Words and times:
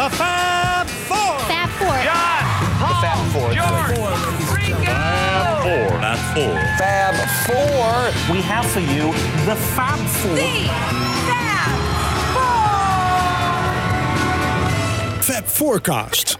The 0.00 0.08
Fab 0.08 0.88
Four. 0.88 1.38
Fab 1.40 1.68
Four. 1.78 1.92
John, 2.02 2.42
Paul, 2.78 3.02
Fab 3.02 3.20
Four. 3.34 3.52
George, 3.52 3.98
Ringo. 4.50 4.96
Four. 5.60 6.00
Fab 6.00 6.20
Four. 6.34 6.56
Fab 6.78 7.16
Four. 7.44 8.34
We 8.34 8.40
have 8.40 8.64
for 8.64 8.80
you 8.80 9.12
the 9.44 9.56
Fab 9.76 9.98
Four. 10.22 10.38
Fab 15.22 15.44
Forecast. 15.44 16.38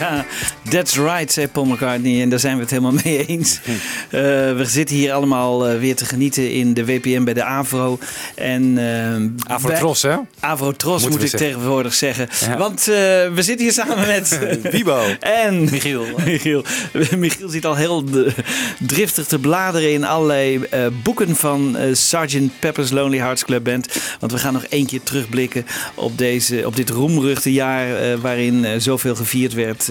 Ja, 0.00 0.24
that's 0.74 0.96
right, 0.96 1.32
zei 1.32 1.48
Paul 1.48 1.64
McCartney. 1.64 2.22
En 2.22 2.28
daar 2.28 2.38
zijn 2.38 2.54
we 2.54 2.60
het 2.60 2.70
helemaal 2.70 3.00
mee 3.04 3.26
eens. 3.26 3.60
Eh, 4.04 4.20
we 4.20 4.64
zitten 4.64 4.96
hier 4.96 5.12
allemaal 5.12 5.68
eh, 5.68 5.78
weer 5.78 5.96
te 5.96 6.04
genieten 6.04 6.52
in 6.52 6.74
de 6.74 6.84
WPM 6.84 7.24
bij 7.24 7.34
de 7.34 7.44
Avro. 7.44 7.98
En, 8.34 8.78
Avrotros, 9.46 10.02
hè? 10.02 10.16
Avrotros 10.40 11.00
Moeten 11.00 11.10
moet 11.10 11.22
ik 11.22 11.38
zeggen. 11.38 11.48
tegenwoordig 11.48 11.94
zeggen. 11.94 12.28
Ja. 12.40 12.56
Want 12.56 12.84
we 12.84 13.32
zitten 13.34 13.64
hier 13.64 13.72
samen 13.72 14.06
met... 14.06 14.38
Wiebo. 14.72 15.02
En 15.20 15.70
Michiel. 15.70 16.04
Michiel. 16.24 16.64
Michiel 17.16 17.48
zit 17.48 17.64
al 17.64 17.74
heel 17.74 18.04
driftig 18.78 19.26
te 19.26 19.38
bladeren 19.38 19.92
in 19.92 20.04
allerlei 20.04 20.60
boeken 21.02 21.36
van 21.36 21.76
Sgt. 21.92 22.58
Pepper's 22.58 22.90
Lonely 22.90 23.18
Hearts 23.18 23.44
Club 23.44 23.64
Band. 23.64 24.00
Want 24.20 24.32
we 24.32 24.38
gaan 24.38 24.52
nog 24.52 24.64
één 24.64 24.86
keer 24.86 25.02
terugblikken 25.02 25.66
op, 25.94 26.18
deze, 26.18 26.62
op 26.66 26.76
dit 26.76 26.90
roemruchte 26.90 27.52
jaar 27.52 28.18
waarin 28.20 28.80
zoveel 28.80 29.14
gevierd 29.14 29.52
werd. 29.52 29.90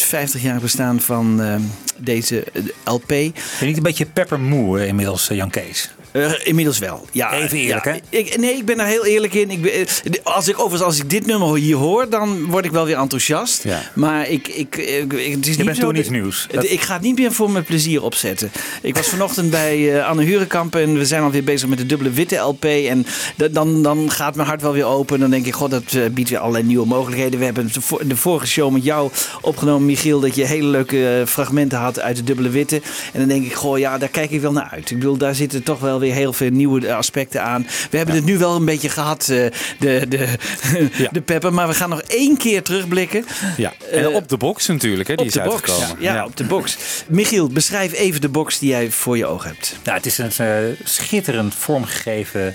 Het 0.00 0.08
50 0.08 0.42
jaar 0.42 0.60
bestaan 0.60 1.00
van 1.00 1.40
eh, 1.42 1.54
deze 1.96 2.44
eh, 2.52 2.62
LP. 2.84 3.10
Je 3.10 3.32
niet 3.60 3.76
een 3.76 3.82
beetje 3.82 4.06
peppermoe 4.06 4.80
eh, 4.80 4.86
inmiddels, 4.86 5.28
eh, 5.30 5.36
Jan 5.36 5.50
Kees? 5.50 5.90
Eh, 6.12 6.30
inmiddels 6.44 6.78
wel. 6.78 7.06
Ja, 7.12 7.32
Even 7.32 7.58
eerlijk, 7.58 7.84
ja. 7.84 7.90
hè? 7.92 7.98
Ik, 8.08 8.38
nee, 8.38 8.54
ik 8.56 8.64
ben 8.64 8.76
daar 8.76 8.86
heel 8.86 9.04
eerlijk 9.04 9.34
in. 9.34 9.50
Ik 9.50 9.62
ben, 9.62 9.72
eh, 9.72 9.84
als 10.22 10.48
ik 10.48 10.54
overigens 10.58 10.82
als 10.82 10.98
ik 10.98 11.10
dit 11.10 11.26
nummer 11.26 11.56
hier 11.56 11.76
hoor, 11.76 12.08
dan 12.08 12.44
word 12.46 12.64
ik 12.64 12.70
wel 12.70 12.84
weer 12.84 12.96
enthousiast. 12.96 13.62
Ja. 13.64 13.80
Maar 13.94 14.28
ik, 14.28 14.48
ik, 14.48 14.76
ik, 14.76 15.12
ik- 15.12 15.34
het 15.34 15.46
is 15.46 15.50
Je 15.52 15.56
niet 15.56 15.64
bent 15.64 15.76
zo 15.76 15.82
toen 15.82 15.96
iets 15.96 16.08
nieuws. 16.08 16.46
Ik 16.60 16.80
ga 16.80 16.92
het 16.92 17.02
niet 17.02 17.18
meer 17.18 17.32
voor 17.32 17.50
mijn 17.50 17.64
plezier 17.64 18.02
opzetten. 18.02 18.50
Ik 18.82 18.96
was 18.96 19.08
vanochtend 19.08 19.50
bij 19.60 19.98
eh, 19.98 20.08
Anne 20.08 20.22
Hurenkamp 20.22 20.74
en 20.76 20.98
we 20.98 21.04
zijn 21.06 21.22
alweer 21.22 21.44
bezig 21.44 21.68
met 21.68 21.78
de 21.78 21.86
dubbele 21.86 22.10
witte 22.10 22.36
LP. 22.36 22.64
En 22.64 23.06
da- 23.36 23.48
dan, 23.48 23.82
dan 23.82 24.10
gaat 24.10 24.34
mijn 24.34 24.48
hart 24.48 24.62
wel 24.62 24.72
weer 24.72 24.84
open. 24.86 25.20
Dan 25.20 25.30
denk 25.30 25.46
ik, 25.46 25.54
god, 25.54 25.70
dat 25.70 25.92
eh, 25.92 26.02
biedt 26.10 26.28
weer 26.30 26.38
allerlei 26.38 26.64
nieuwe 26.64 26.86
mogelijkheden. 26.86 27.38
We 27.38 27.44
hebben 27.44 27.70
de 27.72 27.80
vo- 27.80 28.00
de 28.06 28.16
vorige 28.16 28.46
show 28.46 28.72
met 28.72 28.84
jou 28.84 29.10
opgenomen, 29.40 29.86
Michiel, 29.86 30.20
dat 30.20 30.34
je 30.34 30.44
hele 30.46 30.66
leuke 30.68 31.08
eh, 31.18 31.26
fragmenten 31.26 31.78
had 31.78 32.00
uit 32.00 32.16
de 32.16 32.24
dubbele 32.24 32.48
witte. 32.50 32.76
En 33.12 33.18
dan 33.18 33.28
denk 33.28 33.44
ik, 33.44 33.54
goh, 33.54 33.78
ja, 33.78 33.98
daar 33.98 34.08
kijk 34.08 34.30
ik 34.30 34.40
wel 34.40 34.52
naar 34.52 34.68
uit. 34.72 34.90
Ik 34.90 34.98
bedoel, 34.98 35.16
daar 35.16 35.34
zitten 35.34 35.62
toch 35.62 35.80
wel 35.80 35.98
weer 36.00 36.14
heel 36.14 36.32
veel 36.32 36.50
nieuwe 36.50 36.86
eh, 36.86 36.96
aspecten 36.96 37.42
aan. 37.42 37.66
We 37.90 37.96
hebben 37.96 38.14
het 38.14 38.24
nu 38.24 38.38
wel 38.38 38.56
een 38.56 38.64
beetje 38.64 38.88
gehad, 38.88 39.20
eh, 39.28 39.46
de, 39.78 40.06
de, 40.08 40.28
de 41.12 41.20
pepper. 41.20 41.52
Maar 41.52 41.68
we 41.68 41.74
gaan 41.74 41.88
nog 41.90 42.00
één 42.02 42.36
keer 42.36 42.62
terugblikken. 42.62 43.24
Ja. 43.56 43.72
En 43.92 44.04
Eh, 44.04 44.14
op 44.14 44.28
de 44.28 44.36
box 44.36 44.66
natuurlijk, 44.66 45.08
hè? 45.08 45.14
Die 45.14 45.22
op 45.24 45.28
is 45.28 45.36
de 45.42 45.48
box. 45.48 45.70
uitgekomen. 45.70 46.02
Ja, 46.02 46.24
op 46.24 46.36
de 46.36 46.44
box. 46.44 46.76
Michiel, 47.08 47.48
beschrijf 47.48 47.92
even 47.92 48.20
de 48.20 48.28
box 48.28 48.58
die 48.58 48.68
jij 48.68 48.90
voor 48.90 49.16
je 49.16 49.26
ogen 49.26 49.48
hebt. 49.48 49.76
Nou, 49.84 49.96
het 49.96 50.06
is 50.06 50.18
een 50.18 50.30
eh, 50.36 50.46
schitterend 50.84 51.54
vormgegeven. 51.54 52.52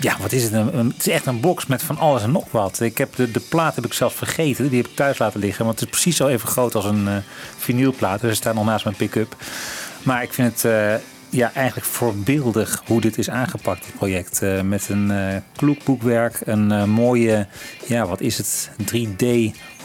Ja, 0.00 0.16
wat 0.20 0.32
is 0.32 0.42
het? 0.42 0.52
Een, 0.52 0.92
het 0.96 1.06
is 1.06 1.12
echt 1.12 1.26
een 1.26 1.40
box 1.40 1.66
met 1.66 1.82
van 1.82 1.98
alles 1.98 2.22
en 2.22 2.32
nog 2.32 2.44
wat. 2.50 2.80
Ik 2.80 2.98
heb 2.98 3.16
de, 3.16 3.30
de 3.30 3.40
plaat 3.40 3.74
heb 3.74 3.84
ik 3.84 3.92
zelfs 3.92 4.14
vergeten. 4.14 4.68
Die 4.68 4.80
heb 4.82 4.90
ik 4.90 4.96
thuis 4.96 5.18
laten 5.18 5.40
liggen. 5.40 5.64
Want 5.64 5.80
het 5.80 5.88
is 5.88 5.94
precies 6.00 6.16
zo 6.16 6.26
even 6.28 6.48
groot 6.48 6.74
als 6.74 6.84
een 6.84 7.08
eh 7.08 7.16
vinylplaat. 7.58 8.20
Dus 8.20 8.30
ze 8.30 8.36
staat 8.36 8.54
nog 8.54 8.64
naast 8.64 8.84
mijn 8.84 8.96
pick-up. 8.96 9.36
Maar 10.02 10.22
ik 10.22 10.32
vind 10.32 10.52
het 10.62 10.64
eh, 10.72 10.94
ja, 11.34 11.52
eigenlijk 11.54 11.86
voorbeeldig 11.86 12.82
hoe 12.86 13.00
dit 13.00 13.18
is 13.18 13.30
aangepakt, 13.30 13.84
dit 13.84 13.94
project. 13.94 14.42
Eh, 14.42 14.60
met 14.60 14.88
een 14.88 15.10
eh 15.10 15.36
kloek 15.56 15.84
boekwerk, 15.84 16.40
een 16.44 16.72
eh, 16.72 16.84
mooie, 16.84 17.46
ja, 17.86 18.06
wat 18.06 18.20
is 18.20 18.38
het? 18.38 18.70
3D 18.94 19.26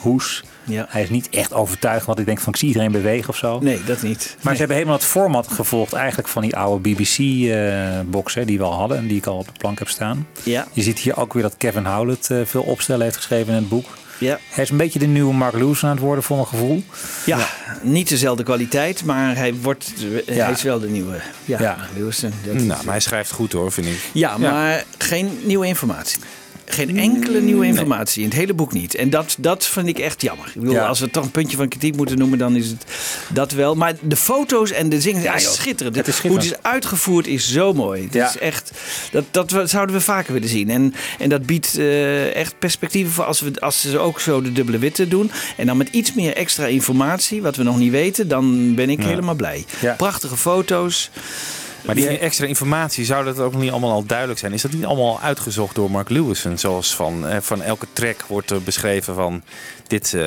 hoes. 0.01 0.43
Ja. 0.63 0.85
Hij 0.89 1.01
is 1.01 1.09
niet 1.09 1.29
echt 1.29 1.53
overtuigend, 1.53 2.05
want 2.05 2.19
ik 2.19 2.25
denk 2.25 2.39
van 2.39 2.53
ik 2.53 2.59
zie 2.59 2.67
iedereen 2.67 2.91
bewegen 2.91 3.29
of 3.29 3.35
zo. 3.35 3.59
Nee, 3.59 3.83
dat 3.83 4.01
niet. 4.01 4.37
Maar 4.41 4.53
ze 4.53 4.59
hebben 4.59 4.77
helemaal 4.77 4.97
het 4.97 5.07
format 5.07 5.47
gevolgd 5.47 5.93
eigenlijk 5.93 6.27
van 6.27 6.41
die 6.41 6.55
oude 6.55 6.89
BBC-box 6.89 8.33
die 8.45 8.57
we 8.57 8.63
al 8.63 8.73
hadden 8.73 8.97
en 8.97 9.07
die 9.07 9.17
ik 9.17 9.25
al 9.25 9.37
op 9.37 9.45
de 9.45 9.51
plank 9.57 9.79
heb 9.79 9.89
staan. 9.89 10.27
Ja. 10.43 10.67
Je 10.73 10.81
ziet 10.81 10.99
hier 10.99 11.17
ook 11.17 11.33
weer 11.33 11.43
dat 11.43 11.57
Kevin 11.57 11.85
Howlett 11.85 12.29
veel 12.43 12.61
opstellen 12.61 13.03
heeft 13.03 13.15
geschreven 13.15 13.53
in 13.53 13.59
het 13.59 13.69
boek. 13.69 13.85
Ja. 14.19 14.39
Hij 14.49 14.63
is 14.63 14.69
een 14.69 14.77
beetje 14.77 14.99
de 14.99 15.05
nieuwe 15.05 15.33
Mark 15.33 15.53
Lewis 15.53 15.83
aan 15.83 15.89
het 15.91 15.99
worden, 15.99 16.23
voor 16.23 16.35
mijn 16.35 16.47
gevoel. 16.47 16.83
Ja, 17.25 17.47
niet 17.81 18.09
dezelfde 18.09 18.43
kwaliteit, 18.43 19.03
maar 19.05 19.35
hij, 19.35 19.53
wordt, 19.53 19.93
Ja. 20.25 20.43
hij 20.43 20.51
is 20.53 20.61
wel 20.63 20.79
de 20.79 20.89
nieuwe. 20.89 21.19
Ja, 21.45 21.59
Ja. 21.61 21.77
Lewissen, 21.95 22.33
dat 22.45 22.55
is- 22.55 22.61
Nou, 22.63 22.83
maar 22.83 22.93
hij 22.93 22.99
schrijft 22.99 23.31
goed 23.31 23.51
hoor, 23.51 23.71
vind 23.71 23.87
ik. 23.87 23.99
ja, 24.11 24.37
maar 24.37 24.83
geen 24.97 25.39
nieuwe 25.43 25.65
informatie. 25.67 26.19
Geen 26.71 26.97
enkele 26.97 27.41
nieuwe 27.41 27.65
informatie. 27.65 28.23
In 28.23 28.29
het 28.29 28.37
hele 28.37 28.53
boek 28.53 28.73
niet. 28.73 28.95
En 28.95 29.09
dat, 29.09 29.35
dat 29.39 29.65
vind 29.65 29.87
ik 29.87 29.99
echt 29.99 30.21
jammer. 30.21 30.47
Ik 30.47 30.53
bedoel, 30.53 30.73
Ja. 30.73 30.85
als 30.87 30.99
we 30.99 31.09
toch 31.09 31.23
een 31.23 31.31
puntje 31.31 31.57
van 31.57 31.67
kritiek 31.67 31.95
moeten 31.95 32.17
noemen, 32.17 32.37
dan 32.37 32.55
is 32.55 32.67
het 32.67 32.83
dat 33.33 33.51
wel. 33.51 33.75
Maar 33.75 33.93
de 34.01 34.15
foto's 34.15 34.71
en 34.71 34.89
de 34.89 35.01
zingen, 35.01 35.21
ja, 35.21 35.37
joh. 35.37 35.51
schitterend. 35.51 35.95
Het 35.95 36.07
is 36.07 36.19
Hoe 36.19 36.33
het 36.35 36.43
is 36.43 36.53
uitgevoerd 36.61 37.27
is 37.27 37.51
zo 37.51 37.73
mooi. 37.73 38.03
Het 38.03 38.13
Ja. 38.13 38.29
is 38.29 38.37
echt, 38.37 38.71
dat, 39.11 39.23
dat 39.31 39.51
we- 39.51 39.65
zouden 39.67 39.95
we 39.95 40.01
vaker 40.01 40.33
willen 40.33 40.49
zien. 40.49 40.69
En, 40.69 40.93
en 41.19 41.29
dat 41.29 41.45
biedt 41.45 41.77
eh, 41.77 42.35
echt 42.35 42.59
perspectieven 42.59 43.11
voor 43.13 43.23
als, 43.25 43.39
we, 43.41 43.51
als 43.59 43.81
ze 43.81 43.97
ook 43.99 44.19
zo 44.19 44.41
de 44.41 44.51
dubbele 44.51 44.77
witte 44.77 45.07
doen. 45.07 45.31
En 45.57 45.65
dan 45.65 45.77
met 45.77 45.89
iets 45.91 46.13
meer 46.13 46.35
extra 46.35 46.65
informatie, 46.65 47.41
wat 47.41 47.55
we 47.55 47.63
nog 47.63 47.77
niet 47.77 47.91
weten, 47.91 48.27
dan 48.27 48.75
ben 48.75 48.89
ik 48.89 49.03
helemaal 49.03 49.35
blij. 49.35 49.65
Ja. 49.81 49.93
Prachtige 49.93 50.37
foto's. 50.37 51.09
Maar 51.85 51.95
die 51.95 52.07
extra 52.07 52.45
informatie, 52.45 53.05
zou 53.05 53.25
dat 53.25 53.39
ook 53.39 53.55
niet 53.55 53.71
allemaal 53.71 53.91
al 53.91 54.05
duidelijk 54.05 54.39
zijn? 54.39 54.53
Is 54.53 54.61
dat 54.61 54.71
niet 54.71 54.85
allemaal 54.85 55.19
uitgezocht 55.21 55.75
door 55.75 55.91
Mark 55.91 56.09
Lewison? 56.09 56.57
Zoals 56.57 56.95
van, 56.95 57.27
eh, 57.27 57.37
van 57.41 57.61
elke 57.61 57.87
track 57.93 58.21
wordt 58.27 58.51
er 58.51 58.61
beschreven 58.61 59.15
van... 59.15 59.43
dit 59.87 60.13
eh, 60.13 60.21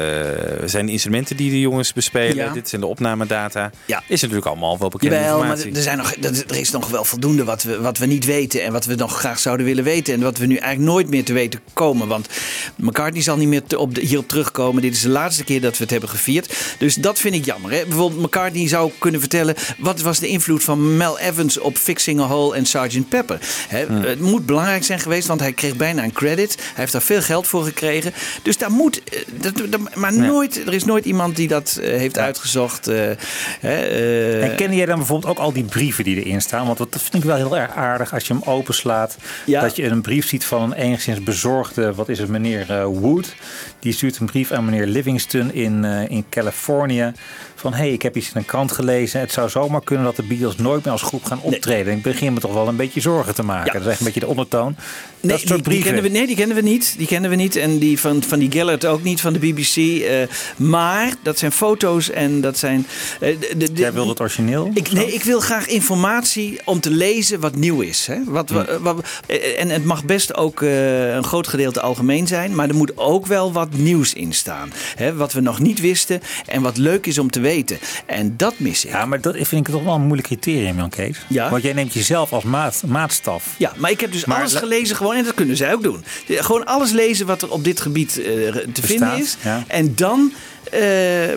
zijn 0.64 0.86
de 0.86 0.92
instrumenten 0.92 1.36
die 1.36 1.50
de 1.50 1.60
jongens 1.60 1.92
bespelen. 1.92 2.36
Ja. 2.36 2.52
Dit 2.52 2.68
zijn 2.68 2.80
de 2.80 2.86
opnamedata. 2.86 3.70
Ja. 3.84 4.02
Is 4.06 4.20
natuurlijk 4.20 4.48
allemaal 4.48 4.78
wel 4.78 4.88
bekende 4.88 5.14
Jawel, 5.14 5.38
maar 5.38 5.48
informatie. 5.48 5.76
er, 5.76 5.82
zijn 5.82 5.98
nog, 5.98 6.14
er 6.48 6.56
is 6.56 6.70
nog 6.70 6.88
wel 6.88 7.04
voldoende 7.04 7.44
wat 7.44 7.62
we, 7.62 7.80
wat 7.80 7.98
we 7.98 8.06
niet 8.06 8.24
weten. 8.24 8.62
En 8.62 8.72
wat 8.72 8.84
we 8.84 8.94
nog 8.94 9.18
graag 9.18 9.38
zouden 9.38 9.66
willen 9.66 9.84
weten. 9.84 10.14
En 10.14 10.20
wat 10.20 10.38
we 10.38 10.46
nu 10.46 10.56
eigenlijk 10.56 10.92
nooit 10.92 11.08
meer 11.08 11.24
te 11.24 11.32
weten 11.32 11.60
komen. 11.72 12.08
Want 12.08 12.28
McCartney 12.76 13.22
zal 13.22 13.36
niet 13.36 13.48
meer 13.48 13.62
op 13.78 13.94
de, 13.94 14.00
hierop 14.00 14.28
terugkomen. 14.28 14.82
Dit 14.82 14.94
is 14.94 15.02
de 15.02 15.08
laatste 15.08 15.44
keer 15.44 15.60
dat 15.60 15.76
we 15.76 15.82
het 15.82 15.90
hebben 15.90 16.08
gevierd. 16.08 16.56
Dus 16.78 16.94
dat 16.94 17.18
vind 17.18 17.34
ik 17.34 17.44
jammer. 17.44 17.70
Hè? 17.70 17.86
Bijvoorbeeld 17.86 18.22
McCartney 18.22 18.68
zou 18.68 18.90
kunnen 18.98 19.20
vertellen... 19.20 19.54
wat 19.78 20.00
was 20.00 20.18
de 20.18 20.28
invloed 20.28 20.64
van 20.64 20.96
Mel 20.96 21.18
Evans 21.18 21.41
op 21.60 21.76
Fixing 21.76 22.20
a 22.20 22.24
Hole 22.26 22.56
en 22.56 22.66
Sgt. 22.66 23.08
Pepper. 23.08 23.38
Het 23.68 24.20
moet 24.20 24.46
belangrijk 24.46 24.84
zijn 24.84 25.00
geweest, 25.00 25.28
want 25.28 25.40
hij 25.40 25.52
kreeg 25.52 25.76
bijna 25.76 26.02
een 26.02 26.12
credit. 26.12 26.54
Hij 26.56 26.66
heeft 26.74 26.92
daar 26.92 27.02
veel 27.02 27.22
geld 27.22 27.46
voor 27.46 27.64
gekregen. 27.64 28.12
Dus 28.42 28.58
daar 28.58 28.70
moet... 28.70 29.02
eh, 29.04 29.18
Dat, 29.40 29.62
dat- 29.70 29.94
maar 29.94 30.12
nooit, 30.14 30.66
er 30.66 30.72
is 30.74 30.84
nooit 30.84 31.04
iemand 31.04 31.36
die 31.36 31.48
dat 31.48 31.78
eh, 31.82 31.88
heeft 31.98 32.18
uitgezocht. 32.18 32.86
hè, 32.86 33.14
eh, 33.60 34.44
En 34.50 34.56
ken 34.56 34.74
jij 34.74 34.86
dan 34.86 34.96
bijvoorbeeld 34.96 35.30
ook 35.32 35.38
al 35.38 35.52
die 35.52 35.64
brieven 35.64 36.04
die 36.04 36.24
erin 36.24 36.40
staan? 36.42 36.66
Want 36.66 36.78
dat 36.78 36.88
vind 36.92 37.14
ik 37.14 37.24
wel 37.24 37.36
heel 37.36 37.56
erg 37.56 37.70
aardig 37.74 38.12
als 38.14 38.26
je 38.26 38.32
hem 38.32 38.42
openslaat. 38.44 39.16
Ja. 39.46 39.60
Dat 39.60 39.76
je 39.76 39.86
een 39.86 40.00
brief 40.02 40.28
ziet 40.28 40.44
van 40.44 40.62
een 40.62 40.72
enigszins 40.72 41.22
bezorgde, 41.22 41.94
wat 41.94 42.08
is 42.08 42.18
het, 42.18 42.28
meneer 42.28 42.86
Wood. 42.86 43.34
Die 43.78 43.92
stuurt 43.92 44.18
een 44.18 44.26
brief 44.26 44.50
aan 44.52 44.64
meneer 44.64 44.86
Livingston 44.86 45.52
in, 45.52 45.84
in 45.84 46.24
Californië. 46.30 47.12
Van 47.54 47.72
hé, 47.72 47.78
hey, 47.78 47.92
ik 47.92 48.02
heb 48.02 48.16
iets 48.16 48.26
in 48.26 48.32
een 48.34 48.44
krant 48.44 48.72
gelezen. 48.72 49.20
Het 49.20 49.32
zou 49.32 49.48
zomaar 49.48 49.82
kunnen 49.84 50.04
dat 50.04 50.16
de 50.16 50.22
Beatles 50.22 50.56
nooit 50.56 50.84
meer 50.84 50.92
als 50.92 51.02
groep 51.02 51.24
gaan 51.24 51.31
optreden. 51.40 51.92
Ik 51.96 52.02
begin 52.02 52.32
me 52.32 52.40
toch 52.40 52.52
wel 52.52 52.68
een 52.68 52.76
beetje 52.76 53.00
zorgen 53.00 53.34
te 53.34 53.42
maken. 53.42 53.66
Ja. 53.66 53.72
Dat 53.72 53.82
is 53.82 53.88
echt 53.88 53.98
een 53.98 54.04
beetje 54.04 54.20
de 54.20 54.26
ondertoon. 54.26 54.74
Nee, 55.20 55.30
dat 55.30 55.38
die, 55.40 55.48
soort 55.48 55.50
die 55.50 55.62
brieven. 55.62 55.84
kennen 55.92 56.02
we, 56.12 56.18
nee, 56.18 56.26
die 56.26 56.36
kennen 56.36 56.56
we 56.56 56.62
niet. 56.62 56.94
Die 56.98 57.06
kennen 57.06 57.30
we 57.30 57.36
niet. 57.36 57.56
En 57.56 57.78
die 57.78 58.00
van, 58.00 58.22
van 58.22 58.38
die 58.38 58.50
Gellert 58.52 58.84
ook 58.86 59.02
niet, 59.02 59.20
van 59.20 59.32
de 59.32 59.38
BBC. 59.38 59.76
eh, 59.76 60.16
maar 60.56 61.12
dat 61.22 61.38
zijn 61.38 61.52
foto's 61.52 62.10
en 62.10 62.40
dat 62.40 62.58
zijn... 62.58 62.86
eh, 63.20 63.36
de, 63.56 63.68
Jij 63.74 63.92
wilde 63.92 64.10
het 64.10 64.20
origineel? 64.20 64.70
ik, 64.74 64.92
nee, 64.92 65.12
ik 65.14 65.22
wil 65.22 65.40
graag 65.40 65.66
informatie 65.66 66.60
om 66.64 66.80
te 66.80 66.90
lezen 66.90 67.40
wat 67.40 67.54
nieuw 67.56 67.80
is. 67.80 68.06
Hè? 68.06 68.16
Wat, 68.26 68.50
we- 68.50 68.80
eh, 69.26 69.60
en 69.60 69.68
het 69.68 69.84
mag 69.84 70.04
best 70.04 70.34
ook 70.34 70.60
een 70.60 71.24
groot 71.24 71.48
gedeelte 71.48 71.80
algemeen 71.80 72.26
zijn. 72.26 72.54
Maar 72.54 72.68
er 72.68 72.74
moet 72.74 72.92
ook 72.98 73.26
wel 73.26 73.52
wat 73.52 73.72
nieuws 73.72 74.12
in 74.14 74.32
staan. 74.32 74.72
Hè? 74.96 75.14
Wat 75.14 75.32
we 75.32 75.40
nog 75.40 75.58
niet 75.60 75.80
wisten 75.80 76.20
en 76.46 76.62
wat 76.62 76.76
leuk 76.76 77.06
is 77.06 77.18
om 77.18 77.30
te 77.30 77.40
weten. 77.40 77.78
En 78.06 78.34
dat 78.36 78.54
mis 78.56 78.84
ik. 78.84 78.90
Ja, 78.90 79.06
maar 79.06 79.20
dat 79.20 79.34
vind 79.36 79.66
ik 79.68 79.74
toch 79.74 79.84
wel 79.84 79.94
een 79.94 80.00
moeilijk 80.00 80.26
criterium, 80.26 80.76
Jan 80.76 80.88
Kees. 80.88 81.18
Ja. 81.28 81.50
Want 81.50 81.62
jij 81.62 81.72
neemt 81.72 81.92
jezelf 81.94 82.32
als 82.32 82.44
maat, 82.44 82.82
maatstaf. 82.86 83.44
Ja, 83.56 83.72
maar 83.76 83.90
ik 83.90 84.00
heb 84.00 84.12
dus 84.12 84.24
Maar 84.24 84.38
alles 84.38 84.52
le- 84.52 84.58
gelezen 84.58 84.96
gewoon. 84.96 85.14
En 85.14 85.24
dat 85.24 85.34
kunnen 85.34 85.56
zij 85.56 85.72
ook 85.72 85.82
doen. 85.82 86.04
Gewoon 86.28 86.64
alles 86.64 86.90
lezen 86.90 87.26
wat 87.26 87.42
er 87.42 87.50
op 87.50 87.64
dit 87.64 87.80
gebied 87.80 88.18
eh, 88.22 88.24
te 88.72 88.82
vinden 88.82 89.18
is. 89.18 89.36
ja. 89.42 89.64
En 89.66 89.94
dan 89.94 90.32
eh, 90.70 90.80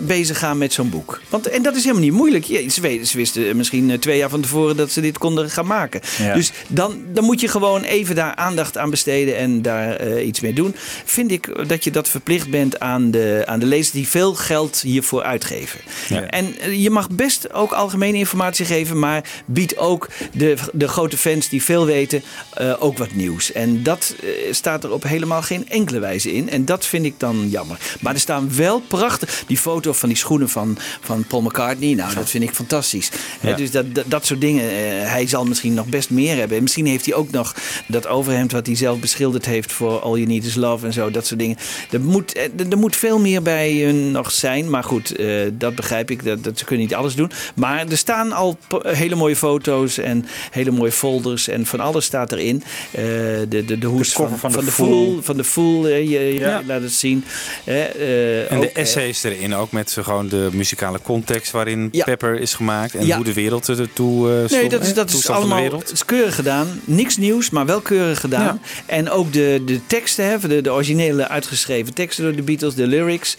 bezig 0.02 0.38
gaan 0.38 0.58
met 0.58 0.72
zo'n 0.72 0.90
boek. 0.90 1.20
Want, 1.28 1.48
en 1.48 1.62
dat 1.62 1.74
is 1.76 1.82
helemaal 1.82 2.04
niet 2.04 2.12
moeilijk. 2.12 2.44
Ja, 2.44 2.68
ze, 2.70 3.06
wisten 3.16 3.56
misschien 3.56 3.90
eh, 3.90 3.98
twee 3.98 4.18
jaar 4.18 4.28
van 4.28 4.40
tevoren 4.40 4.76
dat 4.76 4.90
ze 4.90 5.00
dit 5.00 5.18
konden 5.18 5.50
gaan 5.50 5.66
maken. 5.66 6.00
Ja. 6.18 6.34
Dus 6.34 6.50
dan, 6.68 6.96
dan 7.12 7.24
moet 7.24 7.40
je 7.40 7.48
gewoon 7.48 7.82
even 7.82 8.14
daar 8.14 8.34
aandacht 8.34 8.78
aan 8.78 8.90
besteden 8.90 9.36
en 9.36 9.62
daar 9.62 10.20
iets 10.22 10.40
mee 10.40 10.52
doen. 10.52 10.74
Vind 11.04 11.30
ik 11.30 11.68
dat 11.68 11.84
je 11.84 11.90
dat 11.90 12.08
verplicht 12.08 12.50
bent 12.50 12.80
aan 12.80 13.10
de, 13.10 13.42
aan 13.46 13.58
de 13.58 13.66
lezers 13.66 13.90
die 13.90 14.08
veel 14.08 14.34
geld 14.34 14.80
hiervoor 14.80 15.22
uitgeven. 15.22 15.80
En 16.28 16.54
je 16.80 16.90
mag 16.90 17.10
best 17.10 17.52
ook 17.52 17.72
algemene 17.72 18.18
informatie 18.18 18.64
geven, 18.64 18.98
maar 18.98 19.24
bied 19.46 19.75
ook 19.78 20.08
de, 20.32 20.54
de 20.72 20.88
grote 20.88 21.16
fans 21.16 21.48
die 21.48 21.62
veel 21.62 21.86
weten 21.86 22.22
eh, 22.54 22.72
ook 22.78 22.98
wat 22.98 23.14
nieuws. 23.14 23.52
En 23.52 23.82
dat 23.82 24.14
eh, 24.22 24.28
staat 24.52 24.84
er 24.84 24.92
op 24.92 25.02
helemaal 25.02 25.42
geen 25.42 25.68
enkele 25.68 25.98
wijze 25.98 26.32
in. 26.32 26.50
En 26.50 26.64
dat 26.64 26.86
vind 26.86 27.04
ik 27.04 27.14
dan 27.16 27.48
jammer. 27.50 27.78
Maar 28.00 28.14
er 28.14 28.20
staan 28.20 28.56
wel 28.56 28.80
prachtig. 28.80 29.44
Die 29.46 29.58
foto 29.58 29.92
van 29.92 30.08
die 30.08 30.18
schoenen 30.18 30.48
van, 30.48 30.78
van 31.00 31.24
Paul 31.24 31.42
McCartney. 31.42 31.94
Nou, 31.94 32.14
dat 32.14 32.30
vind 32.30 32.44
ik 32.44 32.54
fantastisch. 32.54 33.10
Dus 33.56 33.70
dat, 33.70 33.94
dat, 33.94 34.04
dat 34.08 34.26
soort 34.26 34.40
dingen. 34.40 34.64
eh, 34.70 35.10
hij 35.10 35.26
zal 35.26 35.44
misschien 35.44 35.74
nog 35.74 35.86
best 35.86 36.10
meer 36.10 36.36
hebben. 36.36 36.56
En 36.56 36.62
misschien 36.62 36.86
heeft 36.86 37.06
hij 37.06 37.14
ook 37.14 37.30
nog 37.30 37.54
dat 37.88 38.06
overhemd 38.06 38.52
wat 38.52 38.66
hij 38.66 38.76
zelf 38.76 38.98
beschilderd 38.98 39.46
heeft 39.46 39.72
voor 39.72 40.00
All 40.00 40.12
You 40.12 40.26
Need 40.26 40.44
Is 40.44 40.54
Love 40.54 40.86
en 40.86 40.92
zo. 40.92 41.10
Dat 41.10 41.26
soort 41.26 41.40
dingen. 41.40 41.56
Er 41.90 42.00
moet, 42.00 42.38
er, 42.70 42.78
moet 42.78 42.96
veel 42.96 43.18
meer 43.18 43.42
bij 43.42 43.76
hun 43.76 44.10
nog 44.10 44.30
zijn. 44.30 44.70
Maar 44.70 44.84
goed, 44.84 45.14
dat 45.52 45.74
begrijp 45.74 46.10
ik. 46.10 46.24
Dat, 46.24 46.44
dat, 46.44 46.58
ze 46.58 46.64
kunnen 46.64 46.86
niet 46.86 46.94
alles 46.94 47.14
doen. 47.14 47.30
Maar 47.54 47.88
er 47.88 47.96
staan 47.96 48.32
al 48.32 48.58
hele 48.82 49.14
mooie 49.14 49.36
foto's 49.36 49.64
en 49.98 50.26
hele 50.50 50.70
mooie 50.70 50.92
folders. 50.92 51.48
En 51.48 51.66
van 51.66 51.80
alles 51.80 52.04
staat 52.04 52.32
erin. 52.32 52.62
Eh, 52.90 53.02
de, 53.48 53.64
de, 53.66 53.78
de 53.78 53.86
hoes 53.86 54.12
van, 54.12 54.38
van 54.38 54.52
de. 54.64 54.70
Fool. 54.70 55.18
Van 55.22 55.36
de 55.36 55.44
je, 55.88 56.02
je 56.02 56.38
Ja. 56.38 56.62
laat 56.66 56.82
het 56.82 56.92
zien. 56.92 57.24
Eh, 57.64 58.50
En 58.50 58.56
ook, 58.56 58.62
de 58.62 58.70
eh, 58.72 58.82
essays 58.82 59.22
erin 59.22 59.54
ook 59.54 59.72
met 59.72 59.96
gewoon 60.00 60.28
de 60.28 60.48
muzikale 60.52 60.98
context 61.02 61.50
waarin 61.52 61.88
Ja. 61.92 62.04
Pepper 62.04 62.40
is 62.40 62.54
gemaakt. 62.54 62.94
En 62.94 63.06
Ja. 63.06 63.16
hoe 63.16 63.24
de 63.24 63.32
wereld 63.32 63.68
ertoe 63.68 64.42
uh, 64.44 64.50
Nee, 64.50 64.68
dat 64.68 64.82
is, 64.82 64.94
dat 64.94 65.10
is 65.10 65.28
allemaal 65.30 65.62
het 65.78 65.92
is 65.92 66.04
keurig 66.04 66.34
gedaan. 66.34 66.80
Niks 66.84 67.16
nieuws, 67.16 67.50
maar 67.50 67.66
wel 67.66 67.80
keurig 67.80 68.20
gedaan. 68.20 68.60
En 68.86 69.10
ook 69.10 69.32
de, 69.32 69.62
de 69.66 69.80
teksten, 69.86 70.24
hè, 70.28 70.38
de, 70.38 70.60
de 70.60 70.72
originele 70.72 71.28
uitgeschreven 71.28 71.94
teksten 71.94 72.24
door 72.24 72.34
de 72.36 72.42
Beatles, 72.42 72.74
de 72.74 72.86
lyrics, 72.86 73.36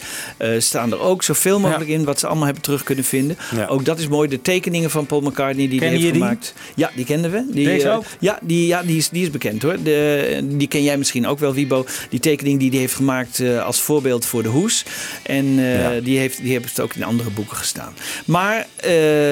staan 0.58 0.92
er 0.92 1.00
ook 1.00 1.22
zoveel 1.22 1.60
mogelijk 1.60 1.90
in 1.90 2.04
wat 2.04 2.18
ze 2.18 2.26
allemaal 2.26 2.44
hebben 2.44 2.62
terug 2.62 2.82
kunnen 2.82 3.04
vinden. 3.04 3.36
Ook 3.68 3.84
dat 3.84 3.98
is 3.98 4.08
mooi. 4.08 4.28
De 4.28 4.42
tekeningen 4.42 4.90
van 4.90 5.06
Paul 5.06 5.20
McCartney 5.20 5.68
die 5.68 5.80
Ken 5.80 5.98
je 5.98 6.12
die? 6.12 6.17
Gemaakt. 6.18 6.54
Ja, 6.74 6.90
die 6.94 7.04
kenden 7.04 7.30
we. 7.30 7.44
Die, 7.50 7.64
Deze 7.64 7.88
eh, 7.88 7.96
ook? 7.96 8.04
Ja, 8.20 8.38
die, 8.42 8.66
ja 8.66 8.82
die, 8.82 8.96
is, 8.96 9.08
die 9.08 9.22
is 9.22 9.30
bekend 9.30 9.62
hoor. 9.62 9.76
De, 9.82 10.40
die 10.44 10.68
ken 10.68 10.82
jij 10.82 10.98
misschien 10.98 11.26
ook 11.26 11.38
wel, 11.38 11.54
Wibo. 11.54 11.86
Die 12.10 12.20
tekening 12.20 12.58
die 12.60 12.70
hij 12.70 12.78
heeft 12.78 12.94
gemaakt 12.94 13.40
eh, 13.40 13.64
als 13.64 13.80
voorbeeld 13.80 14.26
voor 14.26 14.42
de 14.42 14.48
hoes. 14.48 14.84
En 15.22 15.44
eh, 15.58 15.82
Ja. 15.94 16.00
die, 16.00 16.18
heeft, 16.18 16.42
die 16.42 16.52
hebben 16.52 16.70
het 16.70 16.80
ook 16.80 16.94
in 16.94 17.02
andere 17.04 17.30
boeken 17.30 17.56
gestaan. 17.56 17.92
Maar 18.24 18.66
eh, 18.76 18.90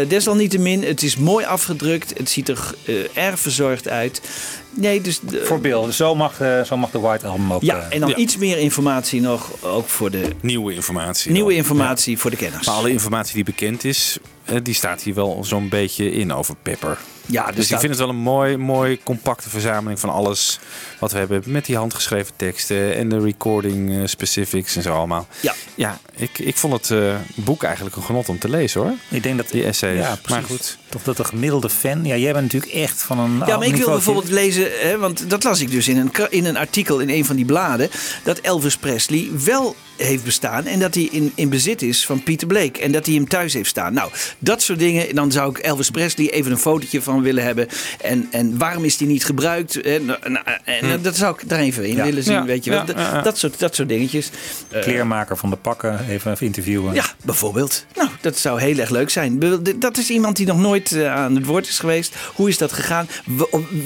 desalniettemin, 0.08 0.84
het 0.84 1.02
is 1.02 1.16
mooi 1.16 1.44
afgedrukt. 1.44 2.18
Het 2.18 2.30
ziet 2.30 2.48
er 2.48 2.74
eh, 2.84 2.94
erg 3.14 3.38
verzorgd 3.40 3.88
uit. 3.88 4.20
Nee, 4.70 5.00
dus... 5.00 5.20
de- 5.20 5.44
Voorbeeld, 5.44 5.94
zo 5.94 6.14
mag, 6.14 6.40
eh, 6.40 6.62
zo 6.62 6.76
mag 6.76 6.90
de 6.90 6.98
White 6.98 7.26
Album 7.26 7.52
ook. 7.52 7.62
ja, 7.62 7.86
en 7.90 8.00
dan 8.00 8.08
ja. 8.08 8.16
iets 8.16 8.36
meer 8.36 8.58
informatie 8.58 9.20
nog, 9.20 9.50
ook 9.64 9.88
voor 9.88 10.10
de 10.10 10.22
Nieuwe 10.40 10.74
informatie. 10.74 11.32
nieuwe 11.32 11.48
dan. 11.48 11.58
informatie 11.58 12.18
voor 12.18 12.30
de 12.30 12.36
kenners. 12.36 12.66
Maar 12.66 12.74
alle 12.74 12.90
informatie 12.90 13.34
die 13.34 13.44
bekend 13.44 13.84
is, 13.84 14.18
die 14.62 14.74
staat 14.74 15.02
hier 15.02 15.14
wel 15.14 15.44
zo'n 15.44 15.68
beetje 15.68 16.10
in 16.12 16.32
over 16.32 16.54
Pepper. 16.62 16.98
Ja, 17.28 17.50
Dus 17.52 17.70
ik 17.70 17.78
vind 17.78 17.90
het 17.90 17.98
wel 18.00 18.08
een 18.08 18.16
mooi, 18.16 18.56
mooi 18.56 19.02
compacte 19.02 19.48
verzameling 19.50 20.00
van 20.00 20.10
alles 20.10 20.58
wat 20.98 21.12
we 21.12 21.18
hebben. 21.18 21.42
Met 21.46 21.64
die 21.64 21.76
handgeschreven 21.76 22.32
teksten 22.36 22.94
en 22.96 23.08
de 23.08 23.20
recording 23.20 23.90
eh, 23.90 24.00
specifics 24.04 24.76
en 24.76 24.82
zo 24.82 24.94
allemaal. 24.94 25.26
Ja. 25.40 25.54
Ja, 25.74 25.98
ik, 26.16 26.38
ik 26.38 26.56
vond 26.56 26.72
het 26.72 26.90
eh, 26.90 27.14
boek 27.34 27.62
eigenlijk 27.62 27.96
een 27.96 28.02
genot 28.02 28.28
om 28.28 28.38
te 28.38 28.48
lezen 28.48 28.80
hoor. 28.80 28.92
Ik 29.08 29.22
denk 29.22 29.36
dat 29.36 29.48
Die 29.48 29.64
essays. 29.64 29.98
Ja, 29.98 30.08
maar 30.08 30.18
precies. 30.18 30.46
goed. 30.46 30.78
Toch 30.88 31.02
dat 31.02 31.16
de 31.16 31.24
gemiddelde 31.24 31.70
fan. 31.70 32.04
Ja, 32.04 32.16
jij 32.16 32.32
bent 32.32 32.44
natuurlijk 32.44 32.72
echt 32.72 33.02
van 33.02 33.18
een. 33.18 33.42
Ja, 33.46 33.56
maar 33.56 33.66
ik 33.66 33.76
wil 33.76 33.90
bijvoorbeeld 33.90 34.30
lezen, 34.30 34.68
hè, 34.80 34.98
want 34.98 35.30
dat 35.30 35.44
las 35.44 35.60
ik 35.60 35.70
dus 35.70 35.88
in 35.88 35.96
een, 35.96 36.10
in 36.30 36.44
een 36.44 36.56
artikel 36.56 36.98
in 36.98 37.08
een 37.08 37.24
van 37.24 37.36
die 37.36 37.44
bladen, 37.44 37.90
dat 38.24 38.38
Elvis 38.38 38.76
Presley 38.76 39.28
wel 39.44 39.76
heeft 39.96 40.24
bestaan 40.24 40.64
en 40.66 40.78
dat 40.78 40.94
hij 40.94 41.08
in, 41.10 41.32
in 41.34 41.48
bezit 41.48 41.82
is 41.82 42.06
van 42.06 42.22
Peter 42.22 42.46
Blake 42.46 42.80
en 42.80 42.92
dat 42.92 43.06
hij 43.06 43.14
hem 43.14 43.28
thuis 43.28 43.52
heeft 43.54 43.68
staan. 43.68 43.92
Nou, 43.92 44.10
dat 44.38 44.62
soort 44.62 44.78
dingen, 44.78 45.14
dan 45.14 45.32
zou 45.32 45.50
ik 45.50 45.58
Elvis 45.58 45.90
Presley 45.90 46.30
even 46.30 46.50
een 46.52 46.58
fotootje 46.58 47.02
van 47.02 47.22
willen 47.22 47.44
hebben 47.44 47.68
en, 48.00 48.28
en 48.30 48.58
waarom 48.58 48.84
is 48.84 48.96
die 48.96 49.06
niet 49.06 49.24
gebruikt? 49.24 49.80
En, 49.80 50.04
nou, 50.04 50.18
en 50.64 51.02
dat 51.02 51.16
zou 51.16 51.34
ik 51.40 51.48
daar 51.48 51.58
even 51.58 51.84
in 51.88 51.96
Ja. 51.96 52.04
willen 52.04 52.22
zien, 52.22 52.34
Ja, 52.34 52.44
weet 52.44 52.64
je 52.64 52.70
wel. 52.70 52.84
ja. 52.96 53.20
Dat, 53.22 53.38
soort, 53.38 53.58
dat 53.58 53.74
soort 53.74 53.88
dingetjes. 53.88 54.30
Eh, 54.70 54.82
Kleermaker 54.82 55.36
van 55.36 55.50
de 55.50 55.56
pakken 55.56 56.06
even, 56.08 56.36
interviewen. 56.40 56.94
ja, 56.94 57.04
bijvoorbeeld. 57.24 57.86
Nou, 57.94 58.08
dat 58.20 58.38
zou 58.38 58.60
heel 58.60 58.78
erg 58.78 58.90
leuk 58.90 59.10
zijn. 59.10 59.42
Dat 59.76 59.96
is 59.96 60.10
iemand 60.10 60.36
die 60.36 60.46
nog 60.46 60.58
nooit 60.58 60.92
eh, 60.92 61.14
aan 61.14 61.34
het 61.34 61.46
woord 61.46 61.68
is 61.68 61.78
geweest. 61.78 62.14
Hoe 62.34 62.48
is 62.48 62.58
dat 62.58 62.72
gegaan? 62.72 63.08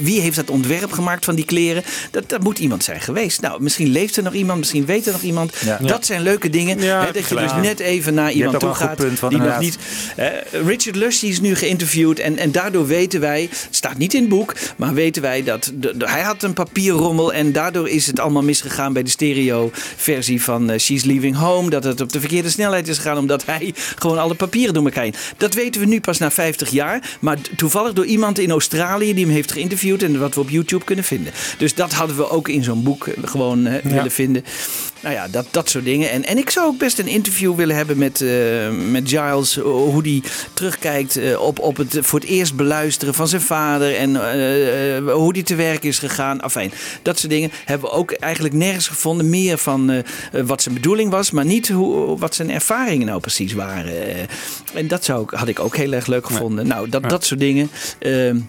Wie 0.01 0.21
heeft 0.21 0.35
dat 0.35 0.49
ontwerp 0.49 0.91
gemaakt 0.91 1.25
van 1.25 1.35
die 1.35 1.45
kleren? 1.45 1.83
Dat, 2.11 2.29
dat 2.29 2.43
moet 2.43 2.59
iemand 2.59 2.83
zijn 2.83 3.01
geweest. 3.01 3.41
Nou, 3.41 3.61
misschien 3.61 3.87
leeft 3.89 4.17
er 4.17 4.23
nog 4.23 4.33
iemand, 4.33 4.59
misschien 4.59 4.85
weet 4.85 5.05
er 5.05 5.11
nog 5.11 5.21
iemand. 5.21 5.53
Ja. 5.65 5.77
Dat 6.01 6.09
zijn 6.09 6.21
leuke 6.21 6.49
dingen. 6.49 6.79
Ja, 6.81 6.99
hè, 7.05 7.11
dat 7.11 7.27
je 7.29 7.35
dus 7.35 7.51
net 7.61 7.79
even 7.79 8.13
naar 8.13 8.31
iemand 8.31 8.59
toe 8.59 8.69
gaat 8.87 8.95
punt, 8.95 9.19
die 9.29 9.37
nog 9.37 9.59
niet. 9.59 9.77
Eh, 10.15 10.27
Richard 10.65 10.95
Lush 10.95 11.23
is 11.23 11.41
nu 11.41 11.55
geïnterviewd 11.55 12.19
en, 12.19 12.37
en 12.37 12.51
daardoor 12.51 12.87
weten 12.87 13.19
wij, 13.19 13.41
het 13.51 13.67
staat 13.75 13.97
niet 13.97 14.13
in 14.13 14.19
het 14.21 14.29
boek, 14.29 14.53
maar 14.77 14.93
weten 14.93 15.21
wij 15.21 15.43
dat 15.43 15.71
de, 15.73 15.97
de- 15.97 16.09
hij 16.09 16.21
had 16.21 16.43
een 16.43 16.53
papierrommel 16.53 17.33
en 17.33 17.51
daardoor 17.51 17.89
is 17.89 18.07
het 18.07 18.19
allemaal 18.19 18.41
misgegaan 18.43 18.93
bij 18.93 19.03
de 19.03 19.09
stereo-versie 19.09 20.41
van 20.41 20.69
eh, 20.69 20.79
She's 20.79 21.03
Leaving 21.03 21.35
Home. 21.35 21.69
Dat 21.69 21.83
het 21.83 22.01
op 22.01 22.11
de 22.11 22.19
verkeerde 22.19 22.49
snelheid 22.49 22.87
is 22.87 22.97
gegaan 22.97 23.17
omdat 23.17 23.45
hij 23.45 23.73
gewoon 23.99 24.17
alle 24.19 24.33
papieren 24.35 24.73
door 24.73 24.83
elkaar 24.85 25.03
heen. 25.03 25.15
Dat 25.37 25.53
weten 25.53 25.81
we 25.81 25.87
nu 25.87 25.99
pas 26.01 26.17
na 26.17 26.31
50 26.31 26.69
jaar, 26.69 27.17
maar 27.19 27.37
toevallig 27.55 27.93
door 27.93 28.05
iemand 28.05 28.39
in 28.39 28.51
Australië 28.51 29.13
die 29.13 29.25
hem 29.25 29.33
heeft 29.33 29.51
geïnterviewd 29.51 30.03
en 30.03 30.19
wat 30.19 30.33
we 30.35 30.39
op 30.41 30.49
YouTube 30.49 30.85
kunnen 30.85 31.05
vinden. 31.05 31.33
Dus 31.57 31.73
dat 31.75 31.91
hadden 31.93 32.15
we 32.15 32.29
ook 32.29 32.47
in 32.47 32.63
zo'n 32.63 32.83
boek 32.83 33.07
eh, 33.07 33.13
gewoon 33.23 33.63
willen 33.83 34.11
vinden. 34.11 34.43
Nou 35.01 35.15
ja, 35.15 35.27
dat, 35.27 35.45
dat 35.51 35.69
soort 35.69 35.83
dingen. 35.85 36.09
En, 36.11 36.25
en 36.25 36.37
ik 36.37 36.49
zou 36.49 36.67
ook 36.67 36.77
best 36.77 36.99
een 36.99 37.07
interview 37.07 37.55
willen 37.55 37.75
hebben 37.75 37.97
met, 37.97 38.21
eh, 38.21 38.69
met 38.91 39.09
Giles. 39.09 39.57
eh, 39.57 39.63
Hoe 39.63 40.03
die 40.03 40.23
terugkijkt 40.53 41.17
eh, 41.17 41.41
op, 41.41 41.59
op 41.59 41.77
het 41.77 41.97
voor 42.01 42.19
het 42.19 42.27
eerst 42.29 42.55
beluisteren 42.55 43.13
van 43.13 43.27
zijn 43.27 43.41
vader. 43.41 43.95
En 43.95 44.15
hoe 45.11 45.33
die 45.33 45.43
te 45.43 45.55
werk 45.55 45.83
is 45.83 45.99
gegaan. 45.99 46.41
Afijn, 46.41 46.71
dat 47.01 47.19
soort 47.19 47.31
dingen 47.31 47.51
hebben 47.65 47.89
we 47.89 47.95
ook 47.95 48.11
eigenlijk 48.11 48.53
nergens 48.53 48.87
gevonden. 48.87 49.29
Meer 49.29 49.57
van 49.57 50.03
wat 50.45 50.61
zijn 50.61 50.75
bedoeling 50.75 51.09
was, 51.11 51.31
maar 51.31 51.45
niet 51.45 51.69
hoe, 51.69 52.17
wat 52.17 52.35
zijn 52.35 52.51
ervaringen 52.51 53.07
nou 53.07 53.19
precies 53.19 53.53
waren. 53.53 53.93
En 54.73 54.87
dat 54.87 55.03
zou, 55.05 55.23
ik- 55.23 55.29
had 55.39 55.47
ik 55.47 55.59
ook 55.59 55.75
heel 55.75 55.91
erg 55.93 56.07
leuk 56.07 56.25
gevonden. 56.25 56.67
Nou, 56.67 56.89
dat, 56.89 57.09
dat 57.09 57.25
soort 57.25 57.39
dingen. 57.39 57.69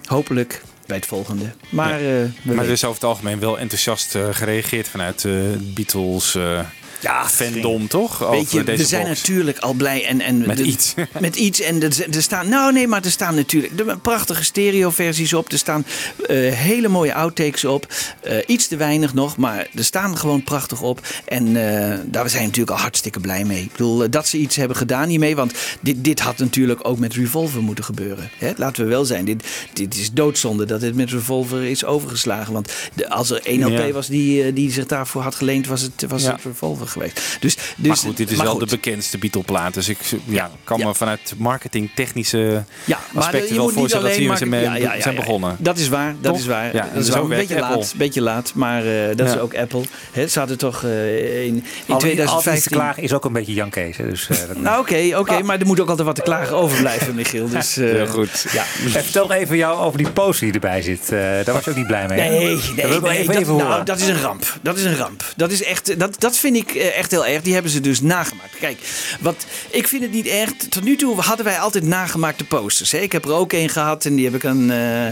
hopelijk 0.05 0.63
bij 0.87 0.97
het 0.97 1.07
volgende. 1.07 1.53
Maar, 1.69 1.95
eh, 1.95 2.01
we 2.01 2.33
Maar 2.43 2.65
er 2.65 2.71
is 2.71 2.85
over 2.85 3.01
het 3.01 3.11
algemeen 3.11 3.39
wel 3.39 3.59
enthousiast 3.59 4.15
eh, 4.15 4.29
gereageerd 4.31 4.89
vanuit 4.89 5.25
eh 5.25 5.33
Beatles 5.59 6.35
eh 6.35 6.61
Ja, 7.03 7.29
fandom, 7.29 7.89
toch? 7.89 8.19
Weet 8.31 8.51
je, 8.53 8.63
we 8.65 8.85
zijn 8.85 9.07
box. 9.07 9.21
natuurlijk 9.21 9.59
al 9.59 9.73
blij. 9.73 10.07
En, 10.07 10.21
en 10.21 10.47
Met 10.47 10.57
de- 10.57 10.63
iets. 10.63 10.95
Met 11.21 11.37
iets. 11.37 11.61
En 11.61 11.83
er, 11.83 12.23
staan, 12.23 12.49
nou 12.49 12.73
nee, 12.73 12.89
maar 12.89 13.05
er 13.05 13.11
staan 13.11 13.35
natuurlijk 13.35 13.81
er 13.81 13.99
prachtige 13.99 14.45
stereo-versies 14.45 15.33
op. 15.33 15.53
Er 15.53 15.59
staan 15.59 15.85
eh, 16.29 16.37
hele 16.53 16.89
mooie 16.89 17.15
outtakes 17.15 17.65
op. 17.65 17.87
Eh, 18.21 18.37
iets 18.47 18.69
te 18.69 18.77
weinig 18.77 19.15
nog, 19.15 19.37
maar 19.37 19.67
er 19.75 19.85
staan 19.85 20.19
gewoon 20.19 20.43
prachtig 20.45 20.83
op. 20.83 21.01
En 21.25 21.47
eh, 21.47 21.99
daar 22.05 22.29
zijn 22.29 22.41
we 22.43 22.47
natuurlijk 22.47 22.71
al 22.77 22.83
hartstikke 22.83 23.21
blij 23.21 23.45
mee. 23.45 23.63
Ik 23.63 23.71
bedoel, 23.73 24.11
dat 24.11 24.29
ze 24.29 24.39
iets 24.39 24.57
hebben 24.57 24.77
gedaan 24.77 25.09
hiermee. 25.09 25.37
Want 25.37 25.53
dit, 25.81 26.05
dit 26.05 26.21
had 26.21 26.39
natuurlijk 26.39 26.81
ook 26.89 26.99
met 26.99 27.15
Revolver 27.15 27.63
moeten 27.63 27.85
gebeuren. 27.85 28.31
Hè? 28.39 28.53
Laten 28.57 28.85
we 28.85 28.89
wel 28.91 29.05
zijn. 29.05 29.25
Dit, 29.25 29.45
dit 29.73 29.95
is 29.97 30.11
doodzonde 30.13 30.65
dat 30.65 30.81
het 30.83 30.95
met 30.95 31.11
Revolver 31.11 31.65
is 31.65 31.85
overgeslagen. 31.85 32.53
Want 32.53 32.73
de, 32.95 33.09
als 33.11 33.31
er 33.31 33.41
één 33.47 33.65
LP 33.65 33.79
Ja. 33.79 33.91
was 33.93 34.07
die, 34.07 34.53
die 34.53 34.73
zich 34.73 34.87
daarvoor 34.87 35.23
had 35.23 35.35
geleend, 35.35 35.67
was 35.67 35.81
het, 35.83 36.05
was 36.09 36.23
Ja. 36.23 36.33
het 36.33 36.45
Revolver 36.45 36.87
geweest. 36.93 37.21
Dus, 37.41 37.57
dus, 37.77 37.87
maar 37.89 37.97
goed, 37.97 38.17
dit 38.17 38.31
is 38.31 38.37
wel 38.37 38.51
goed. 38.51 38.61
de 38.61 38.67
bekendste 38.67 39.19
Beatle-plaat. 39.19 39.75
Dus 39.75 39.89
ik 39.89 39.99
ja, 40.25 40.51
kan 40.65 40.79
Ja. 40.79 40.87
me 40.87 40.95
vanuit 40.95 41.35
marketing-technische 41.37 42.65
Ja, 42.85 42.99
maar 43.13 43.23
aspecten 43.25 43.49
je 43.55 43.61
wel 43.61 43.69
voorstellen 43.69 44.05
dat 44.05 44.15
ze 44.15 44.21
hiermee 44.21 44.47
maar... 44.49 44.61
zijn, 44.61 44.73
ja, 44.83 44.89
ja, 44.89 44.95
ja, 44.95 45.03
zijn 45.03 45.15
begonnen. 45.15 45.57
Dat 45.59 45.79
is 45.79 45.89
waar, 45.89 46.15
dat 46.21 46.33
Toch? 46.33 46.41
is 46.41 46.47
waar. 46.47 46.65
Ja, 46.65 46.73
dat 46.83 46.91
en 46.93 46.99
is. 46.99 47.09
Een 47.09 47.29
beetje 47.29 47.63
Apple. 47.63 47.77
laat, 47.77 47.95
beetje 47.97 48.21
laat, 48.23 48.53
maar 48.55 48.87
eh, 48.87 49.17
dat 49.17 49.27
Ja. 49.29 49.35
is 49.35 49.39
ook 49.41 49.55
Apple. 49.55 49.83
Hè, 50.13 50.27
ze 50.27 50.39
hadden 50.39 50.59
toch 50.59 50.85
eh, 50.85 51.45
in, 51.45 51.55
in 51.55 51.63
Al- 51.87 51.95
Altijd 51.95 52.17
te 52.17 52.23
2015... 52.23 52.71
klagen 52.77 53.03
is 53.03 53.13
ook 53.13 53.25
een 53.25 53.33
beetje 53.33 53.53
Jan 53.55 53.71
Kees. 53.71 53.97
Dus, 53.97 54.29
eh, 54.29 54.37
dat- 54.49 54.57
Nou 54.59 54.81
oké, 54.81 55.17
oké, 55.19 55.43
maar 55.43 55.59
er 55.61 55.67
moet 55.67 55.81
ook 55.81 55.89
altijd 55.89 56.07
wat 56.07 56.17
te 56.17 56.23
klagen 56.23 56.57
overblijven, 56.57 57.15
Michiel. 57.15 57.49
Dus, 57.49 57.77
eh, 57.77 57.85
Heel 57.91 58.07
goed. 58.07 58.47
Ja. 58.53 58.65
En 58.85 58.91
vertel 59.05 59.27
nog 59.27 59.37
even 59.37 59.57
jou 59.57 59.79
over 59.81 59.99
die 59.99 60.11
poster 60.11 60.47
die 60.47 60.55
erbij 60.55 60.83
zit. 60.83 61.03
Eh, 61.03 61.09
daar 61.19 61.53
was 61.53 61.65
je 61.65 61.71
ook 61.71 61.77
niet 61.77 61.87
blij 61.87 62.07
mee. 62.09 62.19
Nee, 62.21 62.31
Dat 62.31 62.39
nee, 62.39 62.49
nee, 62.75 63.19
even, 63.19 63.33
dat, 63.33 63.37
even 63.43 63.57
nou, 63.57 63.85
dat 63.85 64.01
is 64.01 64.07
een 64.09 64.21
ramp. 64.21 64.59
Dat 64.63 64.77
is 64.79 64.85
een 64.85 64.97
ramp. 64.97 65.25
Dat, 65.37 65.51
is 65.51 65.63
echt, 65.63 65.99
dat, 65.99 66.15
dat 66.21 66.37
vind 66.37 66.57
ik 66.57 66.75
echt 66.91 67.11
heel 67.11 67.27
erg. 67.27 67.43
Die 67.43 67.53
hebben 67.53 67.73
ze 67.73 67.81
dus 67.81 68.01
nagemaakt. 68.01 68.59
Kijk, 68.59 68.79
wat, 69.21 69.47
ik 69.71 69.89
vind 69.89 70.03
het 70.03 70.13
niet 70.13 70.27
erg. 70.27 70.53
Tot 70.69 70.85
nu 70.85 70.97
toe 70.97 71.21
hadden 71.21 71.45
wij 71.45 71.59
altijd 71.59 71.85
nagemaakte 71.85 72.45
posters. 72.45 72.93
Hè. 72.93 72.99
Ik 72.99 73.13
heb 73.13 73.25
er 73.25 73.33
ook 73.33 73.53
één 73.53 73.69
gehad 73.69 74.05
en 74.05 74.15
die 74.15 74.25
heb 74.25 74.35
ik 74.35 74.45
aan, 74.45 74.71
eh, 74.71 75.07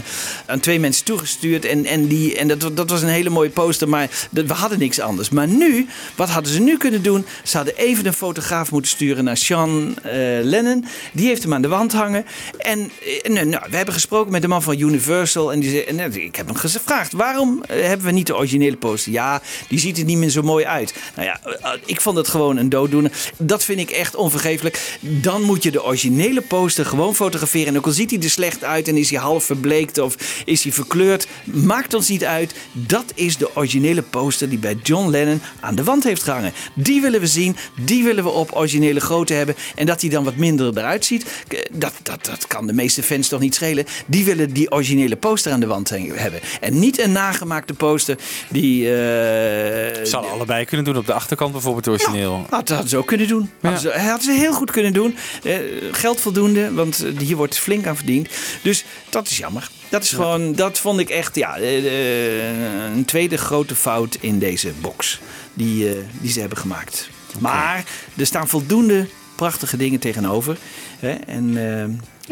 aan 0.45 0.59
twee 0.59 0.79
mensen 0.79 1.05
toegestuurd. 1.05 1.65
En, 1.65 1.85
en, 1.85 2.07
die, 2.07 2.37
en 2.37 2.47
dat, 2.47 2.77
dat 2.77 2.89
was 2.89 3.01
een 3.01 3.07
hele 3.07 3.29
mooie 3.29 3.49
poster, 3.49 3.89
maar 3.89 4.09
we 4.31 4.53
hadden 4.53 4.79
niks 4.79 4.99
anders. 4.99 5.29
Maar 5.29 5.47
nu, 5.47 5.87
wat 6.15 6.29
hadden 6.29 6.53
ze 6.53 6.59
nu 6.59 6.77
kunnen 6.77 7.01
doen? 7.01 7.25
Ze 7.43 7.57
hadden 7.57 7.75
even 7.75 8.05
een 8.05 8.13
fotograaf 8.13 8.71
moeten 8.71 8.91
sturen 8.91 9.23
naar 9.23 9.37
Sean 9.37 9.95
eh, 10.03 10.11
Lennon. 10.41 10.85
Die 11.13 11.27
heeft 11.27 11.43
hem 11.43 11.53
aan 11.53 11.61
de 11.61 11.67
wand 11.67 11.91
hangen. 11.91 12.25
En 12.57 12.91
eh, 13.23 13.31
nou, 13.31 13.45
nou, 13.45 13.63
we 13.69 13.75
hebben 13.75 13.93
gesproken 13.93 14.31
met 14.31 14.41
de 14.41 14.47
man 14.47 14.61
van 14.61 14.79
Universal. 14.79 15.51
En 15.51 15.59
die 15.59 15.69
zei, 15.69 15.81
eh, 15.83 16.15
ik 16.15 16.35
heb 16.35 16.45
hem 16.45 16.55
gevraagd, 16.55 17.11
waarom 17.11 17.63
eh, 17.63 17.81
hebben 17.87 18.05
we 18.05 18.11
niet 18.11 18.27
de 18.27 18.35
originele 18.35 18.77
poster? 18.77 19.11
Ja, 19.11 19.41
die 19.67 19.79
ziet 19.79 19.97
er 19.97 20.03
niet 20.03 20.17
meer 20.17 20.29
zo 20.29 20.41
mooi 20.41 20.65
uit. 20.65 20.93
Nou 21.15 21.27
ja, 21.27 21.39
eh, 21.43 21.60
ik 21.85 22.01
vond 22.01 22.17
het 22.17 22.27
gewoon 22.27 22.57
een 22.57 22.69
dooddoener. 22.69 23.11
Dat 23.37 23.63
vind 23.63 23.79
ik 23.79 23.89
echt 23.89 24.15
onvergeeflijk. 24.15 24.97
Dan 24.99 25.41
moet 25.41 25.63
je 25.63 25.71
de 25.71 25.83
originele 25.83 26.41
poster 26.41 26.85
gewoon 26.85 27.15
fotograferen. 27.15 27.67
En 27.67 27.77
ook 27.77 27.85
al 27.85 27.91
ziet 27.91 28.11
hij 28.11 28.19
er 28.19 28.29
slecht 28.29 28.63
uit 28.63 28.87
en 28.87 28.97
is 28.97 29.09
hij 29.09 29.19
half 29.19 29.43
verbleekt 29.43 29.97
of 29.97 30.15
is 30.45 30.63
hij 30.63 30.71
verkleurd. 30.71 31.27
Maakt 31.43 31.93
ons 31.93 32.07
niet 32.09 32.25
uit. 32.25 32.53
Dat 32.71 33.05
is 33.15 33.37
de 33.37 33.55
originele 33.55 34.01
poster 34.01 34.49
die 34.49 34.57
bij 34.59 34.77
John 34.83 35.09
Lennon 35.09 35.41
aan 35.59 35.75
de 35.75 35.83
wand 35.83 36.03
heeft 36.03 36.23
gehangen. 36.23 36.53
Die 36.73 37.01
willen 37.01 37.19
we 37.19 37.27
zien. 37.27 37.55
Die 37.85 38.03
willen 38.03 38.23
we 38.23 38.29
op 38.29 38.55
originele 38.55 38.99
grootte 38.99 39.33
hebben. 39.33 39.55
En 39.75 39.85
dat 39.85 40.01
hij 40.01 40.09
dan 40.09 40.23
wat 40.23 40.35
minder 40.35 40.77
eruit 40.77 41.05
ziet. 41.05 41.25
k- 41.47 41.67
Dat, 41.71 41.93
dat, 42.03 42.25
dat 42.25 42.47
kan 42.47 42.67
de 42.67 42.73
meeste 42.73 43.03
fans 43.03 43.27
toch 43.27 43.39
niet 43.39 43.55
schelen. 43.55 43.85
Die 44.05 44.25
willen 44.25 44.53
die 44.53 44.71
originele 44.71 45.15
poster 45.15 45.51
aan 45.51 45.59
de 45.59 45.65
wand 45.67 45.89
hebben. 45.89 46.39
En 46.61 46.79
niet 46.79 46.99
een 46.99 47.11
nagemaakte 47.11 47.73
poster 47.73 48.17
die... 48.49 48.85
eh, 48.95 50.05
Zou 50.05 50.25
allebei 50.29 50.65
kunnen 50.65 50.85
doen 50.85 50.97
op 50.97 51.05
de 51.05 51.13
achterkant 51.13 51.50
bijvoorbeeld 51.51 51.87
origineel. 51.87 52.45
dat 52.49 52.69
hadden 52.69 52.89
ze 52.89 52.97
ook 52.97 53.07
kunnen 53.07 53.27
doen. 53.27 53.49
Hadden 53.61 54.21
ze, 54.21 54.31
heel 54.31 54.53
goed 54.53 54.71
kunnen 54.71 54.93
doen. 54.93 55.15
Eh, 55.43 55.55
geld 55.91 56.21
voldoende, 56.21 56.73
want 56.73 57.03
eh, 57.03 57.17
hier 57.17 57.35
wordt 57.35 57.59
flink 57.59 57.87
aan 57.87 57.95
verdiend. 57.95 58.29
Dus 58.61 58.85
dat 59.09 59.29
is 59.29 59.37
jammer. 59.37 59.69
Dat 59.89 60.03
is 60.03 60.09
gewoon, 60.09 60.53
dat 60.53 60.79
vond 60.79 60.99
ik 60.99 61.09
echt 61.09 61.35
ja, 61.35 61.57
eh, 61.57 62.95
een 62.95 63.05
tweede 63.05 63.37
grote 63.37 63.75
fout 63.75 64.17
in 64.19 64.39
deze 64.39 64.71
box. 64.81 65.19
Die, 65.53 65.89
die 66.21 66.31
ze 66.31 66.39
hebben 66.39 66.57
gemaakt. 66.57 67.09
Maar 67.39 67.83
er 68.17 68.25
staan 68.25 68.47
voldoende 68.47 69.07
prachtige 69.41 69.77
dingen 69.77 69.99
tegenover. 69.99 70.57
Hè? 70.99 71.09
En 71.11 71.57
eh, 71.57 71.83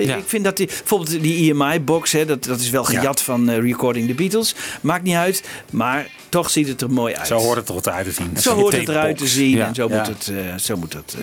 ik- 0.04 0.08
Ja. 0.10 0.16
ik 0.16 0.24
vind 0.28 0.44
dat 0.44 0.58
die, 0.58 0.66
bijvoorbeeld 0.66 1.22
die 1.22 1.54
EMI-box, 1.54 2.12
hè, 2.12 2.26
dat, 2.26 2.44
dat 2.44 2.60
is 2.60 2.70
wel 2.70 2.84
gejat 2.84 3.22
van 3.22 3.50
eh, 3.50 3.60
Recording 3.62 4.08
the 4.08 4.14
Beatles. 4.14 4.56
Maakt 4.82 5.04
niet 5.04 5.16
uit, 5.16 5.44
maar 5.72 6.08
toch 6.30 6.50
ziet 6.50 6.68
het 6.68 6.82
er 6.82 6.92
mooi 6.92 7.14
uit. 7.16 7.28
Zo 7.28 7.38
hoort 7.38 7.58
het 7.58 7.66
toch 7.66 7.86
uit 7.94 8.06
te 8.06 8.12
zien. 8.12 8.38
Zo 8.38 8.56
hoort 8.56 8.76
het 8.76 8.90
eruit 8.90 9.18
te 9.18 9.28
zien 9.28 9.58
Ja. 9.58 9.68
en 9.68 9.76
zo 9.76 9.88
moet 9.90 10.08
het, 10.08 10.32
eh, 10.32 10.56
zo 10.58 10.78
moet 10.78 10.94
het, 10.94 11.16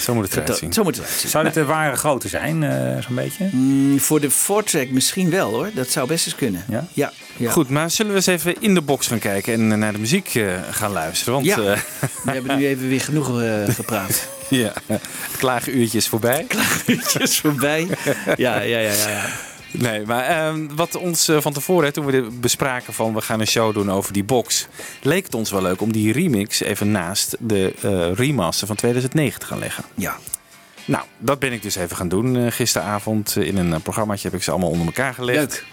Zo 0.00 0.14
moet 0.14 0.24
het 0.24 0.36
eruit 0.36 0.58
zien. 0.58 0.72
zo 0.72 0.82
moet 0.82 0.96
het 0.96 1.06
zien. 1.18 1.30
Zou 1.30 1.44
dit 1.44 1.54
de 1.54 1.64
ware 1.64 1.96
grootte 1.96 2.28
zijn, 2.28 2.62
eh, 2.62 3.02
zo'n 3.06 3.14
beetje? 3.14 3.48
Mm, 3.52 4.00
voor 4.00 4.20
de 4.20 4.30
four-track 4.30 4.90
misschien 4.90 5.30
wel 5.30 5.50
hoor. 5.50 5.70
Dat 5.74 5.88
zou 5.90 6.06
best 6.08 6.26
eens 6.26 6.34
kunnen. 6.34 6.64
Ja? 6.68 7.12
Ja. 7.36 7.50
Goed, 7.50 7.68
maar 7.68 7.90
zullen 7.90 8.10
we 8.12 8.16
eens 8.16 8.26
even 8.26 8.54
in 8.60 8.74
de 8.74 8.80
box 8.82 9.06
gaan 9.06 9.18
kijken 9.18 9.52
en 9.54 9.78
naar 9.78 9.92
de 9.92 9.98
muziek 9.98 10.40
gaan 10.70 10.92
luisteren? 10.92 11.34
Want 11.34 11.46
Ja. 11.46 11.56
We 11.56 12.30
hebben 12.30 12.58
nu 12.58 12.66
even 12.72 12.88
weer 12.88 13.00
genoeg 13.00 13.30
gepraat. 13.74 14.28
ja, 14.64 14.72
het 14.86 15.36
klagenuurtje 15.38 15.98
is 15.98 16.08
voorbij. 16.08 16.46
Uurtjes 16.86 17.40
voorbij. 17.40 17.86
Ja, 18.36 18.60
ja, 18.60 18.78
ja, 18.78 18.78
ja. 18.78 19.08
ja. 19.08 19.26
Nee, 19.78 20.06
maar 20.06 20.24
ehm, 20.24 20.66
wat 20.74 20.94
ons 20.96 21.28
eh, 21.28 21.40
van 21.40 21.52
tevoren, 21.52 21.84
hè, 21.84 21.92
toen 21.92 22.04
we 22.04 22.12
dit 22.12 22.40
bespraken 22.40 22.92
van 22.92 23.14
we 23.14 23.20
gaan 23.20 23.40
een 23.40 23.46
show 23.46 23.74
doen 23.74 23.90
over 23.90 24.12
die 24.12 24.24
box, 24.24 24.66
leek 25.02 25.24
het 25.24 25.34
ons 25.34 25.50
wel 25.50 25.62
leuk 25.62 25.80
om 25.80 25.92
die 25.92 26.12
remix 26.12 26.60
even 26.60 26.90
naast 26.90 27.36
de 27.40 27.74
eh, 27.82 28.12
remaster 28.12 28.66
van 28.66 28.76
2009 28.76 29.40
te 29.40 29.46
gaan 29.46 29.58
leggen. 29.58 29.84
ja. 29.94 30.16
Nou, 30.86 31.04
dat 31.18 31.38
ben 31.38 31.52
ik 31.52 31.62
dus 31.62 31.74
even 31.74 31.96
gaan 31.96 32.08
doen 32.08 32.36
eh, 32.36 32.52
gisteravond. 32.52 33.36
In 33.36 33.56
een 33.56 33.82
programmaatje 33.82 34.28
heb 34.28 34.36
ik 34.36 34.44
ze 34.44 34.50
allemaal 34.50 34.68
onder 34.70 34.86
elkaar 34.86 35.14
gelegd. 35.14 35.38
Leuk. 35.38 35.64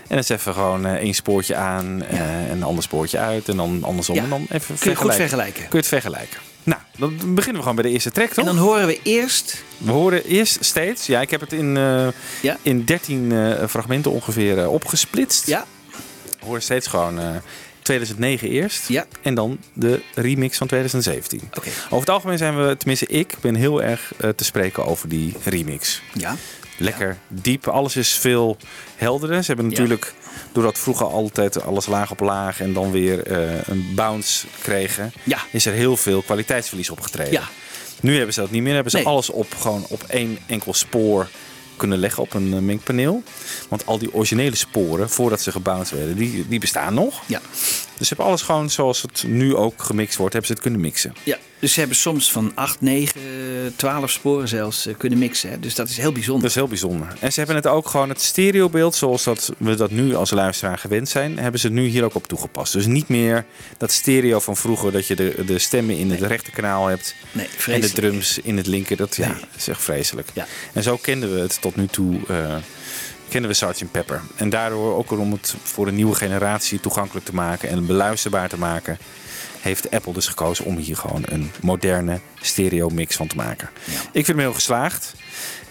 En 0.00 0.08
dan 0.08 0.18
is 0.18 0.28
even 0.28 0.52
gewoon 0.52 0.86
één 0.86 1.14
spoortje 1.14 1.54
aan 1.56 2.02
en 2.02 2.50
een 2.50 2.62
ander 2.62 2.82
spoortje 2.82 3.18
uit. 3.18 3.48
En 3.48 3.56
dan 3.56 3.84
andersom. 3.84 4.14
Ja. 4.14 4.22
En 4.22 4.28
dan 4.28 4.46
even 4.50 4.50
Kun 4.78 4.90
je 4.90 4.96
goed 4.96 5.14
vergelijken. 5.14 5.16
vergelijken. 5.28 5.60
Kun 5.60 5.68
je 5.70 5.76
het 5.76 5.86
vergelijken. 5.86 6.38
Nou, 6.66 6.80
dan 6.98 7.16
beginnen 7.16 7.54
we 7.54 7.58
gewoon 7.68 7.74
bij 7.74 7.84
de 7.84 7.90
eerste 7.90 8.10
track, 8.10 8.28
toch? 8.28 8.38
En 8.38 8.54
dan 8.54 8.64
horen 8.64 8.86
we 8.86 9.00
eerst... 9.02 9.62
We 9.78 9.90
horen 9.90 10.24
eerst 10.24 10.64
steeds, 10.64 11.06
ja, 11.06 11.20
ik 11.20 11.30
heb 11.30 11.40
het 11.40 11.52
in, 11.52 11.76
eh, 11.76 12.08
Ja. 12.42 12.56
in 12.62 12.84
13 12.84 13.32
eh, 13.32 13.66
fragmenten 13.68 14.10
ongeveer 14.10 14.58
eh, 14.58 14.72
opgesplitst. 14.72 15.46
Ja. 15.46 15.66
We 16.38 16.44
horen 16.46 16.62
steeds 16.62 16.86
gewoon 16.86 17.18
eh, 17.20 17.28
2009 17.82 18.48
eerst. 18.48 18.88
Ja. 18.88 19.06
En 19.22 19.34
dan 19.34 19.58
de 19.72 20.00
remix 20.14 20.56
van 20.58 20.66
2017. 20.66 21.40
Oké. 21.56 21.68
Over 21.84 21.98
het 21.98 22.10
algemeen 22.10 22.38
zijn 22.38 22.66
we, 22.66 22.76
tenminste 22.76 23.06
ik, 23.06 23.34
ben 23.40 23.54
heel 23.54 23.82
erg 23.82 24.12
te 24.36 24.44
spreken 24.44 24.84
over 24.86 25.08
die 25.08 25.34
remix. 25.44 26.02
Ja. 26.12 26.36
Lekker 26.78 27.18
diep, 27.28 27.68
alles 27.68 27.96
is 27.96 28.12
veel 28.14 28.56
helderder. 28.96 29.40
Ze 29.40 29.46
hebben 29.46 29.68
natuurlijk, 29.68 30.14
doordat 30.52 30.78
vroeger 30.78 31.06
altijd 31.06 31.62
alles 31.62 31.86
laag 31.86 32.10
op 32.10 32.20
laag 32.20 32.60
en 32.60 32.72
dan 32.72 32.90
weer 32.90 33.26
eh, 33.26 33.58
een 33.66 33.92
bounce 33.94 34.46
kregen, 34.62 35.12
Ja. 35.22 35.38
is 35.50 35.66
er 35.66 35.72
heel 35.72 35.96
veel 35.96 36.22
kwaliteitsverlies 36.22 36.90
opgetreden. 36.90 37.32
Ja. 37.32 37.48
Nu 38.00 38.16
hebben 38.16 38.34
ze 38.34 38.40
dat 38.40 38.50
niet 38.50 38.62
meer. 38.62 38.74
Hebben 38.74 38.90
ze 38.90 38.96
Nee. 38.96 39.06
alles 39.06 39.30
op, 39.30 39.54
gewoon 39.60 39.86
op 39.88 40.02
één 40.02 40.38
enkel 40.46 40.74
spoor 40.74 41.28
kunnen 41.76 41.98
leggen 41.98 42.22
op 42.22 42.34
een 42.34 42.52
eh, 42.54 42.58
mengpaneel. 42.60 43.22
Want 43.68 43.86
al 43.86 43.98
die 43.98 44.14
originele 44.14 44.56
sporen, 44.56 45.10
voordat 45.10 45.40
ze 45.40 45.52
gebouwd 45.52 45.90
werden, 45.90 46.16
die, 46.16 46.48
die 46.48 46.60
bestaan 46.60 46.94
nog. 46.94 47.22
Ja. 47.26 47.40
Dus 47.98 48.08
ze 48.08 48.14
hebben 48.14 48.26
alles 48.26 48.42
gewoon 48.42 48.70
zoals 48.70 49.02
het 49.02 49.24
nu 49.26 49.54
ook 49.54 49.82
gemixt 49.82 50.16
wordt, 50.16 50.32
hebben 50.32 50.46
ze 50.50 50.52
het 50.56 50.62
kunnen 50.62 50.80
mixen. 50.80 51.14
Ja, 51.22 51.36
dus 51.58 51.72
ze 51.72 51.78
hebben 51.78 51.96
soms 51.96 52.32
van 52.32 52.52
8, 52.54 52.80
9, 52.80 53.20
12 53.76 54.10
sporen 54.10 54.48
zelfs 54.48 54.86
eh, 54.86 54.94
kunnen 54.96 55.18
mixen. 55.18 55.50
Hè. 55.50 55.60
Dus 55.60 55.74
dat 55.74 55.88
is 55.88 55.96
heel 55.96 56.12
bijzonder. 56.12 56.40
Dat 56.42 56.50
is 56.50 56.56
heel 56.56 56.68
bijzonder. 56.68 57.16
En 57.20 57.32
ze 57.32 57.38
hebben 57.38 57.56
het 57.56 57.66
ook 57.66 57.88
gewoon 57.88 58.08
het 58.08 58.20
stereobeeld, 58.22 58.94
zoals 58.94 59.24
dat 59.24 59.52
we 59.58 59.74
dat 59.74 59.90
nu 59.90 60.14
als 60.14 60.30
luisteraar 60.30 60.78
gewend 60.78 61.08
zijn, 61.08 61.38
hebben 61.38 61.60
ze 61.60 61.66
het 61.66 61.76
nu 61.76 61.86
hier 61.86 62.04
ook 62.04 62.14
op 62.14 62.26
toegepast. 62.26 62.72
Dus 62.72 62.86
niet 62.86 63.08
meer 63.08 63.44
dat 63.78 63.92
stereo 63.92 64.40
van 64.40 64.56
vroeger, 64.56 64.92
dat 64.92 65.06
je 65.06 65.16
de, 65.16 65.44
de 65.46 65.58
stemmen 65.58 65.96
in 65.96 66.10
het 66.10 66.20
rechterkanaal 66.20 66.86
hebt 66.86 67.14
Nee, 67.32 67.48
en 67.66 67.80
de 67.80 67.92
drums 67.92 68.38
in 68.38 68.56
het 68.56 68.66
linker. 68.66 68.96
Dat 68.96 69.16
ja, 69.16 69.26
Nee. 69.28 69.36
is 69.56 69.68
echt 69.68 69.82
vreselijk. 69.82 70.28
Ja. 70.32 70.46
En 70.72 70.82
zo 70.82 70.96
kenden 70.96 71.34
we 71.34 71.40
het 71.40 71.60
tot 71.60 71.76
nu 71.76 71.86
toe. 71.86 72.18
eh, 72.28 72.54
kennen 73.28 73.50
we 73.50 73.56
Sgt. 73.56 73.90
Pepper. 73.90 74.20
En 74.36 74.50
daardoor 74.50 74.94
ook 74.96 75.10
om 75.10 75.32
het 75.32 75.54
voor 75.62 75.86
een 75.88 75.94
nieuwe 75.94 76.14
generatie 76.14 76.80
toegankelijk 76.80 77.26
te 77.26 77.34
maken 77.34 77.68
en 77.68 77.86
beluisterbaar 77.86 78.48
te 78.48 78.58
maken, 78.58 78.98
heeft 79.66 79.90
Apple 79.90 80.12
dus 80.12 80.26
gekozen 80.26 80.64
om 80.64 80.76
hier 80.76 80.96
gewoon 80.96 81.22
een 81.28 81.50
moderne 81.62 82.20
stereo 82.40 82.88
mix 82.88 83.16
van 83.16 83.26
te 83.26 83.36
maken. 83.36 83.68
Ik 83.86 84.24
vind 84.24 84.26
hem 84.26 84.38
heel 84.38 84.52
geslaagd. 84.52 85.14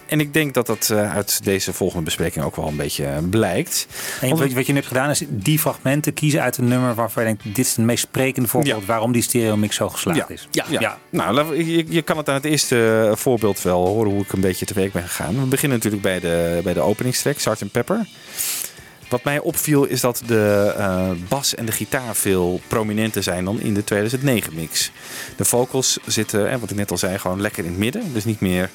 En 0.06 0.20
ik 0.20 0.32
denk 0.32 0.54
dat 0.54 0.66
dat 0.66 0.90
eh, 0.90 1.14
uit 1.14 1.44
deze 1.44 1.72
volgende 1.72 2.04
bespreking 2.04 2.44
ook 2.44 2.56
wel 2.56 2.66
een 2.68 2.76
beetje 2.76 3.06
eh, 3.06 3.18
blijkt. 3.30 3.86
En 4.20 4.28
wat, 4.36 4.52
wat 4.52 4.66
je 4.66 4.72
nu 4.72 4.78
hebt 4.78 4.86
gedaan 4.86 5.10
is 5.10 5.22
die 5.28 5.58
fragmenten 5.58 6.14
kiezen 6.14 6.42
uit 6.42 6.56
een 6.56 6.68
nummer 6.68 6.94
waarvan 6.94 7.22
je 7.22 7.28
denkt, 7.28 7.56
dit 7.56 7.66
is 7.66 7.76
het 7.76 7.84
meest 7.84 8.02
sprekende 8.04 8.48
voorbeeld 8.48 8.80
Ja. 8.80 8.86
waarom 8.86 9.12
die 9.12 9.22
stereo 9.22 9.56
mix 9.56 9.76
zo 9.76 9.88
geslaagd 9.88 10.30
is. 10.30 10.48
Ja. 10.50 10.64
Ja. 10.68 10.98
Nou, 11.10 11.64
je 11.92 12.02
kan 12.02 12.16
het 12.16 12.28
aan 12.28 12.34
het 12.34 12.44
eerste 12.44 13.06
eh, 13.10 13.16
voorbeeld 13.16 13.62
wel 13.62 13.86
horen 13.86 14.10
hoe 14.12 14.22
ik 14.22 14.32
een 14.32 14.40
beetje 14.40 14.66
te 14.66 14.74
werk 14.74 14.92
ben 14.92 15.02
gegaan. 15.02 15.40
We 15.40 15.46
beginnen 15.46 15.76
natuurlijk 15.76 16.02
bij 16.02 16.20
de, 16.20 16.60
bij 16.64 16.74
de 16.74 16.80
openingstrack, 16.80 17.38
Sgt. 17.38 17.70
Pepper. 17.72 18.06
Wat 19.08 19.24
mij 19.24 19.38
opviel 19.38 19.84
is 19.84 20.00
dat 20.00 20.22
de 20.26 20.74
eh, 20.76 21.10
bas 21.28 21.54
en 21.54 21.66
de 21.66 21.72
gitaar 21.72 22.16
veel 22.16 22.60
prominenter 22.66 23.22
zijn 23.22 23.44
dan 23.44 23.60
in 23.60 23.74
de 23.74 23.84
2009 23.84 24.54
mix. 24.54 24.90
De 25.36 25.44
vocals 25.44 25.98
zitten, 26.06 26.60
wat 26.60 26.70
ik 26.70 26.76
net 26.76 26.90
al 26.90 26.98
zei, 26.98 27.18
gewoon 27.18 27.40
lekker 27.40 27.64
in 27.64 27.70
het 27.70 27.78
midden. 27.78 28.12
Dus 28.12 28.24
niet 28.24 28.40
meer 28.40 28.70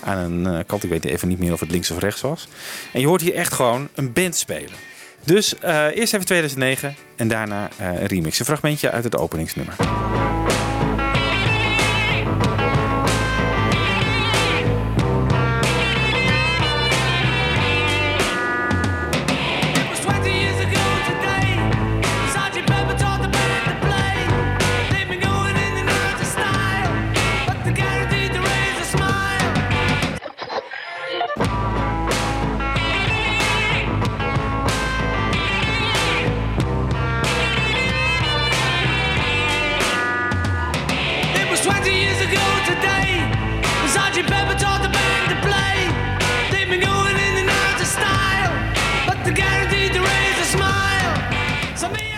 aan 0.00 0.18
een 0.18 0.46
eh, 0.46 0.64
kant. 0.66 0.84
Ik 0.84 0.90
weet 0.90 1.04
even 1.04 1.28
niet 1.28 1.38
meer 1.38 1.52
of 1.52 1.60
het 1.60 1.70
links 1.70 1.90
of 1.90 1.98
rechts 1.98 2.20
was. 2.20 2.48
En 2.92 3.00
je 3.00 3.06
hoort 3.06 3.20
hier 3.20 3.34
echt 3.34 3.52
gewoon 3.52 3.88
een 3.94 4.12
band 4.12 4.36
spelen. 4.36 4.76
Dus 5.24 5.58
eh, 5.58 5.96
eerst 5.96 6.14
even 6.14 6.26
2009 6.26 6.96
en 7.16 7.28
daarna 7.28 7.68
een 7.78 8.06
remix. 8.06 8.38
Een 8.38 8.44
fragmentje 8.44 8.90
uit 8.90 9.04
het 9.04 9.16
openingsnummer. 9.16 9.74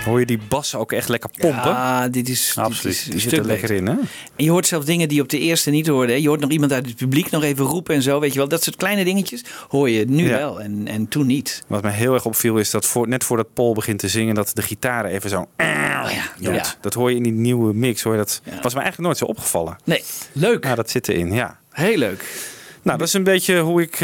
Hoor 0.05 0.21
je 0.21 0.27
die 0.27 0.39
bas 0.49 0.75
ook 0.75 0.93
echt 0.93 1.09
lekker 1.09 1.31
pompen? 1.39 1.77
Ah, 1.77 2.05
dit 2.11 2.29
is, 2.29 2.47
dit 2.55 2.65
Absoluut. 2.65 2.97
is 2.97 3.05
die 3.05 3.21
zit 3.21 3.33
er 3.33 3.45
lekker 3.45 3.71
in, 3.71 3.87
hè? 3.87 3.93
En 4.37 4.45
je 4.45 4.51
hoort 4.51 4.67
zelfs 4.67 4.87
dingen 4.87 5.09
die 5.09 5.17
je 5.17 5.23
op 5.23 5.29
de 5.29 5.39
eerste 5.39 5.71
niet 5.71 5.87
hoorde. 5.87 6.13
Hè. 6.13 6.19
Je 6.19 6.29
hoort 6.29 6.41
nog 6.41 6.51
iemand 6.51 6.73
uit 6.73 6.87
het 6.87 6.97
publiek 6.97 7.31
nog 7.31 7.43
even 7.43 7.65
roepen 7.65 7.95
en 7.95 8.03
zo. 8.03 8.21
Weet 8.21 8.33
je 8.33 8.39
wel, 8.39 8.49
dat 8.49 8.63
soort 8.63 8.77
kleine 8.77 9.05
dingetjes 9.05 9.45
hoor 9.69 9.90
je 9.90 10.05
nu 10.09 10.29
Ja. 10.29 10.37
wel 10.37 10.61
en, 10.61 10.87
en 10.87 11.09
toen 11.09 11.27
niet. 11.27 11.64
Wat 11.67 11.83
mij 11.83 11.93
heel 11.93 12.14
erg 12.14 12.25
opviel 12.27 12.57
is 12.59 12.71
dat 12.71 12.87
voor, 12.87 13.09
net 13.09 13.25
voordat 13.25 13.53
Paul 13.55 13.75
begint 13.75 13.99
te 13.99 14.09
zingen, 14.09 14.35
dat 14.35 14.51
de 14.55 14.62
gitaar 14.62 15.05
even 15.05 15.31
zo 15.31 15.47
ja. 15.57 16.11
doet. 16.38 16.55
Ja. 16.55 16.64
Dat 16.81 16.95
hoor 16.95 17.11
je 17.11 17.17
in 17.17 17.23
die 17.23 17.33
nieuwe 17.33 17.75
mix. 17.75 18.03
Hoor 18.03 18.12
je 18.12 18.19
dat 18.19 18.40
was 18.62 18.75
me 18.75 18.81
eigenlijk 18.81 18.99
nooit 18.99 19.19
zo 19.19 19.25
opgevallen. 19.25 19.77
Nee, 19.85 20.03
leuk. 20.33 20.64
Ja, 20.64 20.75
dat 20.75 20.90
zit 20.90 21.09
erin, 21.09 21.33
ja. 21.33 21.59
Heel 21.71 21.97
leuk. 21.99 22.53
Nou, 22.85 22.99
dat 22.99 23.07
is 23.09 23.14
een 23.14 23.25
beetje 23.25 23.61
hoe 23.61 23.83
ik 23.83 23.92
eh, 23.92 23.99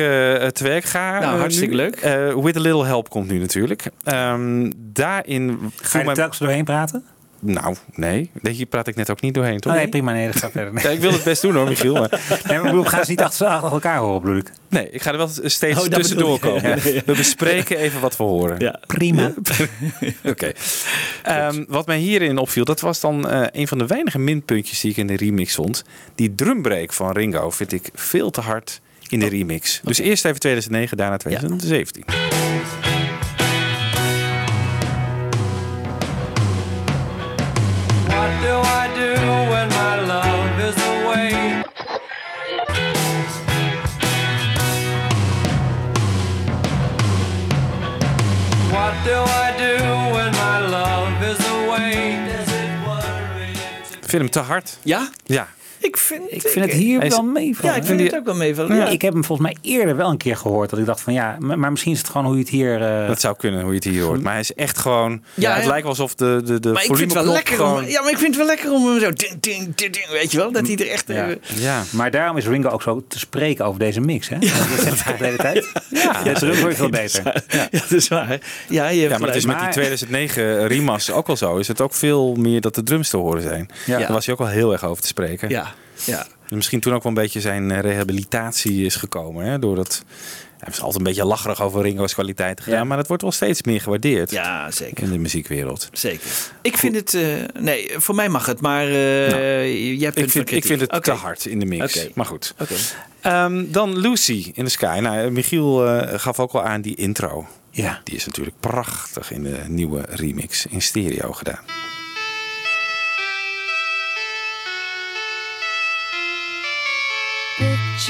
te 0.46 0.64
werk 0.64 0.84
ga. 0.84 1.18
Nou, 1.18 1.34
eh, 1.34 1.40
hartstikke 1.40 1.74
nu. 1.74 1.80
leuk. 1.80 1.96
Eh, 1.96 2.34
With 2.34 2.56
a 2.56 2.60
Little 2.60 2.84
Help 2.84 3.08
komt 3.08 3.28
nu 3.28 3.38
natuurlijk. 3.38 3.84
Ehm, 4.04 4.70
daarin... 4.76 5.72
Ga 5.82 6.00
je 6.00 6.08
er 6.08 6.14
telkens 6.14 6.38
doorheen 6.38 6.64
praten? 6.64 7.04
Nou, 7.42 7.76
nee. 7.94 8.30
Hier 8.42 8.66
praat 8.66 8.86
ik 8.86 8.96
net 8.96 9.10
ook 9.10 9.20
niet 9.20 9.34
doorheen, 9.34 9.60
toch? 9.60 9.72
Oh, 9.72 9.78
nee, 9.78 9.88
prima. 9.88 10.12
Nee, 10.12 10.26
dat 10.26 10.36
gaat 10.36 10.50
verder. 10.50 10.72
Nee. 10.72 10.84
Ja, 10.84 10.90
ik 10.90 11.00
wil 11.00 11.12
het 11.12 11.24
best 11.24 11.42
doen 11.42 11.54
hoor, 11.54 11.68
Michiel. 11.68 11.94
Maar 11.94 12.08
Nee, 12.48 12.58
maar 12.58 12.62
bedoel, 12.70 12.84
gaan 12.84 13.04
ze 13.04 13.10
niet 13.10 13.20
achter, 13.22 13.46
achter 13.46 13.72
elkaar 13.72 13.98
horen, 13.98 14.20
bedoel 14.20 14.36
ik. 14.36 14.52
nee, 14.68 14.90
ik 14.90 15.02
ga 15.02 15.10
er 15.10 15.16
wel 15.16 15.28
steeds 15.44 15.80
Oh, 15.80 15.84
tussendoor 15.84 16.38
komen. 16.38 16.78
We 16.82 17.02
bespreken 17.16 17.76
even 17.78 18.00
wat 18.00 18.16
we 18.16 18.22
horen. 18.22 18.78
Prima. 18.86 19.32
Oké. 20.24 20.52
Ehm, 21.22 21.64
wat 21.68 21.86
mij 21.86 21.98
hierin 21.98 22.38
opviel, 22.38 22.64
dat 22.64 22.80
was 22.80 23.00
dan 23.00 23.28
eh, 23.28 23.46
een 23.52 23.68
van 23.68 23.78
de 23.78 23.86
weinige 23.86 24.18
minpuntjes 24.18 24.80
die 24.80 24.90
ik 24.90 24.96
in 24.96 25.06
de 25.06 25.16
remix 25.16 25.54
vond. 25.54 25.84
Die 26.14 26.34
drumbreak 26.34 26.92
van 26.92 27.12
Ringo 27.12 27.50
vind 27.50 27.72
ik 27.72 27.90
veel 27.94 28.30
te 28.30 28.40
hard 28.40 28.80
in 29.08 29.20
de 29.20 29.28
remix. 29.28 29.80
Dus 29.84 29.98
eerst 29.98 30.24
even 30.24 30.40
2009, 30.40 30.96
daarna 30.96 31.16
2017. 31.16 32.04
Vind 54.10 54.22
hem 54.22 54.30
te 54.30 54.40
hard. 54.40 54.78
Ja? 54.82 55.08
Ja. 55.24 55.48
Ik 55.80 55.96
vind, 55.96 56.22
Ik 56.28 56.42
vind 56.42 56.64
het 56.64 56.74
hier 56.74 57.02
is- 57.02 57.08
wel 57.14 57.22
meevallen. 57.24 57.70
Ja, 57.74 57.80
ik 57.80 57.84
vind 57.86 57.98
die- 57.98 58.06
het 58.06 58.16
ook 58.16 58.24
wel 58.24 58.34
meevallen. 58.34 58.76
Ja, 58.76 58.82
Ja. 58.84 58.88
Ik 58.88 59.02
heb 59.02 59.12
hem 59.12 59.24
volgens 59.24 59.48
mij 59.52 59.56
eerder 59.72 59.96
wel 59.96 60.10
een 60.10 60.16
keer 60.16 60.36
gehoord. 60.36 60.70
Dat 60.70 60.78
ik 60.78 60.84
dacht 60.86 61.00
van 61.00 61.12
ja, 61.12 61.36
maar, 61.38 61.70
misschien 61.70 61.92
is 61.92 61.98
het 61.98 62.06
gewoon 62.08 62.26
hoe 62.26 62.34
je 62.34 62.40
het 62.40 62.48
hier... 62.50 62.82
eh, 62.82 63.06
Dat 63.06 63.20
zou 63.20 63.36
kunnen, 63.36 63.60
hoe 63.60 63.68
je 63.70 63.74
het 63.74 63.84
hier 63.84 64.02
hoort. 64.02 64.22
Maar 64.22 64.32
hij 64.32 64.40
is 64.40 64.54
echt 64.54 64.78
gewoon... 64.78 65.10
Ja, 65.34 65.48
Ja, 65.48 65.54
het 65.54 65.62
ja. 65.62 65.68
lijkt 65.68 65.82
wel 65.82 65.90
alsof 65.90 66.14
de, 66.14 66.40
de, 66.44 66.60
de 66.60 66.72
Maar 66.72 66.84
ik 66.84 66.96
vind 66.96 67.14
het 67.14 67.24
wel 67.24 67.32
lekker 67.32 67.54
gewoon... 67.56 67.82
om, 67.84 67.88
ja, 67.88 68.02
maar 68.02 68.10
ik 68.10 68.18
vind 68.18 68.28
het 68.28 68.36
wel 68.36 68.46
lekker 68.46 68.72
om 68.72 68.86
hem 68.86 69.00
zo 69.00 69.10
ding, 69.12 69.40
ding, 69.40 69.74
ding, 69.74 69.92
ding, 69.92 70.08
weet 70.10 70.30
je 70.32 70.36
wel, 70.38 70.52
dat 70.52 70.66
hij 70.66 70.76
er 70.76 70.88
echt 70.90 71.04
Ja. 71.08 71.26
even- 71.28 71.40
Ja. 71.60 71.82
Maar 71.90 72.10
daarom 72.10 72.36
is 72.36 72.46
Ringo 72.46 72.68
ook 72.68 72.82
zo 72.82 73.02
te 73.08 73.18
spreken 73.18 73.64
over 73.64 73.78
deze 73.78 74.00
mix. 74.00 74.28
Hè? 74.28 74.38
Dat 74.38 74.48
zegt 74.80 75.04
hij 75.04 75.16
de 75.16 75.24
hele 75.24 75.36
tijd. 75.36 75.66
Ja, 75.90 76.22
hoor 76.40 76.68
je 76.68 76.74
veel 76.76 76.88
beter. 76.88 77.44
Ja, 77.48 77.68
dat 77.70 77.90
is 77.90 78.08
waar. 78.08 78.38
Ja, 78.68 78.88
je 78.88 79.00
hebt 79.00 79.12
Ja, 79.12 79.18
maar 79.18 79.28
het 79.28 79.36
is 79.36 79.46
met 79.46 79.58
die 79.60 79.68
2009 79.68 80.66
remaster 80.66 81.14
ook 81.14 81.28
al 81.28 81.36
zo. 81.36 81.56
Is 81.56 81.68
het 81.68 81.80
ook 81.80 81.94
veel 81.94 82.34
meer 82.34 82.60
dat 82.60 82.74
de 82.74 82.82
drums 82.82 83.08
te 83.10 83.16
horen 83.16 83.42
zijn. 83.42 83.68
Ja. 83.86 83.98
Daar 83.98 84.12
was 84.12 84.24
hij 84.24 84.34
ook 84.34 84.40
wel 84.40 84.48
heel 84.50 84.72
erg 84.72 84.84
over 84.84 85.02
te 85.02 85.06
spreken. 85.08 85.48
Ja, 85.48 85.69
ja. 86.04 86.26
Misschien 86.48 86.80
toen 86.80 86.94
ook 86.94 87.02
wel 87.02 87.12
een 87.12 87.22
beetje 87.22 87.40
zijn 87.40 87.70
eh, 87.70 87.80
rehabilitatie 87.80 88.84
is 88.84 88.96
gekomen. 88.96 89.44
Hè? 89.44 89.58
Doordat 89.58 90.02
hij 90.58 90.68
is 90.72 90.80
altijd 90.80 90.96
een 90.96 91.02
beetje 91.02 91.24
lacherig 91.24 91.62
over 91.62 91.82
Ringo's 91.82 92.14
kwaliteiten 92.14 92.64
gedaan. 92.64 92.80
Ja. 92.80 92.84
Maar 92.84 92.96
dat 92.96 93.06
wordt 93.06 93.22
wel 93.22 93.32
steeds 93.32 93.62
meer 93.62 93.80
gewaardeerd 93.80 94.30
ja, 94.30 94.70
zeker. 94.70 95.04
in 95.04 95.10
de 95.10 95.18
muziekwereld. 95.18 95.88
Zeker. 95.92 96.30
Ik 96.62 96.76
vind 96.76 96.94
het, 96.94 97.14
eh, 97.14 97.22
nee, 97.58 97.90
voor 97.96 98.14
mij 98.14 98.28
mag 98.28 98.46
het, 98.46 98.60
maar 98.60 98.86
eh 98.86 99.30
Nou, 99.30 99.94
jij 99.96 100.04
hebt 100.04 100.18
Ik 100.18 100.30
vind, 100.30 100.50
ik 100.50 100.64
vind 100.64 100.80
het 100.80 101.02
te 101.02 101.10
hard 101.10 101.46
in 101.46 101.58
de 101.58 101.66
mix. 101.66 102.08
Maar 102.14 102.26
goed. 102.26 102.54
Oké. 102.58 102.74
Ehm, 103.20 103.64
dan 103.68 103.98
Lucy 103.98 104.50
in 104.54 104.64
the 104.64 104.70
Sky. 104.70 104.98
Nou, 105.02 105.30
Michiel 105.30 105.76
gaf 106.18 106.38
ook 106.38 106.52
al 106.52 106.62
aan 106.62 106.80
die 106.80 106.94
intro. 106.94 107.46
Ja. 107.70 108.00
Die 108.04 108.16
is 108.16 108.26
natuurlijk 108.26 108.56
prachtig 108.60 109.32
in 109.32 109.42
de 109.42 109.58
nieuwe 109.66 110.04
remix 110.08 110.66
in 110.66 110.82
stereo 110.82 111.32
gedaan. 111.32 111.89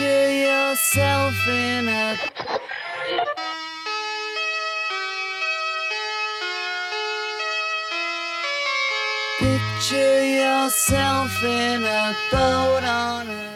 Picture 0.00 0.30
yourself 0.30 1.34
in 1.46 1.86
a 1.86 2.16
Picture 9.38 10.24
yourself 10.24 11.44
in 11.44 11.84
a 11.84 12.16
boat 12.32 12.84
on 12.84 13.28
a 13.28 13.49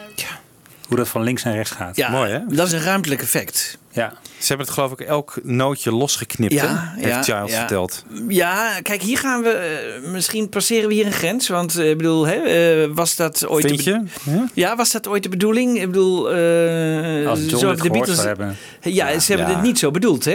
Hoe 0.95 1.03
dat 1.03 1.13
van 1.13 1.23
links 1.23 1.43
naar 1.43 1.53
rechts 1.55 1.71
gaat. 1.71 1.95
Ja, 1.95 2.09
Mooi, 2.09 2.31
hè? 2.31 2.39
dat 2.47 2.67
is 2.67 2.73
een 2.73 2.81
ruimtelijk 2.83 3.21
effect. 3.21 3.77
Ja. 3.91 4.13
Ze 4.37 4.47
hebben 4.47 4.65
het 4.65 4.75
geloof 4.75 4.91
ik 4.91 4.99
elk 4.99 5.39
nootje 5.43 5.91
losgeknipt, 5.91 6.53
Ja, 6.53 6.65
hè? 6.65 7.01
ja, 7.07 7.13
heeft 7.15 7.25
Giles 7.25 7.51
ja. 7.51 7.57
verteld. 7.59 8.03
Ja, 8.27 8.79
kijk, 8.81 9.01
hier 9.01 9.17
gaan 9.17 9.41
we. 9.41 9.49
eh, 9.49 10.09
misschien 10.11 10.49
passeren 10.49 10.87
we 10.87 10.93
hier 10.93 11.05
een 11.05 11.11
grens. 11.11 11.47
Want 11.47 11.77
eh, 11.77 11.89
ik 11.89 11.97
bedoel, 11.97 12.27
hè, 12.27 12.33
eh, 12.35 12.89
was 12.93 13.15
dat 13.15 13.47
ooit. 13.47 13.65
Vind 13.65 13.83
je? 13.83 14.01
Ja? 14.25 14.45
Ja, 14.53 14.75
was 14.75 14.91
dat 14.91 15.07
ooit 15.07 15.23
de 15.23 15.29
bedoeling? 15.29 15.79
Ik 15.81 15.85
bedoel, 15.87 16.31
eh, 16.31 17.27
Als 17.27 17.39
John 17.39 17.49
zo 17.57 17.71
de 17.71 17.77
gehoord 17.77 17.91
Beatles. 17.91 18.15
zou 18.15 18.27
hebben. 18.27 18.55
Ja, 18.81 19.19
ze 19.19 19.31
hebben 19.33 19.49
Ja. 19.51 19.55
het 19.55 19.63
niet 19.65 19.79
zo 19.79 19.91
bedoeld, 19.91 20.25
hè? 20.25 20.31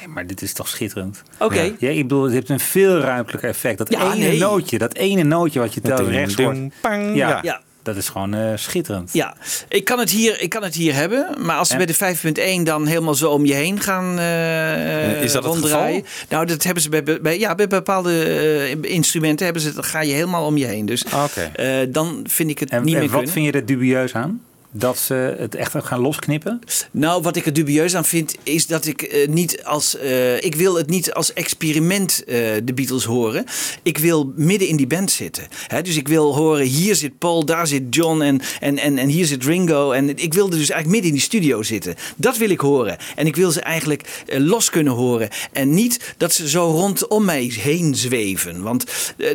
Nee, 0.00 0.08
maar 0.08 0.26
dit 0.26 0.42
is 0.42 0.52
toch 0.52 0.68
schitterend. 0.68 1.22
Oké. 1.38 1.72
Ja, 1.78 1.88
ik 1.88 2.02
bedoel, 2.02 2.22
het 2.22 2.32
heeft 2.32 2.48
een 2.48 2.60
veel 2.60 2.98
ruimtelijker 2.98 3.48
effect. 3.48 3.78
Dat 3.78 3.90
Ja, 3.90 4.12
ene 4.12 4.26
nee. 4.26 4.38
nootje, 4.38 4.78
dat 4.78 4.94
ene 4.94 5.22
nootje 5.22 5.60
wat 5.60 5.74
je 5.74 5.80
telkens 5.80 6.08
rechts 6.08 6.34
ding, 6.36 6.52
hoort. 6.58 6.72
pang, 6.80 7.16
Ja, 7.16 7.38
ja. 7.42 7.60
Dat 7.84 7.96
is 7.96 8.08
gewoon 8.08 8.34
eh, 8.34 8.52
schitterend. 8.54 9.10
Ja, 9.12 9.36
ik 9.68 9.84
kan 9.84 9.98
het 9.98 10.10
hier, 10.10 10.40
ik 10.40 10.48
kan 10.48 10.62
het 10.62 10.74
hier 10.74 10.94
hebben. 10.94 11.26
Maar 11.38 11.56
als 11.56 11.68
ze 11.68 11.76
bij 11.76 11.86
de 11.86 12.58
5.1 12.58 12.62
dan 12.62 12.86
helemaal 12.86 13.14
zo 13.14 13.30
om 13.30 13.44
je 13.46 13.54
heen 13.54 13.80
gaan 13.80 14.18
eh 14.18 15.22
is 15.22 15.32
dat 15.32 15.44
het 15.44 15.52
ronddraaien. 15.52 16.04
geval? 16.04 16.26
Nou, 16.28 16.46
dat 16.46 16.62
hebben 16.62 16.82
ze 16.82 16.88
bij, 16.88 17.02
bij, 17.22 17.38
ja, 17.38 17.54
bij 17.54 17.66
bepaalde 17.66 18.76
instrumenten 18.80 19.44
hebben 19.44 19.62
ze, 19.62 19.72
dan 19.72 19.84
ga 19.84 20.00
je 20.02 20.12
helemaal 20.12 20.46
om 20.46 20.56
je 20.56 20.66
heen. 20.66 20.86
Dus 20.86 21.04
eh, 21.52 21.66
dan 21.88 22.24
vind 22.28 22.50
ik 22.50 22.58
het 22.58 22.70
En, 22.70 22.84
niet 22.84 22.94
en 22.94 23.00
meer 23.00 23.08
wat 23.08 23.16
kunnen. 23.16 23.32
vind 23.32 23.46
je 23.46 23.52
er 23.52 23.66
dubieus 23.66 24.14
aan? 24.14 24.40
Dat 24.76 24.98
ze 24.98 25.36
het 25.38 25.54
echt 25.54 25.72
gaan 25.76 26.00
losknippen? 26.00 26.60
Nou, 26.90 27.22
wat 27.22 27.36
ik 27.36 27.46
er 27.46 27.52
dubieus 27.52 27.94
aan 27.96 28.04
vind, 28.04 28.34
is 28.42 28.66
dat 28.66 28.86
ik 28.86 29.02
eh, 29.02 29.28
niet 29.28 29.64
als. 29.64 29.96
eh, 29.96 30.42
ik 30.42 30.54
wil 30.54 30.74
het 30.74 30.88
niet 30.88 31.12
als 31.12 31.32
experiment 31.32 32.24
eh, 32.24 32.36
de 32.64 32.72
Beatles 32.74 33.04
horen. 33.04 33.44
Ik 33.82 33.98
wil 33.98 34.32
midden 34.36 34.68
in 34.68 34.76
die 34.76 34.86
band 34.86 35.10
zitten. 35.10 35.44
Hè? 35.66 35.82
Dus 35.82 35.96
ik 35.96 36.08
wil 36.08 36.34
horen, 36.34 36.66
hier 36.66 36.94
zit 36.94 37.18
Paul, 37.18 37.44
daar 37.44 37.66
zit 37.66 37.82
John 37.90 38.20
en, 38.20 38.40
en, 38.60 38.78
en, 38.78 38.98
en 38.98 39.08
hier 39.08 39.26
zit 39.26 39.44
Ringo. 39.44 39.90
En 39.90 40.08
ik 40.08 40.34
wilde 40.34 40.56
dus 40.56 40.70
eigenlijk 40.70 40.90
midden 40.90 41.08
in 41.10 41.16
die 41.16 41.22
studio 41.22 41.62
zitten. 41.62 41.94
Dat 42.16 42.36
wil 42.36 42.50
ik 42.50 42.60
horen. 42.60 42.96
En 43.16 43.26
ik 43.26 43.36
wil 43.36 43.50
ze 43.50 43.60
eigenlijk 43.60 44.24
los 44.26 44.70
kunnen 44.70 44.92
horen. 44.92 45.28
En 45.52 45.74
niet 45.74 46.14
dat 46.16 46.32
ze 46.32 46.48
zo 46.48 46.70
rondom 46.70 47.24
mij 47.24 47.42
heen 47.42 47.94
zweven. 47.94 48.62
Want 48.62 48.84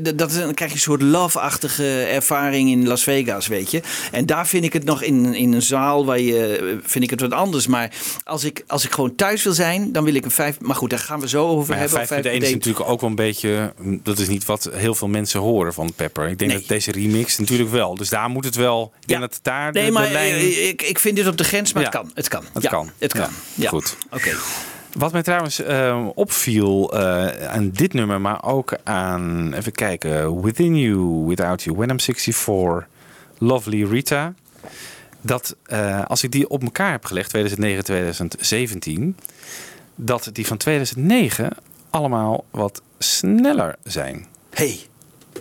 dat, 0.02 0.18
dan 0.18 0.54
krijg 0.54 0.72
je 0.72 0.76
een 0.78 0.82
soort 0.82 1.02
love-achtige 1.02 2.02
ervaring 2.02 2.70
in 2.70 2.88
Las 2.88 3.04
Vegas, 3.04 3.48
weet 3.48 3.72
je. 3.72 3.82
En 4.12 4.26
daar 4.26 4.48
vind 4.48 4.64
ik 4.64 4.74
het 4.74 4.84
nog 4.84 5.02
in, 5.02 5.29
in 5.34 5.54
een 5.54 5.62
zaal 5.62 6.06
waar 6.06 6.20
je, 6.20 6.80
vind 6.84 7.04
ik 7.04 7.10
het 7.10 7.22
wat 7.22 7.32
anders. 7.34 7.68
Maar 7.68 7.92
als 8.24 8.44
ik, 8.44 8.64
als 8.68 8.86
ik 8.86 8.92
gewoon 8.92 9.16
thuis 9.16 9.44
wil 9.44 9.54
zijn, 9.54 9.92
dan 9.92 10.04
wil 10.04 10.14
ik 10.16 10.26
een 10.26 10.32
vijf. 10.32 10.60
Maar 10.60 10.76
goed, 10.76 10.90
daar 10.90 11.00
gaan 11.00 11.20
we 11.20 11.28
zo 11.28 11.48
over 11.48 11.74
ja, 11.74 11.80
hebben. 11.80 12.24
5.1 12.26 12.32
is 12.44 12.52
natuurlijk 12.52 12.90
ook 12.90 13.02
wel 13.02 13.10
een 13.10 13.16
beetje... 13.16 13.74
Dat 14.04 14.18
is 14.20 14.28
niet 14.28 14.46
wat 14.46 14.70
heel 14.74 14.96
veel 14.96 15.08
mensen 15.08 15.40
horen 15.40 15.74
van 15.74 15.94
Pepper. 15.96 16.28
Ik 16.28 16.38
denk 16.38 16.52
Nee. 16.52 16.60
dat 16.60 16.68
deze 16.68 16.92
remix 16.92 17.38
natuurlijk 17.38 17.70
wel. 17.70 17.96
Dus 17.96 18.10
daar 18.10 18.30
moet 18.30 18.46
het 18.46 18.56
wel... 18.56 18.92
Ik 19.02 19.08
denk 19.08 19.20
Ja. 19.22 19.28
dat 19.28 19.40
daar 19.42 19.72
de, 19.72 19.78
Nee, 19.80 19.88
de 19.88 19.94
maar 19.94 20.12
lijn... 20.12 20.34
eh, 20.34 20.68
ik, 20.68 20.82
ik 20.82 21.00
vind 21.00 21.16
dit 21.16 21.28
op 21.28 21.38
de 21.38 21.44
grens, 21.44 21.74
maar 21.74 21.84
het 21.84 21.92
kan. 21.92 22.12
Het 22.14 22.28
kan. 22.28 22.44
Het 22.54 22.64
Ja, 22.64 22.70
kan. 22.70 22.90
Het 22.98 23.14
kan. 23.14 23.30
Goed. 23.68 23.98
Oké. 24.12 24.30
Wat 24.98 25.12
mij 25.12 25.24
trouwens 25.24 25.62
eh, 25.62 26.08
opviel 26.16 26.94
eh, 26.94 27.48
aan 27.48 27.70
dit 27.72 27.94
nummer, 27.94 28.22
maar 28.22 28.44
ook 28.44 28.74
aan, 28.84 29.54
even 29.54 29.72
kijken, 29.72 30.42
Within 30.42 30.78
You, 30.78 31.26
Without 31.28 31.64
You, 31.64 31.78
When 31.78 31.90
I'm 31.90 32.00
64, 32.00 32.88
Lovely 33.38 33.84
Rita. 33.84 34.34
Dat 35.22 35.56
eh, 35.66 36.06
als 36.06 36.24
ik 36.24 36.32
die 36.32 36.50
op 36.50 36.64
elkaar 36.64 36.92
heb 36.92 37.06
gelegd, 37.06 37.30
2009, 37.30 37.84
2017, 37.84 39.18
dat 39.96 40.30
die 40.34 40.48
van 40.48 40.58
2009 40.58 41.50
allemaal 41.90 42.46
wat 42.52 42.82
sneller 42.98 43.76
zijn. 43.84 44.28
Hey, 44.50 44.80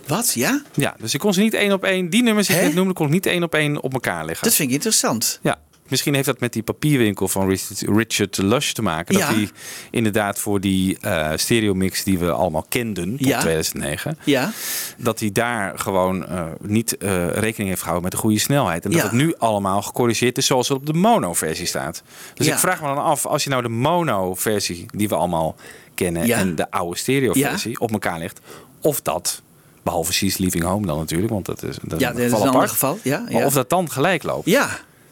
wat? 0.07 0.33
Ja? 0.33 0.61
Ja, 0.73 0.95
dus 0.99 1.13
ik 1.13 1.19
kon 1.19 1.33
ze 1.33 1.41
niet 1.41 1.53
één 1.53 1.71
op 1.71 1.83
één, 1.83 2.09
die 2.09 2.23
nummers 2.23 2.47
die 2.47 2.55
ik 2.55 2.61
net 2.61 2.73
noemde, 2.73 2.93
kon 2.93 3.05
ik 3.05 3.11
niet 3.11 3.25
één 3.25 3.43
op 3.43 3.55
één 3.55 3.81
op 3.81 3.93
elkaar 3.93 4.25
leggen. 4.25 4.43
Dat 4.43 4.55
vind 4.55 4.69
ik 4.69 4.75
interessant. 4.75 5.39
Ja, 5.41 5.59
misschien 5.89 6.13
heeft 6.13 6.25
dat 6.25 6.39
met 6.39 6.53
die 6.53 6.63
papierwinkel 6.63 7.27
van 7.27 7.57
Richard, 7.79 8.37
Lush 8.37 8.71
te 8.71 8.81
maken. 8.81 9.13
Dat 9.13 9.23
Ja. 9.23 9.33
hij 9.33 9.49
inderdaad 9.91 10.39
voor 10.39 10.59
die 10.59 10.97
eh 11.01 11.31
stereomix 11.35 12.03
die 12.03 12.19
we 12.19 12.31
allemaal 12.31 12.65
kenden 12.69 13.17
tot 13.17 13.27
Ja. 13.27 13.39
2009... 13.39 14.17
Ja. 14.23 14.51
dat 14.97 15.19
hij 15.19 15.31
daar 15.31 15.79
gewoon 15.79 16.27
eh, 16.27 16.45
niet 16.61 16.97
eh, 16.97 17.27
rekening 17.27 17.69
heeft 17.69 17.79
gehouden 17.81 18.03
met 18.03 18.11
de 18.11 18.17
goede 18.17 18.39
snelheid. 18.39 18.85
En 18.85 18.91
dat 18.91 19.01
het 19.01 19.11
nu 19.11 19.33
allemaal 19.37 19.81
gecorrigeerd 19.81 20.37
is 20.37 20.45
zoals 20.45 20.67
het 20.67 20.77
op 20.77 20.85
de 20.85 20.93
mono-versie 20.93 21.65
staat. 21.65 22.03
Dus 22.33 22.47
ik 22.47 22.57
vraag 22.57 22.81
me 22.81 22.87
dan 22.87 23.03
af, 23.03 23.25
als 23.25 23.43
je 23.43 23.49
nou 23.49 23.61
de 23.61 23.69
mono-versie 23.69 24.85
die 24.87 25.09
we 25.09 25.15
allemaal 25.15 25.55
kennen... 25.95 26.25
Ja. 26.27 26.37
en 26.37 26.55
de 26.55 26.71
oude 26.71 26.97
stereo-versie 26.97 27.79
op 27.79 27.91
elkaar 27.91 28.19
legt... 28.19 28.39
of 28.81 29.01
dat... 29.01 29.41
Behalve 29.83 30.13
She's 30.13 30.37
Leaving 30.37 30.63
Home 30.63 30.85
dan 30.87 30.97
natuurlijk, 30.97 31.31
want 31.31 31.45
dat 31.45 31.63
is, 31.63 31.77
dat 31.83 31.99
Ja, 31.99 32.09
is 32.09 32.15
dat 32.15 32.23
is 32.25 32.31
een 32.31 32.37
geval 32.37 32.39
ander 32.45 32.55
apart. 32.55 32.71
geval. 32.71 32.99
Ja, 33.03 33.23
Maar 33.31 33.45
of 33.45 33.53
dat 33.53 33.69
dan 33.69 33.91
gelijk 33.91 34.23
loopt, 34.23 34.45
Ja. 34.49 34.69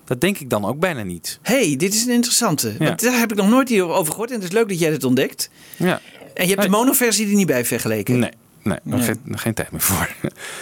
Dat 0.08 0.22
denk 0.22 0.38
ik 0.40 0.50
dan 0.50 0.66
ook 0.66 0.80
bijna 0.80 1.04
niet. 1.04 1.40
hey, 1.42 1.76
dit 1.76 1.94
is 1.94 2.06
een 2.06 2.12
interessante. 2.14 2.76
Want 2.80 3.02
daar 3.02 3.20
heb 3.20 3.32
ik 3.32 3.38
nog 3.38 3.50
nooit 3.50 3.70
hierover 3.70 4.12
gehoord. 4.12 4.30
En 4.30 4.36
het 4.36 4.44
is 4.44 4.52
leuk 4.52 4.70
dat 4.70 4.80
jij 4.80 4.90
dit 4.90 5.04
ontdekt. 5.04 5.50
Ja. 5.78 6.02
En 6.34 6.44
je 6.48 6.50
hebt 6.50 6.62
de 6.62 6.70
Nee. 6.70 6.80
monoversie 6.80 7.28
er 7.28 7.34
niet 7.34 7.48
bij 7.48 7.66
vergeleken. 7.66 8.20
Nee, 8.20 8.32
nee, 8.62 8.78
nog 8.84 9.00
Nee. 9.00 9.08
Geen, 9.08 9.20
nog 9.24 9.42
geen 9.42 9.54
tijd 9.54 9.72
meer 9.72 9.82
voor. 9.82 10.16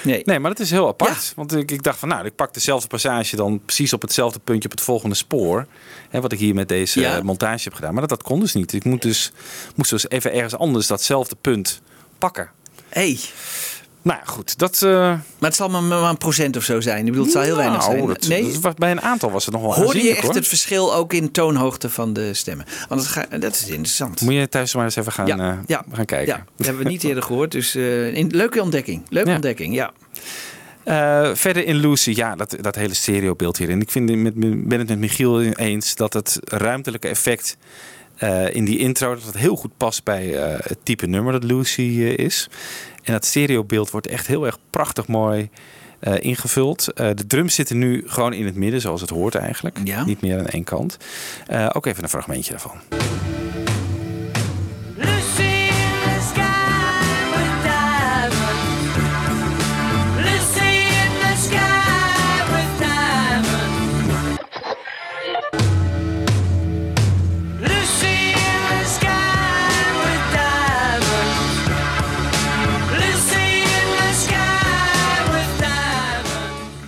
Nee. 0.03 0.21
Nee, 0.25 0.39
maar 0.39 0.51
dat 0.51 0.60
is 0.60 0.71
heel 0.71 0.88
apart. 0.88 1.34
Want 1.36 1.55
ik, 1.55 1.71
ik 1.71 1.84
dacht 1.84 1.99
van, 1.99 2.10
nou, 2.10 2.25
ik 2.25 2.36
pak 2.36 2.53
dezelfde 2.53 2.88
passage 2.88 3.36
dan 3.36 3.62
precies 3.65 3.93
op 3.93 4.01
hetzelfde 4.01 4.39
puntje 4.39 4.69
op 4.69 4.75
het 4.75 4.84
volgende 4.86 5.15
spoor. 5.15 5.65
Hè, 6.10 6.21
wat 6.21 6.31
ik 6.31 6.39
hier 6.39 6.53
met 6.55 6.67
deze 6.67 6.99
Ja. 6.99 7.15
eh, 7.17 7.21
montage 7.23 7.63
heb 7.63 7.73
gedaan. 7.73 7.91
Maar 7.91 8.01
dat, 8.01 8.10
dat 8.10 8.23
kon 8.23 8.39
dus 8.39 8.53
niet. 8.53 8.73
Ik 8.73 8.84
moet 8.84 9.01
dus, 9.01 9.31
moest 9.75 9.89
dus 9.89 10.10
even 10.10 10.34
ergens 10.34 10.55
anders 10.55 10.88
datzelfde 10.88 11.36
punt 11.41 11.81
pakken. 12.17 12.49
Hey, 12.89 13.19
Nou 14.05 14.19
ja, 14.19 14.25
goed. 14.31 14.57
Dat, 14.57 14.81
eh, 14.81 14.89
maar 14.91 15.21
het 15.39 15.55
zal 15.55 15.69
maar, 15.69 15.81
maar 15.81 16.09
een 16.09 16.17
procent 16.17 16.57
of 16.57 16.63
zo 16.63 16.81
zijn. 16.81 16.99
Ik 16.99 17.05
bedoel, 17.05 17.23
het 17.23 17.31
zal 17.33 17.41
heel 17.41 17.55
weinig 17.55 17.79
nou, 17.79 17.91
zijn. 17.91 18.07
dat- 18.07 18.27
nee, 18.27 18.43
dat 18.51 18.61
was- 18.61 18.73
bij 18.73 18.91
een 18.91 19.01
aantal 19.01 19.31
was 19.31 19.45
het 19.45 19.53
nog 19.53 19.63
wel 19.63 19.73
hoorde 19.73 20.03
je 20.03 20.09
echt 20.09 20.21
hoor. 20.21 20.33
het 20.33 20.47
verschil 20.47 20.95
ook 20.95 21.13
in 21.13 21.31
toonhoogte 21.31 21.89
van 21.89 22.13
de 22.13 22.33
stemmen? 22.33 22.65
Want 22.89 23.05
ga, 23.07 23.25
dat 23.39 23.53
is 23.55 23.67
interessant. 23.67 24.21
Moet 24.21 24.33
je 24.33 24.49
thuis 24.49 24.75
maar 24.75 24.83
eens 24.83 24.95
even 24.95 25.11
gaan, 25.11 25.27
ja, 25.27 25.37
eh, 25.37 25.57
ja, 25.67 25.83
gaan 25.91 26.05
kijken. 26.05 26.33
Ja, 26.37 26.43
dat 26.57 26.65
hebben 26.65 26.83
we 26.83 26.89
niet 26.89 27.03
eerder 27.03 27.23
gehoord. 27.23 27.51
Dus 27.51 27.75
eh, 27.75 28.13
in, 28.13 28.27
leuke 28.31 28.61
ontdekking. 28.61 29.01
Leuke 29.09 29.29
Ja. 29.29 29.35
ontdekking, 29.35 29.73
ja. 29.75 29.91
Verder 31.35 31.65
in 31.65 31.75
Lucy, 31.75 32.11
ja, 32.15 32.35
dat, 32.35 32.55
dat 32.61 32.75
hele 32.75 32.93
stereobeeld 32.93 33.57
hierin. 33.57 33.81
Ik 33.81 33.91
vind, 33.91 34.15
met, 34.15 34.33
ben 34.67 34.79
het 34.79 34.87
met 34.89 34.99
Michiel 34.99 35.41
eens 35.41 35.95
dat 35.95 36.13
het 36.13 36.39
ruimtelijke 36.43 37.07
effect 37.07 37.57
in 38.51 38.65
die 38.65 38.77
intro... 38.77 39.13
dat 39.15 39.23
het 39.23 39.37
heel 39.37 39.55
goed 39.55 39.77
past 39.77 40.03
bij 40.03 40.25
het 40.63 40.77
type 40.83 41.05
nummer 41.07 41.31
dat 41.33 41.43
Lucy 41.43 41.81
is. 42.17 42.49
En 43.05 43.13
dat 43.13 43.25
stereobeeld 43.25 43.91
wordt 43.91 44.07
echt 44.07 44.27
heel 44.27 44.45
erg 44.45 44.57
prachtig 44.69 45.07
mooi 45.07 45.49
eh, 45.99 46.13
ingevuld. 46.19 46.93
Eh, 46.93 47.09
de 47.15 47.27
drums 47.27 47.55
zitten 47.55 47.77
nu 47.77 48.03
gewoon 48.05 48.33
in 48.33 48.45
het 48.45 48.55
midden, 48.55 48.81
zoals 48.81 49.01
het 49.01 49.09
hoort 49.09 49.35
eigenlijk. 49.35 49.77
Ja. 49.83 50.05
Niet 50.05 50.21
meer 50.21 50.39
aan 50.39 50.47
één 50.47 50.63
kant. 50.63 50.97
Eh, 51.47 51.69
ook 51.73 51.85
even 51.85 52.03
een 52.03 52.09
fragmentje 52.09 52.51
daarvan. 52.51 52.77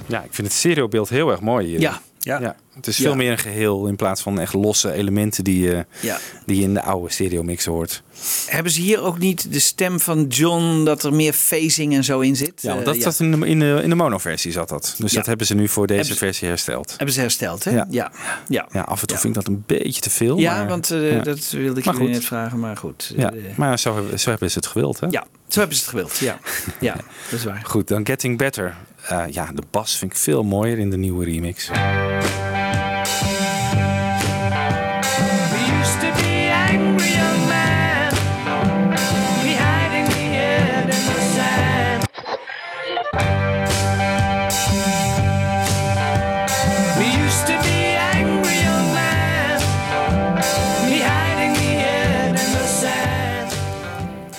Ja, 0.08 0.24
ik 0.24 0.34
vind 0.34 0.48
het 0.48 0.56
stereobeeld 0.56 1.10
heel 1.10 1.32
erg 1.32 1.40
mooi 1.42 1.68
hier. 1.68 1.80
Ja. 1.80 2.02
Ja. 2.20 2.56
het 2.76 2.88
is 2.88 2.98
Ja. 2.98 3.04
veel 3.04 3.16
meer 3.16 3.32
een 3.32 3.38
geheel 3.38 3.88
in 3.88 3.96
plaats 3.96 4.22
van 4.22 4.40
echt 4.40 4.54
losse 4.54 4.92
elementen 4.92 5.44
die, 5.44 5.60
je 5.62 5.86
ja. 6.00 6.20
die 6.46 6.56
je 6.58 6.62
in 6.64 6.74
de 6.74 6.82
oude 6.82 7.12
stereomix 7.14 7.66
hoort. 7.66 8.04
Hebben 8.46 8.72
ze 8.72 8.82
hier 8.82 9.02
ook 9.02 9.18
niet 9.20 9.54
de 9.54 9.60
stem 9.60 10.00
van 10.00 10.26
John, 10.28 10.84
dat 10.84 11.04
er 11.04 11.14
meer 11.14 11.34
phasing 11.34 11.94
en 11.94 12.04
zo 12.04 12.20
in 12.20 12.36
zit? 12.36 12.62
Ja, 12.62 12.70
want 12.74 12.80
Eh, 12.88 12.94
dat 12.94 13.02
zat 13.02 13.20
in 13.20 13.32
de, 13.40 13.48
in 13.48 13.60
de, 13.60 13.80
in 13.84 13.90
de 13.90 13.96
mono-versie 13.96 14.52
zat 14.52 14.70
dat. 14.70 14.96
Dus 14.98 15.12
Ja. 15.12 15.18
dat 15.18 15.26
hebben 15.26 15.46
ze 15.48 15.56
nu 15.56 15.68
voor 15.68 15.88
deze 15.88 16.00
Hebben 16.00 16.18
versie 16.18 16.48
hersteld. 16.48 16.94
Hebben 16.98 17.16
ze 17.16 17.20
hersteld, 17.22 17.64
hè? 17.64 17.72
Ja. 17.72 17.88
Ja. 17.90 18.12
Ja, 18.48 18.68
Ja, 18.72 18.82
af 18.82 19.02
en 19.02 19.08
toe 19.08 19.16
Ja. 19.16 19.22
vind 19.22 19.36
ik 19.38 19.44
dat 19.46 19.54
een 19.54 19.64
beetje 19.66 20.02
te 20.02 20.10
veel. 20.10 20.38
Ja, 20.38 20.58
maar, 20.58 20.68
want 20.68 20.92
eh, 20.92 21.12
ja. 21.12 21.22
dat 21.24 21.50
wilde 21.52 21.80
ik 21.80 21.86
Maar 21.86 21.94
jullie 21.94 22.10
goed. 22.10 22.18
net 22.18 22.26
vragen, 22.26 22.60
maar 22.60 22.78
goed. 22.78 23.14
Ja, 23.18 23.32
Eh, 23.32 23.40
maar 23.56 23.80
zo, 23.80 23.94
hebben- 23.96 24.20
zo 24.20 24.30
hebben 24.30 24.52
ze 24.52 24.58
het 24.58 24.68
gewild, 24.68 25.00
hè? 25.00 25.08
ja, 25.10 25.26
zo 25.48 25.60
hebben 25.60 25.78
ze 25.78 25.84
het 25.84 25.92
gewild. 25.92 26.18
Ja, 26.18 26.40
ja 26.90 26.94
dat 27.30 27.40
is 27.40 27.44
waar. 27.46 27.62
Goed, 27.66 27.88
dan 27.88 28.06
Getting 28.06 28.38
Better. 28.38 28.76
Eh, 29.08 29.24
ja, 29.30 29.52
de 29.54 29.64
bas 29.72 29.98
vind 29.98 30.12
ik 30.12 30.18
veel 30.18 30.44
mooier 30.44 30.78
in 30.78 30.90
de 30.90 30.98
nieuwe 30.98 31.26
remix. 31.26 31.70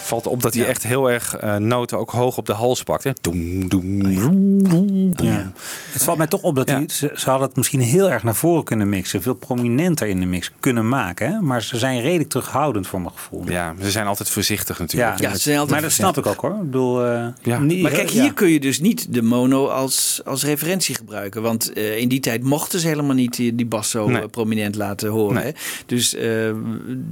Valt 0.08 0.26
op 0.26 0.42
dat 0.42 0.54
hij 0.54 0.66
echt 0.66 0.82
heel 0.82 1.10
erg 1.10 1.36
eh, 1.36 1.56
noten 1.56 1.98
ook 1.98 2.10
hoog 2.10 2.36
op 2.36 2.46
de 2.46 2.52
hals 2.52 2.82
pakt. 2.82 3.04
Hè? 3.04 3.10
Doem, 3.20 3.68
doem, 3.68 4.00
Oh 4.06 4.20
doem, 4.20 4.62
doem, 4.68 5.14
doem. 5.14 5.26
Ja. 5.26 5.52
Het 5.92 6.02
valt 6.04 6.18
mij 6.18 6.26
toch 6.26 6.42
op 6.42 6.54
dat 6.54 6.68
Ja. 6.68 6.78
die, 6.78 6.92
ze, 6.92 7.10
ze 7.14 7.30
hadden 7.30 7.48
het 7.48 7.56
misschien 7.56 7.80
heel 7.80 8.10
erg 8.10 8.22
naar 8.22 8.34
voren 8.34 8.64
kunnen 8.64 8.88
mixen. 8.88 9.22
Veel 9.22 9.34
prominenter 9.34 10.06
in 10.08 10.20
de 10.20 10.26
mix 10.26 10.50
kunnen 10.60 10.88
maken. 10.88 11.30
Hè? 11.32 11.40
Maar 11.40 11.62
ze 11.62 11.78
zijn 11.78 12.00
redelijk 12.00 12.28
terughoudend 12.28 12.86
voor 12.86 13.00
mijn 13.00 13.12
gevoel. 13.14 13.42
Ja, 13.48 13.74
ze 13.82 13.90
zijn 13.90 14.06
altijd 14.06 14.30
voorzichtig 14.30 14.78
natuurlijk. 14.78 15.18
Ja, 15.20 15.30
ze 15.34 15.38
zijn 15.38 15.54
altijd 15.58 15.72
maar 15.80 15.88
dat 15.88 15.96
snap 15.96 16.16
ik 16.18 16.26
ook 16.26 16.40
hoor. 16.40 16.50
Ik 16.54 16.60
bedoel, 16.64 17.04
eh, 17.04 17.26
Ja. 17.42 17.58
niet- 17.58 17.82
Maar 17.82 17.90
kijk, 17.90 18.08
ja. 18.08 18.22
hier 18.22 18.32
kun 18.34 18.48
je 18.48 18.60
dus 18.60 18.80
niet 18.80 19.06
de 19.14 19.22
mono 19.22 19.66
als, 19.66 20.20
als 20.24 20.44
referentie 20.44 20.94
gebruiken. 20.94 21.42
Want 21.42 21.72
eh, 21.72 21.98
in 21.98 22.08
die 22.08 22.20
tijd 22.20 22.42
mochten 22.42 22.80
ze 22.80 22.86
helemaal 22.88 23.14
niet 23.14 23.36
die, 23.36 23.54
die 23.54 23.66
bas 23.66 23.90
zo 23.90 24.08
Nee. 24.08 24.22
eh, 24.22 24.28
prominent 24.28 24.74
laten 24.74 25.08
horen. 25.10 25.34
Nee. 25.34 25.44
Hè? 25.44 25.50
Dus, 25.86 26.14
eh, 26.14 26.50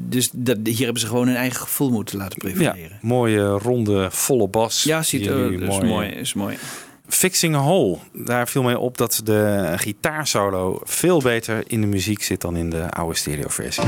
dus 0.08 0.28
dat, 0.32 0.56
hier 0.64 0.84
hebben 0.84 1.00
ze 1.00 1.06
gewoon 1.06 1.26
hun 1.26 1.36
eigen 1.36 1.60
gevoel 1.60 1.90
moeten 1.90 2.18
laten 2.18 2.34
Ja, 2.58 2.74
mooie, 3.00 3.48
ronde, 3.48 4.08
volle 4.10 4.48
bas. 4.48 4.82
Ja, 4.82 5.02
ziet 5.02 5.26
er 5.26 5.38
jullie 5.38 5.58
dat 5.58 5.82
is 5.82 5.88
mooi. 5.88 6.08
Is 6.08 6.34
mooi. 6.34 6.56
Fixing 7.08 7.54
a 7.54 7.58
Hole. 7.58 7.98
Daar 8.12 8.48
viel 8.48 8.62
mij 8.62 8.74
op 8.74 8.98
dat 8.98 9.20
de 9.24 9.72
gitaarsolo 9.76 10.80
veel 10.84 11.20
beter 11.20 11.62
in 11.66 11.80
de 11.80 11.86
muziek 11.86 12.22
zit 12.22 12.40
dan 12.40 12.56
in 12.56 12.70
de 12.70 12.90
oude 12.90 13.16
stereoversie. 13.16 13.84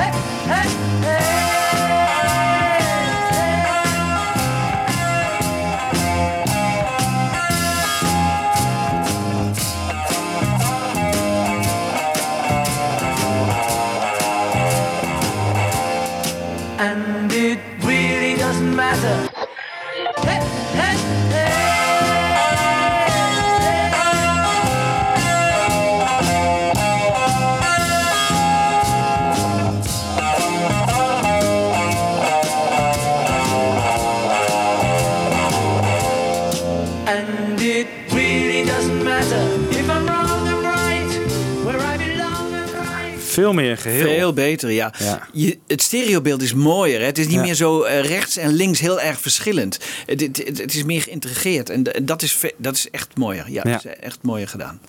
Veel 43.39 43.53
meer 43.53 43.77
geheel. 43.79 44.07
Veel 44.07 44.33
beter, 44.33 44.71
ja. 44.71 44.93
Ja. 44.99 45.29
Je, 45.33 45.59
het 45.67 45.83
stereobeeld 45.83 46.43
is 46.43 46.55
mooier. 46.55 47.01
Hè? 47.01 47.07
Het 47.07 47.19
is 47.19 47.27
niet 47.27 47.35
Ja. 47.35 47.41
meer 47.43 47.55
zo 47.55 47.83
eh, 47.83 48.01
rechts 48.05 48.37
en 48.37 48.53
links 48.53 48.81
heel 48.81 49.01
erg 49.01 49.21
verschillend. 49.21 49.79
Het, 50.07 50.21
het, 50.21 50.75
is 50.75 50.85
meer 50.85 51.03
geïntegreerd. 51.03 51.71
En 51.71 51.83
dat 52.03 52.23
is, 52.23 52.39
dat 52.57 52.75
is 52.75 52.91
echt 52.91 53.09
mooier. 53.17 53.45
Ja, 53.51 53.63
Ja. 53.65 53.73
dat 53.73 53.85
is 53.85 53.91
echt 54.01 54.19
mooier 54.23 54.49
gedaan. 54.49 54.81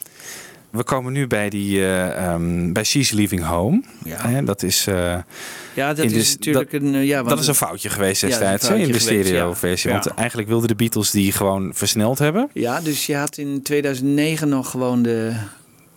We 0.70 0.84
komen 0.84 1.14
nu 1.14 1.28
bij, 1.28 1.50
die, 1.50 1.80
eh, 1.80 2.26
ehm, 2.28 2.72
bij 2.74 2.84
She's 2.84 3.12
Leaving 3.12 3.44
Home. 3.44 3.84
Ja. 4.04 4.42
Dat 4.42 4.64
is, 4.64 4.88
eh, 4.88 5.18
Ja, 5.74 5.94
dat 5.94 6.10
de- 6.10 6.16
is 6.16 6.34
natuurlijk 6.34 6.74
een... 6.74 7.06
ja, 7.06 7.16
want 7.18 7.30
dat 7.30 7.40
is 7.40 7.48
een 7.48 7.56
foutje 7.56 7.90
geweest 7.90 8.22
destijds 8.22 8.70
in 8.70 8.92
de 8.92 9.00
stereo-versie. 9.00 9.90
ja. 9.92 10.00
Want 10.00 10.14
eigenlijk 10.16 10.48
wilden 10.48 10.68
de 10.68 10.76
Beatles 10.76 11.12
die 11.12 11.32
gewoon 11.32 11.72
versneld 11.74 12.20
hebben. 12.20 12.50
Ja, 12.54 12.82
dus 12.82 13.06
je 13.06 13.16
had 13.16 13.38
in 13.38 13.62
2009 13.64 14.50
nog 14.50 14.70
gewoon 14.70 15.02
de 15.02 15.34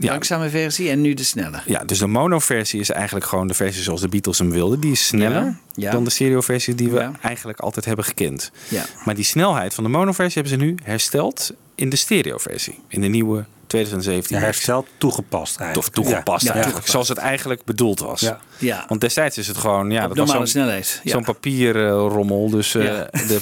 langzame 0.02 0.48
versie 0.48 0.90
en 0.90 1.00
nu 1.00 1.14
de 1.14 1.24
snelle. 1.24 1.60
Ja, 1.66 1.84
dus 1.84 1.98
de 1.98 2.06
mono-versie 2.06 2.80
is 2.80 2.90
eigenlijk 2.90 3.26
gewoon 3.26 3.46
de 3.46 3.54
versie 3.54 3.82
zoals 3.82 4.00
de 4.00 4.08
Beatles 4.08 4.38
hem 4.38 4.50
wilden. 4.50 4.80
Die 4.80 4.92
is 4.92 5.06
sneller 5.06 5.42
Ja, 5.42 5.56
ja. 5.74 5.90
dan 5.90 6.04
de 6.04 6.10
stereo-versie 6.10 6.74
die 6.74 6.90
we 6.90 7.10
eigenlijk 7.22 7.60
altijd 7.60 7.84
hebben 7.84 8.04
gekend. 8.04 8.50
Ja. 8.68 8.84
Maar 9.04 9.14
die 9.14 9.24
snelheid 9.24 9.74
van 9.74 9.84
de 9.84 9.90
mono-versie 9.90 10.42
hebben 10.42 10.60
ze 10.60 10.64
nu 10.64 10.74
hersteld 10.82 11.52
in 11.74 11.88
de 11.88 11.96
stereo-versie. 11.96 12.78
In 12.88 13.00
de 13.00 13.08
nieuwe 13.08 13.44
2017. 13.72 14.36
Ja, 14.36 14.42
hersteld, 14.42 14.86
toegepast 14.98 15.54
Of 15.54 15.60
eigenlijk. 15.60 15.94
toegepast 15.94 16.44
Ja, 16.44 16.52
eigenlijk. 16.54 16.86
Zoals 16.86 17.08
het 17.08 17.18
eigenlijk 17.18 17.64
bedoeld 17.64 18.00
was. 18.00 18.20
Ja. 18.20 18.38
Ja. 18.58 18.84
Want 18.88 19.00
destijds 19.00 19.38
is 19.38 19.46
het 19.46 19.56
gewoon... 19.56 19.90
Ja, 19.90 20.02
Op 20.02 20.08
dat 20.08 20.16
was 20.18 20.26
normale 20.26 20.46
zo'n- 20.46 20.46
snelheid. 20.62 21.00
Ja. 21.04 21.10
Zo'n 21.12 21.24
papierrommel. 21.24 22.50
dus 22.50 22.74
eh, 22.74 22.84
Ja. 22.84 23.08
de 23.12 23.40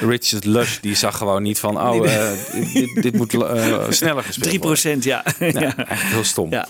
Richard 0.00 0.44
Lush 0.44 0.78
die 0.80 0.94
zag 0.96 1.16
gewoon 1.16 1.42
niet 1.42 1.58
van... 1.58 1.80
Oh, 1.80 2.12
eh, 2.14 2.30
dit, 2.74 3.02
dit 3.02 3.14
moet 3.16 3.34
eh, 3.34 3.80
sneller 3.88 4.22
gespeeld 4.22 4.48
3 4.48 4.60
worden. 4.60 5.00
ja. 5.02 5.22
Ja, 5.38 5.46
ja. 5.60 5.60
eigenlijk 5.60 6.00
heel 6.00 6.24
stom. 6.24 6.50
Ja. 6.50 6.68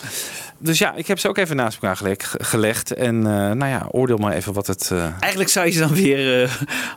Dus 0.63 0.79
ja, 0.79 0.95
ik 0.95 1.07
heb 1.07 1.19
ze 1.19 1.29
ook 1.29 1.39
even 1.39 1.57
naast 1.57 1.75
elkaar 1.83 1.97
geleg- 1.97 2.35
gelegd. 2.39 2.93
En 2.95 3.17
eh, 3.17 3.33
nou 3.33 3.67
ja, 3.67 3.87
oordeel 3.91 4.17
maar 4.17 4.33
even 4.33 4.53
wat 4.53 4.67
het... 4.67 4.89
eh, 4.93 5.07
Eigenlijk 5.21 5.51
zou 5.51 5.67
je 5.67 5.73
ze 5.73 5.79
dan 5.79 5.95
weer 5.95 6.43
eh, 6.43 6.51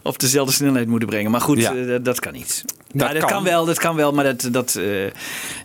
op 0.03 0.19
dezelfde 0.19 0.53
snelheid 0.53 0.87
moeten 0.87 1.07
brengen. 1.09 1.31
Maar 1.31 1.41
goed, 1.41 1.57
Ja. 1.59 1.73
dat- 1.73 2.05
dat 2.05 2.19
kan 2.19 2.33
niet. 2.33 2.65
Nou, 2.91 3.11
dat 3.13 3.21
kan. 3.21 3.29
kan. 3.31 3.43
wel, 3.43 3.65
dat 3.65 3.79
kan 3.79 3.95
wel, 3.95 4.11
maar 4.13 4.23
dat, 4.23 4.47
dat, 4.51 4.75
eh, 4.75 4.85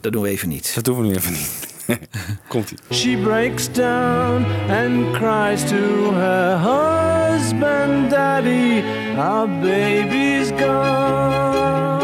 dat 0.01 0.13
doen 0.13 0.23
we 0.23 0.29
even 0.29 0.49
niet. 0.49 0.73
dat 0.75 0.85
doen 0.85 1.01
we 1.01 1.07
nu 1.07 1.15
even 1.15 1.33
niet. 1.33 1.69
Komt-ie. 2.49 2.79
She 2.91 3.19
breaks 3.23 3.73
down 3.73 4.45
and 4.71 5.11
cries 5.13 5.61
to 5.69 6.13
her 6.15 6.59
husband, 6.59 8.11
Daddy, 8.11 8.83
our 9.17 9.49
baby's 9.61 10.49
gone. 10.59 12.00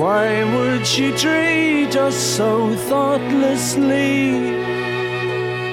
Why 0.00 0.44
would 0.54 0.86
she 0.86 1.12
treat 1.12 1.94
us 1.94 2.16
so 2.16 2.74
thoughtlessly? 2.88 4.56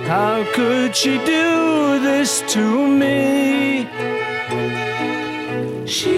How 0.03 0.43
could 0.53 0.93
she 0.93 1.17
do 1.19 1.97
this 1.99 2.41
to 2.53 2.87
me? 2.89 3.87
She, 5.85 6.17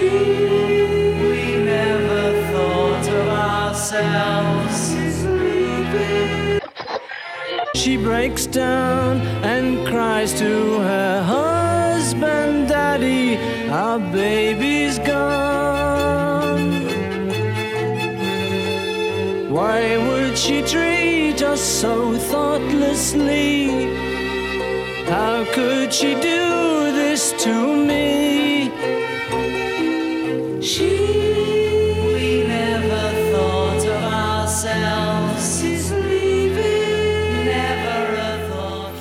we 1.22 1.62
never 1.62 2.24
thought 2.50 3.06
of 3.20 3.28
ourselves. 3.28 4.80
She 7.76 7.96
breaks 7.96 8.46
down 8.46 9.18
and 9.54 9.86
cries 9.86 10.36
to 10.40 10.80
her 10.80 11.22
husband, 11.22 12.70
Daddy, 12.70 13.36
our 13.70 14.00
baby's 14.00 14.98
gone. 14.98 15.79
She 20.40 20.62
treat 20.62 21.42
us 21.42 21.60
so 21.80 22.16
thoughtlessly? 22.18 23.68
How 25.06 25.44
could 25.52 25.92
she 25.92 26.14
do 26.14 26.92
this 26.92 27.32
to 27.44 27.54
me? 27.86 28.70
She, 30.62 30.88
we 32.14 32.44
never 32.46 33.04
thought 33.32 33.84
of 33.84 34.02
ourselves 34.12 35.62
as 35.62 35.90
leaving. 35.90 37.44
Never 37.44 38.16
a 38.16 38.48
thought. 38.48 38.92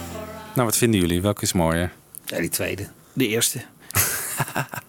Nou, 0.55 0.65
wat 0.65 0.77
vinden 0.77 0.99
jullie? 0.99 1.21
Welke 1.21 1.41
is 1.41 1.53
mooier? 1.53 1.91
Ja, 2.25 2.37
die 2.37 2.49
tweede. 2.49 2.87
De 3.13 3.27
eerste. 3.27 3.59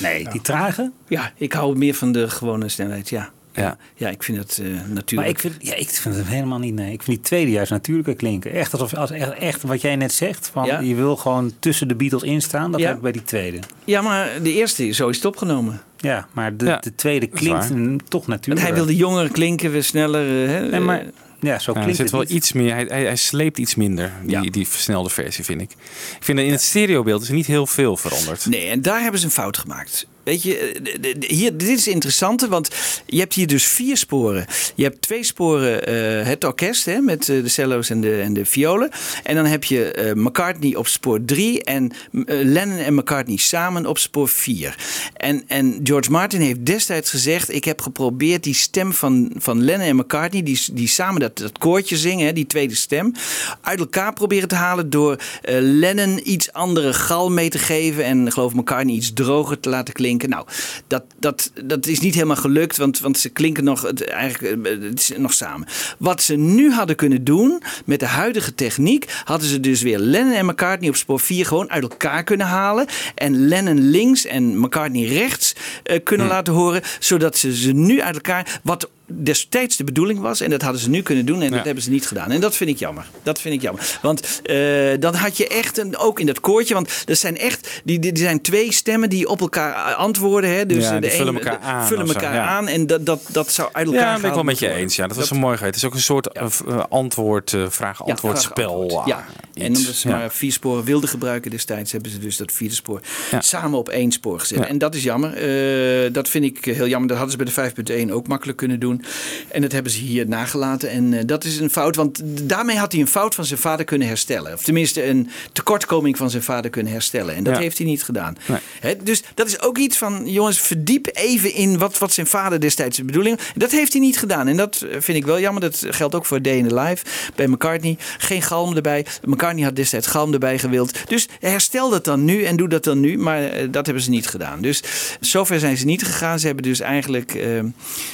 Nee, 0.00 0.28
die 0.28 0.40
trage. 0.40 0.92
Ja, 1.08 1.32
ik 1.36 1.52
hou 1.52 1.76
meer 1.76 1.94
van 1.94 2.12
de 2.12 2.30
gewone 2.30 2.68
snelheid, 2.68 3.08
ja. 3.08 3.30
Ja. 3.54 3.76
Ja, 3.94 4.08
ik 4.08 4.22
vind 4.22 4.38
het 4.38 4.58
eh, 4.58 4.66
natuurlijk. 4.66 5.14
Maar 5.14 5.28
ik 5.28 5.38
vind, 5.38 5.54
ja, 5.58 5.74
ik 5.74 5.88
vind 5.90 6.14
het 6.14 6.26
helemaal 6.26 6.58
niet. 6.58 6.74
Nee, 6.74 6.92
ik 6.92 7.02
vind 7.02 7.16
die 7.16 7.26
tweede 7.26 7.50
juist 7.50 7.70
natuurlijker 7.70 8.14
klinken. 8.14 8.52
Echt 8.52 8.72
alsof 8.72 8.94
als 8.94 9.10
echt, 9.10 9.32
echt 9.32 9.62
wat 9.62 9.80
jij 9.80 9.96
net 9.96 10.12
zegt. 10.12 10.50
Van, 10.52 10.64
Ja. 10.66 10.80
Je 10.80 10.94
wil 10.94 11.16
gewoon 11.16 11.52
tussen 11.58 11.88
de 11.88 11.94
Beatles 11.94 12.22
instaan. 12.22 12.70
Dat 12.70 12.80
Ja. 12.80 12.86
heb 12.86 12.96
ik 12.96 13.02
bij 13.02 13.12
die 13.12 13.24
tweede. 13.24 13.58
Ja, 13.84 14.00
maar 14.02 14.28
de 14.42 14.52
eerste, 14.52 14.90
zo 14.92 15.08
is 15.08 15.16
het 15.16 15.24
opgenomen. 15.24 15.82
Ja, 15.96 16.28
maar 16.32 16.56
de, 16.56 16.64
Ja, 16.64 16.76
de 16.78 16.94
tweede 16.94 17.26
klinkt 17.26 17.68
toch 18.08 18.26
Want 18.26 18.26
natuurlijk. 18.26 18.66
hij 18.66 18.74
wilde 18.74 18.96
jonger 18.96 19.30
klinken, 19.30 19.72
we 19.72 19.82
sneller. 19.82 20.44
eh, 20.44 20.50
hè, 20.50 20.68
Nee, 20.68 20.80
maar 20.80 21.04
ja, 21.40 21.58
zo 21.58 21.72
Ja, 21.72 21.76
er 21.78 21.82
klinkt 21.82 21.96
zit 21.96 21.98
het 21.98 22.10
wel 22.10 22.20
niet. 22.20 22.30
iets 22.30 22.52
meer. 22.52 22.74
Hij, 22.74 22.84
hij, 22.88 23.02
hij 23.02 23.16
sleept 23.16 23.58
iets 23.58 23.74
minder. 23.74 24.12
Die, 24.22 24.30
Ja. 24.42 24.50
die 24.50 24.68
versnelde 24.68 25.08
versie, 25.10 25.44
vind 25.44 25.60
ik. 25.60 25.70
Ik 25.70 26.24
vind 26.24 26.38
dat 26.38 26.46
in 26.46 26.52
het 26.52 26.62
stereobeeld 26.62 27.22
is 27.22 27.28
er 27.28 27.34
niet 27.34 27.46
heel 27.46 27.66
veel 27.66 27.96
veranderd. 27.96 28.46
Nee, 28.46 28.68
en 28.68 28.82
daar 28.82 29.00
hebben 29.02 29.20
ze 29.20 29.26
een 29.26 29.32
fout 29.32 29.58
gemaakt. 29.58 30.06
Weet 30.22 30.42
je, 30.42 30.58
eh, 30.58 31.28
hier, 31.28 31.56
dit 31.56 31.68
is 31.68 31.88
interessant, 31.88 32.46
want 32.46 32.70
je 33.06 33.18
hebt 33.18 33.34
hier 33.34 33.46
dus 33.46 33.64
vier 33.64 33.96
sporen. 33.96 34.46
Je 34.74 34.82
hebt 34.82 35.02
twee 35.02 35.24
sporen 35.24 35.86
eh, 35.86 36.26
het 36.26 36.44
orkest 36.44 36.84
hè, 36.84 37.00
met 37.00 37.28
eh, 37.28 37.42
de 37.42 37.48
cello's 37.48 37.90
en 37.90 38.00
de, 38.00 38.20
en 38.20 38.32
de 38.32 38.44
violen. 38.44 38.90
En 39.22 39.34
dan 39.34 39.44
heb 39.44 39.64
je 39.64 40.12
McCartney 40.16 40.76
op 40.76 40.86
spoor 40.86 41.24
drie 41.24 41.64
en 41.64 41.92
Lennon 42.26 42.78
en 42.78 42.94
McCartney 42.94 43.36
samen 43.36 43.86
op 43.86 43.98
spoor 43.98 44.28
vier. 44.28 44.76
En, 45.16 45.42
en 45.46 45.80
George 45.82 46.10
Martin 46.10 46.40
heeft 46.40 46.66
destijds 46.66 47.10
gezegd: 47.10 47.52
Ik 47.52 47.64
heb 47.64 47.80
geprobeerd 47.80 48.44
die 48.44 48.54
stem 48.54 48.92
van, 48.92 49.30
van 49.36 49.64
Lennon 49.64 49.86
en 49.86 49.96
McCartney, 49.96 50.42
die, 50.42 50.60
die 50.72 50.88
samen 50.88 51.20
dat, 51.20 51.38
dat 51.38 51.58
koortje 51.58 51.96
zingen, 51.96 52.26
hè, 52.26 52.32
die 52.32 52.46
tweede 52.46 52.74
stem, 52.74 53.14
uit 53.60 53.78
elkaar 53.78 54.12
proberen 54.12 54.48
te 54.48 54.54
halen 54.54 54.90
door 54.90 55.18
Lennon 55.60 56.30
iets 56.30 56.52
andere 56.52 56.92
gal 56.92 57.30
mee 57.30 57.50
te 57.50 57.58
geven 57.58 58.04
en 58.04 58.32
geloof 58.32 58.54
McCartney 58.54 58.94
iets 58.94 59.12
droger 59.12 59.60
te 59.60 59.68
laten 59.68 59.94
klinken. 59.94 60.09
Nou, 60.18 60.46
dat, 60.86 61.04
dat, 61.18 61.52
dat 61.64 61.86
is 61.86 62.00
niet 62.00 62.14
helemaal 62.14 62.36
gelukt, 62.36 62.76
want, 62.76 62.98
want 62.98 63.18
ze 63.18 63.28
klinken 63.28 63.64
nog, 63.64 63.82
het, 63.82 64.04
eigenlijk, 64.04 64.66
eh, 64.66 64.72
het 64.80 65.00
is 65.00 65.12
nog 65.16 65.32
samen. 65.32 65.68
Wat 65.98 66.22
ze 66.22 66.36
nu 66.36 66.72
hadden 66.72 66.96
kunnen 66.96 67.24
doen 67.24 67.62
met 67.84 68.00
de 68.00 68.06
huidige 68.06 68.54
techniek, 68.54 69.20
hadden 69.24 69.48
ze 69.48 69.60
dus 69.60 69.82
weer 69.82 69.98
Lennon 69.98 70.32
en 70.32 70.46
McCartney 70.46 70.88
op 70.88 70.96
spoor 70.96 71.20
4 71.20 71.46
gewoon 71.46 71.70
uit 71.70 71.82
elkaar 71.82 72.24
kunnen 72.24 72.46
halen. 72.46 72.86
En 73.14 73.48
Lennon 73.48 73.90
links 73.90 74.26
en 74.26 74.60
McCartney 74.60 75.04
rechts 75.04 75.52
eh, 75.82 76.02
kunnen 76.04 76.26
laten 76.26 76.52
horen, 76.52 76.82
zodat 76.98 77.38
ze 77.38 77.56
ze 77.56 77.72
nu 77.72 78.02
uit 78.02 78.14
elkaar. 78.14 78.60
Wat 78.62 78.90
destijds 79.12 79.76
de 79.76 79.84
bedoeling 79.84 80.20
was. 80.20 80.40
En 80.40 80.50
dat 80.50 80.62
hadden 80.62 80.80
ze 80.80 80.90
nu 80.90 81.02
kunnen 81.02 81.26
doen. 81.26 81.42
En 81.42 81.50
dat 81.50 81.64
hebben 81.64 81.82
ze 81.82 81.90
niet 81.90 82.06
gedaan. 82.06 82.30
En 82.30 82.40
dat 82.40 82.56
vind 82.56 82.70
ik 82.70 82.78
jammer. 82.78 83.06
Dat 83.22 83.40
vind 83.40 83.54
ik 83.54 83.60
jammer. 83.62 83.98
Want 84.02 84.40
eh, 84.44 84.56
dan 85.00 85.14
had 85.14 85.36
je 85.36 85.48
echt, 85.48 85.78
een, 85.78 85.96
ook 85.96 86.20
in 86.20 86.26
dat 86.26 86.40
koortje. 86.40 86.74
Want 86.74 87.02
er 87.06 87.16
zijn 87.16 87.36
echt, 87.38 87.80
die, 87.84 87.98
die, 87.98 88.12
die 88.12 88.22
zijn 88.22 88.40
twee 88.40 88.72
stemmen 88.72 89.08
die 89.10 89.28
op 89.28 89.40
elkaar 89.40 89.94
antwoorden. 89.94 90.50
Hè? 90.50 90.66
Dus 90.66 90.84
Ja, 90.84 91.00
de 91.00 91.10
vullen 91.10 91.26
een- 91.36 91.40
elkaar 91.42 91.58
aan 91.58 91.86
vullen 91.86 92.06
zo, 92.06 92.12
elkaar 92.12 92.34
ja. 92.34 92.46
aan. 92.46 92.68
En 92.68 92.86
dat, 92.86 93.06
dat, 93.06 93.22
dat 93.32 93.52
zou 93.52 93.68
uit 93.72 93.86
elkaar 93.86 94.00
Ja, 94.02 94.12
dat 94.12 94.20
ben 94.20 94.28
ik 94.30 94.34
wel 94.36 94.44
met 94.44 94.58
je 94.58 94.68
eens. 94.70 94.96
Ja, 94.96 95.06
dat 95.06 95.16
was 95.16 95.30
een 95.30 95.38
mooi. 95.38 95.58
Het 95.60 95.76
is 95.76 95.84
ook 95.84 95.94
een 95.94 96.00
soort 96.00 96.26
eh, 96.32 96.46
eh, 96.68 96.82
antwoord, 96.88 97.52
eh, 97.52 97.64
vraag-antwoord. 97.68 98.50
Ja, 98.54 99.14
Ah, 99.14 99.64
en 99.64 99.70
iets. 99.70 99.80
omdat 99.80 99.94
ze 99.94 100.08
Ja. 100.08 100.16
maar 100.16 100.30
vier 100.32 100.52
sporen 100.52 100.84
wilden 100.84 101.08
gebruiken 101.08 101.50
destijds, 101.50 101.92
hebben 101.92 102.10
ze 102.10 102.18
dus 102.18 102.36
dat 102.36 102.52
vierde 102.52 102.74
spoor 102.74 103.00
Ja. 103.30 103.40
samen 103.40 103.78
op 103.78 103.88
één 103.88 104.12
spoor 104.12 104.40
gezet. 104.40 104.58
Ja. 104.58 104.66
En 104.66 104.78
dat 104.78 104.94
is 104.94 105.02
jammer. 105.02 105.34
Eh, 105.34 106.12
dat 106.12 106.28
vind 106.28 106.44
ik 106.44 106.64
heel 106.64 106.86
jammer. 106.86 107.08
Dat 107.08 107.16
hadden 107.18 107.30
ze 107.38 107.44
bij 107.44 107.72
de 107.94 108.06
5.1 108.08 108.12
ook 108.12 108.26
makkelijk 108.26 108.58
kunnen 108.58 108.80
doen. 108.80 108.99
En 109.48 109.60
dat 109.62 109.72
hebben 109.72 109.92
ze 109.92 109.98
hier 109.98 110.28
nagelaten. 110.28 110.90
En 110.90 111.12
eh, 111.14 111.20
dat 111.26 111.44
is 111.44 111.58
een 111.58 111.70
fout, 111.70 111.96
want 111.96 112.20
daarmee 112.24 112.76
had 112.76 112.92
hij 112.92 113.00
een 113.00 113.06
fout 113.08 113.34
van 113.34 113.44
zijn 113.44 113.60
vader 113.60 113.84
kunnen 113.84 114.08
herstellen. 114.08 114.52
Of 114.54 114.62
tenminste 114.62 115.06
een 115.06 115.28
tekortkoming 115.52 116.16
van 116.16 116.30
zijn 116.30 116.42
vader 116.42 116.70
kunnen 116.70 116.92
herstellen. 116.92 117.34
En 117.34 117.44
dat 117.44 117.54
Ja. 117.54 117.60
heeft 117.60 117.78
hij 117.78 117.86
niet 117.86 118.02
gedaan. 118.02 118.36
Nee. 118.82 118.96
Dus 119.02 119.22
dat 119.34 119.46
is 119.46 119.60
ook 119.60 119.78
iets 119.78 119.98
van, 119.98 120.22
jongens, 120.26 120.60
verdiep 120.60 121.08
even 121.12 121.54
in 121.54 121.78
wat, 121.78 121.98
wat 121.98 122.12
zijn 122.12 122.26
vader 122.26 122.60
destijds 122.60 122.96
de 122.96 123.04
bedoeling 123.04 123.38
Dat 123.54 123.70
heeft 123.70 123.92
hij 123.92 124.00
niet 124.00 124.18
gedaan. 124.18 124.48
En 124.48 124.56
dat 124.56 124.86
vind 124.98 125.18
ik 125.18 125.24
wel 125.26 125.40
jammer. 125.40 125.60
Dat 125.62 125.84
geldt 125.88 126.14
ook 126.14 126.26
voor 126.26 126.42
Day 126.42 126.56
in 126.56 126.68
the 126.68 126.74
Life 126.74 127.04
bij 127.34 127.46
McCartney. 127.46 127.96
Geen 128.18 128.42
galm 128.42 128.76
erbij. 128.76 129.06
McCartney 129.24 129.64
had 129.64 129.76
destijds 129.76 130.06
galm 130.06 130.32
erbij 130.32 130.58
gewild. 130.58 131.08
Dus 131.08 131.28
herstel 131.40 131.90
dat 131.90 132.04
dan 132.04 132.24
nu 132.24 132.42
en 132.44 132.56
doe 132.56 132.68
dat 132.68 132.84
dan 132.84 133.00
nu. 133.00 133.18
Maar 133.18 133.42
eh, 133.44 133.66
dat 133.70 133.84
hebben 133.86 134.04
ze 134.04 134.10
niet 134.10 134.26
gedaan. 134.26 134.60
Dus 134.60 134.82
zover 135.20 135.58
zijn 135.60 135.76
ze 135.76 135.84
niet 135.84 136.02
gegaan. 136.04 136.38
Ze 136.38 136.46
hebben 136.46 136.64
dus 136.64 136.80
eigenlijk 136.80 137.34
eh, 137.34 137.60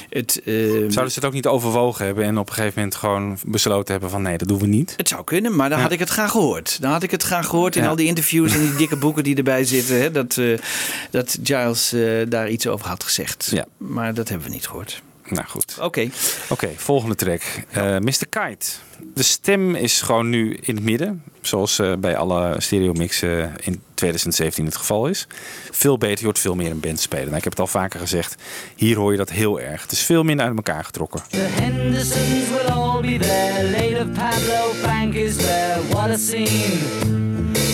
het... 0.09 0.41
eh, 0.45 0.53
Zouden 0.79 1.11
ze 1.13 1.19
het 1.19 1.25
ook 1.25 1.33
niet 1.33 1.47
overwogen 1.47 2.05
hebben 2.05 2.23
en 2.23 2.37
op 2.37 2.47
een 2.47 2.53
gegeven 2.53 2.73
moment 2.75 2.95
gewoon 2.95 3.37
besloten 3.45 3.91
hebben 3.91 4.09
van 4.09 4.21
nee, 4.21 4.37
dat 4.37 4.47
doen 4.47 4.59
we 4.59 4.67
niet? 4.67 4.93
Het 4.97 5.07
zou 5.07 5.23
kunnen, 5.23 5.55
maar 5.55 5.69
dan 5.69 5.77
Ja. 5.77 5.83
had 5.83 5.93
ik 5.93 5.99
het 5.99 6.09
graag 6.09 6.31
gehoord. 6.31 6.81
Dan 6.81 6.91
had 6.91 7.03
ik 7.03 7.11
het 7.11 7.23
graag 7.23 7.47
gehoord 7.47 7.75
in 7.75 7.83
Ja. 7.83 7.89
al 7.89 7.95
die 7.95 8.07
interviews 8.07 8.53
en 8.53 8.59
die 8.59 8.75
dikke 8.75 8.95
boeken 8.95 9.23
die 9.23 9.35
erbij 9.35 9.63
zitten. 9.63 10.01
Hè, 10.01 10.11
dat, 10.11 10.37
eh, 10.37 10.57
dat 11.11 11.37
Giles 11.43 11.93
eh, 11.93 12.01
daar 12.29 12.49
iets 12.49 12.67
over 12.67 12.87
had 12.87 13.03
gezegd. 13.03 13.47
Ja. 13.51 13.65
Maar 13.77 14.13
dat 14.13 14.29
hebben 14.29 14.47
we 14.47 14.53
niet 14.53 14.67
gehoord. 14.67 15.01
Nou 15.29 15.47
goed. 15.47 15.77
Oké. 15.81 16.09
Oké, 16.49 16.69
volgende 16.75 17.15
track. 17.15 17.41
Eh, 17.71 17.97
Mr. 17.97 18.27
Kite. 18.29 18.65
De 19.13 19.23
stem 19.23 19.75
is 19.75 20.01
gewoon 20.01 20.29
nu 20.29 20.57
in 20.61 20.75
het 20.75 20.83
midden. 20.83 21.23
Zoals 21.41 21.79
eh, 21.79 21.93
bij 21.99 22.17
alle 22.17 22.55
stereomixen 22.57 23.53
in 23.63 23.81
2017 23.93 24.65
het 24.65 24.77
geval 24.77 25.07
is. 25.07 25.27
Veel 25.71 25.97
beter, 25.97 26.19
je 26.19 26.25
hoort 26.25 26.39
veel 26.39 26.55
meer 26.55 26.71
een 26.71 26.79
band 26.79 26.99
spelen. 26.99 27.25
Nou, 27.25 27.37
ik 27.37 27.43
heb 27.43 27.51
het 27.51 27.61
al 27.61 27.67
vaker 27.67 27.99
gezegd. 27.99 28.35
Hier 28.75 28.97
hoor 28.97 29.11
je 29.11 29.17
dat 29.17 29.29
heel 29.29 29.59
erg. 29.59 29.81
Het 29.81 29.91
is 29.91 30.01
veel 30.01 30.23
minder 30.23 30.45
uit 30.45 30.55
elkaar 30.55 30.83
getrokken. 30.83 31.21
The 31.29 31.37
Hendersons 31.37 32.49
will 32.49 32.71
all 32.71 33.01
be 33.01 33.17
there. 33.17 33.69
Later 33.71 34.05
Pablo 34.05 34.73
Frank 34.81 35.13
is 35.13 35.35
there. 35.35 35.87
What 35.89 36.09
a 36.09 36.17
scene. 36.17 36.79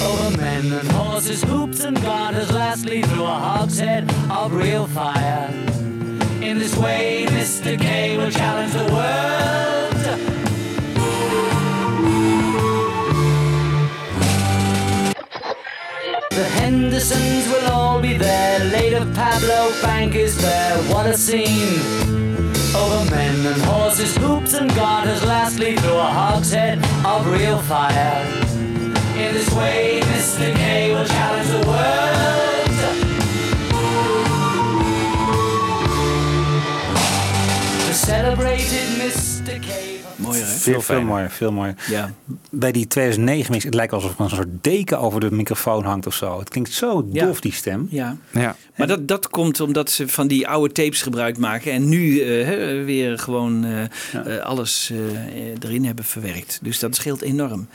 Over 0.03 0.39
men 0.39 0.79
and 0.79 0.91
horses, 0.91 1.41
hoops 1.41 1.83
and 1.85 1.99
garters. 1.99 2.51
Lastly, 2.51 3.01
through 3.01 3.27
a 3.27 3.39
hogshead 3.39 4.11
of 4.29 4.53
real 4.53 4.87
fire. 4.87 5.92
In 6.43 6.59
this 6.59 6.75
way, 6.75 7.25
Mr. 7.29 7.79
K 7.79 8.17
will 8.17 8.29
challenge 8.29 8.73
the 8.73 8.83
world. 8.93 9.93
The 16.31 16.43
Hendersons 16.59 17.47
will 17.47 17.71
all 17.71 18.01
be 18.01 18.17
there. 18.17 18.59
Later, 18.65 19.09
Pablo 19.15 19.69
Frank 19.81 20.15
is 20.15 20.35
there. 20.41 20.77
What 20.93 21.05
a 21.05 21.17
scene! 21.17 21.79
Over 22.75 23.09
men 23.09 23.45
and 23.45 23.61
horses, 23.61 24.17
hoops 24.17 24.53
and 24.53 24.69
garters. 24.75 25.23
Lastly, 25.23 25.77
through 25.77 25.97
a 25.97 26.11
hogshead 26.19 26.83
of 27.05 27.25
real 27.25 27.59
fire. 27.59 28.21
In 29.15 29.33
this 29.33 29.49
way, 29.53 30.01
Mr. 30.03 30.53
K 30.53 30.93
will 30.93 31.05
challenge 31.05 31.47
the 31.47 31.67
world. 31.69 32.52
Celebrated 38.07 38.87
Mr. 38.97 39.59
K. 39.59 39.65
Mooier, 40.15 40.45
hè? 40.45 40.51
Veel, 40.51 40.81
veel 40.81 41.01
mooier, 41.01 41.29
veel 41.31 41.51
mooier. 41.51 41.75
Ja. 41.89 42.11
Bij 42.51 42.71
die 42.71 42.87
2009 42.87 43.51
mix, 43.51 43.63
het 43.63 43.73
lijkt 43.73 43.93
alsof 43.93 44.13
er 44.17 44.23
een 44.23 44.29
soort 44.29 44.47
deken 44.61 44.99
over 44.99 45.19
de 45.19 45.31
microfoon 45.31 45.83
hangt 45.83 46.07
of 46.07 46.13
zo. 46.13 46.39
Het 46.39 46.49
klinkt 46.49 46.71
zo 46.71 47.07
Ja. 47.11 47.25
dof, 47.25 47.41
die 47.41 47.53
stem. 47.53 47.87
Ja. 47.89 48.15
Ja. 48.31 48.55
Maar 48.75 48.87
dat, 48.87 49.07
dat 49.07 49.29
komt 49.29 49.59
omdat 49.59 49.91
ze 49.91 50.07
van 50.07 50.27
die 50.27 50.47
oude 50.47 50.73
tapes 50.73 51.01
gebruik 51.01 51.37
maken. 51.37 51.71
En 51.71 51.89
nu 51.89 52.21
eh, 52.21 52.85
weer 52.85 53.19
gewoon 53.19 53.65
eh, 53.65 53.83
eh, 54.37 54.43
alles 54.43 54.91
erin 55.59 55.85
hebben 55.85 56.05
verwerkt. 56.05 56.59
Dus 56.61 56.79
dat 56.79 56.95
scheelt 56.95 57.21
enorm. 57.21 57.67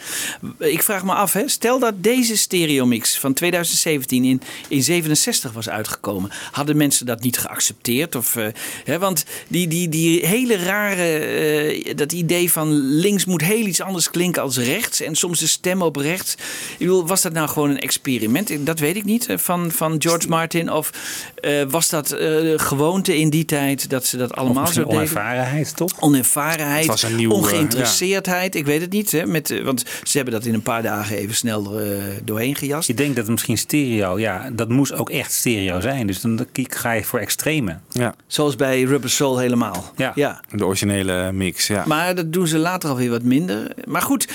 Ik 0.59 0.83
vraag 0.83 1.05
me 1.05 1.13
af, 1.13 1.33
hè, 1.33 1.49
stel 1.49 1.79
dat 1.79 2.03
deze 2.03 2.37
stereomix 2.37 3.19
van 3.19 3.33
2017 3.33 4.25
in, 4.25 4.43
in 4.69 4.83
67 4.83 5.53
was 5.53 5.69
uitgekomen. 5.69 6.31
Hadden 6.51 6.77
mensen 6.77 7.07
dat 7.07 7.23
niet 7.23 7.39
geaccepteerd? 7.39 8.15
Of, 8.15 8.37
hè, 8.85 8.99
want 8.99 9.25
die, 9.49 9.69
die, 9.69 9.89
die 9.89 10.27
hele 10.27 10.57
rare, 10.57 11.95
dat 11.95 12.13
idee 12.13 12.53
van 12.53 12.73
links 12.79 13.25
moet 13.25 13.43
heel 13.43 13.67
iets 13.67 13.81
anders 13.81 14.11
klinken 14.11 14.43
als 14.43 14.57
rechts. 14.57 15.01
En 15.01 15.17
soms 15.17 15.39
de 15.39 15.47
stem 15.47 15.83
op 15.83 15.97
rechts. 15.97 16.33
Ik 16.73 16.79
bedoel, 16.79 17.07
was 17.07 17.23
dat 17.23 17.33
nou 17.33 17.49
gewoon 17.49 17.71
een 17.71 17.81
experiment? 17.81 18.67
Dat 18.67 18.79
weet 18.79 18.97
ik 18.97 19.05
niet. 19.05 19.27
Van, 19.31 19.71
van 19.71 19.97
George 19.99 20.29
Martin. 20.29 20.73
Of 20.73 20.88
eh, 21.35 21.63
was 21.69 21.89
dat 21.89 22.11
eh, 22.11 22.53
gewoonte 22.57 23.19
in 23.19 23.31
die 23.31 23.45
tijd 23.45 23.91
dat 23.91 24.07
ze 24.07 24.17
dat 24.17 24.37
allemaal 24.37 24.67
zo 24.67 24.83
deden? 24.83 24.97
onervarenheid, 24.97 25.77
toch? 25.77 26.01
Onervarenheid, 26.01 26.81
Het 26.81 26.87
was 26.87 27.03
een 27.03 27.17
nieuw, 27.17 27.31
eh, 27.31 27.37
ongeïnteresseerdheid. 27.37 28.55
Ik 28.55 28.67
weet 28.67 28.81
het 28.81 28.93
niet. 28.93 29.13
Hè, 29.13 29.27
met, 29.27 29.51
eh, 29.51 29.65
want 29.65 29.85
ze 30.03 30.17
hebben 30.17 30.35
dat 30.35 30.45
in 30.45 30.55
een 30.55 30.63
paar 30.63 30.83
dagen 30.83 31.17
even 31.17 31.35
snel 31.35 31.81
doorheen 32.25 32.55
gejast. 32.55 32.89
Je 32.89 32.95
denkt 32.95 33.15
dat 33.15 33.25
het 33.25 33.33
misschien 33.33 33.59
stereo, 33.59 34.19
ja, 34.19 34.51
dat 34.53 34.69
moest 34.69 34.93
ook 34.93 35.11
echt 35.11 35.33
stereo 35.33 35.81
zijn. 35.81 36.07
Dus 36.07 36.21
dan 36.21 36.47
ga 36.53 36.93
je 36.93 37.05
voor 37.05 37.19
extreme. 37.19 37.79
ja, 37.91 38.15
Zoals 38.27 38.57
bij 38.57 38.83
Rubber 38.83 39.11
Soul 39.11 39.39
helemaal. 39.39 39.93
Ja. 39.97 40.13
ja. 40.15 40.41
de 40.51 40.65
originele 40.65 41.33
mix. 41.33 41.67
Ja. 41.67 41.85
Maar 41.87 42.15
dat 42.15 42.33
doen 42.33 42.47
ze 42.47 42.59
later 42.59 42.91
alweer 42.91 43.11
wat 43.11 43.23
minder. 43.23 43.73
Maar 43.85 44.03
goed, 44.03 44.29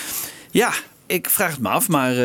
ja, 0.51 0.73
ik 1.05 1.29
vraag 1.29 1.51
het 1.51 1.59
me 1.59 1.69
af. 1.69 1.89
Maar 1.89 2.11
eh, 2.11 2.17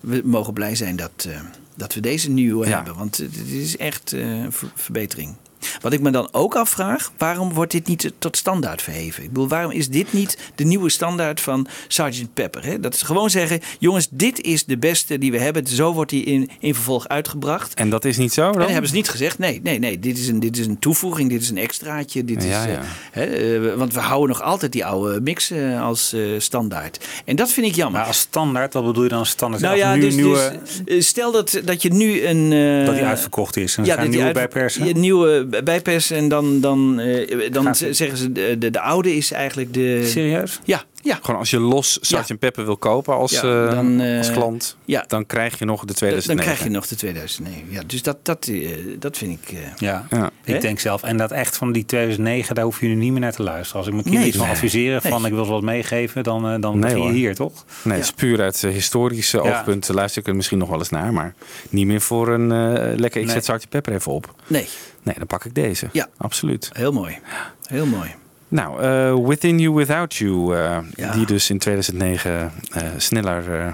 we 0.00 0.20
mogen 0.24 0.52
blij 0.52 0.74
zijn 0.74 0.96
dat, 0.96 1.26
eh, 1.28 1.40
dat 1.82 1.94
we 1.94 2.00
deze 2.00 2.30
nieuwe 2.30 2.66
Ja. 2.66 2.76
hebben. 2.76 2.94
Want 2.96 3.16
het 3.16 3.36
is 3.48 3.76
echt 3.76 4.12
eh, 4.12 4.20
een 4.42 4.52
ver- 4.52 4.72
verbetering. 4.74 5.34
Wat 5.80 5.92
ik 5.92 6.00
me 6.00 6.10
dan 6.10 6.28
ook 6.32 6.54
afvraag, 6.54 7.12
waarom 7.18 7.52
wordt 7.52 7.72
dit 7.72 7.86
niet 7.86 8.12
tot 8.18 8.36
standaard 8.36 8.82
verheven? 8.82 9.22
Ik 9.22 9.28
bedoel, 9.28 9.48
waarom 9.48 9.70
is 9.70 9.88
dit 9.88 10.12
niet 10.12 10.38
de 10.54 10.64
nieuwe 10.64 10.90
standaard 10.90 11.40
van 11.40 11.66
Sgt. 11.88 12.34
Pepper? 12.34 12.64
Hè? 12.64 12.80
Dat 12.80 12.96
ze 12.96 13.04
gewoon 13.04 13.30
zeggen, 13.30 13.60
jongens, 13.78 14.08
dit 14.10 14.40
is 14.40 14.64
de 14.64 14.78
beste 14.78 15.18
die 15.18 15.30
we 15.30 15.38
hebben. 15.38 15.66
Zo 15.66 15.92
wordt 15.92 16.10
die 16.10 16.24
in, 16.24 16.50
in 16.60 16.74
vervolg 16.74 17.08
uitgebracht. 17.08 17.74
En 17.74 17.90
dat 17.90 18.04
is 18.04 18.16
niet 18.16 18.32
zo 18.32 18.40
En 18.46 18.50
dan? 18.52 18.60
dat 18.60 18.70
hebben 18.70 18.88
ze 18.90 18.94
niet 18.96 19.08
gezegd. 19.08 19.38
Nee, 19.38 19.60
nee, 19.62 19.78
nee. 19.78 19.98
Dit 19.98 20.18
is 20.18 20.28
een, 20.28 20.40
dit 20.40 20.58
is 20.58 20.66
een 20.66 20.78
toevoeging. 20.78 21.30
Dit 21.30 21.42
is 21.42 21.50
een 21.50 21.58
extraatje. 21.58 22.24
Dit 22.24 22.42
Ja, 22.44 22.48
is, 22.60 22.66
eh, 22.66 22.72
ja. 22.72 22.80
hè, 23.10 23.24
eh, 23.24 23.74
want 23.74 23.94
we 23.94 24.00
houden 24.00 24.28
nog 24.28 24.42
altijd 24.42 24.72
die 24.72 24.84
oude 24.84 25.20
mix 25.20 25.50
eh, 25.50 25.82
als 25.82 26.12
eh, 26.12 26.20
standaard. 26.38 27.06
En 27.24 27.36
dat 27.36 27.52
vind 27.52 27.66
ik 27.66 27.74
jammer. 27.74 27.98
Maar 27.98 28.08
als 28.08 28.18
standaard, 28.18 28.72
wat 28.72 28.84
bedoel 28.86 29.02
je 29.02 29.08
dan 29.08 29.18
als 29.18 29.28
standaard? 29.28 29.62
nou 29.62 29.74
Als 29.74 29.82
ja, 29.82 29.94
nu 29.94 30.00
dus, 30.00 30.14
nieuwe, 30.14 30.60
dus, 30.84 30.96
eh, 30.96 31.00
stel 31.00 31.32
dat, 31.32 31.60
dat 31.64 31.82
je 31.82 31.92
nu 31.92 32.24
een... 32.26 32.52
eh, 32.80 32.86
dat 32.86 32.94
die 32.94 33.04
uitverkocht 33.04 33.56
is. 33.56 33.76
En 33.76 33.84
ja, 33.84 33.94
gaan 33.94 34.08
nieuwe 34.10 34.24
uit- 34.24 34.34
bijpersen. 34.34 34.88
Een 34.88 35.00
nieuwe 35.00 35.46
bijpersen. 35.64 36.16
En 36.16 36.28
dan, 36.28 36.60
dan, 36.60 37.00
eh, 37.00 37.50
dan 37.52 37.64
Gaat- 37.64 37.86
zeggen 37.90 38.16
ze, 38.18 38.32
de, 38.32 38.56
de, 38.58 38.70
de 38.70 38.80
oude 38.80 39.16
is 39.16 39.32
eigenlijk 39.32 39.74
de... 39.74 40.06
Serieus? 40.06 40.60
Ja, 40.64 40.82
ja. 41.02 41.18
Gewoon 41.22 41.40
als 41.40 41.50
je 41.50 41.58
los 41.60 41.98
Sgt. 42.00 42.38
Pepper 42.38 42.64
wil 42.64 42.76
kopen 42.76 43.14
als, 43.14 43.30
Ja, 43.30 43.66
eh, 43.66 43.70
dan, 43.74 44.00
eh, 44.00 44.18
als 44.18 44.30
klant, 44.30 44.76
ja. 44.84 45.04
dan 45.08 45.26
krijg 45.26 45.58
je 45.58 45.64
nog 45.64 45.80
de 45.80 45.86
Dan 45.86 45.94
2009. 45.94 46.52
krijg 46.52 46.68
je 46.68 46.74
nog 46.74 46.86
de 46.86 46.96
2009. 46.96 47.66
Ja, 47.70 47.82
dus 47.86 48.02
dat, 48.02 48.24
dat, 48.24 48.46
eh, 48.46 48.68
dat 48.98 49.16
vind 49.16 49.38
ik... 49.42 49.52
eh, 49.52 49.58
Ja, 49.76 50.06
Ja. 50.10 50.30
ik 50.44 50.60
denk 50.60 50.78
zelf. 50.80 51.02
En 51.02 51.16
dat 51.16 51.30
echt 51.30 51.56
van 51.56 51.72
die 51.72 51.84
2009, 51.84 52.54
daar 52.54 52.64
hoef 52.64 52.80
je 52.80 52.86
nu 52.86 52.94
niet 52.94 53.12
meer 53.12 53.20
naar 53.20 53.32
te 53.32 53.42
luisteren. 53.42 53.76
Als 53.76 53.86
ik 53.86 53.92
mijn 53.92 54.04
kinderen 54.04 54.20
Nee, 54.28 54.28
iets 54.28 54.36
van 54.38 54.46
nee. 54.46 54.54
adviseren 54.56 55.02
van 55.02 55.26
ik 55.26 55.32
wil 55.32 55.44
ze 55.44 55.50
wat 55.50 55.62
meegeven, 55.62 56.22
dan, 56.22 56.60
dan 56.60 56.72
Nee, 56.72 56.80
begin 56.80 56.96
je 56.96 57.02
hoor. 57.02 57.12
hier, 57.12 57.34
toch? 57.34 57.64
Nee, 57.84 57.96
het 57.96 58.04
is 58.04 58.12
puur 58.12 58.40
uit 58.40 58.60
historische 58.60 59.42
Ja. 59.42 59.42
oogpunt. 59.58 59.88
Luister 59.88 60.22
ik 60.22 60.28
er 60.28 60.36
misschien 60.36 60.58
nog 60.58 60.68
wel 60.68 60.78
eens 60.78 60.90
naar, 60.90 61.12
maar 61.12 61.34
niet 61.70 61.86
meer 61.86 62.00
voor 62.00 62.28
een 62.28 62.52
eh, 62.52 62.98
lekker. 62.98 63.20
Ik 63.20 63.26
Nee. 63.26 63.40
zet 63.40 63.44
Sgt. 63.44 63.68
Pepper 63.68 63.92
even 63.92 64.12
op. 64.12 64.34
nee, 64.46 64.68
Nee, 65.02 65.14
dan 65.18 65.26
pak 65.26 65.44
ik 65.44 65.54
deze. 65.54 65.88
Ja. 65.92 66.08
absoluut. 66.16 66.70
heel 66.72 66.92
mooi. 66.92 67.18
Heel 67.66 67.86
mooi. 67.86 68.14
Nou, 68.52 68.82
eh, 68.82 69.28
Within 69.28 69.58
You 69.58 69.74
Without 69.74 70.14
You, 70.14 70.56
eh, 70.56 70.76
Ja. 70.94 71.12
die 71.12 71.26
dus 71.26 71.50
in 71.50 71.58
2009 71.58 72.52
eh, 72.72 72.82
sneller 72.96 73.60
eh, 73.60 73.72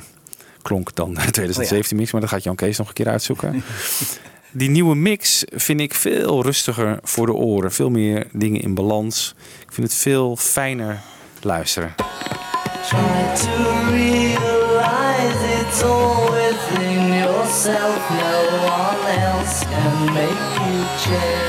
klonk 0.63 0.95
dan 0.95 1.15
de 1.15 1.31
2017 1.31 1.97
mix, 1.97 2.13
maar 2.13 2.21
dat 2.21 2.31
gaat 2.31 2.43
Jan 2.43 2.55
Kees 2.55 2.79
nog 2.79 2.89
een 2.89 2.95
keer 2.95 3.09
uitzoeken. 3.09 3.63
die 4.51 4.71
nieuwe 4.71 4.95
mix 4.95 5.45
vind 5.55 5.81
ik 5.81 5.95
veel 5.95 6.43
rustiger 6.43 6.99
voor 7.03 7.27
de 7.27 7.33
oren. 7.33 7.73
Veel 7.73 7.91
meer 7.91 8.27
dingen 8.33 8.61
in 8.61 8.75
balans. 8.75 9.35
Ik 9.67 9.73
vind 9.73 9.87
het 9.87 9.97
veel 9.97 10.37
fijner 10.37 11.01
luisteren. 11.43 11.95
Try 12.89 12.99
to 13.35 13.91
realize 13.91 15.61
it's 15.61 15.83
all 15.83 16.31
within 16.31 17.07
yourself. 17.13 18.09
No 18.11 18.67
one 18.67 19.21
else 19.21 19.65
can 19.65 20.05
make 20.05 20.55
you 20.55 20.85
change. 20.99 21.48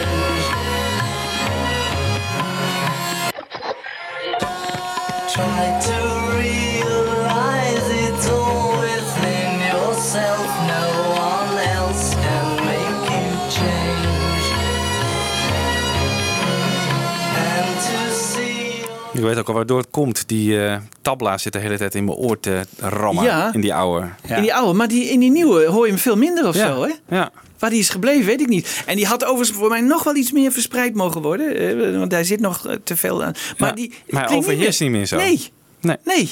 Ik 19.19 19.25
weet 19.25 19.37
ook 19.37 19.47
al 19.47 19.53
waardoor 19.53 19.77
het 19.77 19.89
komt. 19.91 20.27
Die 20.27 20.65
eh, 20.65 20.77
tabla 21.01 21.37
zit 21.37 21.53
de 21.53 21.59
hele 21.59 21.77
tijd 21.77 21.95
in 21.95 22.03
mijn 22.05 22.17
oor 22.17 22.39
te 22.39 22.61
rammen. 22.77 23.23
Ja. 23.23 23.53
In 23.53 23.61
die 23.61 23.73
oude. 23.73 24.07
In 24.27 24.41
die 24.41 24.53
oude, 24.53 24.73
maar 24.73 24.87
die, 24.87 25.03
in 25.03 25.19
die 25.19 25.31
nieuwe 25.31 25.65
hoor 25.65 25.85
je 25.85 25.91
hem 25.91 26.01
veel 26.01 26.17
minder 26.17 26.47
of 26.47 26.55
Ja. 26.55 26.67
zo, 26.75 26.81
hè? 26.83 27.15
Ja. 27.15 27.31
Waar 27.59 27.69
die 27.69 27.79
is 27.79 27.89
gebleven, 27.89 28.25
weet 28.25 28.41
ik 28.41 28.47
niet. 28.47 28.83
En 28.85 28.95
die 28.95 29.05
had 29.05 29.23
overigens 29.25 29.57
voor 29.57 29.69
mij 29.69 29.81
nog 29.81 30.03
wel 30.03 30.15
iets 30.15 30.31
meer 30.31 30.51
verspreid 30.51 30.95
mogen 30.95 31.21
worden. 31.21 31.55
eh, 31.55 31.97
Want 31.97 32.11
daar 32.11 32.25
zit 32.25 32.39
nog 32.39 32.67
eh, 32.67 32.75
te 32.83 32.95
veel 32.97 33.23
aan. 33.23 33.33
Maar 33.57 33.69
Ja, 33.69 33.75
die 33.75 33.93
maar 34.09 34.31
overheerst 34.35 34.79
niet 34.79 34.89
meer 34.91 35.05
zo. 35.05 35.17
Nee, 35.17 35.49
Nee. 35.81 35.97
nee. 36.03 36.29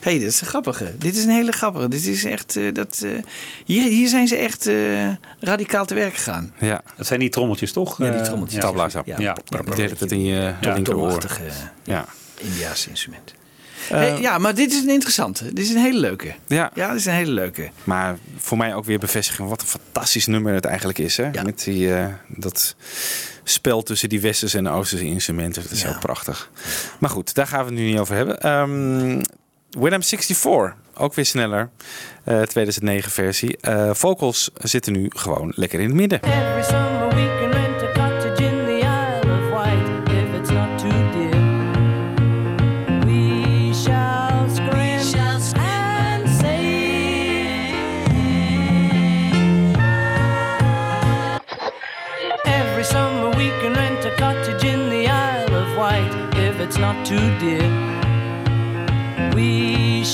Hé, 0.00 0.10
hey, 0.12 0.20
dit 0.20 0.28
is 0.32 0.40
een 0.40 0.46
grappige. 0.46 0.94
Dit 0.98 1.16
is 1.16 1.24
een 1.24 1.30
hele 1.30 1.52
grappige. 1.52 1.88
Dit 1.88 2.06
is 2.06 2.24
echt, 2.24 2.56
eh, 2.56 2.74
dat, 2.74 3.02
eh, 3.04 3.10
hier, 3.64 3.82
hier 3.82 4.08
zijn 4.08 4.28
ze 4.28 4.36
echt 4.36 4.66
eh, 4.66 4.74
radicaal 5.40 5.84
te 5.86 5.94
werk 5.94 6.14
gegaan. 6.14 6.52
Ja. 6.60 6.80
Dat 6.96 7.06
zijn 7.06 7.20
die 7.20 7.28
trommeltjes 7.28 7.72
toch? 7.72 7.98
Ja, 7.98 8.10
die 8.10 8.20
trommeltjes. 8.20 8.60
Tabla's. 8.60 8.92
Ja. 8.92 9.02
Ja. 9.18 9.36
Hele 9.74 9.94
tijd 9.96 10.12
in 10.12 10.24
je 10.24 10.52
Ja, 10.60 10.72
linkeroor. 10.74 11.22
Ja. 11.84 12.04
Indiaanse 12.38 12.88
instrument. 12.88 13.34
Hey, 13.88 14.20
ja, 14.20 14.38
maar 14.38 14.54
dit 14.54 14.72
is 14.72 14.82
een 14.82 14.88
interessante. 14.88 15.52
Dit 15.52 15.64
is 15.64 15.70
een 15.70 15.80
hele 15.80 15.98
leuke. 15.98 16.34
Ja. 16.46 16.70
Ja, 16.74 16.88
dit 16.88 16.96
is 16.96 17.06
een 17.06 17.12
hele 17.12 17.30
leuke. 17.32 17.70
Maar 17.84 18.18
voor 18.36 18.56
mij 18.56 18.74
ook 18.74 18.84
weer 18.84 18.98
bevestiging 18.98 19.48
wat 19.48 19.60
een 19.60 19.66
fantastisch 19.66 20.26
nummer 20.26 20.54
het 20.54 20.64
eigenlijk 20.64 20.98
is. 20.98 21.16
Hè? 21.16 21.28
Ja. 21.32 21.42
Met 21.42 21.64
die, 21.64 21.94
eh, 21.94 22.06
dat 22.28 22.76
spel 23.44 23.82
tussen 23.82 24.08
die 24.08 24.20
westerse 24.20 24.58
en 24.58 24.68
oosterse 24.68 25.04
instrumenten. 25.04 25.62
Dat 25.62 25.70
is 25.70 25.82
Ja. 25.82 25.92
zo 25.92 25.98
prachtig. 25.98 26.50
Maar 26.98 27.10
goed, 27.10 27.34
daar 27.34 27.46
gaan 27.46 27.58
we 27.64 27.70
het 27.70 27.80
nu 27.80 27.86
niet 27.86 27.98
over 27.98 28.14
hebben. 28.16 28.40
Ehm 28.40 29.22
Winamp 29.70 30.04
64, 30.04 30.74
ook 30.94 31.14
weer 31.14 31.26
sneller. 31.26 31.70
Eh 32.24 32.42
2009 32.42 33.10
versie. 33.10 33.56
Eh 33.60 33.90
vocals 33.94 34.50
zitten 34.54 34.92
nu 34.92 35.06
gewoon 35.08 35.52
lekker 35.56 35.80
in 35.80 35.86
het 35.86 35.94
midden. 35.94 36.20
Every 36.22 36.62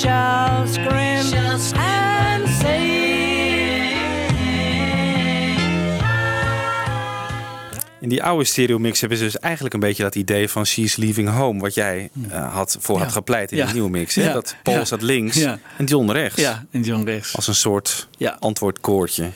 Shall 0.03 0.67
scream 0.67 1.33
and 1.77 2.49
sing. 2.49 2.91
In 8.01 8.09
die 8.09 8.23
oude 8.23 8.45
stereo 8.45 8.79
mix 8.79 9.01
hebben 9.01 9.19
ze 9.19 9.25
dus 9.25 9.39
eigenlijk 9.39 9.75
een 9.75 9.81
beetje 9.81 10.03
dat 10.03 10.15
idee 10.15 10.49
van 10.49 10.67
She's 10.67 10.97
Leaving 10.97 11.29
Home. 11.29 11.61
Wat 11.61 11.75
jij 11.75 12.11
eh, 12.31 12.53
had, 12.55 12.77
voor 12.81 12.97
Ja. 12.97 13.03
had 13.03 13.13
gepleit 13.13 13.51
in 13.53 13.57
Ja. 13.59 13.67
de 13.67 13.73
nieuwe 13.73 13.91
mix. 13.91 14.15
Hè? 14.15 14.23
Ja. 14.25 14.33
Dat 14.33 14.57
Paul 14.63 14.77
Ja. 14.77 14.85
zat 14.85 15.03
links 15.03 15.37
Ja. 15.37 15.59
en 15.79 15.85
John 15.85 16.11
rechts. 16.11 16.41
Ja, 16.41 16.65
en 16.71 16.83
John 16.83 17.05
rechts. 17.05 17.37
Als 17.37 17.47
een 17.47 17.55
soort 17.55 18.09
Ja. 18.19 18.37
antwoordkoortje. 18.39 19.31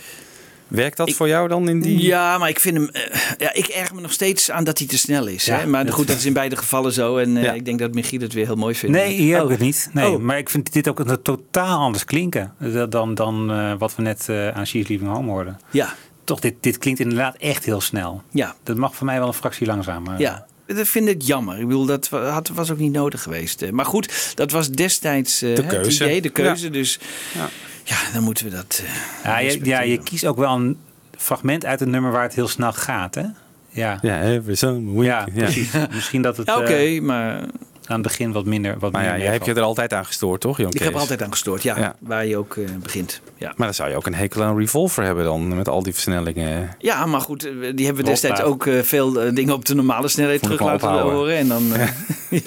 Werkt 0.69 0.97
dat 0.97 1.09
Ik- 1.09 1.15
voor 1.15 1.29
jou 1.29 1.49
dan 1.49 1.69
in 1.69 1.81
die... 1.81 2.03
Ja, 2.03 2.39
maar 2.39 2.49
ik 2.49 2.61
vind 2.61 2.77
hem. 2.77 2.89
eh, 2.89 3.21
ja, 3.39 3.53
ik 3.55 3.67
erg 3.67 3.95
me 3.95 4.01
nog 4.01 4.13
steeds 4.13 4.51
aan 4.51 4.65
dat 4.65 4.79
hij 4.79 4.87
te 4.87 4.99
snel 4.99 5.27
is. 5.27 5.45
Ja, 5.45 5.59
hè? 5.59 5.67
Maar 5.67 5.93
goed, 5.93 6.07
dat 6.07 6.17
is 6.17 6.25
in 6.27 6.33
beide 6.33 6.57
gevallen 6.57 6.93
zo. 6.93 7.17
En 7.17 7.37
eh, 7.37 7.43
Ja. 7.43 7.53
ik 7.53 7.65
denk 7.65 7.79
dat 7.79 7.95
Michiel 7.95 8.21
het 8.21 8.33
weer 8.33 8.47
heel 8.47 8.57
mooi 8.57 8.75
vindt. 8.75 8.97
Nee, 8.97 9.15
hier 9.15 9.39
ook 9.39 9.45
Oh. 9.45 9.51
het 9.51 9.61
niet. 9.61 9.89
Nee, 9.93 10.11
Oh. 10.11 10.19
maar 10.21 10.39
ik 10.39 10.51
vind 10.51 10.73
dit 10.73 10.89
ook 10.89 10.99
een 10.99 11.23
totaal 11.23 11.79
anders 11.79 12.05
klinken 12.05 12.53
dan, 12.89 13.15
dan 13.15 13.51
eh, 13.53 13.73
wat 13.79 13.95
we 13.97 14.03
net 14.03 14.29
eh, 14.29 14.49
aan 14.49 14.67
She's 14.67 14.89
Leaving 14.89 15.11
Home 15.11 15.31
hoorden. 15.31 15.61
Ja, 15.71 15.95
Toch, 16.25 16.41
dit, 16.41 16.55
dit 16.61 16.79
klinkt 16.79 17.01
inderdaad 17.01 17.37
echt 17.37 17.65
heel 17.65 17.81
snel. 17.81 18.23
ja, 18.31 18.55
Dat 18.63 18.77
mag 18.77 18.95
voor 18.95 19.07
mij 19.07 19.19
wel 19.19 19.27
een 19.29 19.35
fractie 19.35 19.67
langzamer. 19.67 20.21
ja. 20.21 20.47
Dat 20.67 20.89
vind 20.89 21.09
ik 21.09 21.23
jammer. 21.23 21.59
Ik 21.59 21.67
bedoel, 21.67 21.87
dat 21.87 22.09
had, 22.09 22.49
was 22.55 22.71
ook 22.71 22.79
niet 22.79 22.93
nodig 22.93 23.23
geweest. 23.23 23.71
Maar 23.71 23.85
goed, 23.85 24.33
dat 24.35 24.51
was 24.51 24.69
destijds 24.71 25.43
eh, 25.43 25.55
De 25.55 25.63
het 25.63 25.71
keuze. 25.71 26.05
idee, 26.05 26.23
de 26.23 26.29
keuze. 26.29 26.65
Ja. 26.65 26.71
Dus 26.73 26.99
Ja. 27.35 27.49
Ja. 27.87 27.97
dan 28.13 28.23
moeten 28.23 28.45
we 28.45 28.51
dat. 28.51 28.83
eh, 28.85 29.25
Ja, 29.25 29.39
je, 29.39 29.61
ja, 29.65 29.81
je 29.81 30.03
kiest 30.03 30.27
ook 30.27 30.37
wel 30.37 30.55
een 30.55 30.79
fragment 31.17 31.65
uit 31.65 31.81
een 31.81 31.91
nummer 31.91 32.11
waar 32.11 32.23
het 32.23 32.35
heel 32.35 32.49
snel 32.49 32.73
gaat, 32.73 33.15
hè? 33.15 33.25
Ja, 33.69 33.99
Ja, 34.03 34.23
every 34.23 34.55
summer 34.55 34.95
week. 34.95 35.05
ja, 35.07 35.27
precies. 35.35 35.71
Misschien 35.95 36.23
dat 36.23 36.37
het 36.37 36.47
Ja, 36.47 36.59
Oké, 36.59 36.73
eh, 36.75 37.01
maar 37.03 37.41
aan 37.87 37.95
het 37.95 38.03
begin 38.03 38.33
wat 38.33 38.45
minder 38.45 38.77
wat 38.79 38.93
Maar 38.93 39.01
ja, 39.03 39.07
minder 39.09 39.25
jij 39.25 39.33
hebt 39.35 39.47
je 39.47 39.55
er 39.55 39.61
altijd 39.63 39.93
aan 39.93 40.07
gestoord, 40.07 40.41
toch, 40.41 40.59
Jan 40.59 40.71
ik 40.73 40.79
heb 40.83 40.95
er 40.95 40.99
altijd 41.01 41.23
aan 41.23 41.31
gestoord. 41.31 41.63
Ja, 41.63 41.79
Ja. 41.79 41.95
waar 42.01 42.27
je 42.27 42.37
ook 42.37 42.57
eh, 42.57 42.65
begint. 42.83 43.21
Ja. 43.37 43.53
Maar 43.57 43.67
dan 43.67 43.75
zou 43.75 43.91
je 43.91 43.97
ook 43.97 44.07
een 44.07 44.15
hekel 44.15 44.43
aan 44.43 44.59
Revolver 44.59 45.05
hebben 45.05 45.25
dan, 45.25 45.57
met 45.57 45.69
al 45.69 45.83
die 45.83 45.93
versnellingen. 45.93 46.71
ja, 46.79 47.07
maar 47.07 47.21
goed, 47.21 47.45
eh, 47.45 47.53
die 47.75 47.87
hebben 47.87 48.05
we 48.05 48.11
destijds 48.11 48.43
ook 48.43 48.67
eh, 48.67 48.83
veel 48.83 49.13
dingen 49.35 49.55
op 49.55 49.65
de 49.65 49.75
normale 49.75 50.09
snelheid 50.09 50.43
terug 50.43 50.61
laten 50.61 50.89
ophouden. 50.89 51.13
horen. 51.17 51.37
En 51.37 51.49
dan, 51.49 51.75
eh, 51.75 51.89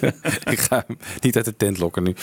ik 0.54 0.60
ga 0.60 0.84
hem 0.88 0.98
niet 1.20 1.36
uit 1.36 1.46
de 1.46 1.56
tent 1.58 1.78
lokken 1.78 2.04
nu. 2.04 2.14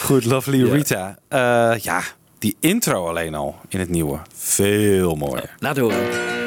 Goed, 0.00 0.24
Lovely 0.24 0.70
Rita. 0.70 1.18
Eh, 1.28 1.72
ja, 1.80 2.00
die 2.38 2.56
intro 2.60 3.08
alleen 3.08 3.34
al 3.34 3.56
in 3.68 3.78
het 3.78 3.88
nieuwe. 3.88 4.18
Veel 4.36 5.14
mooier. 5.14 5.54
laat 5.58 5.78
horen. 5.78 6.43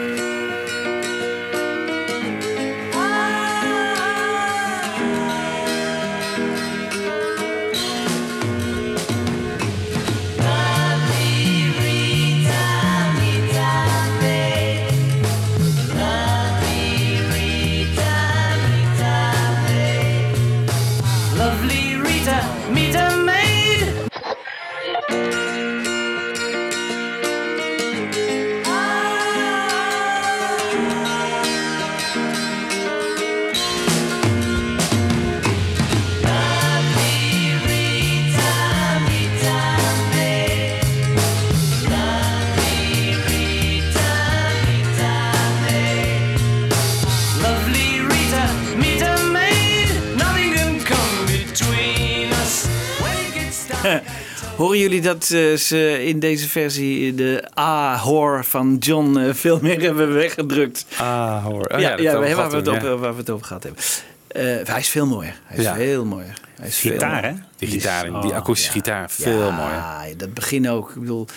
Dat 55.08 55.30
eh, 55.30 55.54
ze 55.54 56.06
in 56.06 56.20
deze 56.20 56.48
versie 56.48 57.16
de 57.16 57.44
A-hoor 57.60 58.46
van 58.46 58.76
John 58.80 59.18
eh, 59.18 59.34
veel 59.34 59.60
meer 59.62 59.82
hebben 59.82 60.14
weggedrukt? 60.14 60.86
Ah, 60.98 61.44
hoor. 61.46 61.66
Oh, 61.74 61.80
ja, 61.80 61.96
we 61.96 62.36
waar, 62.36 62.50
we 62.50 62.56
het 62.56 62.68
over, 62.70 62.90
ja. 62.90 62.96
waar 62.96 63.12
we 63.14 63.20
het 63.20 63.30
over 63.30 63.46
gehad 63.46 63.64
hebben. 63.64 63.82
Eh, 64.28 64.44
hij 64.64 64.80
is 64.80 64.90
veel 64.90 65.06
mooier. 65.06 65.40
Hij 65.44 65.58
is 65.58 65.64
Ja. 65.64 65.76
veel 65.76 66.06
mooier. 66.06 66.34
Hij 66.60 66.68
is 66.68 66.78
veel 66.78 66.92
Gitaar, 66.92 67.10
mooier. 67.22 67.30
hè? 67.30 67.34
Die 67.58 67.70
gitaar, 67.70 68.04
die 68.04 68.14
oh, 68.32 68.36
akoestische 68.36 68.72
gitaar, 68.72 69.10
veel 69.10 69.52
mooier. 69.52 69.76
Ja, 69.76 70.06
dat 70.18 70.34
begin 70.34 70.70
ook. 70.70 70.90
Ik 70.90 71.00
bedoel, 71.00 71.28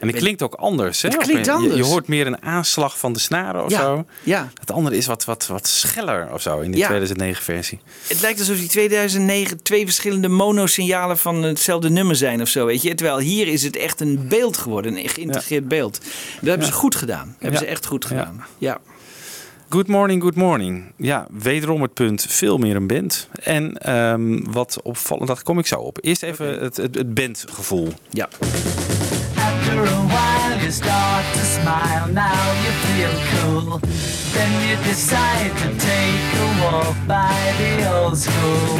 En 0.00 0.06
het 0.08 0.16
klinkt 0.16 0.42
ook 0.42 0.54
anders. 0.54 1.02
Hè? 1.02 1.08
Het 1.08 1.18
klinkt 1.18 1.46
Je- 1.46 1.76
Je, 1.76 1.82
hoort 1.82 2.08
meer 2.08 2.26
een 2.26 2.42
aanslag 2.42 2.98
van 2.98 3.12
de 3.12 3.18
snaren 3.18 3.64
of 3.64 3.70
ja, 3.70 3.80
zo. 3.80 4.04
ja, 4.22 4.50
Het 4.60 4.70
andere 4.70 4.96
is 4.96 5.06
wat, 5.06 5.24
wat, 5.24 5.46
wat 5.46 5.66
scheller 5.68 6.32
of 6.32 6.42
zo 6.42 6.58
in 6.60 6.70
die 6.70 6.80
Ja. 6.80 6.86
2009 6.86 7.44
versie. 7.44 7.78
het 8.06 8.20
lijkt 8.20 8.38
alsof 8.38 8.56
die 8.56 8.68
2009 8.68 9.62
twee 9.62 9.84
verschillende 9.84 10.28
monosignalen 10.28 11.18
van 11.18 11.42
hetzelfde 11.42 11.90
nummer 11.90 12.16
zijn 12.16 12.40
of 12.40 12.48
zo, 12.48 12.66
weet 12.66 12.82
je. 12.82 12.94
Terwijl 12.94 13.18
hier 13.18 13.46
is 13.46 13.62
het 13.62 13.76
echt 13.76 14.00
een 14.00 14.28
beeld 14.28 14.56
geworden, 14.56 14.96
een 14.98 15.08
geïntegreerd 15.08 15.68
beeld. 15.68 16.00
Dat 16.40 16.48
hebben 16.48 16.66
ze 16.66 16.72
goed 16.72 16.94
gedaan. 16.94 17.26
Dat 17.26 17.36
hebben 17.38 17.58
ze 17.58 17.66
echt 17.66 17.86
goed 17.86 18.04
gedaan. 18.04 18.44
Ja. 18.58 18.78
Good 19.68 19.86
morning, 19.86 20.22
good 20.22 20.34
morning. 20.34 20.92
Ja, 20.96 21.26
wederom 21.30 21.82
het 21.82 21.94
punt. 21.94 22.26
Veel 22.28 22.58
meer 22.58 22.76
een 22.76 22.86
band. 22.86 23.28
En 23.42 23.76
ehm, 23.78 24.42
wat 24.52 24.78
opvallend, 24.82 25.28
daar 25.28 25.42
kom 25.42 25.58
ik 25.58 25.66
zo 25.66 25.76
op. 25.76 25.98
Eerst 26.00 26.22
even 26.22 26.60
het, 26.62 26.76
het, 26.76 26.94
het 26.94 27.14
bandgevoel. 27.14 27.88
ja. 28.10 28.28
After 30.10 30.18
a 30.18 30.50
while, 30.50 30.64
you 30.64 30.70
start 30.72 31.24
to 31.34 31.40
smile, 31.40 32.08
now 32.08 32.52
you 32.64 32.70
feel 32.86 33.14
cool. 33.32 33.78
Then 34.34 34.50
you 34.68 34.76
decide 34.84 35.52
to 35.58 35.68
take 35.78 36.34
a 36.34 36.48
walk 36.62 36.96
by 37.06 37.54
the 37.58 37.72
old 37.94 38.18
school. 38.18 38.78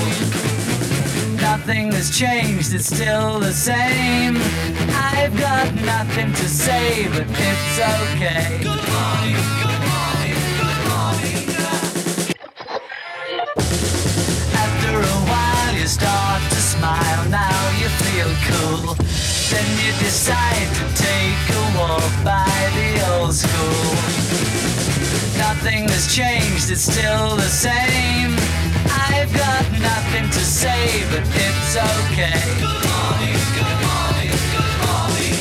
Nothing 1.41 1.93
has 1.93 2.11
changed, 2.17 2.75
it's 2.75 2.87
still 2.87 3.39
the 3.39 3.53
same. 3.53 4.39
I've 4.91 5.37
got 5.39 5.73
nothing 5.85 6.33
to 6.33 6.49
say, 6.49 7.07
but 7.09 7.27
it's 7.29 7.79
okay. 7.79 8.59
Good 8.59 8.85
morning, 8.91 9.39
good 9.63 9.83
morning, 9.91 10.39
good 10.59 10.81
morning. 10.91 11.43
After 14.65 14.93
a 14.99 15.19
while, 15.31 15.75
you 15.77 15.87
start 15.87 16.43
to 16.51 16.57
smile, 16.57 17.29
now 17.29 17.71
you 17.79 17.89
feel 18.03 18.31
cool. 18.49 19.40
Then 19.51 19.69
you 19.83 19.93
decide 19.99 20.69
to 20.79 20.85
take 20.95 21.45
a 21.61 21.63
walk 21.79 22.13
by 22.25 22.53
the 22.79 22.91
old 23.13 23.35
school. 23.35 23.95
Nothing 25.37 25.89
has 25.91 26.07
changed, 26.15 26.71
it's 26.71 26.83
still 26.93 27.37
the 27.37 27.49
same. 27.67 28.33
I've 29.11 29.33
got 29.33 29.65
nothing 29.91 30.31
to 30.31 30.41
say, 30.61 31.03
but 31.11 31.25
it's 31.47 31.77
okay. 31.77 32.41
Good 32.61 32.83
morning, 32.91 33.39
good 33.59 33.81
morning, 33.89 34.33
good 34.55 34.77
morning. 34.87 35.39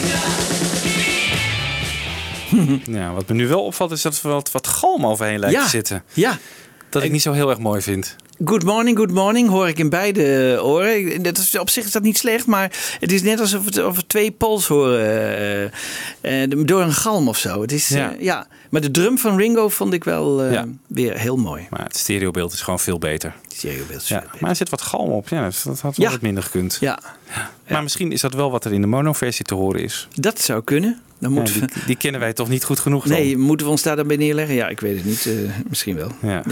Ja, 2.98 3.14
wat 3.14 3.28
me 3.28 3.34
nu 3.34 3.48
wel 3.48 3.64
opvalt 3.66 3.92
is 3.92 4.02
dat 4.02 4.20
er 4.24 4.30
wat, 4.30 4.52
wat 4.52 4.68
galm 4.68 5.06
overheen 5.06 5.40
lijkt 5.40 5.56
Ja. 5.56 5.64
te 5.64 5.70
zitten. 5.70 6.04
Ja. 6.14 6.38
Dat 6.90 7.04
ik 7.04 7.12
niet 7.12 7.22
zo 7.22 7.32
heel 7.32 7.50
erg 7.50 7.60
mooi 7.60 7.82
vind. 7.82 8.16
Good 8.46 8.64
morning, 8.64 8.98
good 8.98 9.12
morning 9.12 9.50
hoor 9.50 9.68
ik 9.68 9.80
in 9.80 9.90
beide 9.90 10.60
oren. 10.64 11.22
Dat 11.24 11.38
is, 11.38 11.58
op 11.58 11.70
zich 11.70 11.86
is 11.86 11.92
dat 11.92 12.02
niet 12.04 12.18
slecht, 12.18 12.46
maar 12.46 12.72
het 13.00 13.12
is 13.12 13.22
net 13.22 13.40
alsof 13.40 13.66
het, 13.66 13.84
of 13.84 13.96
het 13.98 14.10
twee 14.10 14.32
pols 14.32 14.68
horen 14.68 15.00
eh, 16.22 16.44
eh, 16.44 16.50
door 16.66 16.82
een 16.82 16.94
galm 16.94 17.28
of 17.28 17.38
zo. 17.38 17.62
Het 17.62 17.72
is, 17.72 17.88
Ja. 17.88 17.98
ja. 17.98 18.16
ja. 18.20 18.48
Maar 18.70 18.82
de 18.82 18.92
drum 18.92 19.18
van 19.18 19.38
Ringo 19.38 19.70
vond 19.70 19.94
ik 19.94 20.04
wel 20.04 20.44
eh, 20.44 20.52
Ja. 20.52 20.68
weer 20.88 21.18
heel 21.18 21.38
mooi. 21.38 21.68
Maar 21.70 21.84
het 21.84 21.98
stereobeeld 21.98 22.54
is 22.54 22.62
gewoon 22.62 22.80
veel 22.80 22.98
beter. 23.00 23.36
Stereobeeld 23.48 24.02
is 24.02 24.08
Ja, 24.08 24.24
maar 24.40 24.50
er 24.50 24.56
zit 24.56 24.70
wat 24.70 24.82
galm 24.82 25.10
op. 25.12 25.30
Ja, 25.30 25.46
dus 25.46 25.64
dat 25.64 25.80
had 25.80 25.98
wel 25.98 26.12
wat 26.12 26.22
minder 26.22 26.44
gekund. 26.44 26.78
Ja, 26.80 27.00
Maar 27.70 27.84
misschien 27.84 28.12
is 28.12 28.22
dat 28.22 28.34
wel 28.34 28.52
wat 28.52 28.66
er 28.66 28.74
in 28.74 28.82
de 28.82 28.88
mono-versie 28.88 29.46
te 29.46 29.54
horen 29.56 29.84
is. 29.84 30.08
dat 30.16 30.42
zou 30.42 30.64
kunnen. 30.64 31.02
Dan 31.20 31.32
moeten 31.32 31.54
die, 31.54 31.62
we, 31.64 31.86
die 31.86 31.96
kennen 31.96 32.22
wij 32.22 32.34
toch 32.34 32.50
niet 32.50 32.64
goed 32.64 32.80
genoeg 32.80 33.04
dan? 33.08 33.12
nee, 33.18 33.38
moeten 33.38 33.66
we 33.66 33.72
ons 33.72 33.82
daar 33.82 33.96
dan 33.96 34.08
bij 34.08 34.18
neerleggen? 34.18 34.56
Ja, 34.56 34.68
ik 34.68 34.80
weet 34.80 34.96
het 34.96 35.06
niet. 35.06 35.26
eh, 35.26 35.34
misschien 35.70 35.96
wel. 35.96 36.12
Ja. 36.22 36.44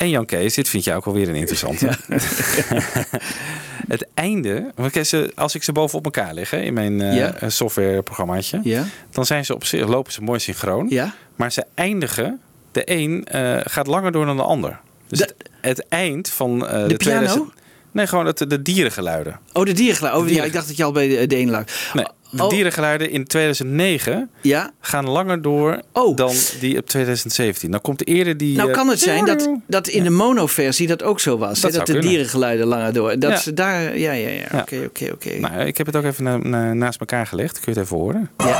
En 0.00 0.08
Jan 0.10 0.26
Kees, 0.26 0.54
dit 0.54 0.68
vind 0.68 0.84
jij 0.84 0.96
ook 0.96 1.06
alweer 1.06 1.28
een 1.28 1.34
interessante. 1.34 1.86
het 3.88 4.06
einde, 4.14 4.70
want 4.74 5.12
als 5.34 5.54
ik 5.54 5.62
ze 5.62 5.72
bovenop 5.72 6.04
elkaar 6.04 6.34
leg 6.34 6.52
in 6.52 6.74
mijn 6.74 7.00
eh, 7.00 7.16
Ja. 7.16 7.32
eh, 7.34 7.48
softwareprogrammaatje, 7.48 8.60
Ja? 8.64 8.84
dan 9.10 9.26
zijn 9.26 9.44
ze 9.44 9.54
op 9.54 9.64
zich, 9.64 9.86
lopen 9.88 10.12
ze 10.12 10.22
mooi 10.22 10.38
synchroon. 10.38 10.92
Maar 11.36 11.52
ze 11.52 11.64
eindigen, 11.74 12.40
de 12.72 12.82
een 12.84 13.24
eh, 13.24 13.56
gaat 13.64 13.86
langer 13.86 14.12
door 14.12 14.26
dan 14.26 14.36
de 14.36 14.42
ander. 14.42 14.80
Dus 15.08 15.18
De- 15.18 15.24
het, 15.24 15.36
het 15.60 15.88
eind 15.88 16.28
van 16.28 16.58
de, 16.58 16.64
De 16.64 16.72
piano? 16.96 16.96
2000 16.96 17.48
Nee, 17.92 18.06
gewoon 18.06 18.26
het, 18.26 18.38
de 18.38 18.62
dierengeluiden. 18.62 19.40
Oh, 19.52 19.64
de 19.64 19.72
dierengeluid. 19.72 20.14
Oh, 20.14 20.20
Dieren- 20.20 20.36
Ja, 20.40 20.44
ik 20.46 20.52
dacht 20.52 20.66
dat 20.66 20.76
je 20.76 20.84
al 20.84 20.92
bij 20.92 21.08
de, 21.08 21.26
de 21.26 21.36
ene 21.36 21.50
lag. 21.50 21.64
Nee, 21.92 22.06
de 22.30 22.42
Oh, 22.42 22.48
dierengeluiden 22.48 23.10
in 23.10 23.24
2009 23.26 24.30
Ja? 24.42 24.70
gaan 24.80 25.08
langer 25.08 25.42
door 25.42 25.82
Oh. 25.92 26.16
dan 26.16 26.32
die 26.60 26.78
op 26.78 26.86
2017. 26.86 27.70
Dan 27.70 27.80
komt 27.80 28.06
eerder 28.06 28.36
die... 28.36 28.56
Nou 28.56 28.68
eh, 28.68 28.74
kan 28.74 28.88
het 28.88 29.00
zijn 29.00 29.24
dat, 29.24 29.48
dat 29.66 29.88
in 29.88 30.02
de 30.04 30.10
mono-versie 30.10 30.86
dat 30.86 31.02
ook 31.02 31.20
zo 31.20 31.38
was. 31.38 31.60
Dat 31.60 31.72
Dat, 31.72 31.86
de 31.86 31.92
kunnen. 31.92 32.10
dierengeluiden 32.10 32.66
langer 32.66 32.92
door. 32.92 33.18
Dat 33.18 33.30
Ja. 33.30 33.36
ze 33.36 33.54
daar... 33.54 33.98
Ja, 33.98 34.12
ja, 34.12 34.28
ja. 34.28 34.44
Ja. 34.52 34.58
Oké, 34.60 34.82
oké, 34.86 35.10
oké. 35.12 35.38
Nou, 35.38 35.60
ik 35.64 35.76
heb 35.78 35.86
het 35.86 35.96
ook 35.96 36.04
even 36.04 36.24
na- 36.24 36.36
na- 36.36 36.72
naast 36.72 37.00
elkaar 37.00 37.26
gelegd. 37.26 37.60
Kun 37.60 37.72
je 37.72 37.78
het 37.78 37.88
even 37.88 37.96
horen? 37.98 38.30
Ja. 38.36 38.58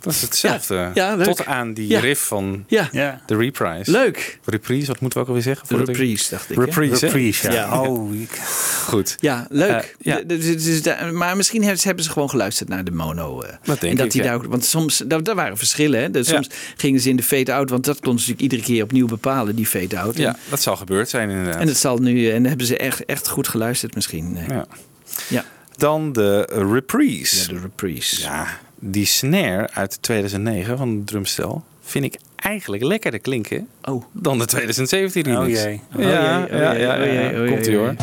Dat 0.00 0.12
is 0.12 0.20
hetzelfde. 0.22 0.74
Ja, 0.74 0.90
ja. 0.94 1.16
Tot 1.24 1.46
aan 1.46 1.72
die 1.74 1.88
Ja. 1.88 2.00
riff 2.00 2.20
van 2.26 2.64
Ja, 2.68 2.88
Ja. 2.92 3.20
de 3.26 3.36
reprise. 3.36 3.90
leuk. 3.90 4.38
Reprise, 4.44 4.86
wat 4.86 5.00
moeten 5.00 5.18
we 5.18 5.24
ook 5.24 5.28
alweer 5.30 5.44
zeggen? 5.46 5.68
De 5.68 5.74
voordat 5.74 5.88
ik- 5.94 5.96
reprise, 6.00 6.30
dacht 6.30 6.50
ik. 6.50 6.56
Reprise? 6.58 7.06
Reprise, 7.06 7.46
ja. 7.50 7.54
Ja. 7.54 7.80
Oh, 7.80 8.14
ik- 8.20 8.40
Goed. 8.86 9.16
Ja, 9.20 9.46
leuk. 9.50 9.96
Eh, 10.02 10.14
ja. 10.84 11.10
Maar 11.12 11.36
misschien 11.36 11.62
hebben 11.64 12.04
ze, 12.04 12.10
gewoon 12.10 12.30
geluisterd 12.30 12.68
naar 12.68 12.84
de 12.84 12.90
mono. 12.90 13.40
eh. 13.40 13.48
Dat 13.62 13.80
denk 13.80 13.92
en 13.92 13.96
dat 13.96 14.06
ik, 14.06 14.12
die 14.12 14.22
ja. 14.22 14.26
daar, 14.28 14.36
ook- 14.36 14.44
want 14.44 14.64
soms, 14.64 15.02
daar, 15.06 15.22
daar 15.22 15.34
waren 15.34 15.56
verschillen. 15.56 16.00
Hè? 16.00 16.10
Dus 16.10 16.28
soms 16.28 16.48
gingen 16.76 17.00
ze 17.00 17.08
in 17.08 17.16
de 17.16 17.22
fade-out, 17.22 17.70
want 17.70 17.84
dat 17.84 18.00
kon 18.00 18.18
ze 18.18 18.30
natuurlijk 18.30 18.40
iedere 18.40 18.62
keer 18.62 18.82
opnieuw 18.82 19.06
bepalen, 19.06 19.56
die 19.56 19.66
fade-out. 19.66 20.16
Ja, 20.16 20.28
En, 20.28 20.36
dat 20.48 20.62
zal 20.62 20.76
gebeurd 20.76 21.08
zijn 21.08 21.30
inderdaad. 21.30 21.60
en 21.60 21.66
dat 21.66 21.76
zal 21.76 21.98
nu, 21.98 22.30
en 22.30 22.46
hebben 22.46 22.66
ze 22.66 22.76
echt, 22.76 23.04
echt 23.04 23.28
goed 23.28 23.48
geluisterd 23.48 23.94
misschien. 23.94 24.32
Nee. 24.32 24.44
ja. 24.48 24.66
Ja. 25.28 25.44
Dan 25.76 26.12
de 26.12 26.48
Ja, 26.54 26.62
reprise. 26.72 27.48
de 27.54 27.58
reprise. 27.60 28.20
Ja, 28.20 28.46
die 28.80 29.04
snare 29.06 29.68
uit 29.72 30.02
2009 30.02 30.76
van 30.78 30.98
de 30.98 31.04
drumstel 31.04 31.64
vind 31.82 32.04
ik 32.04 32.16
eigenlijk 32.36 32.82
lekkerder 32.82 33.20
klinken 33.20 33.68
Oh. 33.82 34.04
dan 34.12 34.38
de 34.38 34.44
2017 34.44 35.36
Oh 35.36 35.42
remix. 35.42 35.62
jee. 35.62 35.80
Ja, 35.98 36.42
Oh 36.42 36.48
jee, 36.48 36.56
oh 36.56 36.60
ja, 36.62 36.76
jee, 36.76 36.88
oh 36.88 36.96
jee, 37.04 37.28
oh 37.28 37.32
jee, 37.46 37.50
Komt 37.50 37.66
ie 37.66 37.76
oh 37.78 37.82
hoor. 37.82 37.94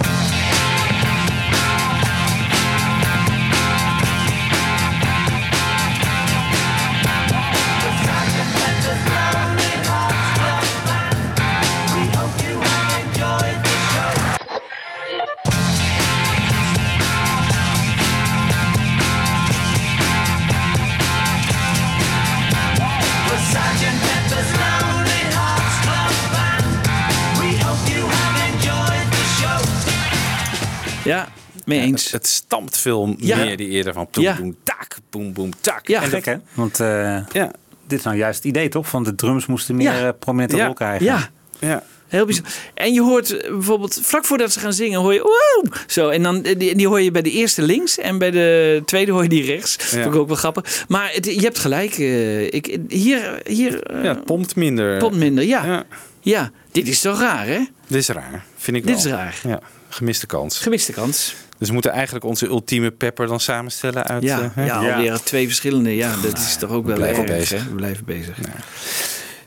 Ja, 31.07 31.27
mee 31.65 31.79
eens. 31.79 32.11
Het 32.11 32.27
stampt 32.27 32.77
veel 32.77 33.15
Ja. 33.17 33.37
meer 33.37 33.57
die 33.57 33.67
eerder 33.67 33.93
van 33.93 34.07
boem, 34.11 34.23
Ja. 34.23 34.35
boem, 34.39 34.55
tak, 34.63 34.97
boem, 35.09 35.33
boem, 35.33 35.51
tak. 35.61 35.87
Ja. 35.87 36.01
En 36.01 36.09
Gek 36.09 36.25
hè? 36.25 36.35
Want 36.53 36.79
eh, 36.79 36.87
Ja, 37.31 37.51
dit 37.87 37.99
is 37.99 38.05
nou 38.05 38.17
juist 38.17 38.37
het 38.37 38.45
idee 38.47 38.69
toch? 38.69 38.87
Van 38.87 39.03
de 39.03 39.15
drums 39.15 39.45
moesten 39.45 39.75
meer 39.75 39.93
Ja. 39.93 40.07
eh, 40.07 40.13
prominente 40.19 40.55
Ja. 40.55 40.65
rol 40.65 40.73
krijgen. 40.73 41.05
Ja, 41.05 41.29
ja. 41.59 41.83
Heel 42.07 42.25
bijzonder. 42.25 42.53
En 42.73 42.93
je 42.93 43.01
hoort 43.01 43.37
eh, 43.37 43.51
bijvoorbeeld, 43.51 43.99
vlak 44.03 44.25
voordat 44.25 44.51
ze 44.51 44.59
gaan 44.59 44.73
zingen, 44.73 44.99
hoor 44.99 45.13
je 45.13 45.21
woe! 45.21 45.63
Zo, 45.87 46.09
en 46.09 46.23
dan, 46.23 46.41
die, 46.41 46.75
die 46.75 46.87
hoor 46.87 47.01
je 47.01 47.11
bij 47.11 47.21
de 47.21 47.31
eerste 47.31 47.61
links 47.61 47.97
en 47.97 48.17
bij 48.17 48.31
de 48.31 48.81
tweede 48.85 49.11
hoor 49.11 49.23
je 49.23 49.29
die 49.29 49.43
rechts. 49.45 49.75
Vond 49.75 50.05
ik 50.05 50.15
ook 50.15 50.27
wel 50.27 50.35
grappig. 50.37 50.85
Maar 50.87 51.11
het, 51.13 51.25
je 51.25 51.39
hebt 51.39 51.59
gelijk. 51.59 51.97
ik, 51.97 52.77
hier, 52.87 53.41
hier 53.45 54.03
ja, 54.03 54.09
het 54.09 54.23
pompt 54.25 54.55
minder. 54.55 54.97
pompt 54.97 55.17
minder. 55.17 55.43
Ja. 55.43 55.65
ja. 55.65 55.83
Ja, 56.21 56.51
dit 56.71 56.87
is 56.87 57.01
toch 57.01 57.19
raar, 57.19 57.45
hè? 57.47 57.59
dit 57.87 57.97
is 57.99 58.07
raar, 58.09 58.45
vind 58.57 58.77
ik 58.77 58.85
Dit 58.85 59.03
wel. 59.03 59.05
is 59.05 59.11
raar. 59.19 59.39
Ja, 59.43 59.59
gemiste 59.89 60.25
kans. 60.25 60.59
Gemiste 60.59 60.91
kans. 60.91 61.35
Dus 61.57 61.67
we 61.67 61.73
moeten 61.73 61.91
eigenlijk 61.91 62.25
onze 62.25 62.45
ultieme 62.45 62.91
pepper 62.91 63.27
dan 63.27 63.39
samenstellen 63.39 64.03
uit... 64.03 64.23
Ja, 64.23 64.41
eh, 64.41 64.47
hè? 64.53 64.65
ja, 64.65 64.81
Ja. 64.81 64.93
alweer 64.95 65.19
twee 65.23 65.45
verschillende. 65.47 65.95
Ja, 65.95 66.15
dat 66.21 66.37
is 66.37 66.55
toch 66.55 66.69
ook 66.69 66.85
wel 66.85 66.95
blijven 66.95 67.23
erg, 67.27 67.37
bezig. 67.37 67.61
hè? 67.63 67.69
We 67.69 67.75
blijven 67.75 68.05
bezig. 68.05 68.37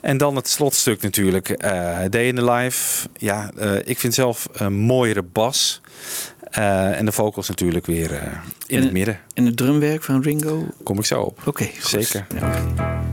En 0.01 0.17
dan 0.19 0.37
het 0.37 0.49
slotstuk 0.49 1.03
natuurlijk. 1.03 1.49
eh 1.49 1.99
Day 2.11 2.27
in 2.27 2.35
the 2.35 2.51
Life. 2.51 3.09
Ja, 3.17 3.51
eh, 3.57 3.73
ik 3.85 3.99
vind 3.99 4.15
zelf 4.15 4.49
een 4.53 4.73
mooiere 4.73 5.23
bas. 5.23 5.81
Eh, 6.51 6.99
en 6.99 7.05
de 7.05 7.13
vocals 7.13 7.49
natuurlijk 7.49 7.87
weer 7.87 8.13
eh, 8.15 8.23
in 8.67 8.77
En- 8.77 8.83
het 8.83 8.93
midden. 8.93 9.21
En 9.35 9.45
het 9.47 9.57
drumwerk 9.57 10.03
van 10.03 10.23
Ringo? 10.23 10.67
Kom 10.83 10.99
ik 10.99 11.05
zo 11.05 11.21
op. 11.21 11.39
Oké. 11.47 11.69
Zeker. 11.81 12.27
Ja. 12.35 13.10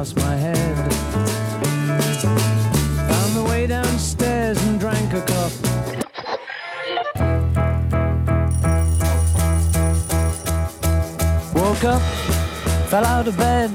Across 0.00 0.16
my 0.16 0.34
head. 0.34 0.76
Found 3.10 3.36
the 3.36 3.44
way 3.50 3.66
downstairs 3.66 4.56
and 4.66 4.80
drank 4.80 5.12
a 5.12 5.20
cup. 5.20 5.52
Woke 11.54 11.84
up, 11.84 12.00
fell 12.88 13.04
out 13.04 13.28
of 13.28 13.36
bed, 13.36 13.70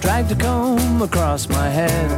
dragged 0.00 0.30
a 0.32 0.36
comb 0.36 1.00
across 1.00 1.48
my 1.48 1.70
head. 1.70 2.10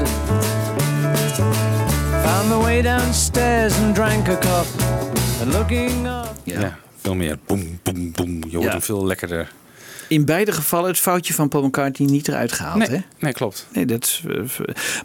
Found 2.24 2.50
the 2.50 2.58
way 2.58 2.82
downstairs 2.82 3.78
and 3.78 3.94
drank 3.94 4.26
a 4.28 4.36
cup. 4.36 4.66
And 5.40 5.52
looking 5.52 6.08
up. 6.08 6.34
Ja. 6.44 6.76
veel 6.96 7.14
meer 7.14 7.38
boem, 7.46 7.80
boem, 7.82 8.12
boem. 8.12 8.40
Je 8.48 8.56
hoort 8.56 8.64
Ja. 8.64 8.70
hem 8.70 8.82
veel 8.82 9.06
lekkerder 9.06 9.52
in 10.08 10.24
beide 10.24 10.52
gevallen 10.52 10.88
het 10.88 10.98
foutje 10.98 11.34
van 11.34 11.48
Paul 11.48 11.64
McCartney 11.66 12.08
niet 12.08 12.28
eruit 12.28 12.52
gehaald. 12.52 12.78
Nee, 12.78 12.88
Hè? 12.88 12.98
nee, 13.18 13.32
klopt. 13.32 13.66
Nee, 13.72 13.84
dat 13.86 14.04
is, 14.04 14.22
eh, 14.28 14.40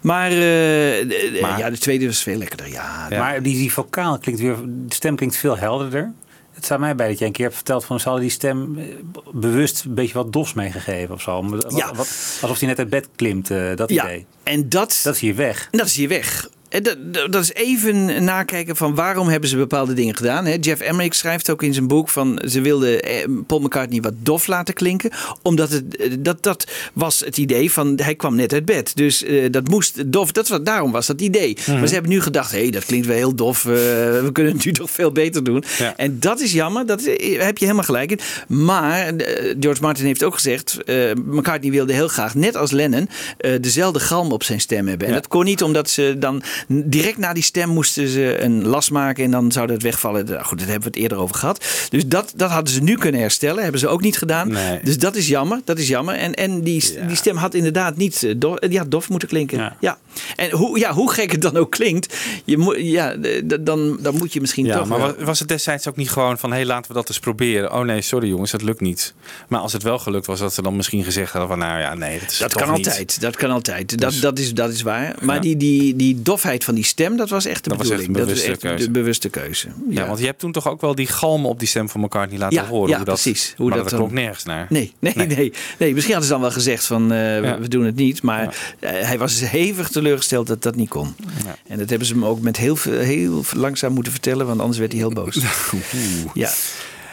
maar, 0.01 0.29
eh, 0.31 0.37
de- 0.37 1.37
Maar- 1.41 1.59
ja, 1.59 1.69
de 1.69 1.77
tweede 1.77 2.05
was 2.05 2.23
veel 2.23 2.37
lekkerder. 2.37 2.69
Ja, 2.69 3.07
Maar 3.09 3.41
die, 3.43 3.55
die 3.57 3.73
vocaal 3.73 4.17
klinkt 4.17 4.41
weer, 4.41 4.55
de 4.65 4.93
stem 4.95 5.15
klinkt 5.15 5.37
veel 5.37 5.57
helderder. 5.57 6.11
Het 6.53 6.65
staat 6.65 6.79
mij 6.79 6.95
bij 6.95 7.07
dat 7.07 7.17
jij 7.17 7.27
een 7.27 7.33
keer 7.33 7.43
hebt 7.45 7.55
verteld 7.55 7.85
van 7.85 7.99
ze 7.99 8.03
hadden 8.05 8.23
die 8.23 8.31
stem 8.33 8.77
eh, 8.77 8.85
bewust 9.33 9.83
een 9.85 9.93
beetje 9.93 10.13
wat 10.13 10.33
dofs 10.33 10.53
meegegeven 10.53 11.13
of 11.15 11.21
zo. 11.21 11.37
Om- 11.37 11.49
Wat, 11.49 11.73
Ja. 11.75 11.93
wat- 11.93 12.37
alsof 12.41 12.59
hij 12.59 12.67
net 12.67 12.79
uit 12.79 12.89
bed 12.89 13.07
klimt, 13.15 13.49
eh, 13.49 13.75
dat 13.75 13.89
ja. 13.89 14.03
idee. 14.05 14.25
En 14.43 14.69
dat, 14.69 14.99
Dat 15.03 15.15
is 15.15 15.21
hier 15.21 15.35
weg. 15.35 15.67
dat 15.71 15.85
is 15.85 15.95
hier 15.95 16.07
weg. 16.09 16.47
En 16.73 16.83
dat, 17.29 17.43
is 17.43 17.53
even 17.53 18.23
nakijken 18.23 18.75
van 18.75 18.95
waarom 18.95 19.27
hebben 19.27 19.49
ze 19.49 19.57
bepaalde 19.57 19.93
dingen 19.93 20.15
gedaan. 20.15 20.45
Hè? 20.45 20.57
Jeff 20.61 20.81
Emmerich 20.81 21.15
schrijft 21.15 21.49
ook 21.49 21.63
in 21.63 21.73
zijn 21.73 21.87
boek 21.87 22.09
van 22.09 22.41
ze 22.47 22.61
wilden 22.61 23.01
eh, 23.01 23.27
Paul 23.47 23.59
McCartney 23.61 24.01
wat 24.01 24.13
dof 24.17 24.47
laten 24.47 24.73
klinken. 24.73 25.11
Omdat 25.41 25.69
het, 25.71 25.97
eh, 25.97 26.11
dat, 26.19 26.43
dat 26.43 26.67
was 26.93 27.19
het 27.19 27.37
idee 27.37 27.71
van 27.71 27.99
hij 28.01 28.15
kwam 28.15 28.35
net 28.35 28.53
uit 28.53 28.65
bed. 28.65 28.95
Dus 28.95 29.23
eh, 29.23 29.51
dat 29.51 29.67
moest 29.67 30.11
dof. 30.11 30.31
Dat 30.31 30.47
was, 30.47 30.59
daarom 30.63 30.91
was 30.91 31.07
dat 31.07 31.21
idee. 31.21 31.57
Mhm. 31.65 31.77
Maar 31.77 31.87
ze 31.87 31.93
hebben 31.93 32.11
nu 32.11 32.21
gedacht, 32.21 32.51
hé, 32.51 32.61
hey, 32.61 32.69
dat 32.71 32.85
klinkt 32.85 33.07
wel 33.07 33.15
heel 33.15 33.35
dof. 33.35 33.65
eh, 33.65 33.71
we 33.71 34.29
kunnen 34.31 34.53
het 34.53 34.65
nu 34.65 34.71
toch 34.71 34.91
veel 34.91 35.11
beter 35.11 35.43
doen. 35.43 35.63
Ja. 35.77 35.93
En 35.97 36.19
dat 36.19 36.39
is 36.39 36.51
jammer. 36.51 36.85
Dat 36.85 37.03
eh, 37.03 37.41
heb 37.41 37.57
je 37.57 37.65
helemaal 37.65 37.85
gelijk 37.85 38.11
in. 38.11 38.19
Maar 38.47 39.07
eh, 39.15 39.55
George 39.59 39.81
Martin 39.81 40.05
heeft 40.05 40.23
ook 40.23 40.33
gezegd, 40.33 40.83
eh, 40.83 40.95
McCartney 41.25 41.71
wilde 41.71 41.93
heel 41.93 42.07
graag, 42.07 42.35
net 42.35 42.55
als 42.55 42.71
Lennon, 42.71 43.09
eh, 43.37 43.51
dezelfde 43.61 43.99
galm 43.99 44.31
op 44.31 44.43
zijn 44.43 44.59
stem 44.61 44.87
hebben. 44.87 45.07
En 45.07 45.13
Ja. 45.13 45.19
dat 45.19 45.29
kon 45.29 45.45
niet 45.45 45.63
omdat 45.63 45.89
ze 45.89 46.15
dan 46.19 46.41
direct 46.67 47.17
na 47.17 47.33
die 47.33 47.43
stem 47.43 47.69
moesten 47.69 48.07
ze 48.07 48.41
een 48.41 48.67
las 48.67 48.89
maken 48.89 49.23
en 49.23 49.31
dan 49.31 49.51
zou 49.51 49.67
dat 49.67 49.81
wegvallen. 49.81 50.25
Nou, 50.25 50.43
Goed, 50.43 50.57
daar 50.59 50.67
hebben 50.67 50.91
we 50.91 50.93
het 50.93 51.03
eerder 51.03 51.17
over 51.17 51.35
gehad. 51.35 51.65
Dus 51.89 52.05
dat, 52.07 52.33
dat 52.35 52.49
hadden 52.49 52.73
ze 52.73 52.81
nu 52.83 52.97
kunnen 52.97 53.21
herstellen. 53.21 53.61
Hebben 53.63 53.79
ze 53.79 53.87
ook 53.87 54.01
niet 54.01 54.17
gedaan. 54.17 54.51
Nee. 54.51 54.79
Dus 54.83 54.97
dat 54.97 55.15
is 55.15 55.27
jammer. 55.27 55.61
Dat 55.63 55.79
is 55.79 55.87
jammer. 55.87 56.15
En, 56.15 56.33
en 56.33 56.61
die, 56.61 56.93
Ja. 56.95 57.05
die 57.07 57.15
stem 57.15 57.35
had 57.35 57.53
inderdaad 57.53 57.97
niet 57.97 58.23
eh, 58.23 58.33
dof, 58.37 58.57
ja, 58.69 58.83
dof 58.87 59.09
moeten 59.09 59.27
klinken. 59.27 59.57
Ja. 59.57 59.75
Ja. 59.79 59.97
En 60.35 60.51
hoe, 60.51 60.79
ja, 60.79 60.91
hoe 60.93 61.11
gek 61.11 61.31
het 61.31 61.41
dan 61.41 61.57
ook 61.57 61.71
klinkt, 61.71 62.17
je 62.45 62.57
moet, 62.57 62.75
ja, 62.79 63.15
dan, 63.59 63.97
dan 64.01 64.15
moet 64.17 64.33
je 64.33 64.41
misschien 64.41 64.65
Ja, 64.65 64.77
toch 64.77 64.87
maar 64.87 65.23
was 65.25 65.39
het 65.39 65.47
destijds 65.47 65.87
ook 65.87 65.95
niet 65.95 66.09
gewoon 66.09 66.37
van... 66.37 66.49
hé, 66.49 66.55
hey, 66.55 66.65
laten 66.65 66.87
we 66.87 66.93
dat 66.97 67.07
eens 67.07 67.19
proberen. 67.19 67.73
Oh 67.73 67.81
nee, 67.81 68.01
sorry 68.01 68.27
jongens, 68.27 68.51
dat 68.51 68.61
lukt 68.61 68.81
niet. 68.81 69.13
Maar 69.47 69.59
als 69.59 69.73
het 69.73 69.83
wel 69.83 69.99
gelukt 69.99 70.25
was, 70.25 70.39
dat 70.39 70.53
ze 70.53 70.61
dan 70.61 70.75
misschien 70.75 71.03
gezegd 71.03 71.31
hadden 71.31 71.49
van... 71.49 71.59
nou 71.59 71.79
ja, 71.79 71.93
nee, 71.93 72.19
dat 72.19 72.31
is 72.31 72.37
Dat 72.37 72.53
kan 72.53 72.73
niet. 72.73 72.87
altijd, 72.87 73.21
dat 73.21 73.35
kan 73.35 73.51
altijd. 73.51 73.99
Dat, 73.99 74.11
Dus- 74.11 74.19
dat, 74.19 74.39
is, 74.39 74.53
dat 74.53 74.69
is 74.69 74.81
waar. 74.81 75.15
Maar 75.21 75.41
die, 75.41 75.57
die, 75.57 75.95
die 75.95 76.21
dofheid 76.21 76.52
van 76.61 76.75
die 76.75 76.83
stem, 76.83 77.17
dat 77.17 77.29
was 77.29 77.45
echt 77.45 77.63
de 77.63 77.69
Dat 77.69 77.77
was 77.77 77.89
echt 77.89 77.97
bedoeling. 77.99 78.27
dat 78.27 78.35
is 78.37 78.41
bewuste 78.43 78.51
echt 78.67 78.75
keuze. 78.75 78.85
de 78.85 78.99
bewuste 78.99 79.29
keuze. 79.29 79.67
Ja. 79.89 80.07
want 80.07 80.19
je 80.19 80.25
hebt 80.25 80.39
toen 80.39 80.51
toch 80.51 80.67
ook 80.67 80.81
wel 80.81 80.95
die 80.95 81.07
galm 81.07 81.45
op 81.45 81.59
die 81.59 81.67
stem 81.67 81.89
van 81.89 82.01
McCartney 82.01 82.39
laten 82.39 82.57
Ja, 82.57 82.65
horen. 82.67 82.89
ja, 82.89 82.95
hoe 82.95 83.05
dat, 83.05 83.21
precies. 83.21 83.53
Hoe 83.57 83.67
maar 83.69 83.77
dat 83.77 83.89
dat, 83.89 83.99
dan- 83.99 84.07
klonk 84.07 84.21
nergens 84.23 84.43
naar. 84.43 84.65
Nee, 84.69 84.93
nee, 84.99 85.13
nee, 85.15 85.27
Nee. 85.27 85.53
nee, 85.79 85.93
Misschien 85.93 86.13
hadden 86.13 86.23
ze 86.23 86.29
dan 86.29 86.41
wel 86.41 86.51
gezegd 86.51 86.85
van 86.85 87.01
eh, 87.03 87.09
we- 87.09 87.45
Ja. 87.45 87.59
we 87.59 87.67
doen 87.67 87.85
het 87.85 87.95
niet. 87.95 88.21
Maar 88.21 88.75
eh, 88.79 88.91
hij 88.91 89.17
was 89.17 89.39
hevig 89.39 89.89
teleurgesteld 89.89 90.47
dat 90.47 90.63
dat 90.63 90.75
niet 90.75 90.89
kon. 90.89 91.15
Ja. 91.45 91.55
En 91.67 91.77
dat 91.77 91.89
hebben 91.89 92.07
ze 92.07 92.13
hem 92.13 92.25
ook 92.25 92.41
met 92.41 92.57
heel, 92.57 92.77
heel 92.83 93.43
langzaam 93.55 93.93
moeten 93.93 94.11
vertellen, 94.11 94.45
want 94.45 94.59
anders 94.59 94.79
werd 94.79 94.91
hij 94.91 95.01
heel 95.01 95.11
boos. 95.13 95.39
ja. 96.33 96.51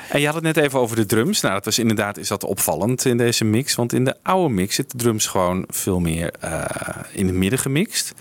En 0.08 0.20
je 0.20 0.26
had 0.26 0.34
het 0.34 0.44
net 0.44 0.56
even 0.56 0.78
over 0.80 0.96
de 0.96 1.06
drums. 1.06 1.40
Nou, 1.40 1.54
dat 1.54 1.64
was 1.64 1.78
inderdaad 1.78 2.16
is 2.16 2.28
dat 2.28 2.44
opvallend 2.44 3.04
in 3.04 3.16
deze 3.16 3.44
mix. 3.44 3.74
Want 3.74 3.92
in 3.92 4.04
de 4.04 4.14
oude 4.22 4.54
mix 4.54 4.74
zitten 4.74 4.98
de 4.98 5.04
drums 5.04 5.26
gewoon 5.26 5.64
veel 5.68 6.00
meer 6.00 6.32
eh, 6.40 6.64
in 7.12 7.26
het 7.26 7.34
midden 7.34 7.58
gemixt. 7.58 8.12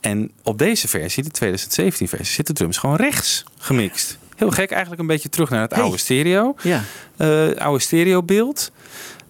En 0.00 0.30
op 0.42 0.58
deze 0.58 0.88
versie, 0.88 1.22
de 1.22 1.30
2017 1.30 2.08
versie, 2.08 2.34
zitten 2.34 2.54
drums 2.54 2.76
gewoon 2.78 2.96
rechts 2.96 3.44
gemixt. 3.58 4.18
Heel 4.36 4.50
gek, 4.50 4.70
eigenlijk 4.70 5.00
een 5.00 5.06
beetje 5.06 5.28
terug 5.28 5.50
naar 5.50 5.60
het 5.62 5.72
Hey. 5.74 5.82
oude 5.82 5.96
stereo. 5.98 6.54
Ja. 6.62 6.82
eh, 7.16 7.48
oude 7.56 7.80
stereobeeld. 7.82 8.72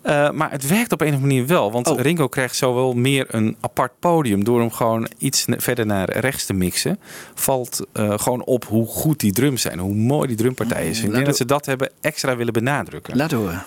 Eh, 0.02 0.30
maar 0.30 0.50
het 0.50 0.66
werkt 0.68 0.92
op 0.92 1.00
een 1.00 1.06
of 1.08 1.14
andere 1.14 1.32
manier 1.32 1.46
wel. 1.48 1.72
Want 1.72 1.86
Oh. 1.88 2.00
Ringo 2.00 2.28
krijgt 2.28 2.56
zo 2.56 2.74
wel 2.74 2.92
meer 2.92 3.26
een 3.28 3.56
apart 3.60 3.92
podium. 3.98 4.44
Door 4.44 4.60
hem 4.60 4.70
gewoon 4.70 5.08
iets 5.18 5.44
verder 5.48 5.86
naar 5.86 6.10
rechts 6.18 6.46
te 6.46 6.52
mixen. 6.52 6.98
Valt 7.34 7.86
eh, 7.92 8.18
gewoon 8.18 8.44
op 8.44 8.64
hoe 8.64 8.86
goed 8.86 9.20
die 9.20 9.32
drums 9.32 9.62
zijn. 9.62 9.78
Hoe 9.78 9.94
mooi 9.94 10.26
die 10.28 10.36
drumpartij 10.36 10.88
is. 10.88 10.88
Ik 10.88 10.94
Laten 10.96 11.12
denk 11.12 11.24
dat 11.26 11.32
we- 11.38 11.42
ze 11.42 11.44
dat 11.48 11.66
hebben 11.66 11.90
extra 12.00 12.36
willen 12.36 12.52
benadrukken. 12.52 13.16
Laat 13.16 13.30
horen. 13.32 13.62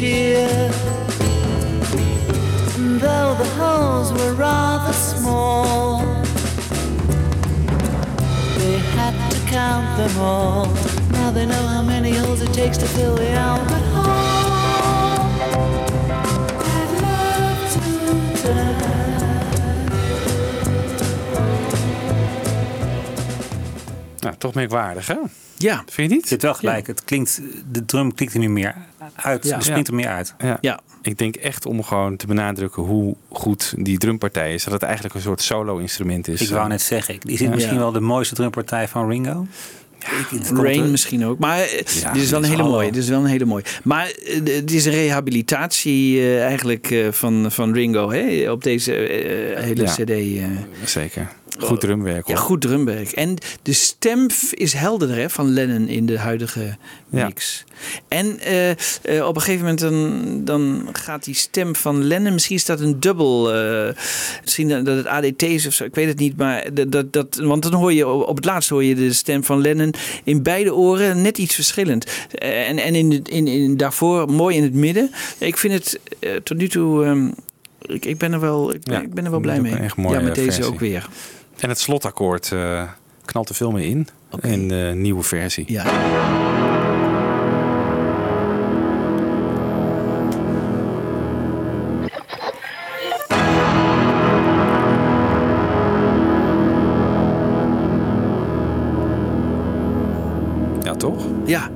Lancashire. 0.00 0.70
And 2.76 3.00
though 3.00 3.34
the 3.34 3.48
holes 3.56 4.12
were 4.12 4.34
rather 4.34 4.92
small, 4.92 6.04
they 8.58 8.78
had 8.94 9.14
to 9.30 9.38
count 9.48 9.96
them 9.96 10.18
all. 10.18 10.66
Now 11.12 11.30
they 11.30 11.46
know 11.46 11.66
how 11.66 11.82
many 11.82 12.14
holes 12.14 12.42
it 12.42 12.52
takes 12.52 12.76
to 12.78 12.86
fill 12.86 13.14
the 13.14 13.30
Albert 13.32 13.82
Hall. 13.94 15.20
I'd 16.60 16.90
love 17.00 17.72
to 17.72 17.80
die. 18.42 18.74
Nou, 24.20 24.36
toch 24.38 24.54
merkwaardig, 24.54 25.06
hè? 25.06 25.16
Ja. 25.58 25.82
Vind 25.86 26.10
je 26.10 26.16
niet? 26.16 26.22
Je 26.22 26.28
hebt 26.28 26.42
wel 26.42 26.54
gelijk. 26.54 26.86
Het 26.86 27.04
klinkt, 27.04 27.40
de 27.70 27.84
drum 27.84 28.14
klinkt 28.14 28.34
er 28.34 28.40
nu 28.40 28.48
meer 28.48 28.74
uit. 29.16 29.44
Ja. 29.44 29.54
Ja. 29.54 29.60
springt 29.60 29.88
er 29.88 29.94
meer 29.94 30.08
uit. 30.08 30.34
Ja. 30.38 30.58
Ja. 30.60 30.80
Ik 31.02 31.18
denk 31.18 31.36
echt 31.36 31.66
om 31.66 31.82
gewoon 31.82 32.16
te 32.16 32.26
benadrukken 32.26 32.82
hoe 32.82 33.16
goed 33.28 33.74
die 33.78 33.98
drumpartij 33.98 34.54
is. 34.54 34.64
Dat 34.64 34.72
het 34.72 34.82
eigenlijk 34.82 35.14
een 35.14 35.20
soort 35.20 35.42
solo-instrument 35.42 36.28
is. 36.28 36.40
Ik 36.40 36.48
wou 36.48 36.68
net 36.68 36.82
zeggen, 36.82 37.14
is 37.22 37.38
dit 37.38 37.50
misschien 37.50 37.74
Ja. 37.74 37.80
wel 37.80 37.92
de 37.92 38.00
mooiste 38.00 38.34
drumpartij 38.34 38.88
van 38.88 39.08
Ringo? 39.08 39.46
Rain 40.54 40.90
misschien 40.90 41.24
ook. 41.26 41.38
Maar 41.38 41.58
eh, 41.60 41.80
Ja, 42.00 42.12
dit 42.12 42.22
is 42.22 42.30
wel 42.30 42.42
een 42.44 42.48
hele 42.50 42.62
mooie. 42.62 42.92
Dit 42.92 43.02
is 43.02 43.08
wel 43.08 43.20
een 43.20 43.26
hele 43.26 43.44
mooie. 43.44 43.64
Maar 43.84 44.06
eh, 44.10 44.34
het 44.54 44.72
is 44.72 44.84
een 44.84 44.92
rehabilitatie 44.92 46.18
eh, 46.20 46.44
eigenlijk 46.44 46.90
eh, 46.90 47.12
van, 47.12 47.46
van 47.52 47.72
Ringo 47.72 48.10
hè? 48.10 48.50
op 48.50 48.62
deze 48.62 48.92
hele 49.56 49.82
Ja. 49.82 49.92
cd. 49.92 50.10
eh. 50.10 50.44
Zeker. 50.84 51.28
Goed 51.58 51.80
drumwerk, 51.80 52.26
Ja, 52.26 52.34
hoor. 52.34 52.42
goed 52.42 52.60
drumwerk. 52.60 53.10
En 53.10 53.36
de 53.62 53.72
stem 53.72 54.26
is 54.50 54.72
helderder 54.72 55.16
hè, 55.16 55.30
van 55.30 55.50
Lennon 55.52 55.88
in 55.88 56.06
de 56.06 56.18
huidige 56.18 56.76
Ja. 57.10 57.24
mix. 57.26 57.64
En 58.08 58.38
eh, 58.40 58.70
eh, 58.70 59.26
op 59.26 59.36
een 59.36 59.42
gegeven 59.42 59.60
moment 59.60 59.80
dan, 59.80 60.44
dan 60.44 60.88
gaat 60.92 61.24
die 61.24 61.34
stem 61.34 61.76
van 61.76 62.04
Lennon... 62.04 62.32
Misschien 62.32 62.56
is 62.56 62.64
dat 62.64 62.80
een 62.80 63.00
dubbel... 63.00 63.54
eh, 63.54 63.94
misschien 64.42 64.68
dat 64.68 64.96
het 64.96 65.06
ADT 65.06 65.42
is 65.42 65.66
of 65.66 65.72
zo. 65.72 65.84
Ik 65.84 65.94
weet 65.94 66.08
het 66.08 66.18
niet. 66.18 66.36
Maar 66.36 66.74
dat, 66.74 66.92
dat, 66.92 67.12
dat, 67.12 67.34
want 67.42 67.62
dan 67.62 67.72
hoor 67.72 67.92
je 67.92 68.08
op 68.08 68.36
het 68.36 68.44
laatst 68.44 68.68
hoor 68.68 68.84
je 68.84 68.94
de 68.94 69.12
stem 69.12 69.44
van 69.44 69.60
Lennon... 69.60 69.94
in 70.24 70.42
beide 70.42 70.74
oren 70.74 71.22
net 71.22 71.38
iets 71.38 71.54
verschillend. 71.54 72.06
En 72.38 72.78
en 72.78 72.94
in, 72.94 73.22
in, 73.24 73.46
in, 73.46 73.76
daarvoor 73.76 74.30
mooi 74.30 74.56
in 74.56 74.62
het 74.62 74.74
midden. 74.74 75.10
Ik 75.38 75.56
vind 75.58 75.72
het 75.74 76.00
tot 76.44 76.56
nu 76.56 76.68
toe... 76.68 77.04
ehm, 77.04 77.28
ik, 77.80 78.04
ik 78.04 78.18
ben 78.18 78.32
er 78.32 78.40
wel, 78.40 78.74
ik 78.74 78.82
ben, 78.84 79.10
Ja, 79.14 79.22
er 79.22 79.30
wel 79.30 79.40
blij 79.40 79.60
mee. 79.60 79.72
een 79.72 79.78
echt 79.78 79.96
mooie 79.96 80.16
ja, 80.18 80.22
met 80.22 80.34
deze 80.34 80.64
ook 80.64 80.80
weer. 80.80 81.08
En 81.56 81.68
het 81.68 81.78
slotakkoord 81.78 82.52
eh, 82.52 82.82
knalt 83.24 83.48
er 83.48 83.54
veel 83.54 83.70
meer 83.70 83.84
in. 83.84 84.08
In 84.40 84.68
de 84.68 84.92
nieuwe 84.94 85.22
versie. 85.22 85.64
Ja. 85.68 85.84
Ja, 100.82 100.94
toch? 100.94 101.24
Ja. 101.44 101.75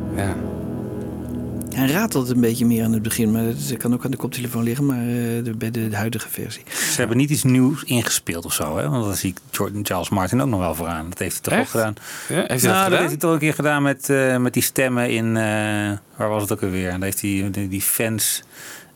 Hij 1.81 1.91
ratelt 1.91 2.29
een 2.29 2.41
beetje 2.41 2.67
meer 2.67 2.85
aan 2.85 2.93
het 2.93 3.03
begin, 3.03 3.31
maar 3.33 3.45
dat 3.45 3.77
kan 3.77 3.95
ook 3.95 4.05
aan 4.05 4.11
de 4.11 4.17
koptelefoon 4.17 4.63
liggen, 4.63 4.87
maar 4.87 4.99
eh, 4.99 5.45
de, 5.45 5.55
bij 5.59 5.71
de, 5.71 5.89
de 5.89 5.97
huidige 5.97 6.29
versie. 6.29 6.63
Ze 6.93 6.99
hebben 6.99 7.17
niet 7.17 7.31
iets 7.31 7.43
nieuws 7.43 7.85
ingespeeld 7.85 8.45
of 8.45 8.53
zo. 8.53 8.77
Hè? 8.79 8.89
Want 8.89 9.05
dan 9.05 9.15
zie 9.15 9.31
ik 9.31 9.39
Jordan 9.51 9.87
Charles 9.87 10.09
Martin 10.09 10.41
ook 10.41 10.49
nog 10.49 10.61
wel 10.61 10.75
vooraan. 10.75 11.09
Dat 11.09 11.19
heeft 11.19 11.33
hij 11.33 11.43
toch 11.43 11.53
Echt? 11.53 11.63
ook 11.63 11.71
gedaan. 11.71 11.95
ja 12.29 12.45
heeft 12.47 12.63
hij 12.63 12.73
nou, 12.73 12.73
dat 12.73 12.75
dat 12.75 12.85
gedaan? 12.85 12.99
heeft 12.99 13.11
hij 13.11 13.17
toch 13.21 13.33
een 13.33 13.39
keer 13.39 13.55
gedaan 13.55 13.83
met, 13.83 14.09
eh, 14.09 14.37
met 14.37 14.53
die 14.53 14.63
stemmen 14.63 15.11
in... 15.11 15.37
eh, 15.37 15.43
waar 16.17 16.29
was 16.29 16.43
het 16.43 16.53
ook 16.53 16.63
alweer? 16.63 16.89
En 16.89 17.01
daar 17.01 17.09
heeft 17.09 17.21
hij 17.21 17.49
die, 17.51 17.69
die 17.69 17.83
fans 17.83 18.43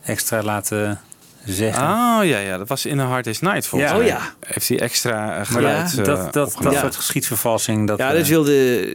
extra 0.03 0.43
laten 0.43 1.01
zeggen. 1.47 1.83
Oh 1.85 2.19
ja, 2.25 2.39
ja, 2.39 2.59
dat 2.59 2.69
was 2.69 2.87
in 2.87 3.01
A 3.01 3.07
Hard 3.07 3.25
Day's 3.25 3.41
Night 3.41 3.67
volgens 3.67 3.91
Ja. 3.91 3.97
mij. 3.97 4.07
Oh 4.07 4.13
ja. 4.13 4.35
Heeft 4.47 4.69
hij 4.69 4.81
extra 4.81 5.27
Maar 5.27 5.47
geluid 5.47 5.97
dat, 5.97 6.07
eh, 6.09 6.15
dat, 6.15 6.33
dat, 6.33 6.57
dat 6.63 6.75
soort 6.75 6.97
geschiedvervalsing. 6.97 7.87
Dat, 7.87 7.99
Ja, 7.99 8.11
eh, 8.11 8.17
dat 8.17 8.27
wilde 8.29 8.93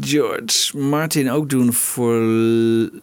George 0.00 0.78
Martin 0.78 1.30
ook 1.30 1.50
doen 1.50 1.72
voor 1.72 2.20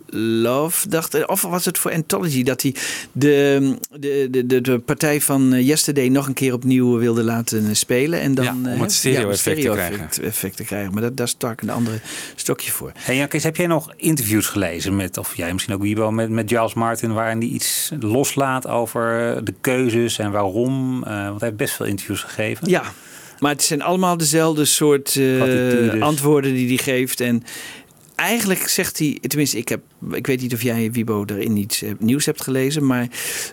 Love, 0.10 0.88
dacht. 0.90 1.26
Of 1.28 1.42
was 1.42 1.66
het 1.66 1.78
voor 1.78 1.92
Anthology 1.92 2.44
dat 2.44 2.62
hij 2.62 2.76
de, 3.12 3.76
de, 4.00 4.28
de, 4.32 4.46
de, 4.46 4.62
de 4.62 4.80
partij 4.80 5.22
van 5.22 5.54
eh, 5.54 5.68
Yesterday 5.68 6.08
nog 6.08 6.28
een 6.28 6.34
keer 6.34 6.54
opnieuw 6.54 6.98
wilde 6.98 7.24
laten 7.24 7.76
spelen. 7.76 8.20
En 8.20 8.34
dan, 8.34 8.46
Ja, 8.46 8.52
om 8.52 8.66
eh, 8.66 8.80
het 8.80 8.92
stereo-effect 8.92 9.62
te 10.14 10.22
effect 10.22 10.58
te 10.58 10.64
krijgen. 10.64 10.94
Maar 10.94 11.02
dat, 11.02 11.18
daar 11.18 11.28
stak 11.28 11.62
een 11.62 11.70
andere 11.70 12.00
stokje 12.36 12.72
voor. 12.72 12.92
Hey 12.98 13.18
Jan 13.18 13.28
Kees, 13.28 13.44
heb 13.44 13.56
jij 13.56 13.68
nog 13.68 13.94
interviews 13.96 14.48
gelezen 14.48 14.96
met, 14.96 15.18
of 15.18 15.36
jij 15.36 15.54
misschien 15.54 15.74
ook 15.76 15.82
Wiebo, 15.82 16.12
met, 16.12 16.30
met 16.30 16.50
Giles 16.50 16.74
Martin, 16.74 17.14
waarin 17.14 17.38
hij 17.40 17.48
iets 17.48 17.92
loslaat 18.00 18.61
over 18.68 19.39
de 19.43 19.53
keuzes 19.62 20.20
en 20.20 20.32
waarom? 20.32 21.03
Eh, 21.03 21.12
want 21.28 21.39
hij 21.39 21.47
heeft 21.49 21.55
best 21.55 21.76
veel 21.76 21.86
interviews 21.86 22.22
gegeven. 22.22 22.70
Ja, 22.70 22.84
maar 23.39 23.51
het 23.51 23.64
zijn 23.64 23.82
allemaal 23.82 24.18
dezelfde 24.18 24.66
soort 24.66 25.16
eh, 25.16 26.01
antwoorden 26.01 26.53
die 26.53 26.68
hij 26.68 26.78
geeft. 26.78 27.20
En 27.20 27.43
eigenlijk 28.16 28.68
zegt 28.68 28.99
hij, 28.99 29.18
tenminste, 29.28 29.57
ik, 29.57 29.70
heb, 29.70 29.82
ik 30.12 30.28
weet 30.28 30.41
niet 30.41 30.53
of 30.53 30.62
jij, 30.64 30.91
Wibo, 30.91 31.24
erin 31.26 31.57
iets 31.57 31.82
eh, 31.82 31.91
nieuws 31.99 32.26
hebt 32.26 32.43
gelezen. 32.43 32.86
Maar 32.86 33.07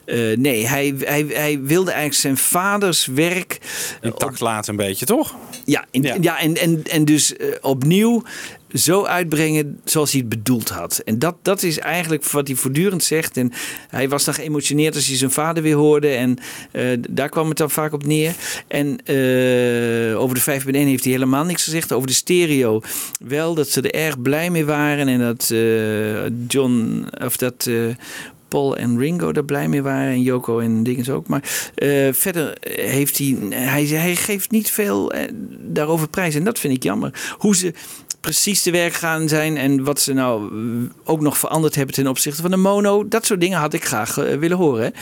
eh, 0.04 0.36
nee, 0.36 0.66
hij, 0.66 0.94
hij, 0.98 1.26
hij 1.28 1.60
wilde 1.62 1.90
eigenlijk 1.90 2.20
zijn 2.20 2.36
vaders 2.36 3.06
werk. 3.06 3.58
Intact 4.00 4.40
laten 4.40 4.70
een 4.70 4.76
beetje, 4.86 5.06
toch? 5.06 5.34
Ja, 5.64 5.84
in- 5.90 6.02
Ja. 6.02 6.16
ja. 6.20 6.40
en, 6.40 6.56
en, 6.56 6.82
en 6.84 7.04
dus 7.04 7.34
opnieuw 7.60 8.22
zo 8.72 9.04
uitbrengen 9.04 9.80
zoals 9.84 10.12
hij 10.12 10.20
het 10.20 10.28
bedoeld 10.28 10.68
had. 10.68 10.98
En 11.04 11.18
dat, 11.18 11.34
dat 11.42 11.62
is 11.62 11.78
eigenlijk 11.78 12.24
wat 12.24 12.46
hij 12.46 12.56
voortdurend 12.56 13.04
zegt. 13.04 13.36
En 13.36 13.52
hij 13.88 14.08
was 14.08 14.24
dan 14.24 14.34
geëmotioneerd 14.34 14.94
als 14.94 15.06
hij 15.06 15.16
zijn 15.16 15.30
vader 15.30 15.62
weer 15.62 15.76
hoorde. 15.76 16.08
En 16.08 16.38
eh, 16.70 16.84
daar 17.10 17.28
kwam 17.28 17.48
het 17.48 17.58
dan 17.58 17.70
vaak 17.70 17.92
op 17.92 18.06
neer. 18.06 18.34
En 18.68 18.98
eh, 19.04 20.20
over 20.20 20.34
de 20.34 20.60
5.1 20.62 20.70
heeft 20.70 21.04
hij 21.04 21.12
helemaal 21.12 21.44
niks 21.44 21.64
gezegd. 21.64 21.92
Over 21.92 22.08
de 22.08 22.14
stereo 22.14 22.80
wel, 23.18 23.54
dat 23.54 23.68
ze 23.68 23.80
er 23.80 23.94
erg 23.94 24.22
blij 24.22 24.50
mee 24.50 24.64
waren. 24.64 25.08
En 25.08 25.18
dat 25.18 25.50
eh, 25.50 26.46
John, 26.48 27.06
of 27.24 27.36
dat... 27.36 27.70
Paul 28.48 28.76
en 28.76 28.98
Ringo 28.98 29.32
er 29.32 29.44
blij 29.44 29.68
mee 29.68 29.82
waren. 29.82 30.12
En 30.12 30.22
Yoko 30.22 30.58
en 30.58 30.82
dinges 30.82 31.10
ook. 31.10 31.26
Maar 31.26 31.42
verder 32.12 32.56
heeft 32.60 33.18
hij, 33.18 33.36
hij... 33.50 33.84
Hij 33.84 34.16
geeft 34.16 34.50
niet 34.50 34.70
veel 34.70 35.12
daarover 35.60 36.08
prijs. 36.08 36.34
En 36.34 36.44
dat 36.44 36.58
vind 36.58 36.74
ik 36.74 36.82
jammer. 36.82 37.34
Hoe 37.38 37.56
ze 37.56 37.72
precies 38.20 38.62
te 38.62 38.70
werk 38.70 38.92
gaan 38.92 39.28
zijn. 39.28 39.56
En 39.56 39.84
wat 39.84 40.00
ze 40.00 40.12
nou 40.12 40.50
ook 41.04 41.20
nog 41.20 41.38
veranderd 41.38 41.74
hebben 41.74 41.94
ten 41.94 42.06
opzichte 42.06 42.42
van 42.42 42.50
de 42.50 42.56
mono. 42.56 43.08
Dat 43.08 43.26
soort 43.26 43.40
dingen 43.40 43.58
had 43.58 43.74
ik 43.74 43.84
graag 43.84 44.18
eh, 44.18 44.36
willen 44.36 44.56
horen. 44.56 44.92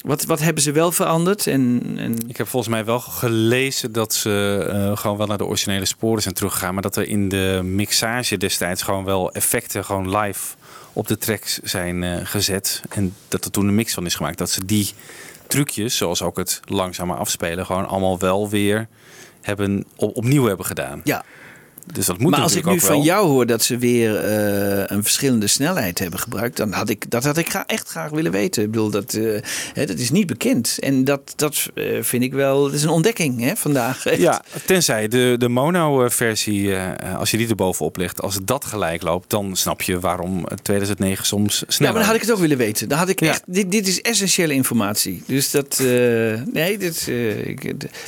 Wat, 0.00 0.24
wat 0.24 0.40
hebben 0.40 0.62
ze 0.62 0.72
wel 0.72 0.92
veranderd? 0.92 1.46
En, 1.46 1.82
en 1.96 2.16
Ik 2.28 2.36
heb 2.36 2.48
volgens 2.48 2.72
mij 2.72 2.84
wel 2.84 3.00
gelezen 3.00 3.92
dat 3.92 4.14
ze 4.14 4.66
eh, 4.70 4.96
gewoon 4.96 5.16
wel 5.16 5.26
naar 5.26 5.38
de 5.38 5.44
originele 5.44 5.84
sporen 5.84 6.22
zijn 6.22 6.34
teruggegaan. 6.34 6.74
Maar 6.74 6.82
dat 6.82 6.96
er 6.96 7.08
in 7.08 7.28
de 7.28 7.60
mixage 7.64 8.36
destijds 8.36 8.82
gewoon 8.82 9.04
wel 9.04 9.32
effecten 9.32 9.84
gewoon 9.84 10.16
live 10.16 10.54
op 10.92 11.06
de 11.06 11.18
tracks 11.18 11.58
zijn 11.62 12.02
eh, 12.02 12.16
gezet. 12.22 12.82
En 12.88 13.14
dat 13.28 13.44
er 13.44 13.50
toen 13.50 13.68
een 13.68 13.74
mix 13.74 13.94
van 13.94 14.06
is 14.06 14.14
gemaakt. 14.14 14.38
Dat 14.38 14.50
ze 14.50 14.64
die 14.64 14.92
trucjes, 15.46 15.96
zoals 15.96 16.22
ook 16.22 16.36
het 16.36 16.60
langzamer 16.64 17.16
afspelen, 17.16 17.66
gewoon 17.66 17.86
allemaal 17.86 18.18
wel 18.18 18.48
weer 18.48 18.88
hebben, 19.40 19.84
op, 19.96 20.16
opnieuw 20.16 20.44
hebben 20.44 20.66
gedaan. 20.66 21.00
ja, 21.04 21.24
Dus 21.92 22.06
dat 22.06 22.18
moet 22.18 22.30
maar 22.30 22.40
als 22.40 22.54
ik 22.54 22.64
nu 22.64 22.80
van 22.80 23.02
jou 23.02 23.26
hoor 23.26 23.46
dat 23.46 23.62
ze 23.62 23.78
weer 23.78 24.16
eh, 24.16 24.82
een 24.96 25.02
verschillende 25.02 25.46
snelheid 25.46 25.98
hebben 25.98 26.20
gebruikt, 26.20 26.56
dan 26.56 26.72
had 26.72 26.88
ik 26.88 27.10
dat 27.10 27.24
had 27.24 27.36
ik 27.36 27.48
echt 27.66 27.88
graag 27.88 28.10
willen 28.10 28.32
weten. 28.32 28.62
Ik 28.62 28.70
bedoel, 28.70 28.90
dat, 28.90 29.12
hè, 29.72 29.86
dat 29.86 29.98
is 29.98 30.10
niet 30.10 30.26
bekend. 30.26 30.78
En 30.78 31.04
dat, 31.04 31.32
dat 31.36 31.70
eh, 31.74 31.84
vind 32.02 32.22
ik 32.22 32.32
wel, 32.32 32.62
dat 32.62 32.72
is 32.72 32.82
een 32.82 32.88
ontdekking 32.88 33.40
hè, 33.40 33.56
vandaag. 33.56 34.06
Echt. 34.06 34.20
Ja, 34.26 34.42
tenzij 34.64 35.08
de, 35.08 35.34
de 35.38 35.48
mono-versie, 35.48 36.76
als 37.16 37.30
je 37.30 37.36
die 37.36 37.48
erbovenop 37.48 37.96
legt, 37.96 38.22
als 38.22 38.38
dat 38.42 38.64
gelijk 38.64 39.02
loopt, 39.02 39.30
dan 39.30 39.56
snap 39.56 39.82
je 39.82 40.00
waarom 40.00 40.44
2009 40.62 41.26
soms 41.26 41.58
Ja, 41.58 41.64
sneller 41.68 41.92
maar 41.92 42.02
dan 42.02 42.12
had 42.12 42.20
ik 42.20 42.26
het 42.26 42.36
ook 42.36 42.42
willen 42.42 42.56
weten. 42.56 42.88
Dan 42.88 42.98
had 42.98 43.08
ik 43.08 43.20
Ja. 43.20 43.28
echt, 43.28 43.42
dit, 43.46 43.70
dit 43.70 43.86
is 43.86 44.00
essentiële 44.00 44.52
informatie. 44.52 45.22
Dus 45.26 45.50
dat, 45.50 45.78
nee, 46.52 46.78
dit, 46.78 47.06
ik, 47.44 47.62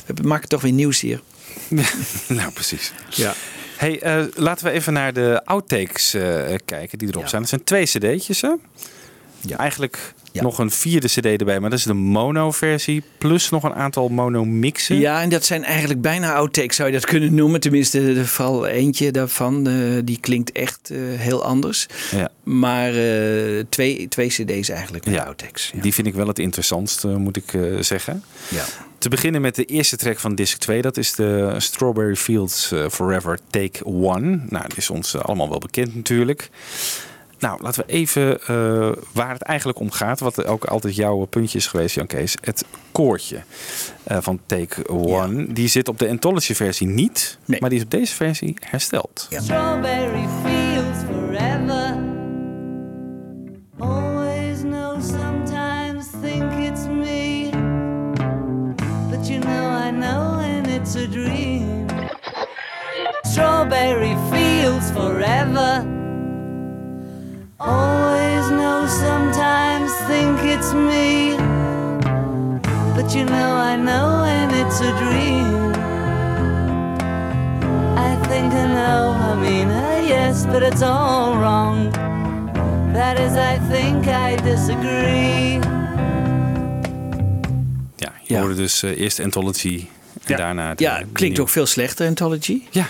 we 0.05 0.27
maken 0.27 0.49
toch 0.49 0.61
weer 0.61 0.71
nieuws 0.71 0.99
hier. 1.01 1.21
nou, 2.27 2.51
precies. 2.51 2.91
Ja. 3.09 3.33
Hey, 3.79 3.99
eh, 4.01 4.23
laten 4.35 4.65
we 4.65 4.71
even 4.71 4.93
naar 4.93 5.13
de 5.13 5.41
outtakes 5.45 6.13
eh, 6.13 6.23
kijken 6.65 6.97
die 6.97 7.07
erop 7.07 7.21
Ja. 7.21 7.27
staan. 7.27 7.39
Dat 7.39 7.49
zijn 7.49 7.63
twee 7.63 7.85
cd'tjes, 7.85 8.41
hè? 8.41 8.51
Ja. 9.41 9.57
Eigenlijk 9.57 10.13
Ja. 10.31 10.41
nog 10.41 10.57
een 10.59 10.71
vierde 10.71 11.07
cd 11.07 11.25
erbij, 11.25 11.59
maar 11.59 11.69
dat 11.69 11.79
is 11.79 11.85
de 11.85 11.93
mono-versie. 11.93 13.03
Plus 13.17 13.49
nog 13.49 13.63
een 13.63 13.73
aantal 13.73 14.09
mono-mixen. 14.09 14.99
Ja, 14.99 15.21
en 15.21 15.29
dat 15.29 15.45
zijn 15.45 15.63
eigenlijk 15.63 16.01
bijna 16.01 16.33
outtakes, 16.33 16.75
zou 16.75 16.87
je 16.89 16.93
dat 16.93 17.05
kunnen 17.05 17.33
noemen. 17.35 17.59
Tenminste, 17.59 18.25
vooral 18.25 18.65
eentje 18.67 19.11
daarvan. 19.11 19.67
eh, 19.67 19.73
die 20.03 20.17
klinkt 20.19 20.51
echt 20.51 20.91
heel 21.15 21.43
anders. 21.43 21.87
Ja. 22.11 22.29
Maar 22.43 22.91
twee, 23.69 24.07
twee 24.07 24.27
cd's 24.27 24.69
eigenlijk 24.69 25.05
met 25.05 25.13
Ja. 25.13 25.23
outtakes. 25.23 25.71
Ja. 25.75 25.81
Die 25.81 25.93
vind 25.93 26.07
ik 26.07 26.13
wel 26.13 26.27
het 26.27 26.39
interessantste, 26.39 27.07
moet 27.07 27.37
ik 27.37 27.57
zeggen. 27.79 28.23
Ja. 28.49 28.63
Te 28.99 29.09
beginnen 29.09 29.41
met 29.41 29.55
de 29.55 29.65
eerste 29.65 29.97
track 29.97 30.19
van 30.19 30.35
disc 30.35 30.57
2. 30.57 30.81
Dat 30.81 30.97
is 30.97 31.13
de 31.13 31.53
Strawberry 31.57 32.15
Fields 32.15 32.71
eh, 32.71 32.89
Forever 32.89 33.39
Take 33.49 33.85
One. 33.85 34.39
Nou, 34.49 34.67
dat 34.67 34.77
is 34.77 34.89
ons 34.89 35.13
eh, 35.13 35.21
allemaal 35.21 35.49
wel 35.49 35.59
bekend 35.59 35.95
natuurlijk. 35.95 36.49
Nou, 37.39 37.61
laten 37.61 37.85
we 37.85 37.91
even 37.91 38.41
eh, 38.41 38.91
waar 39.11 39.33
het 39.33 39.41
eigenlijk 39.41 39.79
om 39.79 39.91
gaat. 39.91 40.19
Wat 40.19 40.45
ook 40.45 40.65
altijd 40.65 40.95
jouw 40.95 41.25
puntje 41.25 41.57
is 41.57 41.67
geweest, 41.67 41.95
Jan 41.95 42.07
Kees. 42.07 42.35
Het 42.41 42.65
koortje 42.91 43.41
van 44.05 44.39
Take 44.45 44.89
One. 44.89 45.53
Die 45.53 45.67
zit 45.67 45.87
op 45.87 45.99
de 45.99 46.09
Anthology 46.09 46.53
versie 46.53 46.87
niet. 46.87 47.37
Nee. 47.45 47.59
Maar 47.59 47.69
die 47.69 47.77
is 47.77 47.85
op 47.85 47.91
deze 47.91 48.15
versie 48.15 48.57
hersteld. 48.59 49.27
Strawberry 49.29 50.27
fields 50.43 50.99
forever. 51.07 52.07
Always 53.79 54.08
it's 60.79 60.95
a 60.95 61.07
dream. 61.07 61.87
Strawberry 63.25 64.15
fields 64.31 64.91
forever. 64.91 65.71
Always 67.59 68.49
know, 68.51 68.85
sometimes 68.87 69.91
think 70.07 70.39
it's 70.43 70.73
me. 70.73 71.35
But 72.95 73.13
you 73.15 73.25
know, 73.25 73.51
I 73.71 73.75
know, 73.75 74.23
and 74.23 74.51
it's 74.61 74.79
a 74.79 74.91
dream. 75.03 75.73
I 77.97 78.11
think 78.29 78.53
I 78.53 78.67
know, 78.67 79.11
I 79.31 79.35
mean, 79.35 79.67
uh, 79.67 80.01
yes, 80.07 80.45
but 80.45 80.63
it's 80.63 80.81
all 80.81 81.35
wrong. 81.35 81.91
That 82.93 83.19
is, 83.19 83.35
I 83.35 83.57
think 83.69 84.07
I 84.07 84.35
disagree. 84.37 85.59
Ja, 87.95 88.11
je 88.23 88.33
Ja. 88.33 88.39
hoorde 88.39 88.55
dus 88.55 88.83
eh, 88.83 88.99
eerst 88.99 89.19
Anthology 89.19 89.87
en 90.29 90.37
Ja. 90.37 90.43
daarna... 90.45 90.73
de- 90.75 90.83
Ja, 90.83 90.97
de 90.99 91.05
klinkt 91.13 91.39
ook 91.39 91.49
veel 91.49 91.65
slechter, 91.65 92.07
Anthology. 92.07 92.61
Ja, 92.69 92.89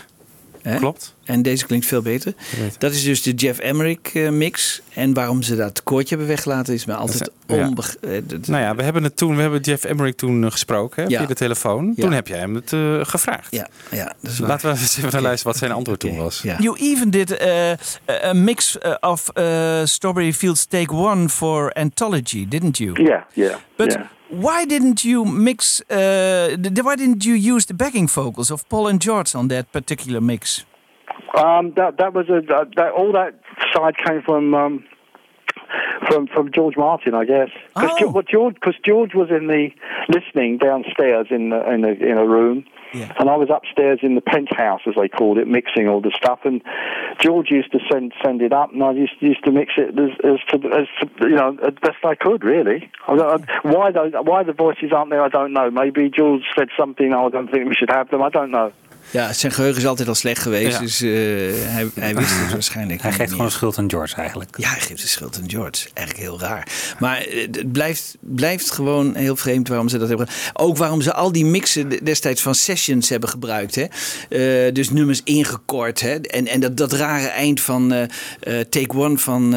Hè? 0.62 0.78
klopt. 0.78 1.16
En 1.24 1.42
deze 1.42 1.66
klinkt 1.66 1.86
veel 1.86 2.02
beter. 2.02 2.34
beter. 2.60 2.80
Dat 2.80 2.92
is 2.92 3.04
dus 3.04 3.22
de 3.22 3.34
Jeff 3.34 3.60
Emmerich 3.60 4.14
eh, 4.14 4.30
mix. 4.30 4.82
En 4.94 5.14
waarom 5.14 5.42
ze 5.42 5.56
dat 5.56 5.84
koortje 5.84 6.10
hebben 6.16 6.28
weggelaten 6.28 6.74
is 6.74 6.86
me 6.86 6.94
altijd 6.94 7.32
ja. 7.48 7.68
onbegrijpelijk. 7.68 8.48
Nou 8.48 8.64
ja, 8.64 8.76
we 8.76 8.84
hebben 8.84 9.04
het 9.04 9.18
toen, 9.18 9.36
we 9.36 9.42
hebben 9.42 9.60
Jeff 9.62 9.84
Emmerich 9.84 10.16
toen 10.16 10.44
eh, 10.46 10.52
gesproken 10.52 11.04
hè, 11.04 11.10
Ja. 11.10 11.18
via 11.18 11.28
de 11.28 11.34
telefoon. 11.34 11.94
Ja. 11.96 12.04
Toen 12.04 12.12
heb 12.14 12.28
jij 12.28 12.38
hem 12.38 12.56
het 12.56 12.74
eh, 12.74 13.00
gevraagd. 13.02 13.48
Ja, 13.56 13.68
ja, 13.92 14.14
dat 14.22 14.32
is 14.32 14.40
waar. 14.40 14.50
Laten 14.50 14.72
we 14.74 14.80
eens 14.80 14.98
even 14.98 15.12
naar 15.12 15.22
luisteren 15.22 15.52
wat 15.52 15.62
zijn 15.62 15.72
antwoord 15.72 16.00
toen 16.00 16.18
was. 16.18 16.42
Ja. 16.44 16.56
You 16.60 16.78
even 16.80 17.10
did 17.10 17.42
a 18.24 18.34
mix 18.34 18.78
of 19.00 19.30
uh, 19.34 19.82
Strawberry 19.84 20.34
Fields 20.34 20.66
Take 20.66 20.94
One 20.94 21.30
for 21.30 21.74
Anthology, 21.74 22.48
didn't 22.48 22.78
you? 22.78 23.04
Yeah, 23.04 23.22
yeah, 23.34 23.56
But 23.76 23.92
yeah. 23.94 24.06
Why 24.30 24.66
didn't 24.66 25.04
you 25.04 25.26
mix? 25.26 25.82
Uh, 25.90 26.56
the, 26.58 26.82
why 26.84 26.96
didn't 26.96 27.26
you 27.26 27.34
use 27.34 27.66
the 27.66 27.74
backing 27.74 28.08
vocals 28.08 28.52
of 28.52 28.68
Paul 28.70 28.88
and 28.88 29.02
George 29.02 29.36
on 29.36 29.48
that 29.50 29.72
particular 29.72 30.22
mix? 30.22 30.66
Um, 31.38 31.74
that 31.76 31.98
that 31.98 32.14
was 32.14 32.30
a 32.30 32.42
that, 32.48 32.72
that 32.76 32.92
all 32.94 33.12
that 33.14 33.34
side 33.74 33.98
came 33.98 34.22
from 34.22 34.54
um, 34.54 34.84
from 36.08 36.28
from 36.28 36.52
George 36.52 36.76
Martin, 36.78 37.14
I 37.14 37.26
guess. 37.26 37.50
Because 37.76 37.92
Oh. 38.02 38.22
George 38.22 38.56
because 38.56 38.76
George 38.86 39.14
was 39.14 39.30
in 39.30 39.48
the 39.48 39.70
listening 40.08 40.58
downstairs 40.58 41.28
in 41.30 41.50
the, 41.50 41.72
in 41.72 41.84
a 41.86 41.90
in 41.90 42.18
a 42.18 42.26
room. 42.26 42.66
Yeah. 42.94 43.14
And 43.20 43.30
I 43.30 43.36
was 43.36 43.50
upstairs 43.50 44.00
in 44.02 44.16
the 44.16 44.22
penthouse, 44.22 44.82
as 44.88 44.96
they 44.96 45.08
called 45.08 45.38
it, 45.38 45.48
mixing 45.48 45.88
all 45.88 46.02
the 46.02 46.12
stuff. 46.16 46.40
And 46.44 46.62
George 47.20 47.52
used 47.52 47.72
to 47.74 47.80
send 47.92 48.14
send 48.24 48.42
it 48.42 48.54
up, 48.54 48.74
and 48.74 48.84
I 48.84 48.92
used 48.92 49.14
used 49.20 49.44
to 49.46 49.52
mix 49.52 49.74
it 49.78 49.98
as 49.98 50.12
as, 50.24 50.40
to, 50.50 50.68
as 50.70 50.88
to, 51.00 51.30
you 51.30 51.36
know 51.36 51.58
as 51.62 51.74
best 51.82 52.04
I 52.04 52.16
could, 52.16 52.44
really. 52.44 52.90
I 53.08 53.16
don't, 53.16 53.46
why 53.64 53.92
those 53.92 54.14
why 54.24 54.44
the 54.44 54.54
voices 54.54 54.92
aren't 54.92 55.12
there, 55.12 55.22
I 55.22 55.30
don't 55.30 55.54
know. 55.54 55.70
Maybe 55.70 56.10
George 56.10 56.44
said 56.58 56.70
something. 56.78 57.14
Oh, 57.14 57.28
I 57.28 57.30
don't 57.30 57.52
think 57.52 57.68
we 57.68 57.76
should 57.76 57.92
have 57.92 58.10
them. 58.10 58.22
I 58.22 58.30
don't 58.30 58.52
know. 58.52 58.74
Ja, 59.12 59.34
zijn 59.34 59.52
geheugen 59.52 59.82
is 59.82 59.88
altijd 59.88 60.08
al 60.08 60.16
slecht 60.16 60.42
geweest, 60.42 60.72
Ja. 60.74 60.80
dus 60.80 61.02
eh, 61.02 61.10
hij, 61.10 61.88
hij 62.00 62.16
wist 62.16 62.30
het 62.32 62.52
waarschijnlijk. 62.52 63.02
Hij 63.10 63.12
geeft 63.12 63.32
gewoon 63.32 63.52
schuld 63.52 63.78
aan 63.78 63.90
George 63.90 64.16
eigenlijk. 64.16 64.58
Ja, 64.58 64.70
hij 64.70 64.80
geeft 64.80 65.02
de 65.02 65.08
schuld 65.08 65.38
aan 65.42 65.50
George. 65.50 65.88
Eigenlijk 65.94 66.28
heel 66.28 66.40
raar. 66.40 66.68
Maar 67.00 67.18
eh, 67.18 67.42
het 67.52 67.72
blijft, 67.72 68.18
blijft 68.20 68.72
gewoon 68.72 69.16
heel 69.16 69.36
vreemd 69.36 69.68
waarom 69.68 69.90
ze 69.90 69.98
dat 69.98 70.08
hebben 70.08 70.28
gedaan. 70.30 70.52
Ook 70.54 70.78
waarom 70.78 71.02
ze 71.02 71.14
al 71.14 71.32
die 71.32 71.46
mixen 71.46 71.90
de- 71.90 72.00
destijds 72.04 72.42
van 72.42 72.56
sessions 72.56 73.10
hebben 73.10 73.30
gebruikt. 73.30 73.76
Hè? 73.76 73.86
Eh, 74.66 74.74
dus 74.74 74.90
nummers 74.90 75.22
ingekort. 75.24 76.00
Hè? 76.00 76.16
En, 76.16 76.48
en 76.48 76.60
dat, 76.60 76.78
dat 76.78 76.94
rare 76.94 77.28
eind 77.28 77.62
van 77.62 78.08
Take 78.70 78.94
One 78.96 79.18
van 79.18 79.50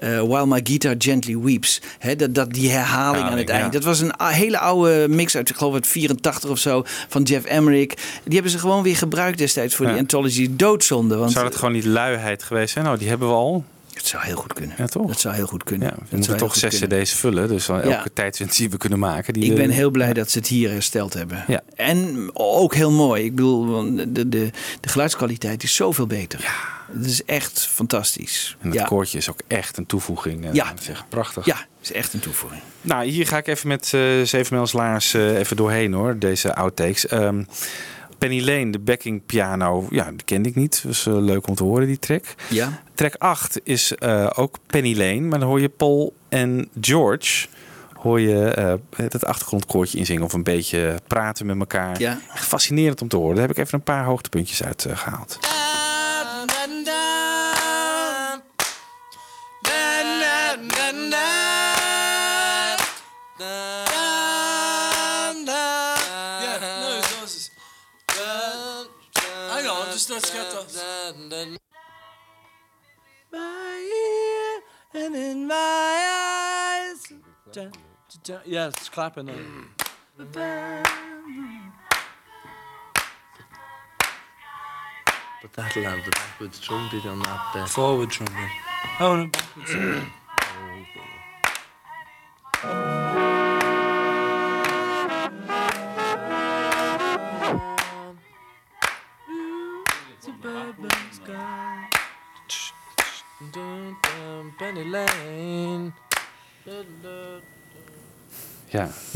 While 0.00 0.46
My 0.46 0.60
Guitar 0.62 0.94
Gently 0.98 1.38
Weeps. 1.38 1.80
Hè? 1.98 2.16
Dat, 2.16 2.34
dat, 2.34 2.52
die 2.52 2.70
herhaling 2.70 3.24
aan 3.24 3.38
het 3.38 3.48
ja. 3.48 3.54
eind. 3.54 3.72
Dat 3.72 3.84
was 3.84 4.00
een 4.00 4.12
hele 4.18 4.58
oude 4.58 5.08
mix 5.08 5.36
uit, 5.36 5.50
ik 5.50 5.56
geloof 5.56 5.74
het 5.74 5.86
84 5.86 6.50
of 6.50 6.58
zo, 6.58 6.82
van 7.08 7.22
Jeff 7.22 7.44
Emmerich. 7.44 7.94
Die 8.24 8.34
hebben 8.34 8.50
ze 8.50 8.58
gewoon 8.58 8.75
weer 8.82 8.96
gebruikt 8.96 9.38
destijds 9.38 9.74
voor 9.74 9.86
die 9.86 9.96
anthology 9.96 10.48
Doodzonde. 10.56 11.16
Want 11.16 11.32
Zou 11.32 11.44
dat 11.44 11.56
gewoon 11.56 11.72
niet 11.72 11.84
luiheid 11.84 12.42
geweest 12.42 12.72
zijn? 12.72 12.84
Nou, 12.84 12.98
die 12.98 13.08
hebben 13.08 13.28
we 13.28 13.34
al. 13.34 13.64
het 13.94 14.06
zou 14.06 14.24
heel 14.24 14.36
goed 14.36 14.52
kunnen. 14.52 14.74
Ja, 14.78 14.86
toch? 14.86 15.06
Dat 15.06 15.20
zou 15.20 15.34
heel 15.34 15.46
goed 15.46 15.64
kunnen. 15.64 15.88
Ja, 15.88 15.94
we 15.94 16.00
Dat 16.00 16.18
moeten 16.18 16.36
toch 16.36 16.56
zes 16.56 16.78
kunnen. 16.78 17.02
cd's 17.02 17.12
vullen. 17.12 17.48
Dus 17.48 17.66
dan 17.66 17.80
elke 17.80 18.10
Ja. 18.14 18.46
die 18.56 18.70
we 18.70 18.76
kunnen 18.76 18.98
maken. 18.98 19.32
Die, 19.32 19.44
Ik 19.50 19.54
ben 19.56 19.70
heel 19.70 19.90
blij 19.90 20.12
dat 20.12 20.30
ze 20.30 20.38
het 20.38 20.46
hier 20.46 20.70
hersteld 20.70 21.12
hebben. 21.14 21.44
Ja. 21.46 21.62
En 21.76 22.30
ook 22.32 22.74
heel 22.74 22.90
mooi. 22.90 23.24
Ik 23.24 23.34
bedoel, 23.34 23.94
de, 23.96 24.12
de, 24.12 24.28
de 24.80 24.88
geluidskwaliteit 24.88 25.62
is 25.62 25.74
zoveel 25.74 26.06
beter. 26.06 26.40
Ja. 26.40 26.74
Het 26.92 27.06
is 27.06 27.24
echt 27.24 27.66
fantastisch. 27.66 28.56
En 28.60 28.68
het 28.68 28.78
ja. 28.78 28.84
koortje 28.84 29.18
is 29.18 29.30
ook 29.30 29.40
echt 29.46 29.76
een 29.76 29.86
toevoeging. 29.86 30.46
Ja. 30.52 30.72
Echt 30.88 31.04
prachtig. 31.08 31.44
ja, 31.44 31.56
is 31.82 31.92
echt 31.92 32.12
een 32.12 32.20
toevoeging. 32.20 32.62
Nou, 32.80 33.04
hier 33.06 33.26
ga 33.26 33.36
ik 33.36 33.46
even 33.46 33.68
met 33.68 33.90
eh 33.94 34.00
zeven 34.24 34.66
laars 34.72 35.14
eh 35.14 35.38
even 35.38 35.56
doorheen 35.56 35.92
hoor. 35.92 36.18
Deze 36.18 36.54
outtakes. 36.54 37.06
Ehm 37.06 37.42
Penny 38.18 38.44
Lane, 38.44 38.70
de 38.70 38.78
backing 38.78 39.22
piano. 39.26 39.86
Ja, 39.90 40.10
die 40.10 40.24
kende 40.24 40.48
ik 40.48 40.54
niet. 40.54 40.82
Dus 40.82 41.04
leuk 41.04 41.48
om 41.48 41.54
te 41.54 41.64
horen, 41.64 41.86
die 41.86 41.98
track. 41.98 42.24
Ja. 42.48 42.82
Track 42.94 43.14
8 43.14 43.60
is 43.62 43.94
eh, 43.94 44.30
ook 44.34 44.58
Penny 44.66 44.96
Lane. 44.96 45.20
Maar 45.20 45.38
dan 45.38 45.48
hoor 45.48 45.60
je 45.60 45.68
Paul 45.68 46.14
en 46.28 46.68
George. 46.80 47.46
Hoor 47.94 48.20
je 48.20 48.44
eh, 48.44 48.74
het 48.96 49.24
achtergrondkoortje 49.24 49.98
inzingen 49.98 50.22
of 50.22 50.32
een 50.32 50.42
beetje 50.42 50.94
praten 51.06 51.46
met 51.46 51.58
elkaar. 51.58 52.00
Ja. 52.00 52.20
Echt 52.34 52.46
fascinerend 52.46 53.02
om 53.02 53.08
te 53.08 53.16
horen. 53.16 53.34
Daar 53.36 53.46
heb 53.46 53.56
ik 53.56 53.62
even 53.64 53.78
een 53.78 53.84
paar 53.84 54.04
hoogtepuntjes 54.04 54.62
uit 54.62 54.84
eh, 54.84 54.96
gehaald. 54.96 55.38
Those. 71.12 71.58
and 74.94 75.14
in 75.14 75.46
my 75.46 75.54
eyes. 75.54 77.12
Yeah, 78.44 78.68
it's 78.68 78.88
clapping. 78.88 79.28
But 80.16 80.32
that'll 85.52 85.82
have 85.84 86.04
the 86.04 86.10
backwards 86.10 86.58
drum 86.60 86.88
bit 86.90 87.06
on 87.06 87.20
that 87.20 87.50
bit. 87.54 87.68
Forward 87.68 88.08
drum. 88.08 88.28
then. 88.32 88.50
Oh, 89.00 89.16
no, 89.16 89.26
backwards. 89.26 89.70
Suburban 89.70 90.10
oh. 92.64 92.95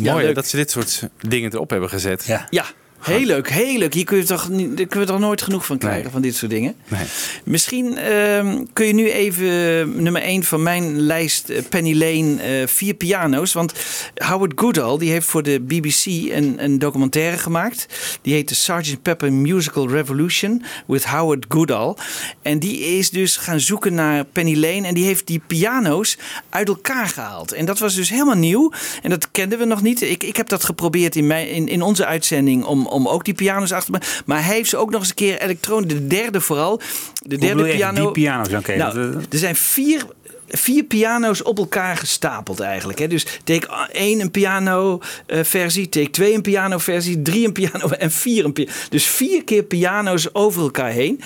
Mooi 0.00 0.24
leuk. 0.24 0.34
dat 0.34 0.46
ze 0.46 0.56
dit 0.56 0.70
soort 0.70 1.02
dingen 1.28 1.52
erop 1.54 1.70
hebben 1.70 1.88
gezet. 1.88 2.24
Ja. 2.50 2.66
Heel 3.00 3.26
leuk, 3.26 3.50
heel 3.50 3.78
leuk. 3.78 3.94
Hier 3.94 4.04
kun 4.04 4.16
je 4.18 4.24
toch, 4.24 4.48
niet, 4.48 4.76
daar 4.76 4.86
kun 4.86 5.00
je 5.00 5.06
toch 5.06 5.18
nooit 5.18 5.42
genoeg 5.42 5.66
van 5.66 5.78
krijgen, 5.78 6.02
Nee. 6.02 6.12
van 6.12 6.22
dit 6.22 6.36
soort 6.36 6.50
dingen. 6.50 6.74
Nee. 6.88 7.04
Misschien 7.44 7.96
ehm, 7.98 8.64
kun 8.72 8.86
je 8.86 8.92
nu 8.94 9.10
even 9.10 9.46
eh, 9.46 10.00
nummer 10.00 10.22
1 10.22 10.44
van 10.44 10.62
mijn 10.62 11.00
lijst, 11.00 11.48
eh, 11.48 11.62
Penny 11.68 11.94
Lane, 11.94 12.36
eh, 12.42 12.66
vier 12.66 12.94
piano's. 12.94 13.52
Want 13.52 13.72
Howard 14.14 14.52
Goodall 14.56 14.98
die 14.98 15.10
heeft 15.10 15.26
voor 15.26 15.42
de 15.42 15.60
BBC 15.60 16.04
een, 16.06 16.54
een 16.64 16.78
documentaire 16.78 17.38
gemaakt. 17.38 17.86
Die 18.22 18.34
heet 18.34 18.48
de 18.48 18.54
Sgt. 18.54 19.02
Pepper 19.02 19.32
Musical 19.32 19.88
Revolution 19.88 20.62
with 20.86 21.04
Howard 21.04 21.44
Goodall. 21.48 21.94
En 22.42 22.58
die 22.58 22.78
is 22.80 23.10
dus 23.10 23.36
gaan 23.36 23.60
zoeken 23.60 23.94
naar 23.94 24.24
Penny 24.24 24.54
Lane. 24.56 24.86
En 24.86 24.94
die 24.94 25.04
heeft 25.04 25.26
die 25.26 25.40
piano's 25.46 26.18
uit 26.48 26.68
elkaar 26.68 27.06
gehaald. 27.08 27.52
En 27.52 27.64
dat 27.66 27.78
was 27.78 27.94
dus 27.94 28.10
helemaal 28.10 28.34
nieuw. 28.36 28.72
En 29.02 29.10
dat 29.10 29.30
kenden 29.30 29.58
we 29.58 29.64
nog 29.64 29.82
niet. 29.82 30.02
Ik, 30.02 30.22
ik 30.22 30.36
heb 30.36 30.48
dat 30.48 30.64
geprobeerd 30.64 31.16
in, 31.16 31.26
mijn, 31.26 31.48
in, 31.48 31.68
in 31.68 31.82
onze 31.82 32.06
uitzending 32.06 32.64
om, 32.64 32.86
om 32.90 33.08
ook 33.08 33.24
die 33.24 33.34
piano's 33.34 33.72
achter 33.72 33.92
me. 33.92 33.98
Maar 34.24 34.44
hij 34.44 34.54
heeft 34.54 34.68
ze 34.68 34.76
ook 34.76 34.90
nog 34.90 35.00
eens 35.00 35.08
een 35.08 35.14
keer 35.14 35.40
elektronisch. 35.40 35.92
De 35.92 36.06
derde 36.06 36.40
vooral. 36.40 36.80
De 37.22 37.38
derde 37.38 37.62
piano. 37.62 38.02
die 38.02 38.10
piano's, 38.10 38.48
Jan 38.48 38.62
Nou, 38.76 38.98
er 39.30 39.38
zijn 39.38 39.56
vier, 39.56 40.06
vier 40.48 40.84
piano's 40.84 41.42
op 41.42 41.58
elkaar 41.58 41.96
gestapeld 41.96 42.60
eigenlijk. 42.60 42.98
Hè. 42.98 43.06
Dus 43.06 43.26
take 43.44 43.88
1 43.92 44.20
een 44.20 44.30
piano 44.30 45.00
eh, 45.26 45.44
versie, 45.44 45.88
take 45.88 46.10
2 46.10 46.34
een 46.34 46.42
piano 46.42 46.78
versie, 46.78 47.22
3 47.22 47.46
een 47.46 47.52
piano 47.52 47.88
en 47.98 48.10
4 48.10 48.44
een 48.44 48.52
piano. 48.52 48.72
Dus 48.88 49.04
vier 49.04 49.44
keer 49.44 49.62
piano's 49.62 50.28
over 50.32 50.62
elkaar 50.62 50.90
heen. 50.90 51.20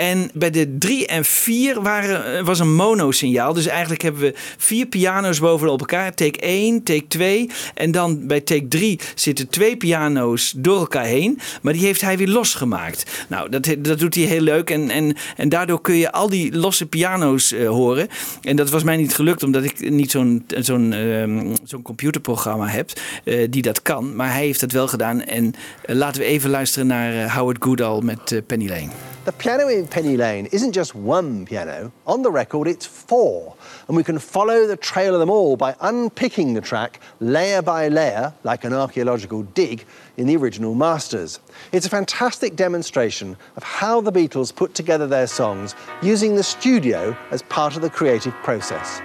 En 0.00 0.30
bij 0.34 0.50
de 0.50 0.76
3 0.78 1.06
en 1.06 1.24
4 1.24 1.82
waren, 1.82 2.36
eh, 2.36 2.44
was 2.44 2.58
een 2.58 2.74
mono-signaal. 2.74 3.52
Dus 3.52 3.66
eigenlijk 3.66 4.02
hebben 4.02 4.22
we 4.22 4.34
vier 4.56 4.86
piano's 4.86 5.38
bovenop 5.40 5.80
elkaar. 5.80 6.14
Take 6.14 6.38
1, 6.40 6.82
take 6.82 7.06
2. 7.06 7.50
En 7.74 7.90
dan 7.90 8.26
bij 8.26 8.40
take 8.40 8.68
3 8.68 9.00
zitten 9.14 9.48
twee 9.48 9.76
piano's 9.76 10.52
door 10.56 10.78
elkaar 10.78 11.04
heen. 11.04 11.38
Maar 11.62 11.72
die 11.72 11.84
heeft 11.84 12.00
hij 12.00 12.16
weer 12.16 12.28
losgemaakt. 12.28 13.26
Nou, 13.28 13.48
dat, 13.48 13.76
dat 13.78 13.98
doet 13.98 14.14
hij 14.14 14.24
heel 14.24 14.40
leuk. 14.40 14.70
En, 14.70 14.90
en, 14.90 15.16
en 15.36 15.48
daardoor 15.48 15.80
kun 15.80 15.94
je 15.94 16.12
al 16.12 16.28
die 16.28 16.56
losse 16.56 16.86
piano's 16.86 17.52
eh, 17.52 17.68
horen. 17.68 18.08
En 18.42 18.56
dat 18.56 18.70
was 18.70 18.82
mij 18.82 18.96
niet 18.96 19.14
gelukt, 19.14 19.42
omdat 19.42 19.64
ik 19.64 19.90
niet 19.90 20.10
zo'n 20.10 20.92
ehm, 20.92 21.54
computerprogramma 21.82 22.66
heb 22.66 22.90
eh, 23.24 23.46
die 23.50 23.62
dat 23.62 23.82
kan. 23.82 24.16
Maar 24.16 24.32
hij 24.32 24.44
heeft 24.44 24.60
dat 24.60 24.72
wel 24.72 24.88
gedaan. 24.88 25.22
En 25.22 25.54
laten 25.86 26.20
we 26.20 26.26
even 26.26 26.50
luisteren 26.50 26.86
naar 26.86 27.34
Howard 27.36 27.64
Goodall 27.64 28.02
met 28.02 28.42
Penny 28.46 28.68
Lane. 28.68 28.90
The 29.24 29.32
piano 29.32 29.86
Penny 29.90 30.16
Lane 30.16 30.46
isn't 30.52 30.72
just 30.72 30.94
one 30.94 31.44
piano. 31.44 31.92
On 32.06 32.22
the 32.22 32.30
record, 32.30 32.68
it's 32.68 32.86
four. 32.86 33.56
And 33.88 33.96
we 33.96 34.04
can 34.04 34.18
follow 34.18 34.66
the 34.66 34.76
trail 34.76 35.14
of 35.14 35.20
them 35.20 35.28
all 35.28 35.56
by 35.56 35.74
unpicking 35.80 36.54
the 36.54 36.60
track 36.60 37.00
layer 37.18 37.60
by 37.60 37.88
layer, 37.88 38.32
like 38.44 38.64
an 38.64 38.72
archaeological 38.72 39.42
dig, 39.42 39.84
in 40.16 40.26
the 40.26 40.36
original 40.36 40.74
masters. 40.74 41.40
It's 41.72 41.86
a 41.86 41.90
fantastic 41.90 42.54
demonstration 42.54 43.36
of 43.56 43.62
how 43.64 44.00
the 44.00 44.12
Beatles 44.12 44.54
put 44.54 44.74
together 44.74 45.06
their 45.06 45.26
songs 45.26 45.74
using 46.02 46.36
the 46.36 46.42
studio 46.42 47.16
as 47.30 47.42
part 47.42 47.74
of 47.74 47.82
the 47.82 47.90
creative 47.90 48.34
process. 48.44 49.02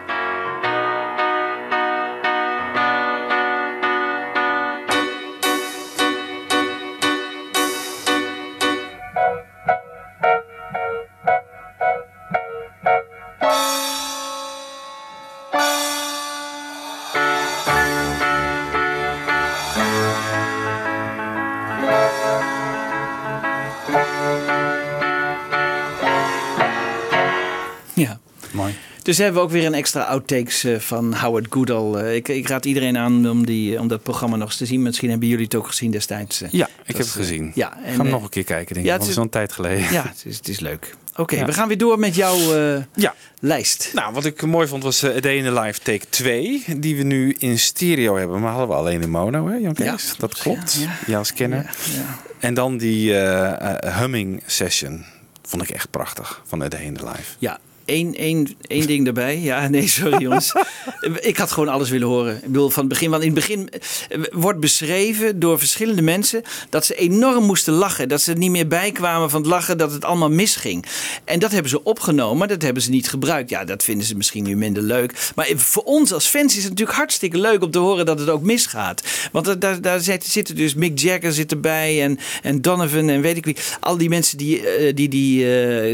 Dus 29.06 29.18
hebben 29.18 29.36
we 29.42 29.48
ook 29.48 29.52
weer 29.54 29.66
een 29.66 29.74
extra 29.74 30.02
outtakes 30.02 30.64
eh, 30.64 30.80
van 30.80 31.16
Howard 31.16 31.46
Goodall. 31.50 31.94
Eh, 32.04 32.16
ik, 32.16 32.28
ik 32.28 32.48
raad 32.48 32.66
iedereen 32.66 32.98
aan 32.98 33.30
om, 33.30 33.46
die, 33.46 33.80
om 33.80 33.88
dat 33.88 34.04
programma 34.04 34.36
nog 34.36 34.48
eens 34.48 34.58
te 34.58 34.66
zien. 34.66 34.82
Misschien 34.82 35.10
hebben 35.10 35.28
jullie 35.28 35.44
het 35.44 35.56
ook 35.56 35.68
gezien 35.68 35.92
destijds. 35.92 36.42
eh. 36.42 36.50
Ja, 36.52 36.66
ik 36.66 36.72
Dat 36.78 36.88
heb 36.88 36.98
het 36.98 37.10
gezien. 37.16 37.52
Ja, 37.56 37.78
Ik 37.78 37.86
en, 37.86 37.92
ga 37.92 37.98
hem 37.98 38.06
eh, 38.06 38.12
nog 38.12 38.24
een 38.24 38.30
keer 38.30 38.44
kijken, 38.44 38.74
denk 38.74 38.86
ja, 38.88 38.94
ik. 38.96 39.00
het 39.02 39.16
want 39.16 39.28
is- 39.32 39.34
het 39.34 39.36
is 39.36 39.56
wel 39.56 39.70
een 39.70 39.76
tijd 39.76 39.80
geleden. 39.84 39.94
Ja, 40.04 40.10
het 40.10 40.24
is, 40.26 40.38
het 40.38 40.48
is 40.48 40.60
leuk. 40.60 40.96
Oké, 41.16 41.36
Ja. 41.36 41.46
we 41.46 41.54
gaan 41.54 41.68
weer 41.68 41.78
door 41.78 42.00
met 42.00 42.16
jouw 42.16 42.38
eh, 42.76 42.82
Ja. 42.96 43.14
lijst. 43.40 43.92
Nou, 43.94 44.14
wat 44.14 44.26
ik 44.26 44.42
mooi 44.42 44.68
vond 44.68 44.84
was 44.84 45.04
eh, 45.04 45.16
A 45.16 45.20
Day 45.20 45.36
in 45.38 45.44
the 45.44 45.60
Life 45.62 45.80
Take 45.80 46.06
2. 46.10 46.64
Die 46.78 46.96
we 46.96 47.04
nu 47.04 47.36
in 47.40 47.60
stereo 47.60 48.16
hebben. 48.18 48.40
Maar 48.42 48.50
hadden 48.52 48.68
we 48.68 48.74
alleen 48.74 49.02
in 49.02 49.10
mono, 49.10 49.48
hè 49.48 49.56
Jan? 49.56 49.74
Ja. 49.78 49.96
Dat 50.18 50.38
klopt. 50.38 50.74
Ja, 50.74 50.98
Ja, 51.08 51.18
als 51.18 51.34
kenner. 51.34 51.64
Ja. 51.96 52.20
En 52.40 52.54
dan 52.54 52.78
die 52.78 53.14
eh, 53.18 53.74
eh, 53.84 53.98
humming 54.00 54.44
session. 54.46 55.06
Vond 55.44 55.62
ik 55.64 55.70
echt 55.70 55.90
prachtig. 55.92 56.42
Van 56.46 56.62
A 56.62 56.68
Day 56.68 56.82
in 56.82 56.94
the 56.98 57.04
Life. 57.06 57.36
Ja, 57.40 57.60
Eén, 57.86 58.16
één, 58.16 58.48
één 58.68 58.88
ding 58.88 59.08
erbij. 59.08 59.40
Ja, 59.40 59.68
nee, 59.68 59.88
sorry 59.88 60.22
jongens. 60.22 60.52
ik 61.22 61.38
had 61.38 61.52
gewoon 61.52 61.70
alles 61.70 61.90
willen 61.90 62.08
horen. 62.08 62.36
Ik 62.36 62.42
bedoel, 62.42 62.70
van 62.70 62.84
het 62.84 62.92
begin. 62.94 63.10
Want 63.10 63.24
in 63.24 63.30
het 63.30 63.40
begin 63.40 63.70
eh, 64.10 64.22
wordt 64.32 64.60
beschreven 64.60 65.40
door 65.40 65.60
verschillende 65.60 66.02
mensen 66.02 66.42
dat 66.70 66.86
ze 66.86 66.96
enorm 66.96 67.44
moesten 67.44 67.74
lachen. 67.74 68.10
Dat 68.10 68.22
ze 68.22 68.32
er 68.32 68.38
niet 68.38 68.52
meer 68.52 68.68
bij 68.68 68.92
kwamen 68.92 69.30
van 69.30 69.42
het 69.42 69.50
lachen, 69.50 69.78
dat 69.78 69.92
het 69.92 70.06
allemaal 70.06 70.30
misging. 70.30 70.86
En 71.24 71.40
dat 71.40 71.52
hebben 71.52 71.70
ze 71.70 71.84
opgenomen, 71.84 72.38
maar 72.38 72.48
dat 72.48 72.62
hebben 72.62 72.84
ze 72.84 72.90
niet 72.90 73.10
gebruikt. 73.10 73.50
Ja, 73.50 73.64
dat 73.66 73.84
vinden 73.84 74.06
ze 74.08 74.16
misschien 74.16 74.44
nu 74.44 74.56
minder 74.56 74.84
leuk. 74.84 75.32
Maar 75.36 75.48
voor 75.56 75.84
ons 75.84 76.14
als 76.14 76.26
fans 76.28 76.52
is 76.58 76.62
het 76.64 76.70
natuurlijk 76.72 76.98
hartstikke 76.98 77.38
leuk 77.40 77.64
om 77.64 77.72
te 77.72 77.80
horen 77.80 78.06
dat 78.06 78.20
het 78.20 78.30
ook 78.30 78.42
misgaat. 78.42 79.04
Want 79.32 79.62
daar, 79.62 79.82
daar 79.82 80.00
zit- 80.00 80.26
zitten 80.26 80.56
dus 80.56 80.74
Mick 80.74 81.00
Jagger 81.00 81.34
zit 81.34 81.52
erbij 81.52 82.04
en, 82.04 82.18
en 82.42 82.62
Donovan 82.62 83.10
en 83.10 83.22
weet 83.22 83.38
ik 83.38 83.46
wie. 83.46 83.56
Al 83.80 83.98
die 83.98 84.10
mensen 84.10 84.38
die 84.38 84.68
eh, 84.70 84.96
die, 84.96 85.10
die 85.10 85.44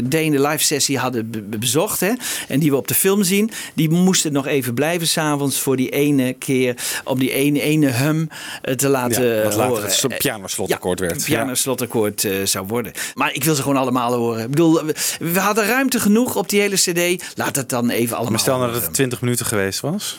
Day 0.08 0.22
in 0.24 0.32
the 0.32 0.40
Live 0.48 0.64
sessie 0.64 0.98
hadden 0.98 1.30
be- 1.30 1.58
hè, 2.00 2.12
en 2.48 2.60
die 2.60 2.70
we 2.70 2.76
op 2.76 2.88
de 2.88 2.94
film 2.94 3.22
zien, 3.22 3.50
die 3.74 3.90
moesten 3.90 4.32
nog 4.32 4.46
even 4.46 4.74
blijven 4.74 5.06
s'avonds 5.08 5.58
voor 5.58 5.76
die 5.76 5.88
ene 5.88 6.32
keer 6.32 6.76
om 7.04 7.18
die 7.18 7.32
ene, 7.32 7.60
ene 7.60 7.90
hum 7.90 8.28
eh, 8.62 8.74
te 8.74 8.88
laten 8.88 9.24
Ja, 9.24 9.42
wat 9.42 9.54
later 9.54 9.66
horen. 9.68 9.82
het 9.84 9.92
soort 9.94 10.18
pianoslottekort 10.18 10.98
Ja, 10.98 11.06
werd. 11.06 11.24
pianoslottekort 11.24 12.24
eh, 12.24 12.32
zou 12.44 12.66
worden. 12.66 12.92
Maar 13.14 13.34
ik 13.34 13.44
wil 13.44 13.54
ze 13.54 13.62
gewoon 13.62 13.76
allemaal 13.76 14.14
horen. 14.14 14.42
Ik 14.42 14.50
bedoel, 14.50 14.80
we, 15.18 15.40
hadden 15.40 15.66
ruimte 15.66 16.00
genoeg 16.00 16.36
op 16.36 16.48
die 16.48 16.60
hele 16.60 16.76
cd. 16.76 17.22
Laat 17.36 17.56
het 17.56 17.68
dan 17.68 17.90
even 17.90 18.12
allemaal 18.12 18.30
Maar 18.30 18.40
stel 18.40 18.58
nou 18.58 18.72
dat 18.72 18.82
het 18.82 18.94
20 18.94 19.20
minuten 19.20 19.46
geweest 19.46 19.80
was. 19.80 20.18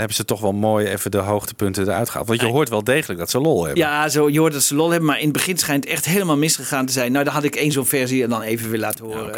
Hebben 0.00 0.16
ze 0.18 0.24
toch 0.24 0.40
wel 0.40 0.52
mooi 0.52 0.86
even 0.86 1.10
de 1.10 1.18
hoogtepunten 1.18 1.82
eruit 1.88 2.08
gehaald. 2.08 2.28
Want 2.28 2.40
je 2.40 2.46
hoort 2.46 2.68
wel 2.68 2.84
degelijk 2.84 3.18
dat 3.18 3.30
ze 3.30 3.38
lol 3.38 3.64
hebben. 3.64 3.82
Ja, 3.84 4.08
zo, 4.08 4.28
je 4.30 4.38
hoort 4.38 4.52
dat 4.52 4.62
ze 4.62 4.74
lol 4.74 4.90
hebben, 4.90 5.08
maar 5.08 5.18
in 5.18 5.24
het 5.24 5.32
begin 5.32 5.58
schijnt 5.58 5.84
het 5.84 5.92
echt 5.92 6.04
helemaal 6.04 6.36
misgegaan 6.36 6.86
te 6.86 6.92
zijn. 6.92 7.12
Nou, 7.12 7.24
dan 7.24 7.34
had 7.34 7.44
ik 7.44 7.54
één 7.56 7.72
zo'n 7.72 7.86
versie 7.86 8.22
en 8.22 8.28
dan 8.30 8.42
even 8.42 8.70
weer 8.70 8.78
laten 8.80 9.04
horen. 9.04 9.34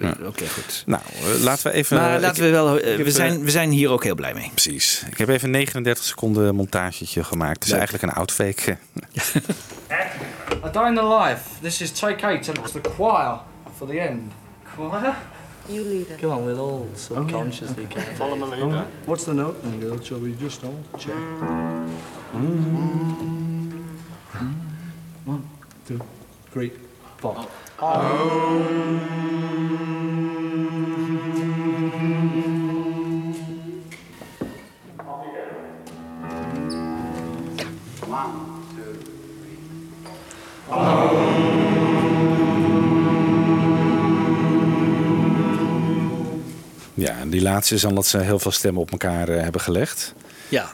Eh, 0.00 0.26
Oké, 0.26 0.48
goed. 0.48 0.82
Nou, 0.86 1.02
eh, 1.34 1.42
laten 1.42 1.66
we 1.70 1.72
even... 1.76 1.96
Maar 1.96 2.20
laten 2.20 2.36
ik- 2.44 2.50
we 2.50 2.56
wel, 2.56 2.80
eh, 2.80 2.96
we, 2.96 3.10
zijn, 3.10 3.44
we 3.44 3.50
zijn 3.50 3.70
hier 3.70 3.90
ook 3.90 4.04
heel 4.04 4.14
blij 4.14 4.34
mee. 4.34 4.50
Precies. 4.54 5.02
Ik 5.10 5.18
heb 5.18 5.28
even 5.28 5.44
een 5.44 5.50
39 5.50 6.04
seconden 6.04 6.54
montagetje 6.54 7.24
gemaakt. 7.24 7.60
Dus 7.60 7.68
Leuk. 7.68 7.78
eigenlijk 7.78 8.04
een 8.12 8.18
outfake. 8.18 8.76
A 10.64 10.68
Day 10.70 10.88
in 10.88 10.94
the 10.94 11.16
Life. 11.18 11.40
This 11.62 11.80
is 11.80 11.90
take 11.90 12.26
eight, 12.26 12.48
and 12.48 12.58
it's 12.58 12.72
the 12.72 12.80
choir 12.96 13.38
for 13.76 13.86
the 13.86 13.98
end. 14.00 14.20
Choir? 14.76 15.14
You 15.68 15.84
lead 15.84 16.10
it. 16.10 16.18
Come 16.18 16.30
on, 16.30 16.46
we'll 16.46 16.60
all 16.60 16.88
subconsciously 16.94 17.86
carry 17.86 18.14
Follow 18.14 18.36
my 18.36 18.46
leader. 18.46 18.64
Alright. 18.64 18.86
What's 19.04 19.24
the 19.24 19.34
note 19.34 19.62
then, 19.62 19.78
girl? 19.80 20.00
Shall 20.00 20.18
we 20.18 20.34
just 20.34 20.64
all 20.64 20.82
check? 20.96 21.12
Mm-hmm. 22.32 23.82
One, 25.26 25.48
two, 25.86 26.00
three, 26.50 26.72
four. 27.18 27.46
Um. 27.80 29.18
Ja, 47.00 47.18
en 47.18 47.30
die 47.30 47.42
laatste 47.42 47.74
is 47.74 47.80
dan 47.80 47.94
dat 47.94 48.06
ze 48.06 48.18
heel 48.18 48.38
veel 48.38 48.50
stemmen 48.50 48.82
op 48.82 48.90
elkaar 48.90 49.28
eh, 49.28 49.42
hebben 49.42 49.60
gelegd. 49.60 50.14
Ja. 50.48 50.70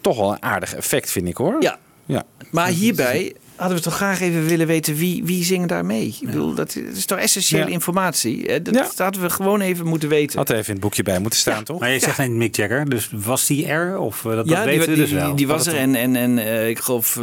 Toch 0.00 0.16
wel 0.16 0.32
een 0.32 0.42
aardig 0.42 0.74
effect, 0.74 1.10
vind 1.10 1.28
ik 1.28 1.36
hoor. 1.36 1.56
Ja. 1.60 1.78
ja. 2.06 2.24
Maar 2.50 2.68
hierbij 2.68 3.34
hadden 3.56 3.76
we 3.76 3.82
toch 3.82 3.94
graag 3.94 4.20
even 4.20 4.46
willen 4.46 4.66
weten 4.66 4.94
wie, 4.94 5.24
wie 5.24 5.44
zingen 5.44 5.68
daar 5.68 5.84
mee. 5.84 6.06
Ik 6.20 6.26
bedoel, 6.26 6.54
dat 6.54 6.76
is 6.94 7.04
toch 7.04 7.18
essentiële 7.18 7.62
Ja. 7.64 7.68
informatie. 7.68 8.46
Eh, 8.46 8.60
Dat 8.64 8.98
hadden 8.98 9.22
we 9.22 9.30
gewoon 9.30 9.60
even 9.60 9.86
moeten 9.86 10.08
weten. 10.08 10.38
Had 10.38 10.48
er 10.48 10.54
even 10.54 10.66
in 10.66 10.72
het 10.72 10.82
boekje 10.82 11.02
bij 11.02 11.18
moeten 11.18 11.38
staan, 11.38 11.64
toch? 11.64 11.80
Maar 11.80 11.90
je 11.90 11.98
zegt 11.98 12.18
net 12.18 12.30
Mick 12.30 12.56
Jagger, 12.56 12.88
dus 12.88 13.10
was 13.12 13.46
die 13.46 13.66
er? 13.66 13.98
Of 13.98 14.24
eh, 14.24 14.32
dat, 14.34 14.48
ja, 14.48 14.54
dat 14.54 14.64
die, 14.68 14.78
weten 14.78 14.88
we 14.88 14.94
die, 14.94 15.04
dus 15.04 15.12
wel. 15.12 15.26
die, 15.26 15.34
die 15.34 15.46
was 15.46 15.66
er. 15.66 15.74
En, 15.76 15.94
en, 15.94 16.16
en 16.16 16.38
eh, 16.38 16.68
ik 16.68 16.78
geloof 16.78 17.16
eh, 17.16 17.22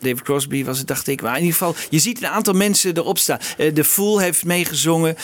David 0.00 0.22
Crosby 0.22 0.64
was 0.64 0.78
het, 0.78 0.86
dacht 0.86 1.06
ik. 1.08 1.22
Maar 1.22 1.32
in 1.36 1.42
ieder 1.44 1.52
geval, 1.58 1.74
je 1.90 1.98
ziet 1.98 2.22
een 2.22 2.28
aantal 2.28 2.54
mensen 2.54 2.96
erop 2.96 3.18
staan. 3.18 3.38
Eh, 3.58 3.74
de 3.74 3.84
Fool 3.84 4.18
heeft 4.20 4.44
meegezongen. 4.44 5.16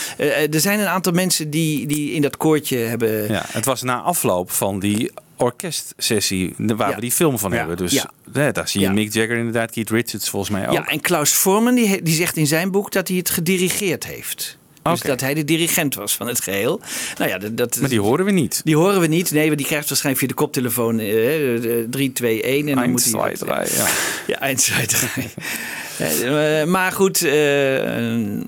Er 0.50 0.60
zijn 0.60 0.78
een 0.80 0.86
aantal 0.86 1.12
mensen 1.12 1.50
die, 1.50 1.86
die 1.86 2.12
in 2.12 2.22
dat 2.22 2.36
koortje 2.36 2.76
hebben... 2.76 3.28
Ja, 3.32 3.44
het 3.46 3.64
was 3.64 3.82
na 3.82 4.00
afloop 4.00 4.50
van 4.50 4.78
die 4.80 5.10
orkestsessie 5.40 6.54
waar 6.56 6.88
Ja. 6.88 6.94
we 6.94 7.00
die 7.00 7.12
film 7.12 7.38
van 7.38 7.50
Ja. 7.50 7.56
hebben. 7.56 7.76
Dus 7.76 7.92
Ja. 8.32 8.52
daar 8.52 8.68
zie 8.68 8.80
je. 8.80 8.90
Mick 8.90 9.12
Jagger 9.12 9.36
inderdaad, 9.36 9.70
Keith 9.70 9.90
Richards 9.90 10.28
volgens 10.28 10.50
mij 10.52 10.68
ook. 10.68 10.74
Ja, 10.74 10.86
en 10.88 11.00
Klaus 11.00 11.30
Forman 11.30 11.74
die, 11.74 12.02
die 12.02 12.14
zegt 12.14 12.36
in 12.36 12.46
zijn 12.46 12.70
boek 12.70 12.92
dat 12.92 13.08
hij 13.08 13.16
het 13.16 13.30
gedirigeerd 13.30 14.06
heeft. 14.06 14.58
Dus 14.82 14.98
Oké. 14.98 15.08
dat 15.08 15.20
hij 15.20 15.34
de 15.34 15.44
dirigent 15.44 15.94
was 15.94 16.16
van 16.16 16.26
het 16.26 16.40
geheel. 16.40 16.80
Nou 17.18 17.30
ja, 17.30 17.38
dat, 17.38 17.56
dat, 17.56 17.80
Maar 17.80 17.88
die 17.88 18.00
horen 18.00 18.24
we 18.24 18.30
niet. 18.30 18.60
Die 18.64 18.76
horen 18.76 19.00
we 19.00 19.06
niet. 19.06 19.30
Nee, 19.30 19.46
want 19.46 19.58
die 19.58 19.66
krijgt 19.66 19.88
waarschijnlijk 19.88 20.24
via 20.24 20.34
de 20.36 20.42
koptelefoon 20.42 20.98
eh, 20.98 21.84
3, 21.90 22.12
2, 22.12 22.42
1. 22.42 22.68
En 22.68 22.74
dan 22.74 22.90
moet 22.90 23.12
hij... 23.12 23.36
Ja. 23.46 23.88
Ja, 24.26 24.40
1, 24.40 24.56
2, 24.56 24.86
3. 24.86 25.30
Eh, 26.00 26.64
maar 26.64 26.92
goed, 26.92 27.22
eh, 27.22 27.32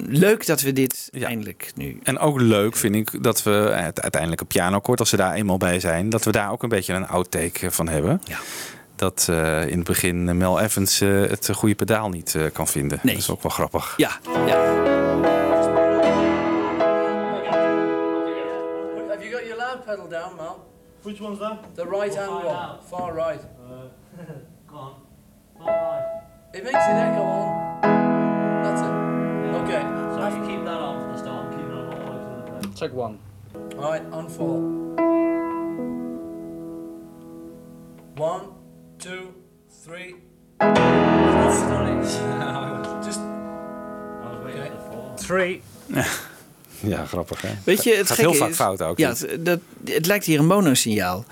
leuk 0.09 0.47
dat 0.47 0.61
we 0.61 0.73
dit 0.73 1.11
eindelijk 1.13 1.73
nu... 1.75 1.99
En 2.03 2.19
ook 2.19 2.41
leuk 2.41 2.77
vind 2.77 2.95
ik 2.95 3.23
dat 3.23 3.43
we 3.43 3.51
het 3.75 4.01
uiteindelijk 4.01 4.41
een 4.41 4.47
pianokort, 4.47 5.01
als 5.01 5.09
ze 5.09 5.17
daar 5.17 5.35
eenmaal 5.35 5.57
bij 5.57 5.81
zijn, 5.81 6.09
dat 6.09 6.25
we 6.25 6.33
daar 6.33 6.53
ook 6.53 6.63
een 6.63 6.69
beetje 6.69 6.95
een 6.95 7.09
outtake 7.09 7.71
van 7.71 7.89
hebben. 7.89 8.21
Ja. 8.25 8.39
Dat 9.03 9.27
eh, 9.31 9.67
in 9.67 9.79
het 9.79 9.87
begin 9.87 10.37
Mel 10.37 10.61
Evans 10.61 11.01
eh, 11.01 11.21
het 11.21 11.51
goede 11.53 11.75
pedaal 11.75 12.09
niet 12.09 12.35
eh, 12.35 12.43
kan 12.53 12.69
vinden. 12.69 13.01
Dat 13.03 13.17
is 13.17 13.31
ook 13.31 13.43
wel 13.43 13.53
grappig. 13.53 13.95
Ja, 13.97 14.11
ja. 14.47 15.02
Pedal 19.93 20.09
down, 20.09 20.37
Mel? 20.39 20.65
Which 21.03 21.21
one's 21.21 21.39
that? 21.41 21.77
The 21.77 21.85
right 21.85 22.15
hand 22.15 22.33
one, 22.33 22.81
far 22.81 23.13
right. 23.13 23.41
Uh, 23.63 23.89
Go 24.67 24.77
on. 24.79 26.03
It 26.55 26.65
makes 26.65 26.77
an 26.77 26.97
echo 26.97 27.23
on. 27.23 27.83
That's 28.63 28.81
it. 28.81 28.93
Okay. 29.61 29.83
So 30.15 30.29
you 30.29 30.43
keep 30.49 30.65
that 30.65 30.81
on 30.81 31.03
for 31.03 31.09
the 31.13 31.19
start. 31.19 31.51
Keep 31.51 31.61
it 31.61 31.73
on 31.73 31.87
all 31.89 31.93
the 31.93 32.11
way 32.11 32.17
to 32.19 32.25
the 32.63 32.69
play. 32.69 32.75
Check 32.75 32.93
one. 32.95 33.19
All 33.55 33.91
right, 33.91 34.05
on 34.13 34.29
four. 34.31 34.61
One, 38.17 38.55
two, 38.99 39.35
three. 39.69 40.15
Just. 43.05 43.21
Okay. 44.47 44.73
Three. 45.19 45.63
Ja, 46.87 47.05
grappig 47.07 47.43
hè? 47.43 47.49
Weet 47.65 47.85
je, 47.85 47.95
het 47.95 48.07
gaat 48.09 48.17
heel 48.17 48.35
vaak 48.35 48.51
is- 48.51 48.57
fout 48.57 48.83
ook. 48.83 48.99
Ja, 48.99 49.09
het, 49.09 49.37
dat, 49.41 49.59
het 49.85 50.07
lijkt 50.07 50.25
hier 50.25 50.39
een 50.39 50.47
monosignaal. 50.47 51.25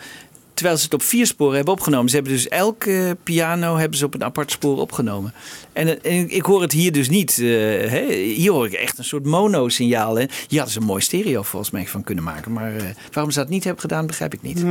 Terwijl 0.55 0.79
ze 0.79 0.85
het 0.85 0.95
op 0.95 1.03
vier 1.03 1.27
sporen 1.27 1.57
hebben 1.57 1.75
opgenomen. 1.75 2.09
Ze 2.09 2.15
hebben 2.15 2.33
dus 2.33 2.49
elke 2.49 3.17
piano 3.23 3.77
hebben 3.77 3.99
ze 3.99 4.05
op 4.05 4.15
een 4.15 4.25
apart 4.25 4.51
spoor 4.51 4.79
opgenomen. 4.79 5.35
En, 5.73 6.03
en 6.03 6.31
ik 6.35 6.43
hoor 6.43 6.63
het 6.63 6.73
hier 6.73 6.93
dus 6.93 7.09
niet. 7.09 7.31
eh, 7.39 7.45
hè. 7.91 8.05
Hier 8.13 8.51
hoor 8.53 8.67
ik 8.67 8.73
echt 8.73 8.99
een 8.99 9.05
soort 9.05 9.25
monosignaal. 9.25 10.17
Hier 10.17 10.29
hadden 10.49 10.71
ze 10.71 10.79
een 10.79 10.85
mooi 10.87 11.01
stereo 11.03 11.43
volgens 11.43 11.71
mij 11.71 11.87
van 11.87 12.03
kunnen 12.03 12.25
maken. 12.25 12.53
Maar 12.53 12.77
eh, 12.77 12.83
waarom 13.13 13.33
ze 13.33 13.39
dat 13.39 13.49
niet 13.49 13.65
hebben 13.65 13.81
gedaan, 13.83 14.07
begrijp 14.07 14.35
ik 14.35 14.43
niet. 14.43 14.65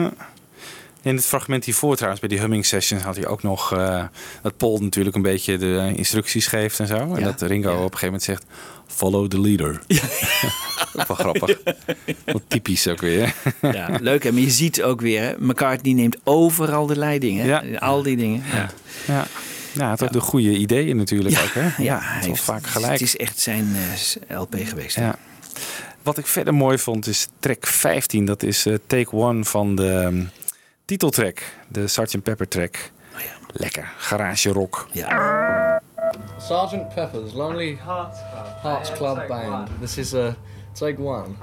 In 1.09 1.15
het 1.15 1.25
fragment 1.25 1.65
hiervoor 1.65 1.95
trouwens, 1.95 2.19
bij 2.21 2.29
die 2.29 2.39
humming 2.39 2.65
sessions, 2.65 3.03
had 3.03 3.15
hij 3.15 3.27
ook 3.27 3.43
nog 3.43 3.73
eh, 3.73 4.03
dat 4.41 4.57
Paul 4.57 4.77
natuurlijk 4.77 5.15
een 5.15 5.21
beetje 5.21 5.57
de 5.57 5.93
instructies 5.95 6.47
geeft 6.47 6.79
en 6.79 6.87
zo. 6.87 7.13
En 7.15 7.23
dat 7.23 7.41
Ringo 7.41 7.69
op 7.69 7.75
een 7.75 7.83
gegeven 7.83 8.05
moment 8.05 8.23
zegt, 8.23 8.45
follow 8.87 9.27
the 9.27 9.41
leader. 9.41 9.81
ook 10.93 11.07
wel 11.15 11.17
grappig. 11.17 11.57
Wat 12.25 12.41
typisch 12.47 12.87
ook 12.87 13.01
weer. 13.01 13.33
Ja, 13.61 13.89
leuk. 14.01 14.23
Maar 14.23 14.41
je 14.41 14.49
ziet 14.49 14.83
ook 14.83 15.01
weer, 15.01 15.21
hè, 15.21 15.33
McCartney 15.37 15.93
neemt 15.93 16.17
overal 16.23 16.85
de 16.85 16.97
leiding. 16.97 17.41
Hè. 17.41 17.79
Al 17.79 18.03
die 18.03 18.17
dingen. 18.17 18.43
Ja, 18.53 18.69
Ja, 19.73 19.87
hij 19.87 19.95
had 19.99 20.13
de 20.13 20.19
goede 20.19 20.57
ideeën 20.57 20.97
natuurlijk 20.97 21.35
ja, 21.35 21.43
ook. 21.43 21.53
Hè? 21.53 21.83
ja, 21.83 21.95
het 21.95 22.03
hij 22.03 22.27
heeft, 22.27 22.41
vaak 22.41 22.67
gelijk. 22.67 22.91
Het 22.91 23.01
is 23.01 23.17
echt 23.17 23.39
zijn 23.39 23.75
eh, 24.27 24.39
LP 24.39 24.55
geweest. 24.63 24.95
Ja. 24.95 25.15
Wat 26.03 26.17
ik 26.17 26.27
verder 26.27 26.53
mooi 26.53 26.77
vond 26.77 27.07
is 27.07 27.27
track 27.39 27.67
15. 27.67 28.25
Dat 28.25 28.43
is 28.43 28.65
eh, 28.65 28.73
take 28.87 29.11
one 29.15 29.43
van 29.43 29.75
de 29.75 29.91
ehm, 29.91 30.23
titeltrack. 30.89 31.55
De 31.67 31.87
Sgt. 31.87 32.23
Pepper 32.23 32.47
track. 32.47 32.91
Lekker. 33.53 33.91
Garage 34.09 34.45
rock. 34.45 34.87
Ja. 34.91 35.81
Sergeant 36.39 36.95
Pepper's 36.95 37.33
Lonely 37.33 37.77
Hearts 38.63 38.91
Club 38.91 39.27
Band. 39.27 39.69
This 39.79 39.97
is 39.97 40.13
a 40.13 40.35
take 40.73 40.97
one. 40.99 41.37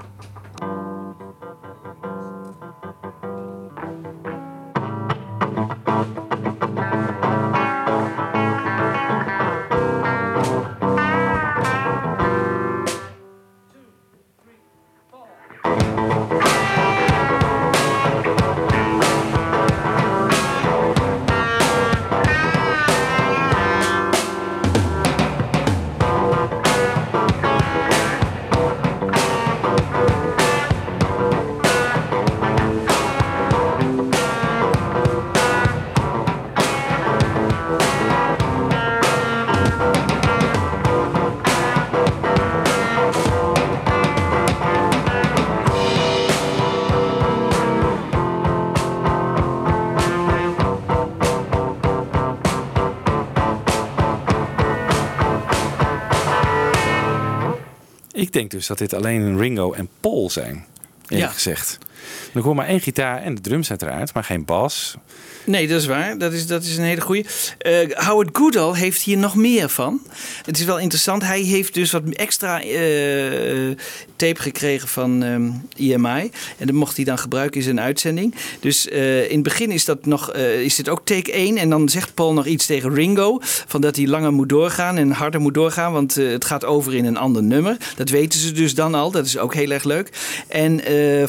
Denk 58.37 58.51
dus 58.51 58.67
dat 58.67 58.77
dit 58.77 58.93
alleen 58.93 59.37
Ringo 59.39 59.73
en 59.73 59.89
Paul 59.99 60.29
zijn. 60.29 60.65
Eerlijk 61.07 61.29
Ja. 61.29 61.35
gezegd. 61.35 61.77
Er 62.33 62.41
komt 62.41 62.55
maar 62.55 62.67
één 62.67 62.79
gitaar 62.81 63.21
en 63.21 63.35
de 63.35 63.41
drums 63.41 63.69
uiteraard, 63.69 64.13
maar 64.13 64.23
geen 64.23 64.45
bas. 64.45 64.95
Nee, 65.47 65.67
dat 65.67 65.79
is 65.79 65.85
waar. 65.85 66.17
Dat 66.17 66.33
is, 66.33 66.47
dat 66.47 66.63
is 66.63 66.77
een 66.77 66.83
hele 66.83 67.01
goeie. 67.01 67.25
Eh, 67.57 67.73
Howard 67.89 68.29
Goodall 68.31 68.73
heeft 68.73 69.01
hier 69.01 69.17
nog 69.17 69.35
meer 69.35 69.69
van. 69.69 70.01
Het 70.45 70.59
is 70.59 70.65
wel 70.65 70.79
interessant. 70.79 71.23
Hij 71.23 71.41
heeft 71.41 71.73
dus 71.73 71.91
wat 71.91 72.03
extra 72.09 72.61
eh, 72.61 73.75
tape 74.15 74.41
gekregen 74.41 74.87
van 74.87 75.23
ehm, 75.23 75.49
EMI. 75.77 76.31
En 76.57 76.67
dat 76.67 76.75
mocht 76.75 76.95
hij 76.95 77.05
dan 77.05 77.17
gebruiken 77.17 77.57
in 77.57 77.63
zijn 77.63 77.79
uitzending. 77.79 78.35
Dus 78.59 78.89
eh, 78.89 79.23
in 79.23 79.33
het 79.33 79.43
begin 79.43 79.71
is, 79.71 79.85
dat 79.85 80.05
nog, 80.05 80.33
is 80.33 80.75
dit 80.75 80.89
ook 80.89 81.01
take 81.03 81.31
1. 81.31 81.57
En 81.57 81.69
dan 81.69 81.89
zegt 81.89 82.13
Paul 82.13 82.33
nog 82.33 82.45
iets 82.45 82.65
tegen 82.65 82.93
Ringo. 82.93 83.37
Van 83.41 83.81
dat 83.81 83.95
hij 83.95 84.07
langer 84.07 84.33
moet 84.33 84.49
doorgaan 84.49 84.97
en 84.97 85.11
harder 85.11 85.41
moet 85.41 85.53
doorgaan. 85.53 85.93
Want 85.93 86.15
het 86.15 86.45
gaat 86.45 86.65
over 86.65 86.95
in 86.95 87.05
een 87.05 87.17
ander 87.17 87.43
nummer. 87.43 87.77
Dat 87.95 88.09
weten 88.09 88.39
ze 88.39 88.51
dus 88.51 88.75
dan 88.75 88.95
al. 88.95 89.11
Dat 89.11 89.25
is 89.25 89.37
ook 89.37 89.53
heel 89.53 89.71
erg 89.71 89.83
leuk. 89.83 90.09
En 90.47 90.79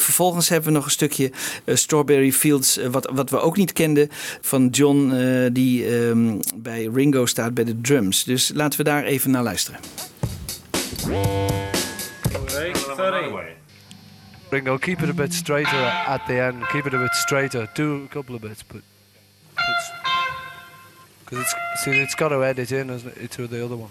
vervolgens 0.00 0.48
hebben 0.48 0.68
we 0.68 0.74
nog 0.74 0.84
een 0.84 0.90
stukje 0.90 1.30
Strawberry 1.66 2.32
Fields. 2.32 2.78
wat, 2.90 3.10
wat 3.12 3.30
we 3.30 3.40
ook 3.40 3.56
niet 3.56 3.72
kenden. 3.72 4.07
Van 4.40 4.68
John. 4.68 5.10
eh, 5.12 5.50
die 5.52 5.98
ehm, 5.98 6.38
bij 6.54 6.88
Ringo 6.94 7.26
staat 7.26 7.54
bij 7.54 7.64
de 7.64 7.80
drums. 7.80 8.24
Dus 8.24 8.50
laten 8.54 8.78
we 8.78 8.84
daar 8.84 9.04
even 9.04 9.30
naar 9.30 9.42
luisteren. 9.42 9.80
Ringo, 14.50 14.78
keep 14.78 15.02
it 15.02 15.08
a 15.08 15.12
bit 15.12 15.34
straighter 15.34 15.84
at 16.06 16.20
the 16.26 16.40
end. 16.40 16.66
Keep 16.68 16.86
it 16.86 16.94
a 16.94 16.98
bit 16.98 17.14
straighter. 17.14 17.68
Do 17.74 18.04
a 18.04 18.08
couple 18.08 18.34
of 18.34 18.40
bits, 18.40 18.64
but 18.66 18.80
because 21.24 21.44
it's 21.44 21.54
see 21.82 22.00
it's 22.00 22.14
got 22.14 22.28
to 22.28 22.42
edit 22.42 22.70
in 22.70 22.90
it, 22.90 23.30
to 23.32 23.46
the 23.46 23.62
other 23.64 23.76
one. 23.76 23.90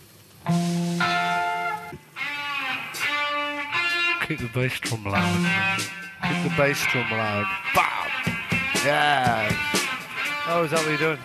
Keep 4.27 4.39
the 4.39 4.49
bass 4.53 4.79
drum 4.79 5.03
loud. 5.05 5.47
Keep 6.23 6.43
the 6.43 6.55
bass 6.57 6.85
drum 6.91 7.11
loud. 7.11 7.45
Bam! 7.73 8.35
Yeah. 8.83 9.76
Oh, 10.49 10.63
is 10.63 10.71
that 10.71 10.79
what 10.79 10.87
you're 10.87 10.97
doing? 10.97 11.19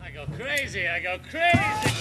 I 0.00 0.10
go 0.12 0.26
crazy, 0.36 0.86
I 0.86 1.00
go 1.00 1.18
crazy. 1.28 1.93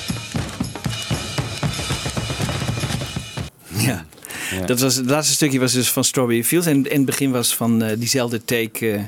Ja. 4.60 4.66
Dat 4.66 4.80
was, 4.80 4.96
het 4.96 5.10
laatste 5.10 5.34
stukje 5.34 5.60
was 5.60 5.72
dus 5.74 5.92
van 5.92 6.04
Strawberry 6.04 6.44
Fields. 6.44 6.68
En, 6.68 6.90
en 6.90 6.96
het 6.98 7.06
begin 7.06 7.32
was 7.32 7.56
van 7.56 7.82
eh, 7.84 7.98
diezelfde 7.98 8.46
take. 8.46 8.92
eh, 8.92 9.02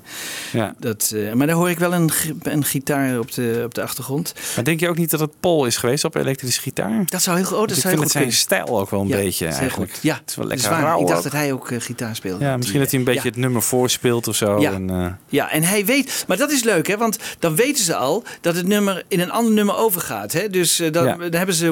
Ja. 0.54 0.76
dat, 0.80 1.12
eh, 1.16 1.34
maar 1.34 1.48
daar 1.48 1.56
hoor 1.56 1.70
ik 1.70 1.80
wel 1.80 1.94
een, 1.94 2.10
een 2.42 2.64
gitaar 2.64 3.20
op 3.20 3.32
de, 3.34 3.62
op 3.66 3.74
de 3.74 3.82
achtergrond. 3.84 4.34
Maar 4.56 4.64
denk 4.64 4.80
je 4.80 4.90
ook 4.90 4.98
niet 4.98 5.10
dat 5.12 5.20
het 5.20 5.40
Paul 5.40 5.66
is 5.66 5.78
geweest 5.78 6.04
op 6.04 6.16
elektrische 6.16 6.62
gitaar? 6.62 7.02
Dat 7.06 7.22
zou 7.22 7.38
heel, 7.38 7.46
oh, 7.46 7.52
dat 7.52 7.62
ik 7.62 7.68
zou 7.68 7.82
vind 7.82 7.92
heel 7.94 8.02
het 8.02 8.12
goed 8.12 8.22
zijn 8.22 8.32
stijl 8.34 8.80
ook 8.80 8.90
wel 8.90 9.02
een 9.02 9.08
Ja, 9.08 9.16
beetje 9.16 9.46
eigenlijk. 9.48 9.92
goed. 9.92 10.00
Ja, 10.04 10.14
het 10.16 10.30
is 10.30 10.36
wel 10.36 10.52
is 10.52 10.62
lekker 10.62 10.80
rauw 10.80 11.00
Ik 11.02 11.08
dacht 11.08 11.18
ook. 11.18 11.24
dat 11.24 11.32
hij 11.32 11.52
ook 11.54 11.70
gitaar 11.78 12.16
speelde. 12.16 12.44
Ja, 12.46 12.58
misschien 12.58 12.80
dat 12.80 12.90
hij 12.90 13.00
een 13.00 13.06
beetje 13.06 13.28
het 13.30 13.38
nummer 13.38 13.62
voorspeelt 13.62 14.28
of 14.28 14.36
zo. 14.36 14.60
Ja. 14.60 14.72
En, 14.72 15.20
Ja, 15.30 15.52
en 15.52 15.64
hij 15.64 15.86
weet, 15.86 16.24
maar 16.28 16.38
dat 16.38 16.52
is 16.52 16.64
leuk, 16.64 16.88
hè? 16.88 16.98
Want 16.98 17.18
dan 17.40 17.56
weten 17.56 17.84
ze 17.84 17.96
al 17.96 18.24
dat 18.42 18.56
het 18.56 18.68
nummer 18.68 19.04
in 19.08 19.20
een 19.20 19.32
ander 19.32 19.54
nummer 19.54 19.76
overgaat. 19.76 20.32
Hè? 20.32 20.50
Dus 20.50 20.76
dan, 20.92 20.92
dan 21.20 21.34
hebben 21.34 21.56
ze 21.56 21.66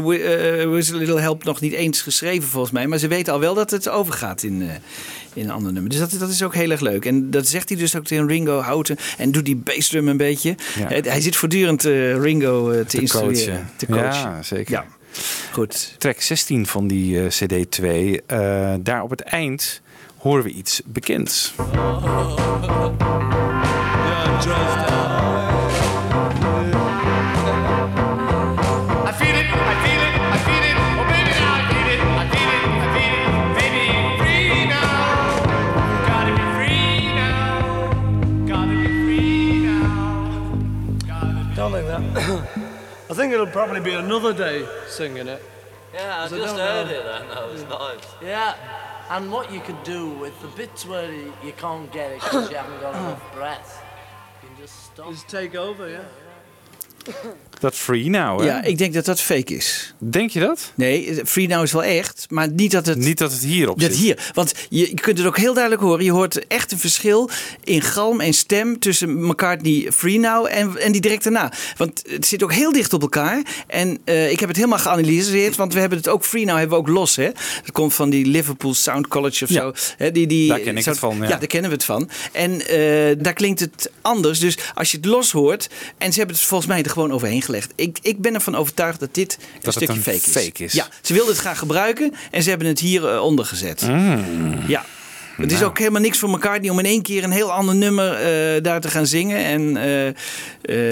a 0.93 0.97
Little 0.97 1.19
Help 1.19 1.43
nog 1.43 1.61
niet 1.61 1.73
eens 1.73 2.01
geschreven, 2.01 2.49
volgens 2.49 2.73
mij. 2.73 2.87
Maar 2.87 2.97
ze 2.97 3.07
weten 3.07 3.33
al 3.33 3.39
wel 3.39 3.53
dat 3.53 3.62
het 3.71 3.89
overgaat 3.89 4.43
in, 4.43 4.61
eh, 4.61 4.67
in 5.33 5.43
een 5.43 5.51
ander 5.51 5.73
nummer. 5.73 5.91
Dus 5.91 5.99
dat, 5.99 6.11
dat 6.19 6.29
is 6.29 6.43
ook 6.43 6.55
heel 6.55 6.71
erg 6.71 6.79
leuk. 6.81 7.05
En 7.05 7.31
dat 7.31 7.47
zegt 7.47 7.69
hij 7.69 7.77
dus 7.77 7.95
ook 7.95 8.05
tegen 8.05 8.27
Ringo 8.27 8.59
Houten. 8.59 8.97
En 9.17 9.31
doet 9.31 9.45
die 9.45 9.55
bassdrum 9.55 10.07
een 10.07 10.17
beetje. 10.17 10.55
Ja. 10.79 10.87
Hij, 10.87 11.03
hij 11.07 11.21
zit 11.21 11.35
voortdurend 11.35 11.85
eh, 11.85 12.21
Ringo 12.21 12.69
eh, 12.71 12.79
te, 12.79 12.85
te 12.85 12.99
instrueren. 13.01 13.33
coachen. 13.35 13.69
Te 13.75 13.85
coachen. 13.85 14.03
Ja, 14.03 14.43
zeker. 14.43 14.71
Ja. 14.73 14.85
Goed. 15.51 15.95
Track 15.97 16.21
16 16.21 16.67
van 16.67 16.87
die 16.87 17.19
eh, 17.19 17.25
CD2. 17.31 17.85
eh, 18.25 18.73
daar 18.79 19.03
op 19.03 19.09
het 19.09 19.21
eind 19.21 19.81
horen 20.17 20.43
we 20.43 20.49
iets 20.49 20.81
bekends. 20.85 21.53
it'll 43.33 43.47
probably 43.47 43.81
be 43.81 43.93
another 43.93 44.33
day 44.33 44.67
singing 44.87 45.27
it. 45.27 45.43
Yeah, 45.93 46.23
I 46.23 46.27
just 46.27 46.55
don't 46.55 46.57
heard 46.57 46.87
know. 46.87 46.93
it 46.93 47.03
then. 47.03 47.27
That 47.29 47.47
was 47.47 47.63
nice. 47.63 48.13
Yeah, 48.21 48.55
and 49.09 49.31
what 49.31 49.51
you 49.51 49.59
could 49.59 49.83
do 49.83 50.09
with 50.09 50.39
the 50.41 50.47
bits 50.49 50.85
where 50.85 51.11
you 51.11 51.33
you 51.43 51.53
can't 51.53 51.91
get 51.91 52.11
it 52.11 52.21
because 52.21 52.49
you 52.49 52.57
haven't 52.57 52.79
got 52.79 52.95
enough 52.95 53.33
breath, 53.33 53.83
you 54.41 54.49
can 54.49 54.57
just 54.57 54.85
stop. 54.85 55.09
Just 55.09 55.27
take 55.27 55.55
over, 55.55 55.89
yeah. 55.89 57.33
Dat 57.63 57.75
Free 57.75 58.09
Now, 58.09 58.39
hè? 58.39 58.45
Ja, 58.45 58.63
ik 58.63 58.77
denk 58.77 58.93
dat 58.93 59.05
dat 59.05 59.21
fake 59.21 59.55
is. 59.55 59.93
Denk 59.99 60.29
je 60.29 60.39
dat? 60.39 60.71
Nee, 60.75 61.21
Free 61.25 61.47
Now 61.47 61.63
is 61.63 61.71
wel 61.71 61.83
echt, 61.83 62.25
maar 62.29 62.51
niet 62.51 62.71
dat 62.71 62.85
het... 62.85 62.97
Niet 62.97 63.17
dat 63.17 63.31
het 63.31 63.41
hierop 63.43 63.79
Dat 63.79 63.91
zit. 63.91 63.99
hier. 63.99 64.31
Want 64.33 64.53
je, 64.69 64.79
je 64.79 64.93
kunt 64.93 65.17
het 65.17 65.27
ook 65.27 65.37
heel 65.37 65.53
duidelijk 65.53 65.83
horen. 65.83 66.03
Je 66.05 66.11
hoort 66.11 66.47
echt 66.47 66.71
een 66.71 66.79
verschil 66.79 67.29
in 67.63 67.81
galm 67.81 68.19
en 68.21 68.33
stem 68.33 68.79
tussen 68.79 69.25
McCartney 69.25 69.91
Free 69.93 70.19
Now 70.19 70.47
en, 70.51 70.77
en 70.77 70.91
die 70.91 71.01
direct 71.01 71.23
daarna. 71.23 71.51
Want 71.77 72.01
het 72.09 72.25
zit 72.25 72.43
ook 72.43 72.53
heel 72.53 72.71
dicht 72.71 72.93
op 72.93 73.01
elkaar. 73.01 73.41
En 73.67 73.97
eh, 74.05 74.31
ik 74.31 74.39
heb 74.39 74.47
het 74.47 74.57
helemaal 74.57 74.79
geanalyseerd, 74.79 75.55
want 75.55 75.73
we 75.73 75.79
hebben 75.79 75.97
het 75.97 76.07
ook 76.07 76.23
Free 76.25 76.45
Now 76.45 76.57
hebben 76.57 76.77
we 76.77 76.83
ook 76.83 76.89
los. 76.95 77.15
Hè? 77.15 77.29
Dat 77.61 77.71
komt 77.71 77.93
van 77.93 78.09
die 78.09 78.25
Liverpool 78.25 78.73
Sound 78.73 79.07
College 79.07 79.43
of 79.43 79.49
Ja. 79.49 79.61
zo. 79.61 79.73
Hè, 79.97 80.11
die, 80.11 80.27
die, 80.27 80.47
Daar 80.47 80.59
ken 80.59 80.77
ik 80.77 80.85
het 80.85 80.99
van, 80.99 81.17
ja. 81.21 81.27
daar 81.27 81.47
kennen 81.47 81.69
we 81.69 81.75
het 81.75 81.85
van. 81.85 82.09
En 82.31 82.67
eh, 82.67 83.15
daar 83.23 83.33
klinkt 83.33 83.59
het 83.59 83.91
anders. 84.01 84.39
Dus 84.39 84.57
als 84.73 84.91
je 84.91 84.97
het 84.97 85.05
los 85.05 85.31
hoort, 85.31 85.69
en 85.97 86.11
ze 86.11 86.17
hebben 86.17 86.35
het 86.35 86.45
volgens 86.45 86.69
mij 86.69 86.83
er 86.83 86.89
gewoon 86.89 87.11
overheen 87.11 87.41
gelegd. 87.41 87.51
Ik, 87.75 87.97
ik 88.01 88.21
ben 88.21 88.33
ervan 88.33 88.55
overtuigd 88.55 88.99
dat 88.99 89.13
dit 89.13 89.37
een 89.61 89.71
stukje 89.71 89.93
een 89.93 90.01
fake, 90.01 90.17
is. 90.17 90.45
fake 90.45 90.63
is. 90.63 90.73
Ja, 90.73 90.87
ze 91.01 91.13
wilden 91.13 91.31
het 91.31 91.41
graag 91.41 91.57
gebruiken 91.57 92.13
en 92.31 92.43
ze 92.43 92.49
hebben 92.49 92.67
het 92.67 92.79
hier 92.79 93.07
eh, 93.07 93.23
gezet. 93.45 93.81
Mm. 93.81 94.59
Ja. 94.67 94.85
Het 95.37 95.51
is 95.51 95.57
Nou. 95.57 95.69
ook 95.69 95.77
helemaal 95.77 96.01
niks 96.01 96.19
voor 96.19 96.29
McCartney 96.29 96.69
om 96.69 96.79
in 96.79 96.85
één 96.85 97.01
keer 97.01 97.23
een 97.23 97.31
heel 97.31 97.51
ander 97.51 97.75
nummer 97.75 98.13
eh, 98.13 98.63
daar 98.63 98.81
te 98.81 98.89
gaan 98.89 99.05
zingen. 99.05 99.37
En, 99.37 99.77
eh, 99.77 100.07
eh, 100.07 100.13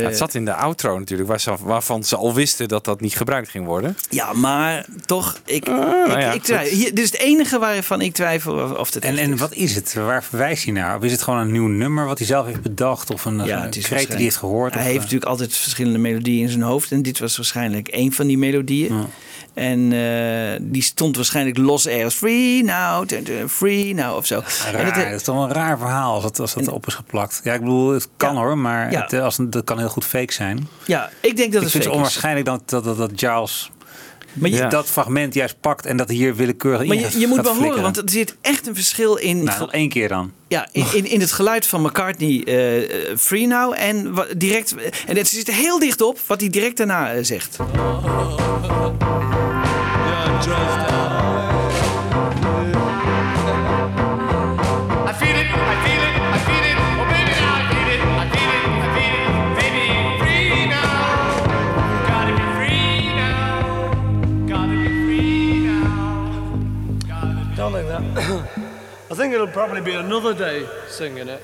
Ja, 0.02 0.08
het 0.08 0.18
zat 0.18 0.34
in 0.34 0.46
de 0.46 0.54
outro 0.54 1.00
natuurlijk, 1.00 1.30
waar 1.30 1.40
ze, 1.40 1.54
waarvan 1.60 2.04
ze 2.04 2.16
al 2.16 2.34
wisten 2.34 2.68
dat 2.68 2.86
dat 2.86 3.02
niet 3.02 3.16
gebruikt 3.16 3.50
ging 3.50 3.66
worden. 3.66 3.98
ja, 4.10 4.34
maar 4.34 4.86
toch, 5.06 5.40
ik, 5.46 5.66
nou 5.66 6.12
ik, 6.12 6.22
ja, 6.22 6.32
ik 6.32 6.44
twijfel. 6.44 6.78
Hier, 6.78 6.90
dit 6.90 7.00
is 7.00 7.12
het 7.12 7.20
enige 7.20 7.60
waarvan 7.60 8.02
ik 8.02 8.14
twijfel 8.14 8.76
of, 8.78 8.94
het 8.94 9.06
En, 9.06 9.18
en 9.18 9.38
wat 9.38 9.54
is 9.54 9.76
het? 9.76 9.94
Waar 9.94 10.24
verwijst 10.24 10.64
hij 10.64 10.74
naar? 10.74 10.98
Of 10.98 11.04
is 11.04 11.12
het 11.12 11.22
gewoon 11.22 11.40
een 11.40 11.52
nieuw 11.52 11.68
nummer 11.68 12.06
wat 12.06 12.18
hij 12.18 12.28
zelf 12.28 12.46
heeft 12.46 12.62
bedacht? 12.62 13.14
Of 13.14 13.26
een, 13.26 13.46
Ja, 13.46 13.58
een 13.58 13.64
het 13.64 13.76
is 13.76 13.86
kreet 13.86 14.00
die 14.00 14.16
hij 14.16 14.24
heeft 14.24 14.38
gehoord? 14.38 14.74
Hij 14.74 14.82
of, 14.82 14.88
heeft 14.88 15.02
natuurlijk 15.02 15.30
altijd 15.30 15.58
verschillende 15.58 16.00
melodieën 16.00 16.42
in 16.42 16.50
zijn 16.50 16.62
hoofd. 16.62 16.92
En 16.92 17.02
dit 17.02 17.20
was 17.20 17.38
waarschijnlijk 17.38 17.88
één 17.88 18.12
van 18.12 18.28
die 18.28 18.38
melodieën. 18.38 19.06
En 19.54 19.92
eh, 19.94 20.60
die 20.62 20.82
stond 20.82 21.16
waarschijnlijk 21.16 21.58
los 21.58 21.88
ergens. 21.88 22.16
Free 22.16 22.64
now, 22.64 23.10
free 23.48 23.94
now 23.94 24.16
of 24.18 24.26
zo. 24.32 24.42
Raar, 24.72 24.74
En 24.80 24.86
dat, 24.86 24.96
het- 24.96 25.14
is 25.14 25.24
toch 25.24 25.36
wel 25.36 25.44
een 25.44 25.52
raar 25.54 25.78
verhaal 25.78 26.14
als 26.14 26.24
dat, 26.24 26.40
als 26.40 26.54
dat 26.54 26.68
op 26.68 26.88
is 26.88 26.94
geplakt. 26.94 27.42
Ja, 27.44 27.54
ik 27.54 27.60
bedoel, 27.60 27.90
het 27.90 28.08
kan 28.18 28.36
hoor, 28.38 28.58
maar 28.58 28.92
Ja. 28.92 29.02
het, 29.02 29.14
eh, 29.14 29.24
als, 29.24 29.38
een- 29.38 29.50
dat 29.50 29.64
kan 29.64 29.78
heel 29.80 29.90
goed 29.90 30.06
fake 30.06 30.34
zijn. 30.34 30.68
ja, 30.86 31.10
ik 31.20 31.38
denk 31.38 31.38
dat 31.38 31.48
ik 31.48 31.52
het 31.52 31.60
vind 31.62 31.72
fake 31.72 31.78
het 31.78 31.86
is. 31.86 31.92
onwaarschijnlijk 31.96 32.46
dat, 32.46 32.62
dat, 32.70 32.84
dat, 32.84 32.98
dat 32.98 33.12
Giles 33.16 33.72
Maar 34.34 34.50
je- 34.50 34.68
dat 34.68 34.86
fragment 34.88 35.34
juist 35.34 35.56
pakt 35.62 35.86
en 35.86 35.98
dat 35.98 36.10
hier 36.10 36.36
willekeurig 36.36 36.88
Maar 36.88 36.96
in 36.96 37.02
je, 37.02 37.08
gaat- 37.10 37.20
je 37.22 37.28
moet 37.28 37.42
wel 37.42 37.56
horen, 37.56 37.82
want 37.82 37.98
er 37.98 38.10
zit 38.10 38.36
echt 38.42 38.68
een 38.68 38.76
verschil 38.76 39.16
in... 39.16 39.44
Nou, 39.44 39.60
nog 39.60 39.72
één 39.72 39.90
keer 39.90 40.08
dan. 40.08 40.32
Ja, 40.48 40.68
in, 40.72 40.86
in, 40.94 41.06
in 41.06 41.20
het 41.20 41.32
geluid 41.32 41.68
van 41.68 41.82
McCartney 41.82 42.44
eh, 42.44 43.18
Free 43.18 43.48
Now 43.48 43.74
en 43.78 44.14
direct. 44.38 44.76
En 45.08 45.18
het 45.18 45.28
zit 45.28 45.52
heel 45.52 45.80
dicht 45.80 46.02
op 46.02 46.20
wat 46.28 46.40
hij 46.42 46.50
direct 46.50 46.78
daarna 46.78 47.12
eh, 47.14 47.24
zegt. 47.24 47.58
I 69.12 69.16
think 69.16 69.34
it'll 69.34 69.48
probably 69.52 69.82
be 69.82 69.98
another 69.98 70.38
day 70.38 70.66
singing 70.90 71.30
it. 71.30 71.40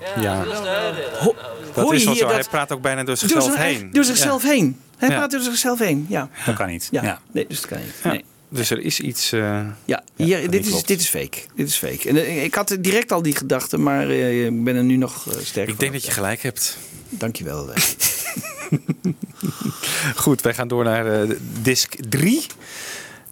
Yeah, 0.00 0.22
Ja. 0.22 0.44
Ho- 0.44 0.44
was- 0.44 1.34
Dat 1.74 1.84
hoor 1.84 1.94
is 1.94 2.00
je 2.00 2.04
wel 2.06 2.14
hier 2.14 2.22
zo. 2.26 2.28
Hij 2.32 2.44
praat 2.50 2.72
ook 2.72 2.80
bijna 2.82 2.96
door 2.96 3.06
Door, 3.06 3.16
zichzelf 3.16 3.44
zijn- 3.52 3.74
heen. 3.76 3.90
door 3.92 4.04
zichzelf 4.04 4.42
heen. 4.42 4.80
Hij 4.98 5.08
Ja. 5.08 5.14
praat 5.16 5.30
door 5.30 5.40
zichzelf 5.40 5.78
heen, 5.78 6.06
ja. 6.08 6.28
Dat 6.46 6.54
kan 6.54 6.66
niet. 6.68 6.88
Ja, 6.90 7.02
Ja. 7.02 7.20
nee, 7.32 7.46
dus 7.48 7.60
dat 7.60 7.70
kan 7.70 7.78
niet. 7.78 7.92
Ja. 8.02 8.10
Nee. 8.10 8.24
Dus 8.48 8.70
er 8.70 8.80
is 8.80 9.00
iets... 9.00 9.32
eh, 9.32 9.60
Ja, 9.84 10.02
dit, 10.48 10.66
is, 10.66 10.82
dit 10.82 11.00
is 11.00 11.08
fake. 11.08 11.38
Dit 11.54 11.68
is 11.68 11.76
fake. 11.76 12.08
En, 12.08 12.16
eh, 12.16 12.44
ik 12.44 12.54
had 12.54 12.76
direct 12.80 13.12
al 13.12 13.22
die 13.22 13.36
gedachte, 13.36 13.78
maar 13.78 14.08
eh, 14.08 14.44
ik 14.46 14.64
ben 14.64 14.76
er 14.76 14.82
nu 14.84 14.96
nog 14.96 15.26
eh, 15.32 15.38
sterk 15.42 15.68
Ik 15.68 15.78
denk 15.78 15.92
dat 15.92 16.04
je 16.04 16.10
gelijk 16.10 16.42
hebt. 16.42 16.76
Dankjewel. 17.08 17.68
Goed, 20.16 20.42
wij 20.42 20.54
gaan 20.54 20.68
door 20.68 20.84
naar 20.84 21.26
disc 21.62 21.94
3. 22.08 22.46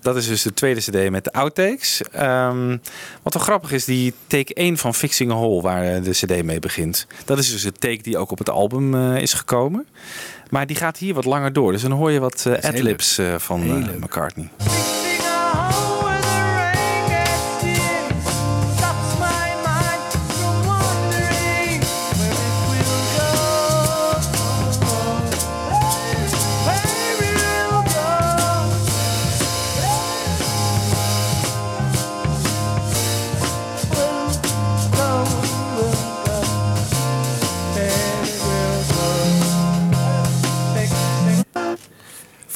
Dat 0.06 0.16
is 0.16 0.26
dus 0.26 0.42
de 0.42 0.54
tweede 0.54 0.80
cd 0.80 1.10
met 1.10 1.24
de 1.24 1.32
outtakes. 1.32 2.02
Ehm, 2.12 2.76
wat 3.22 3.34
wel 3.34 3.42
grappig 3.42 3.72
is, 3.72 3.84
die 3.84 4.14
take 4.26 4.54
1 4.54 4.76
van 4.76 4.94
Fixing 4.94 5.30
a 5.30 5.34
Hole, 5.34 5.62
waar 5.62 5.94
eh, 5.94 6.02
de 6.02 6.10
cd 6.10 6.42
mee 6.42 6.58
begint. 6.58 7.06
Dat 7.24 7.38
is 7.38 7.50
dus 7.50 7.62
de 7.62 7.72
take 7.72 8.02
die 8.02 8.18
ook 8.18 8.30
op 8.30 8.38
het 8.38 8.50
album 8.50 8.94
eh, 8.94 9.22
is 9.22 9.32
gekomen. 9.32 9.86
Maar 10.50 10.66
die 10.66 10.76
gaat 10.76 10.98
hier 10.98 11.14
wat 11.14 11.24
langer 11.24 11.52
door. 11.52 11.72
Dus 11.72 11.82
dan 11.82 11.90
hoor 11.90 12.10
je 12.10 12.20
wat 12.20 12.42
heel 12.42 12.60
adlibs 12.60 13.20
van. 13.36 13.88
McCartney. 14.00 14.48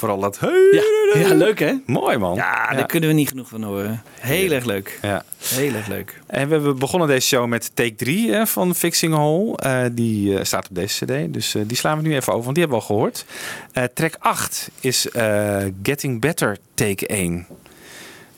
Vooral 0.00 0.20
dat... 0.20 0.38
Ja, 0.40 1.20
ja, 1.20 1.34
leuk 1.34 1.58
hè? 1.58 1.72
Mooi 1.86 2.16
man. 2.16 2.34
Ja, 2.34 2.74
daar 2.74 2.86
kunnen 2.86 3.08
we 3.08 3.14
niet 3.14 3.28
genoeg 3.28 3.48
van 3.48 3.62
horen. 3.62 4.02
Heel 4.20 4.50
erg 4.50 4.64
leuk. 4.64 4.98
Ja. 5.02 5.24
Heel 5.38 5.74
erg 5.74 5.86
leuk. 5.86 6.20
En 6.26 6.48
we 6.48 6.54
hebben 6.54 6.78
begonnen 6.78 7.08
deze 7.08 7.26
show 7.26 7.46
met 7.46 7.70
take 7.74 7.94
3 7.94 8.32
hè, 8.32 8.46
van 8.46 8.74
Fixing 8.74 9.14
Hole. 9.14 9.56
Eh, 9.56 9.82
die 9.92 10.38
eh, 10.38 10.44
staat 10.44 10.68
op 10.68 10.74
deze 10.74 11.04
cd, 11.04 11.32
dus 11.32 11.54
eh, 11.54 11.62
die 11.66 11.76
slaan 11.76 11.96
we 11.96 12.02
nu 12.08 12.14
even 12.14 12.32
over, 12.32 12.44
want 12.44 12.54
die 12.54 12.64
hebben 12.64 12.82
we 12.82 12.88
al 12.88 12.96
gehoord. 12.96 13.24
Eh, 13.72 13.84
track 13.84 14.14
8 14.18 14.70
is 14.80 15.10
eh, 15.10 15.56
Getting 15.82 16.20
Better 16.20 16.56
take 16.74 17.06
1. 17.06 17.46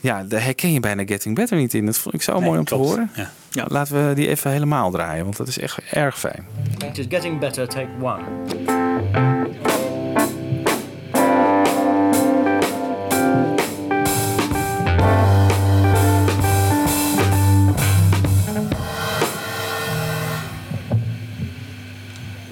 Ja, 0.00 0.24
daar 0.24 0.44
herken 0.44 0.72
je 0.72 0.80
bijna 0.80 1.02
Getting 1.06 1.34
Better 1.34 1.56
niet 1.56 1.74
in. 1.74 1.86
Dat 1.86 1.98
vond 1.98 2.14
ik 2.14 2.22
zo 2.22 2.40
mooi 2.40 2.58
om 2.58 2.64
klopt. 2.64 2.82
te 2.82 2.88
horen. 2.88 3.10
Ja. 3.16 3.30
Ja. 3.50 3.64
Laten 3.68 4.08
we 4.08 4.14
die 4.14 4.28
even 4.28 4.50
helemaal 4.50 4.90
draaien, 4.90 5.24
want 5.24 5.36
dat 5.36 5.48
is 5.48 5.58
echt 5.58 5.78
erg 5.90 6.18
fijn. 6.18 6.46
It 6.90 6.98
is 6.98 7.06
getting 7.08 7.38
better, 7.38 7.68
take 7.68 7.88
one. 8.00 9.31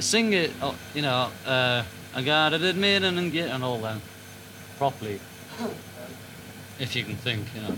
Sing 0.01 0.33
it, 0.33 0.51
oh, 0.63 0.75
you 0.95 1.03
know, 1.03 1.31
uh, 1.47 1.83
I 2.15 2.23
gotta 2.23 2.57
admit 2.69 3.03
and 3.03 3.31
get 3.31 3.51
and 3.51 3.63
all 3.63 3.79
that 3.83 4.01
properly. 4.79 5.21
If 6.79 6.97
you 6.97 7.05
can 7.05 7.17
think, 7.17 7.47
you 7.55 7.61
know. 7.61 7.77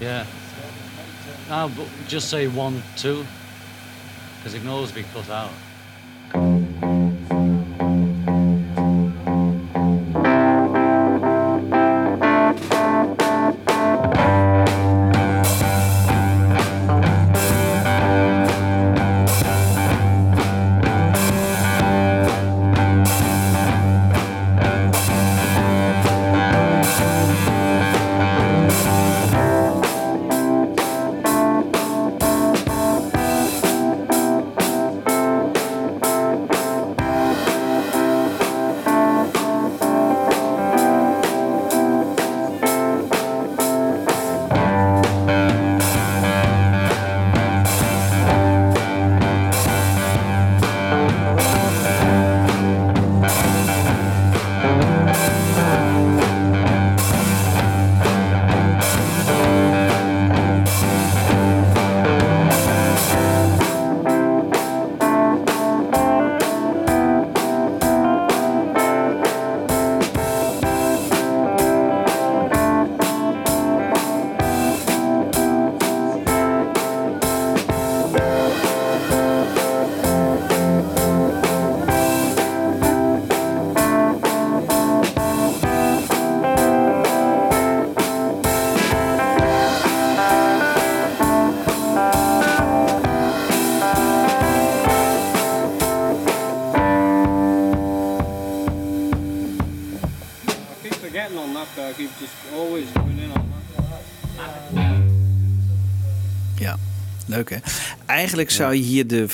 Yeah. 0.00 0.26
But 1.48 1.70
just 2.08 2.28
say 2.30 2.48
one, 2.48 2.82
two, 2.96 3.24
because 4.38 4.54
it 4.54 4.64
knows 4.64 4.90
be 4.90 5.04
cut 5.04 5.30
out. 5.30 5.50
Eigenlijk 108.34 108.50
zou 108.50 108.74
je 108.74 108.82
hier 108.92 109.06
de, 109.06 109.26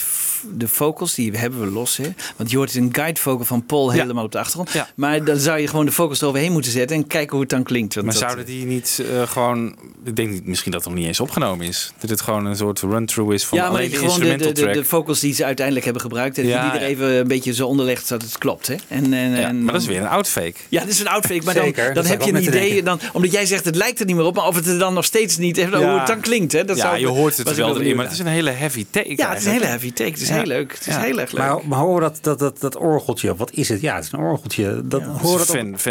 de 0.56 0.68
vocals, 0.68 1.14
die 1.14 1.30
hebben 1.32 1.60
we 1.60 1.66
los 1.66 1.96
hè. 1.96 2.08
Want 2.36 2.50
je 2.50 2.56
hoort 2.56 2.74
een 2.74 2.88
guide 2.92 3.20
vocal 3.20 3.44
van 3.44 3.64
Paul 3.66 3.90
helemaal 3.90 4.24
op 4.24 4.32
de 4.32 4.38
achtergrond. 4.38 4.70
Maar 4.94 5.24
dan 5.24 5.36
zou 5.38 5.58
je 5.58 5.66
gewoon 5.66 5.84
de 5.86 5.92
vocals 5.92 6.20
eroverheen 6.20 6.52
moeten 6.52 6.70
zetten 6.72 6.96
en 6.96 7.06
kijken 7.06 7.30
hoe 7.30 7.40
het 7.40 7.50
dan 7.50 7.62
klinkt. 7.62 7.94
Want 7.94 8.06
Maar 8.06 8.14
dat- 8.14 8.24
zouden 8.24 8.46
die 8.46 8.64
niet 8.66 9.02
eh, 9.12 9.22
gewoon... 9.22 9.76
Ik 10.04 10.16
denk 10.16 10.30
niet, 10.30 10.46
misschien 10.46 10.72
dat 10.72 10.80
het 10.80 10.90
nog 10.90 10.98
niet 10.98 11.08
eens 11.08 11.20
opgenomen 11.20 11.66
is. 11.66 11.92
Dat 11.98 12.10
het 12.10 12.20
gewoon 12.20 12.46
een 12.46 12.56
soort 12.56 12.80
run-through 12.80 13.32
is 13.34 13.44
van 13.44 13.58
ja, 13.58 13.64
maar 13.64 13.72
alleen 13.72 13.90
de 13.90 13.96
gewoon 13.96 14.20
de, 14.20 14.36
de, 14.36 14.36
de, 14.36 14.52
track. 14.52 14.74
de 14.74 14.84
vocals 14.84 15.20
die 15.20 15.34
ze 15.34 15.44
uiteindelijk 15.44 15.84
hebben 15.84 16.02
gebruikt. 16.02 16.38
En 16.38 16.46
Ja, 16.46 16.62
die 16.70 16.80
er 16.80 16.86
ja. 16.86 16.92
even 16.92 17.08
een 17.18 17.28
beetje 17.28 17.54
zo 17.54 17.66
onderlegt 17.66 18.06
zodat 18.06 18.26
het 18.26 18.38
klopt. 18.38 18.66
Hè? 18.66 18.74
En, 18.88 19.12
en, 19.12 19.30
Ja, 19.30 19.48
en 19.48 19.64
maar 19.64 19.72
dat 19.72 19.82
is 19.82 19.88
weer 19.88 20.00
een 20.00 20.08
outfake. 20.08 20.54
Ja, 20.68 20.80
dat 20.80 20.88
is 20.88 21.00
een 21.00 21.08
outfake. 21.08 21.44
Maar 21.44 21.54
dan, 21.54 21.64
Zeker, 21.64 21.84
dan 21.84 21.94
dat 21.94 22.08
heb 22.08 22.22
je 22.22 22.32
een 22.32 22.42
idee. 22.42 22.82
Dan, 22.82 23.00
omdat 23.12 23.32
jij 23.32 23.46
zegt 23.46 23.64
het 23.64 23.76
lijkt 23.76 24.00
er 24.00 24.06
niet 24.06 24.16
meer 24.16 24.24
op. 24.24 24.34
Maar 24.34 24.46
of 24.46 24.54
het 24.54 24.66
er 24.66 24.78
dan 24.78 24.94
nog 24.94 25.04
steeds 25.04 25.36
niet. 25.36 25.64
Hoe 25.64 25.76
het 25.76 26.06
dan 26.06 26.20
klinkt. 26.20 26.52
Hè? 26.52 26.64
Dat 26.64 26.76
ja, 26.76 26.82
zou, 26.82 26.98
je 26.98 27.06
hoort 27.06 27.36
het 27.36 27.54
wel 27.54 27.80
erin, 27.80 27.96
maar 27.96 28.04
het 28.04 28.14
is 28.14 28.20
een 28.20 28.26
hele 28.26 28.50
heavy 28.50 28.86
take. 28.90 29.12
Ja, 29.16 29.28
het 29.28 29.38
is 29.38 29.44
een 29.44 29.52
hele 29.52 29.64
heavy 29.66 29.92
take. 29.92 30.10
Het 30.10 30.20
is 30.20 30.28
Ja. 30.28 30.34
heel 30.34 30.46
leuk. 30.46 30.72
Het 30.72 30.86
is 30.86 30.94
Ja. 30.94 31.00
heel 31.00 31.20
erg 31.20 31.32
leuk. 31.32 31.42
Maar, 31.42 31.58
maar 31.66 31.78
hoor 31.78 32.00
dat, 32.00 32.18
dat, 32.20 32.38
dat, 32.38 32.60
dat 32.60 32.76
orgeltje, 32.76 33.36
wat 33.36 33.50
is 33.52 33.68
het? 33.68 33.80
Ja, 33.80 33.94
het 33.94 34.04
is 34.04 34.12
een 34.12 34.18
orgeltje. 34.18 34.80
Dat, 34.84 35.02
hoor 35.02 35.38
dat 35.38 35.48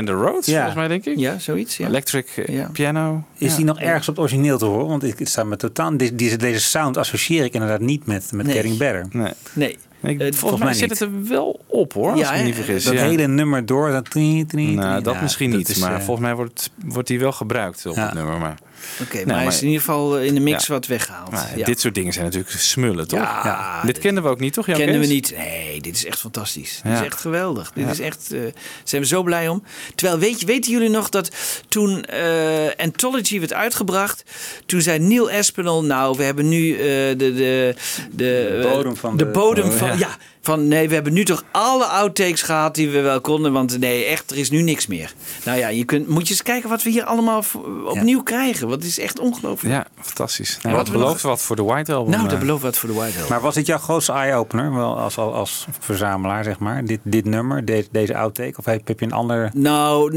Rhodes, 0.07 0.45
Ja. 0.45 0.55
volgens 0.55 0.75
mij, 0.75 0.87
denk 0.87 1.05
ik. 1.05 1.17
Ja, 1.17 1.39
zoiets. 1.39 1.77
Ja. 1.77 1.87
Electric 1.87 2.27
eh, 2.37 2.65
piano. 2.71 3.23
Is 3.37 3.55
die 3.55 3.65
nog 3.65 3.79
ergens 3.99 4.09
op 4.09 4.15
het 4.15 4.23
origineel 4.33 4.57
te 4.57 4.65
horen? 4.65 4.87
Want 4.87 5.03
ik, 5.03 5.27
staat 5.27 5.45
me 5.45 5.55
totaal, 5.55 5.97
deze, 5.97 6.15
deze, 6.15 6.37
deze 6.37 6.59
sound 6.59 6.97
associeer 6.97 7.43
ik 7.43 7.53
inderdaad 7.53 7.79
niet 7.79 8.05
met, 8.05 8.31
met 8.33 8.45
Nee. 8.45 8.55
Getting 8.55 8.77
Better. 8.77 9.05
Nee. 9.11 9.33
Nee. 9.53 9.77
Ik, 10.01 10.19
Eh, 10.21 10.31
volgens 10.33 10.61
mij 10.61 10.73
zit 10.73 10.89
het 10.89 10.99
er 10.99 11.09
wel 11.27 11.59
op, 11.67 11.93
hoor. 11.93 12.11
als 12.11 12.19
Ja, 12.19 12.31
ik 12.31 12.39
me 12.39 12.45
niet 12.45 12.55
vergis. 12.55 12.83
Dat 12.83 12.93
ja. 12.93 13.03
hele 13.03 13.27
nummer 13.27 13.65
door, 13.65 13.91
dat 13.91 14.09
trie, 14.09 14.45
trie, 14.45 14.75
Nou, 14.75 14.91
trie. 14.91 15.03
dat 15.03 15.21
misschien 15.21 15.49
dat 15.49 15.57
niet, 15.59 15.69
is, 15.69 15.77
maar 15.77 15.93
eh, 15.95 15.99
volgens 16.01 16.19
mij 16.25 16.35
wordt, 16.35 16.71
wordt 16.85 17.07
die 17.07 17.19
wel 17.19 17.31
gebruikt 17.31 17.85
op 17.85 17.95
Ja. 17.95 18.05
het 18.05 18.13
nummer. 18.13 18.37
Maar, 18.37 18.57
Oké, 19.01 19.25
maar 19.25 19.35
hij 19.35 19.47
is 19.47 19.61
in 19.61 19.67
ieder 19.67 19.79
geval 19.81 20.19
in 20.19 20.33
de 20.33 20.39
mix 20.39 20.67
Ja. 20.67 20.73
wat 20.73 20.87
weggehaald. 20.87 21.31
maar 21.31 21.51
Ja. 21.57 21.65
dit 21.65 21.79
soort 21.79 21.95
dingen 21.95 22.13
zijn 22.13 22.25
natuurlijk 22.25 22.51
smullen, 22.51 23.07
toch? 23.07 23.19
Ja, 23.19 23.81
Dit 23.85 23.97
kenden 23.97 24.23
we 24.23 24.29
ook 24.29 24.39
niet, 24.39 24.53
toch? 24.53 24.65
Jan 24.65 24.77
kennen 24.77 24.99
we 24.99 25.05
niet. 25.05 25.33
Nee, 25.37 25.81
dit 25.81 25.95
is 25.95 26.05
echt 26.05 26.19
fantastisch. 26.19 26.79
Dit 26.83 26.93
is 26.93 27.01
echt 27.01 27.21
geweldig. 27.21 27.71
Dit 27.75 27.89
is 27.89 27.99
echt, 27.99 28.31
eh 28.31 28.39
zijn 28.83 29.01
we 29.01 29.07
zo 29.07 29.23
blij 29.23 29.47
om. 29.47 29.63
Terwijl, 29.95 30.19
weet 30.19 30.39
je, 30.39 30.45
weten 30.45 30.71
jullie 30.71 30.89
nog 30.89 31.09
dat 31.09 31.31
toen 31.67 32.05
eh, 32.05 32.67
Anthology 32.77 33.39
werd 33.39 33.53
uitgebracht, 33.53 34.23
toen 34.65 34.81
zei 34.81 34.99
Neil 34.99 35.31
Aspinall, 35.31 35.81
nou, 35.83 36.17
we 36.17 36.23
hebben 36.23 36.49
nu 36.49 36.73
eh, 36.73 36.77
de, 36.79 37.15
de, 37.17 37.75
de, 38.11 38.57
De 38.61 38.69
bodem 38.73 38.95
van 38.95 39.17
de, 39.17 39.23
de- 39.25 39.31
bodem 39.31 39.65
Oh, 39.65 39.71
van, 39.71 39.87
ja. 39.87 39.95
ja. 39.97 40.17
Van 40.41 40.67
nee, 40.67 40.87
we 40.87 40.93
hebben 40.93 41.13
nu 41.13 41.25
toch 41.25 41.43
alle 41.51 41.85
outtakes 41.85 42.41
gehad 42.41 42.75
die 42.75 42.89
we 42.89 42.99
wel 43.01 43.21
konden. 43.21 43.51
Want 43.51 43.79
nee, 43.79 44.03
echt, 44.05 44.31
er 44.31 44.37
is 44.37 44.49
nu 44.49 44.61
niks 44.61 44.87
meer. 44.87 45.13
Nou 45.45 45.57
ja, 45.57 45.67
je 45.67 45.83
kunt, 45.85 46.07
moet 46.07 46.27
je 46.27 46.33
eens 46.33 46.43
kijken 46.43 46.69
wat 46.69 46.83
we 46.83 46.89
hier 46.89 47.03
allemaal 47.03 47.43
opnieuw 47.85 48.23
krijgen. 48.23 48.67
Want 48.69 48.81
het 48.81 48.91
is 48.91 48.99
echt 48.99 49.19
ongelooflijk. 49.19 49.73
Ja, 49.75 49.85
fantastisch. 50.01 50.53
En 50.53 50.59
Nou, 50.63 50.75
wat 50.75 50.85
dat 50.85 50.93
nog- 50.95 51.03
belooft 51.03 51.21
wat 51.21 51.41
voor 51.41 51.55
de 51.55 51.63
White 51.63 51.93
Album. 51.93 52.11
Nou, 52.11 52.23
eh. 52.23 52.29
dat 52.29 52.39
belooft 52.39 52.63
wat 52.63 52.77
voor 52.77 52.89
de 52.89 52.95
White 52.95 53.15
Album. 53.15 53.29
Maar 53.29 53.41
was 53.41 53.55
dit 53.55 53.65
jouw 53.65 53.77
grootste 53.77 54.11
eye-opener 54.11 54.73
wel 54.73 54.97
als, 54.99 55.17
als, 55.17 55.33
als 55.33 55.65
verzamelaar, 55.79 56.43
zeg 56.43 56.59
maar? 56.59 56.85
Dit, 56.85 56.99
dit 57.03 57.25
nummer, 57.25 57.65
de- 57.65 57.87
deze 57.91 58.15
outtake? 58.17 58.53
Of 58.57 58.65
heb, 58.65 58.87
heb 58.87 58.99
je 58.99 59.05
een 59.05 59.11
ander... 59.11 59.51
Nou, 59.53 60.13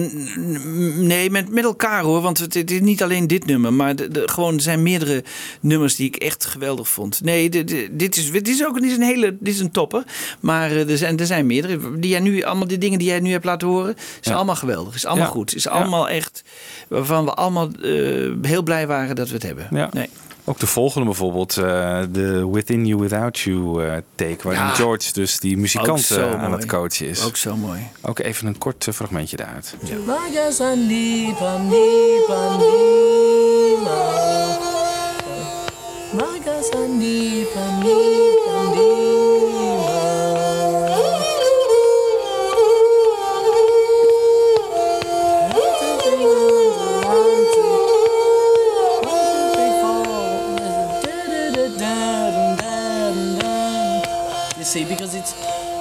nee, 0.96 1.30
met, 1.30 1.48
met 1.50 1.64
elkaar 1.64 2.02
hoor. 2.02 2.20
Want 2.20 2.38
het, 2.38 2.54
het 2.54 2.70
is 2.70 2.80
niet 2.80 3.02
alleen 3.02 3.26
dit 3.26 3.46
nummer. 3.46 3.72
Maar 3.72 3.96
de, 3.96 4.08
de- 4.08 4.28
gewoon, 4.28 4.54
er 4.54 4.60
zijn 4.60 4.82
meerdere 4.82 5.24
nummers 5.60 5.96
die 5.96 6.06
ik 6.06 6.16
echt 6.16 6.44
geweldig 6.44 6.88
vond. 6.88 7.20
Nee, 7.24 7.50
de, 7.50 7.64
de- 7.64 7.88
dit, 7.92 8.16
is, 8.16 8.30
dit 8.32 8.48
is 8.48 8.66
ook 8.66 8.74
dit 8.80 8.90
is 8.90 8.96
een 8.96 9.02
hele 9.02 9.36
dit 9.40 9.54
is 9.54 9.60
een 9.60 9.70
topper. 9.70 10.04
Maar 10.40 10.70
eh, 10.70 10.90
er 10.90 10.98
zijn, 10.98 11.18
er 11.18 11.26
zijn 11.26 11.46
meerdere. 11.46 11.98
Die 11.98 12.10
jij 12.10 12.20
nu, 12.20 12.42
allemaal 12.42 12.66
die 12.66 12.78
dingen 12.78 12.98
die 12.98 13.08
jij 13.08 13.20
nu 13.20 13.30
hebt 13.30 13.44
laten 13.44 13.68
horen. 13.68 13.94
Is 13.96 14.28
Ja. 14.28 14.34
allemaal 14.34 14.56
geweldig. 14.56 14.94
Is 14.94 15.06
allemaal 15.06 15.26
Ja. 15.26 15.30
goed. 15.32 15.54
Is 15.54 15.64
Ja. 15.64 15.70
allemaal 15.70 16.08
echt. 16.08 16.42
Waarvan 16.88 17.24
we 17.24 17.34
allemaal 17.34 17.68
eh, 17.82 18.30
heel 18.42 18.62
blij 18.62 18.86
waren 18.86 19.16
dat 19.16 19.28
we 19.28 19.34
het 19.34 19.42
hebben. 19.42 19.66
Ja. 19.70 19.88
Nee. 19.92 20.08
Ook 20.44 20.58
de 20.58 20.66
volgende 20.66 21.06
bijvoorbeeld, 21.06 21.56
eh, 21.56 22.00
de 22.10 22.48
Within 22.50 22.86
You 22.86 23.00
Without 23.00 23.38
You 23.38 23.84
eh, 23.86 23.96
take, 24.14 24.38
waarin 24.42 24.62
Ja. 24.62 24.74
George 24.74 25.12
dus 25.12 25.40
die 25.40 25.56
muzikant 25.56 26.00
zo 26.00 26.20
eh, 26.20 26.32
aan 26.32 26.50
mooi. 26.50 26.52
het 26.52 26.66
coachen 26.66 27.08
is. 27.08 27.24
Ook 27.24 27.36
zo 27.36 27.56
mooi. 27.56 27.80
Ook 28.00 28.18
even 28.18 28.46
een 28.46 28.58
kort 28.58 28.88
fragmentje 28.92 29.36
daaruit. 29.36 29.74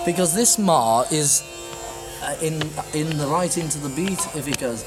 Because 0.05 0.33
this 0.33 0.57
ma 0.57 1.03
is 1.09 1.43
uh, 2.21 2.45
in 2.47 2.61
in 2.93 3.17
the 3.17 3.27
right 3.27 3.57
into 3.57 3.77
the 3.79 3.89
beat 3.95 4.19
if 4.35 4.47
it 4.47 4.59
goes. 4.59 4.83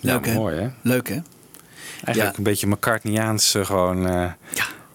Leuk, 0.00 0.24
Ja, 0.24 0.32
hè? 0.32 0.34
mooi 0.34 0.56
hè? 0.56 0.68
Leuk 0.82 1.08
hè? 1.08 1.18
Eigenlijk 2.04 2.36
een 2.36 2.42
beetje 2.42 2.66
McCartneyaans, 2.66 3.54
eh, 3.54 3.64
gewoon 3.64 4.06
eh 4.06 4.32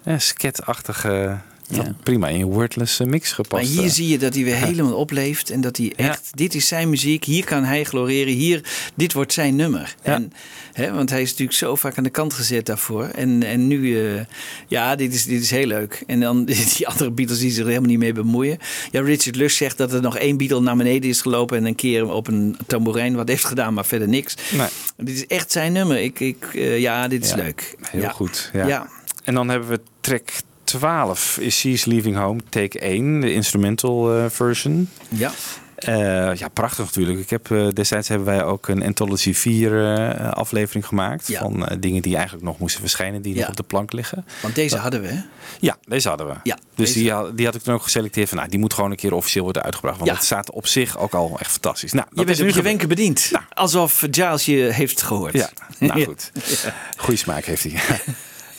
ja. 0.04 0.20
sketachtige, 0.20 1.38
ja, 1.68 1.96
prima 2.04 2.28
in 2.28 2.38
je 2.38 2.46
wordless 2.46 3.00
eh, 3.00 3.08
mix 3.08 3.32
gepast. 3.32 3.64
Maar 3.64 3.72
hier 3.72 3.84
eh. 3.84 3.90
zie 3.90 4.08
je 4.08 4.18
dat 4.18 4.34
hij 4.34 4.44
weer 4.44 4.56
helemaal 4.56 4.96
opleeft. 4.96 5.50
En 5.50 5.62
dat 5.62 5.78
hij 5.78 5.94
echt, 5.96 6.30
dit 6.32 6.56
is 6.56 6.68
zijn 6.68 6.90
muziek. 6.90 7.24
Hier 7.24 7.46
kan 7.46 7.64
hij 7.64 7.84
gloreren. 7.84 8.34
Hier, 8.34 8.64
dit 8.96 9.14
wordt 9.14 9.34
zijn 9.34 9.56
nummer. 9.56 9.96
En, 10.02 10.34
hè, 10.74 10.94
want 10.94 11.10
hij 11.10 11.22
is 11.22 11.30
natuurlijk 11.30 11.58
zo 11.58 11.76
vaak 11.76 11.98
aan 11.98 12.04
de 12.04 12.10
kant 12.10 12.34
gezet 12.34 12.66
daarvoor. 12.66 13.04
En, 13.04 13.44
en 13.44 13.68
nu, 13.68 14.00
eh, 14.00 14.22
ja, 14.68 14.96
dit 14.96 15.14
is, 15.14 15.26
dit 15.26 15.42
is 15.42 15.52
heel 15.52 15.68
leuk. 15.68 16.04
En 16.08 16.20
dan 16.20 16.46
die 16.78 16.88
andere 16.88 17.12
Beatles 17.12 17.40
die 17.40 17.52
zich 17.52 17.62
er 17.62 17.68
helemaal 17.68 17.90
niet 17.90 18.00
mee 18.00 18.14
bemoeien. 18.14 18.58
Ja, 18.92 19.02
Richard 19.02 19.36
Lush 19.36 19.58
zegt 19.58 19.78
dat 19.78 19.94
er 19.94 20.02
nog 20.02 20.18
één 20.18 20.38
Beatle 20.38 20.62
naar 20.62 20.78
beneden 20.78 21.10
is 21.10 21.22
gelopen. 21.22 21.58
En 21.58 21.66
een 21.66 21.76
keer 21.76 22.12
op 22.12 22.28
een 22.28 22.58
tamboerijn 22.68 23.16
wat 23.16 23.28
heeft 23.28 23.46
gedaan, 23.46 23.74
maar 23.74 23.86
verder 23.86 24.08
niks. 24.08 24.36
Nee. 24.52 24.68
Dit 24.98 25.16
is 25.16 25.28
echt 25.28 25.52
zijn 25.52 25.74
nummer. 25.74 25.98
Ik, 25.98 26.20
ik, 26.20 26.50
ja, 26.78 27.08
dit 27.08 27.24
is 27.24 27.30
Ja, 27.30 27.36
leuk. 27.36 27.76
Heel 27.82 28.02
ja. 28.02 28.10
goed. 28.10 28.50
Ja. 28.54 28.68
Ja. 28.68 28.90
En 29.24 29.34
dan 29.34 29.50
hebben 29.50 29.70
we 29.70 29.80
track 30.02 30.32
12, 30.64 31.38
is 31.38 31.60
She's 31.60 31.86
Leaving 31.86 32.16
Home, 32.18 32.40
take 32.50 32.80
1, 32.80 33.22
de 33.22 33.34
instrumental 33.34 34.16
eh, 34.18 34.26
version. 34.30 34.90
Ja. 35.10 35.32
Eh, 35.76 36.36
ja, 36.36 36.48
prachtig 36.48 36.86
natuurlijk. 36.86 37.20
Ik 37.20 37.30
heb, 37.30 37.52
eh, 37.52 37.68
destijds 37.74 38.08
hebben 38.08 38.28
wij 38.28 38.44
ook 38.44 38.68
een 38.68 38.84
Anthology 38.84 39.34
4 39.34 39.96
eh, 39.96 40.32
aflevering 40.32 40.86
gemaakt. 40.88 41.28
Ja. 41.28 41.40
Van 41.40 41.70
dingen 41.80 42.02
die 42.02 42.16
eigenlijk 42.16 42.46
nog 42.46 42.60
moesten 42.60 42.82
verschijnen, 42.82 43.22
die 43.22 43.34
Ja. 43.34 43.40
nog 43.40 43.50
op 43.50 43.56
de 43.56 43.64
plank 43.64 43.92
liggen. 43.94 44.26
Want 44.42 44.56
deze 44.56 44.70
Dat- 44.74 44.80
hadden 44.80 45.02
we, 45.02 45.08
hè? 45.08 45.22
Ja, 45.60 45.78
deze 45.88 46.08
hadden 46.08 46.28
we. 46.28 46.34
Ja, 46.44 46.58
dus 46.76 46.94
die, 46.94 47.12
had- 47.12 47.38
die 47.38 47.46
had 47.46 47.56
ik 47.56 47.62
toen 47.62 47.74
ook 47.74 47.84
geselecteerd 47.84 48.30
van, 48.30 48.38
nou, 48.38 48.50
die 48.50 48.60
moet 48.60 48.74
gewoon 48.74 48.92
een 48.92 48.98
keer 48.98 49.14
officieel 49.14 49.44
worden 49.44 49.64
uitgebracht. 49.64 49.98
Want 49.98 50.10
Ja. 50.10 50.16
het 50.16 50.26
staat 50.26 50.52
op 50.52 50.68
zich 50.68 50.98
ook 50.98 51.14
al 51.14 51.36
echt 51.40 51.52
fantastisch. 51.52 51.92
Nou, 51.94 52.08
Je 52.14 52.24
bent 52.24 52.42
op 52.42 52.48
je 52.50 52.62
wenken 52.62 52.88
bediend. 52.88 53.32
Alsof 53.54 54.04
Giles 54.12 54.46
je 54.46 54.56
heeft 54.72 55.02
gehoord. 55.02 55.34
Ja, 55.34 55.50
nou 55.80 56.04
goed. 56.06 56.32
Goeie 56.98 57.18
smaak 57.20 57.46
heeft 57.46 57.64
hij. 57.64 57.74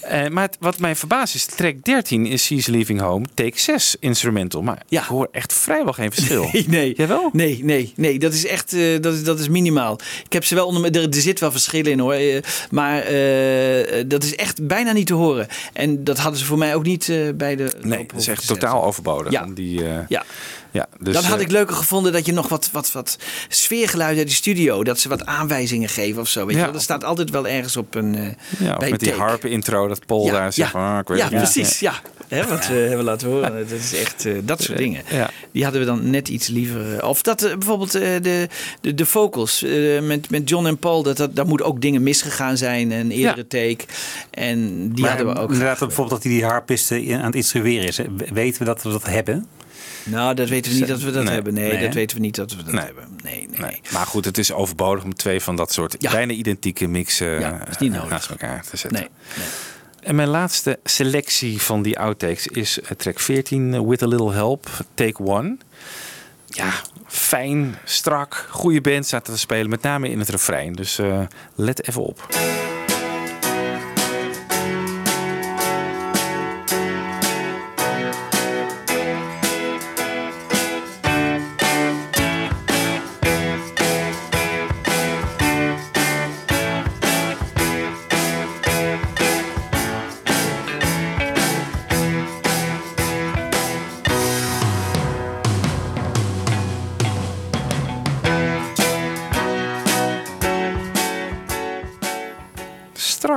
Eh, 0.09 0.29
maar 0.29 0.45
het- 0.45 0.57
wat 0.61 0.79
mij 0.79 0.97
verbaast 0.97 1.35
is, 1.35 1.45
track 1.45 1.75
13 1.83 2.27
is 2.27 2.45
She's 2.45 2.67
Leaving 2.67 3.01
Home, 3.01 3.25
take 3.35 3.61
6 3.61 3.97
instrumental. 4.01 4.63
Maar 4.63 4.83
ik 4.89 4.99
hoor 4.99 5.29
echt 5.33 5.53
vrijwel 5.53 5.93
geen 5.93 6.13
verschil. 6.13 6.49
Nee, 6.53 6.65
nee. 6.69 6.95
Jawel? 6.97 7.31
Nee, 7.33 7.65
nee, 7.65 7.93
nee. 7.97 8.19
Dat 8.19 8.33
is 8.33 8.47
echt 8.47 8.73
eh, 8.73 9.01
dat 9.01 9.15
is, 9.15 9.25
dat 9.25 9.39
is 9.41 9.49
minimaal. 9.49 9.99
Ik 10.25 10.33
heb 10.33 10.45
ze 10.45 10.55
wel 10.55 10.67
onder 10.67 10.83
me- 10.83 10.91
er, 10.91 11.09
er 11.09 11.15
zit 11.21 11.41
wel 11.41 11.51
verschil 11.51 11.87
in 11.87 11.99
hoor. 11.99 12.13
eh, 12.13 12.43
maar 12.71 13.03
dat 14.07 14.23
is 14.25 14.35
echt 14.37 14.67
bijna 14.67 14.93
niet 14.93 15.07
te 15.07 15.15
horen. 15.15 15.47
En 15.73 16.05
dat 16.05 16.19
hadden 16.19 16.39
ze 16.41 16.45
voor 16.47 16.59
mij 16.59 16.75
ook 16.75 16.85
niet 16.85 17.13
bij 17.35 17.57
de. 17.57 17.71
Nee, 17.83 18.07
dat 18.07 18.21
is 18.21 18.29
echt 18.29 18.47
totaal 18.47 18.85
overbodig. 18.85 19.33
Ja. 19.33 19.45
om 19.45 19.55
Die, 19.55 19.83
Ja. 20.09 20.25
Ja 20.75 20.87
dus, 21.01 21.15
dan 21.15 21.25
had 21.25 21.37
eh, 21.39 21.45
ik 21.45 21.51
leuker 21.51 21.75
gevonden 21.77 22.13
dat 22.13 22.27
je 22.27 22.33
nog 22.33 22.49
wat, 22.49 22.69
wat, 22.73 22.93
wat 22.93 23.19
sfeergeluid 23.49 24.17
uit 24.19 24.27
die 24.27 24.37
studio, 24.37 24.85
dat 24.85 24.99
ze 25.01 25.09
wat 25.09 25.27
aanwijzingen 25.27 25.89
geven 25.89 26.21
of 26.21 26.29
zo. 26.29 26.41
Weet 26.47 26.51
Ja. 26.55 26.59
je 26.59 26.65
wel? 26.65 26.73
Dat 26.75 26.83
staat 26.83 27.05
altijd 27.05 27.31
wel 27.31 27.47
ergens 27.49 27.77
op 27.77 27.95
een. 27.95 28.15
eh 28.15 28.29
ja, 28.59 28.77
bij 28.77 28.91
met 28.91 29.01
die 29.01 29.13
harpen 29.13 29.51
intro, 29.51 29.89
dat 29.89 30.07
Paul 30.07 30.27
daar 30.31 30.53
zegt 30.53 30.71
van, 30.71 30.81
ah, 30.81 30.99
ik 30.99 31.09
weet 31.09 31.19
ja 31.19 31.29
precies. 31.29 31.81
Ja. 31.81 31.93
Hè, 32.29 32.47
wat 32.47 32.67
we 32.69 32.75
hebben 32.75 33.05
laten 33.05 33.29
horen. 33.29 33.69
Dat 33.69 33.79
is 33.79 33.95
echt 33.95 34.27
eh, 34.27 34.33
dat 34.43 34.63
soort 34.63 34.79
dingen. 34.79 35.03
Ja. 35.11 35.31
Die 35.53 35.63
hadden 35.63 35.81
we 35.81 35.87
dan 35.87 36.11
net 36.11 36.29
iets 36.29 36.49
liever. 36.49 36.97
eh, 36.99 37.09
Of 37.09 37.23
dat 37.23 37.43
eh, 37.43 37.53
bijvoorbeeld 37.53 37.95
eh, 37.95 38.03
de, 38.23 38.49
de, 38.81 38.95
de 38.95 39.07
vocals 39.07 39.63
eh, 39.63 40.01
met, 40.03 40.31
met 40.31 40.49
John 40.49 40.67
en 40.67 40.79
Paul, 40.79 41.03
dat, 41.03 41.17
dat, 41.17 41.37
daar 41.37 41.47
moet 41.47 41.63
ook 41.63 41.81
dingen 41.81 42.03
misgegaan 42.03 42.57
zijn. 42.57 42.91
Een 42.91 43.11
eerdere 43.11 43.47
take. 43.47 43.79
En 44.31 44.89
die 44.93 45.01
Maar 45.05 45.17
hadden 45.17 45.35
we 45.35 45.41
ook. 45.41 45.51
Inderdaad, 45.53 45.79
bijvoorbeeld 45.79 46.11
dat 46.11 46.23
hij 46.23 46.33
die 46.33 46.45
harpisten 46.45 47.19
aan 47.19 47.25
het 47.27 47.35
instrueren 47.35 47.87
is. 47.89 48.01
Weten 48.33 48.59
we 48.59 48.65
dat 48.65 48.83
we 48.83 48.91
dat 48.91 49.07
hebben? 49.07 49.47
Nou, 50.05 50.35
dat 50.35 50.49
weten 50.49 50.73
we 50.73 50.79
niet 50.79 50.89
dat 50.89 51.01
we 51.03 51.11
dat 51.11 51.25
Nee. 51.25 51.35
hebben. 51.35 51.55
Nee, 51.55 51.73
Nee, 51.73 51.83
dat 51.85 51.95
weten 51.95 52.17
we 52.17 52.23
niet 52.23 52.35
dat 52.35 52.55
we 52.55 52.63
dat 52.63 52.75
hebben. 52.85 53.19
Nee, 53.23 53.49
nee. 53.57 53.81
Maar 53.93 54.07
goed, 54.07 54.25
het 54.25 54.39
is 54.39 54.53
overbodig 54.53 55.05
om 55.05 55.15
twee 55.15 55.41
van 55.41 55.57
dat 55.57 55.73
soort 55.73 55.97
Ja. 55.99 56.11
bijna 56.11 56.33
identieke 56.33 56.87
mixen 56.87 57.41
Ja, 57.41 57.67
is 57.69 57.79
niet 57.79 57.91
eh, 57.91 57.97
nodig. 57.97 58.11
naast 58.13 58.31
elkaar 58.31 58.63
te 58.71 58.77
zetten. 58.77 59.01
Nee, 59.01 59.09
En 60.01 60.15
mijn 60.15 60.29
laatste 60.29 60.79
selectie 60.85 61.61
van 61.63 61.83
die 61.83 61.99
outtakes 61.99 62.47
is 62.47 62.81
eh, 62.81 62.91
track 62.91 63.21
14, 63.21 63.75
eh, 63.75 63.81
With 63.81 64.03
a 64.03 64.07
Little 64.07 64.33
Help, 64.33 64.69
take 64.95 65.23
one. 65.23 65.57
Ja, 66.47 66.71
fijn, 67.07 67.75
strak, 67.85 68.47
goede 68.51 68.81
band 68.81 69.07
zaten 69.07 69.33
te 69.33 69.39
spelen, 69.39 69.71
met 69.71 69.83
name 69.83 70.09
in 70.11 70.19
het 70.19 70.29
refrein. 70.29 70.73
Dus 70.73 70.99
let 71.55 71.89
even 71.89 72.03
op. 72.03 72.27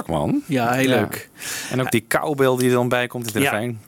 Man. 0.08 0.44
Ja, 0.46 0.72
heel 0.72 0.88
leuk. 0.88 1.30
En 1.72 1.82
ook 1.82 1.92
die 1.92 2.06
cowbell 2.08 2.56
die 2.58 2.68
er 2.68 2.74
dan 2.74 2.90
bij 2.90 3.08
komt 3.08 3.28
in 3.28 3.34
het 3.34 3.44
Ja. 3.44 3.50
refrein. 3.50 3.82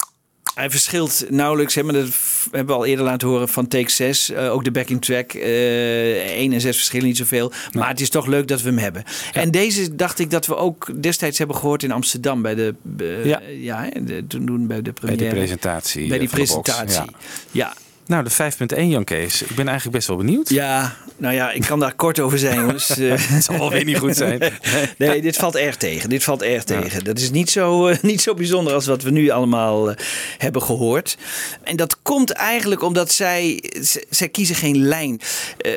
Hij 0.56 0.70
verschilt 0.70 1.26
nauwelijks, 1.30 1.76
hè, 1.76 1.84
maar 1.84 1.94
dat 1.94 2.08
hebben 2.52 2.74
we 2.76 2.82
al 2.82 2.86
eerder 2.86 3.06
laten 3.06 3.28
horen 3.28 3.50
van 3.50 3.68
take 3.68 3.90
6. 3.92 4.30
Eh, 4.32 4.52
ook 4.54 4.64
de 4.64 4.72
backing 4.72 5.02
track. 5.02 5.34
eh 5.34 6.38
1 6.40 6.54
en 6.54 6.62
6 6.62 6.76
verschillen 6.76 7.06
niet 7.08 7.18
zoveel. 7.18 7.52
Maar 7.72 7.88
het 7.90 8.00
is 8.02 8.10
toch 8.10 8.26
leuk 8.26 8.48
dat 8.48 8.62
we 8.62 8.70
hem 8.70 8.78
hebben. 8.78 9.04
En 9.34 9.52
deze 9.52 9.96
dacht 9.96 10.20
ik 10.20 10.30
dat 10.32 10.46
we 10.46 10.56
ook 10.56 11.04
destijds 11.04 11.38
hebben 11.38 11.56
gehoord 11.56 11.84
in 11.84 11.92
Amsterdam. 11.92 12.42
Bij 12.42 12.56
de, 12.56 12.76
eh, 12.98 13.26
Ja. 13.26 13.42
ja. 13.60 13.90
hè, 13.94 14.04
de, 14.04 14.28
toen 14.28 14.46
doen 14.46 14.68
bij 14.68 14.78
de 14.78 14.82
Bij 14.84 14.94
première. 14.94 15.18
die 15.24 15.30
presentatie. 15.30 16.08
Bij 16.08 16.18
die 16.20 16.28
de 16.28 16.34
presentatie. 16.34 17.12
Ja. 17.52 17.74
Ja. 18.10 18.16
Nou, 18.16 18.24
de 18.24 18.76
5.1 18.76 18.82
Jan 18.84 19.04
Kees. 19.04 19.42
Ik 19.42 19.56
ben 19.56 19.68
eigenlijk 19.68 19.98
best 19.98 20.08
wel 20.08 20.18
benieuwd. 20.18 20.50
Ja, 20.50 20.96
nou 21.18 21.34
ja, 21.34 21.52
ik 21.52 21.62
kan 21.62 21.80
daar 21.80 21.94
kort 21.94 22.20
over 22.20 22.40
zijn, 22.40 22.60
jongens. 22.60 22.90
Eh, 23.00 23.14
Het 23.18 23.44
zal 23.44 23.58
wel 23.58 23.70
weer 23.72 23.84
niet 23.84 23.98
goed 23.98 24.16
zijn. 24.16 24.42
nee, 24.98 25.22
dit 25.22 25.36
valt 25.36 25.56
erg 25.56 25.78
tegen. 25.78 26.10
Dit 26.10 26.24
valt 26.24 26.42
erg 26.42 26.64
tegen. 26.64 27.04
Dat 27.04 27.18
is 27.20 27.32
niet 27.32 27.50
zo, 27.50 27.88
eh, 27.88 27.98
niet 28.02 28.22
zo 28.22 28.34
bijzonder 28.34 28.74
als 28.74 28.86
wat 28.86 29.02
we 29.04 29.10
nu 29.12 29.30
allemaal 29.30 29.92
eh, 29.92 29.96
hebben 30.38 30.62
gehoord. 30.62 31.18
En 31.64 31.76
dat 31.76 32.02
komt 32.02 32.32
eigenlijk 32.32 32.82
omdat 32.84 33.12
zij, 33.12 33.64
zij 34.10 34.30
kiezen 34.30 34.56
geen 34.56 34.78
lijn. 34.78 35.20
Eh 35.58 35.72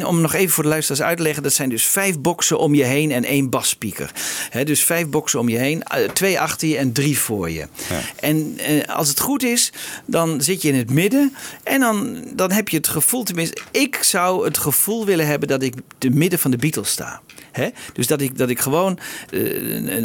5.1, 0.00 0.06
om 0.06 0.20
nog 0.20 0.34
even 0.34 0.52
voor 0.54 0.62
de 0.62 0.68
luisteraars 0.68 1.02
uit 1.02 1.16
te 1.16 1.22
leggen, 1.22 1.42
dat 1.42 1.52
zijn 1.52 1.68
dus 1.68 1.84
vijf 1.84 2.18
boxen 2.18 2.58
om 2.58 2.74
je 2.74 2.84
heen 2.84 3.12
en 3.12 3.24
één 3.24 3.50
basspeaker. 3.50 4.10
Dus 4.64 4.84
vijf 4.84 5.06
boxen 5.06 5.40
om 5.40 5.48
je 5.48 5.58
heen, 5.58 5.82
eh, 5.82 6.08
twee 6.08 6.40
achter 6.40 6.68
je 6.68 6.76
en 6.76 6.92
drie 6.92 7.18
voor 7.18 7.50
je. 7.50 7.66
En 8.20 8.58
eh, 8.58 8.96
als 8.96 9.08
het 9.08 9.20
goed 9.20 9.42
is, 9.42 9.72
dan 10.06 10.40
zit 10.42 10.62
je 10.62 10.68
in 10.68 10.74
het 10.74 10.90
midden 10.90 11.23
en 11.62 11.80
dan, 11.80 12.24
dan 12.32 12.50
heb 12.50 12.68
je 12.68 12.76
het 12.76 12.88
gevoel, 12.88 13.22
tenminste, 13.22 13.62
ik 13.70 13.98
zou 14.02 14.44
het 14.44 14.58
gevoel 14.58 15.04
willen 15.04 15.26
hebben 15.26 15.48
dat 15.48 15.62
ik 15.62 15.74
te 15.98 16.08
midden 16.08 16.38
van 16.38 16.50
de 16.50 16.56
Beatles 16.56 16.90
sta. 16.90 17.20
Hè? 17.54 17.68
Dus 17.92 18.06
dat 18.06 18.20
ik, 18.20 18.38
dat 18.38 18.48
ik 18.48 18.58
gewoon, 18.60 18.98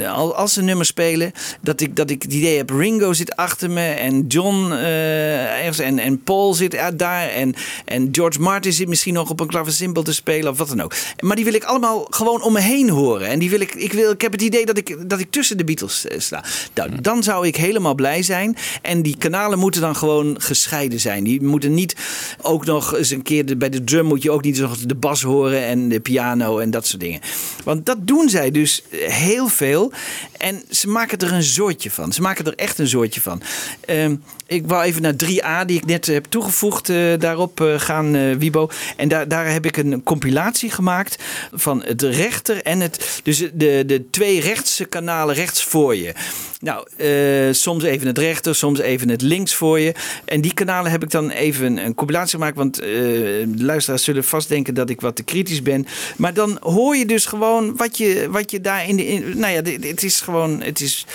al- 0.07 0.35
als 0.35 0.53
ze 0.53 0.61
nummers 0.61 0.87
spelen, 0.89 1.31
dat 1.61 1.81
ik, 1.81 1.95
dat 1.95 2.09
ik 2.09 2.21
het 2.21 2.33
idee 2.33 2.57
heb: 2.57 2.69
Ringo 2.69 3.13
zit 3.13 3.35
achter 3.35 3.69
me 3.71 3.85
en 3.89 4.27
John 4.27 4.71
eh, 4.71 5.57
ergens 5.57 5.79
en, 5.79 5.99
en 5.99 6.23
Paul 6.23 6.53
zit 6.53 6.73
eh, 6.73 6.87
daar 6.93 7.27
en, 7.29 7.53
en 7.85 8.09
George 8.11 8.39
Martin 8.41 8.73
zit 8.73 8.87
misschien 8.87 9.13
nog 9.13 9.29
op 9.29 9.39
een 9.39 9.47
klavecimbal 9.47 10.03
te 10.03 10.13
spelen 10.13 10.51
of 10.51 10.57
wat 10.57 10.67
dan 10.67 10.81
ook. 10.81 10.93
Maar 11.19 11.35
die 11.35 11.45
wil 11.45 11.53
ik 11.53 11.63
allemaal 11.63 12.07
gewoon 12.09 12.41
om 12.41 12.53
me 12.53 12.59
heen 12.61 12.89
horen. 12.89 13.27
En 13.27 13.39
die 13.39 13.49
wil 13.49 13.59
ik, 13.59 13.75
ik, 13.75 13.93
wil, 13.93 14.11
ik 14.11 14.21
heb 14.21 14.31
het 14.31 14.41
idee 14.41 14.65
dat 14.65 14.77
ik, 14.77 15.09
dat 15.09 15.19
ik 15.19 15.31
tussen 15.31 15.57
de 15.57 15.63
Beatles 15.63 16.05
sta. 16.17 16.43
Nou, 16.73 17.01
dan 17.01 17.23
zou 17.23 17.47
ik 17.47 17.55
helemaal 17.55 17.95
blij 17.95 18.23
zijn. 18.23 18.55
En 18.81 19.01
die 19.01 19.17
kanalen 19.17 19.59
moeten 19.59 19.81
dan 19.81 19.95
gewoon 19.95 20.35
gescheiden 20.41 20.99
zijn. 20.99 21.23
Die 21.23 21.41
moeten 21.43 21.73
niet 21.73 21.95
ook 22.41 22.65
nog 22.65 22.95
eens 22.97 23.09
een 23.09 23.21
keer 23.21 23.45
de- 23.45 23.57
bij 23.57 23.69
de 23.69 23.83
drum 23.83 24.05
moet 24.05 24.23
je 24.23 24.31
ook 24.31 24.43
niet 24.43 24.59
nog 24.59 24.77
de 24.77 24.95
bas 24.95 25.21
horen 25.21 25.63
en 25.65 25.89
de 25.89 25.99
piano 25.99 26.57
en 26.59 26.71
dat 26.71 26.87
soort 26.87 27.01
dingen. 27.01 27.19
Want 27.63 27.85
dat 27.85 27.97
doen 28.07 28.29
zij 28.29 28.51
dus 28.51 28.83
heel 29.07 29.47
veel. 29.47 29.91
En 30.37 30.63
ze 30.69 30.87
maken 30.87 31.17
er 31.17 31.33
een 31.33 31.43
zoortje 31.43 31.91
van. 31.91 32.13
Ze 32.13 32.21
maken 32.21 32.45
er 32.45 32.55
echt 32.55 32.79
een 32.79 32.87
zoortje 32.87 33.21
van. 33.21 33.41
Ehm, 33.85 34.15
ik 34.47 34.67
wou 34.67 34.83
even 34.83 35.01
naar 35.01 35.15
3A, 35.15 35.65
die 35.65 35.77
ik 35.77 35.85
net 35.85 36.05
heb 36.05 36.25
toegevoegd, 36.25 36.89
eh, 36.89 36.97
daarop 37.19 37.61
eh, 37.61 37.79
gaan, 37.79 38.15
eh, 38.15 38.35
Wibo. 38.35 38.69
En 38.97 39.07
daar, 39.07 39.27
daar 39.27 39.51
heb 39.51 39.65
ik 39.65 39.77
een 39.77 40.03
compilatie 40.03 40.71
gemaakt 40.71 41.23
van 41.53 41.83
het 41.83 42.01
rechter 42.01 42.63
en 42.63 42.79
het. 42.79 43.19
Dus 43.23 43.37
de, 43.37 43.83
de 43.85 44.09
twee 44.09 44.41
rechtse 44.41 44.85
kanalen 44.85 45.35
rechts 45.35 45.63
voor 45.63 45.95
je. 45.95 46.13
Nou, 46.61 46.87
eh, 46.97 47.53
soms 47.53 47.83
even 47.83 48.07
het 48.07 48.17
rechter, 48.17 48.55
soms 48.55 48.79
even 48.79 49.09
het 49.09 49.21
links 49.21 49.53
voor 49.53 49.79
je. 49.79 49.93
En 50.25 50.41
die 50.41 50.53
kanalen 50.53 50.91
heb 50.91 51.03
ik 51.03 51.09
dan 51.09 51.29
even 51.29 51.77
een, 51.77 51.93
compilatie 51.93 52.37
gemaakt. 52.37 52.55
Want 52.55 52.79
eh, 52.79 52.87
de 52.87 53.63
luisteraars 53.63 54.03
zullen 54.03 54.23
vast 54.23 54.49
denken 54.49 54.73
dat 54.73 54.89
ik 54.89 55.01
wat 55.01 55.15
te 55.15 55.23
kritisch 55.23 55.61
ben. 55.61 55.87
Maar 56.17 56.33
dan 56.33 56.57
hoor 56.61 56.95
je 56.95 57.05
dus 57.05 57.25
gewoon 57.25 57.75
wat 57.75 57.97
je, 57.97 58.27
wat 58.29 58.51
je 58.51 58.61
daar 58.61 58.87
in 58.87 58.95
de. 58.95 59.07
In, 59.07 59.39
nou 59.39 59.53
ja, 59.53 59.87
het 59.87 60.03
is 60.03 60.21
gewoon. 60.21 60.61
Het 60.61 60.81
is. 60.81 61.05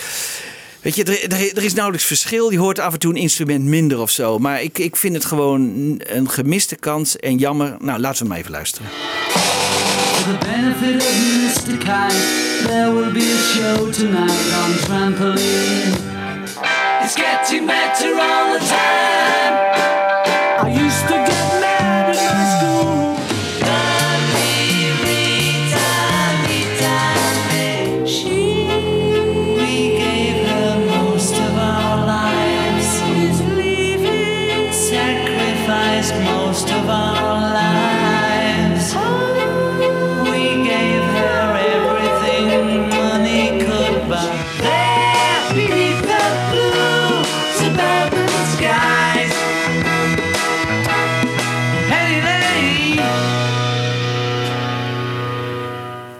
Weet 0.81 0.95
je, 0.95 1.03
er, 1.03 1.57
er, 1.57 1.63
is 1.63 1.73
nauwelijks 1.73 2.07
verschil. 2.07 2.51
Je 2.51 2.59
hoort 2.59 2.79
af 2.79 2.93
en 2.93 2.99
toe 2.99 3.13
een 3.13 3.21
instrument 3.21 3.63
minder 3.63 3.99
of 3.99 4.09
zo. 4.09 4.39
Maar 4.39 4.61
ik, 4.61 4.79
ik 4.79 4.95
vind 4.95 5.15
het 5.15 5.25
gewoon 5.25 5.61
een 5.97 6.29
gemiste 6.29 6.75
kans 6.75 7.15
en 7.17 7.37
jammer. 7.37 7.75
Nou, 7.79 7.99
laten 7.99 8.23
we 8.23 8.29
maar 8.29 8.37
even 8.37 8.51
luisteren. 8.51 8.87
For 10.23 10.37
benefit 10.37 11.05
of 11.05 12.44
there 12.67 12.91
will 12.91 13.13
be 13.13 13.31
a 13.31 13.37
show 13.37 13.91
tonight 13.91 14.53
on 14.61 14.71
trampoline. 14.85 15.93
It's 17.03 17.15
getting 17.15 17.67
better 17.67 18.13
all 18.19 18.53
the 18.53 18.59
time. 18.59 19.64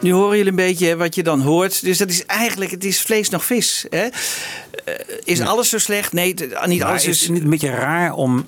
Nu 0.06 0.11
horen 0.11 0.38
jullie 0.38 0.52
een 0.52 0.57
beetje 0.57 0.88
hè, 0.88 0.95
wat 0.95 1.15
je 1.15 1.23
dan 1.23 1.41
hoort. 1.41 1.84
Dus 1.84 1.98
dat 1.98 2.10
is 2.10 2.26
eigenlijk, 2.26 2.72
het 2.72 2.84
is 2.84 3.02
vlees 3.02 3.30
nog 3.30 3.45
vis. 3.45 3.86
Hè? 3.90 4.07
Eh, 4.07 4.94
is 5.23 5.41
alles 5.41 5.69
zo 5.69 5.77
slecht? 5.77 6.14
Nee, 6.14 6.34
niet 6.65 6.80
Maar 6.80 6.88
alles 6.88 7.06
is 7.06 7.07
is... 7.07 7.22
het 7.22 7.32
niet 7.32 7.44
een 7.44 7.49
beetje 7.49 7.69
raar 7.69 8.14
om 8.14 8.45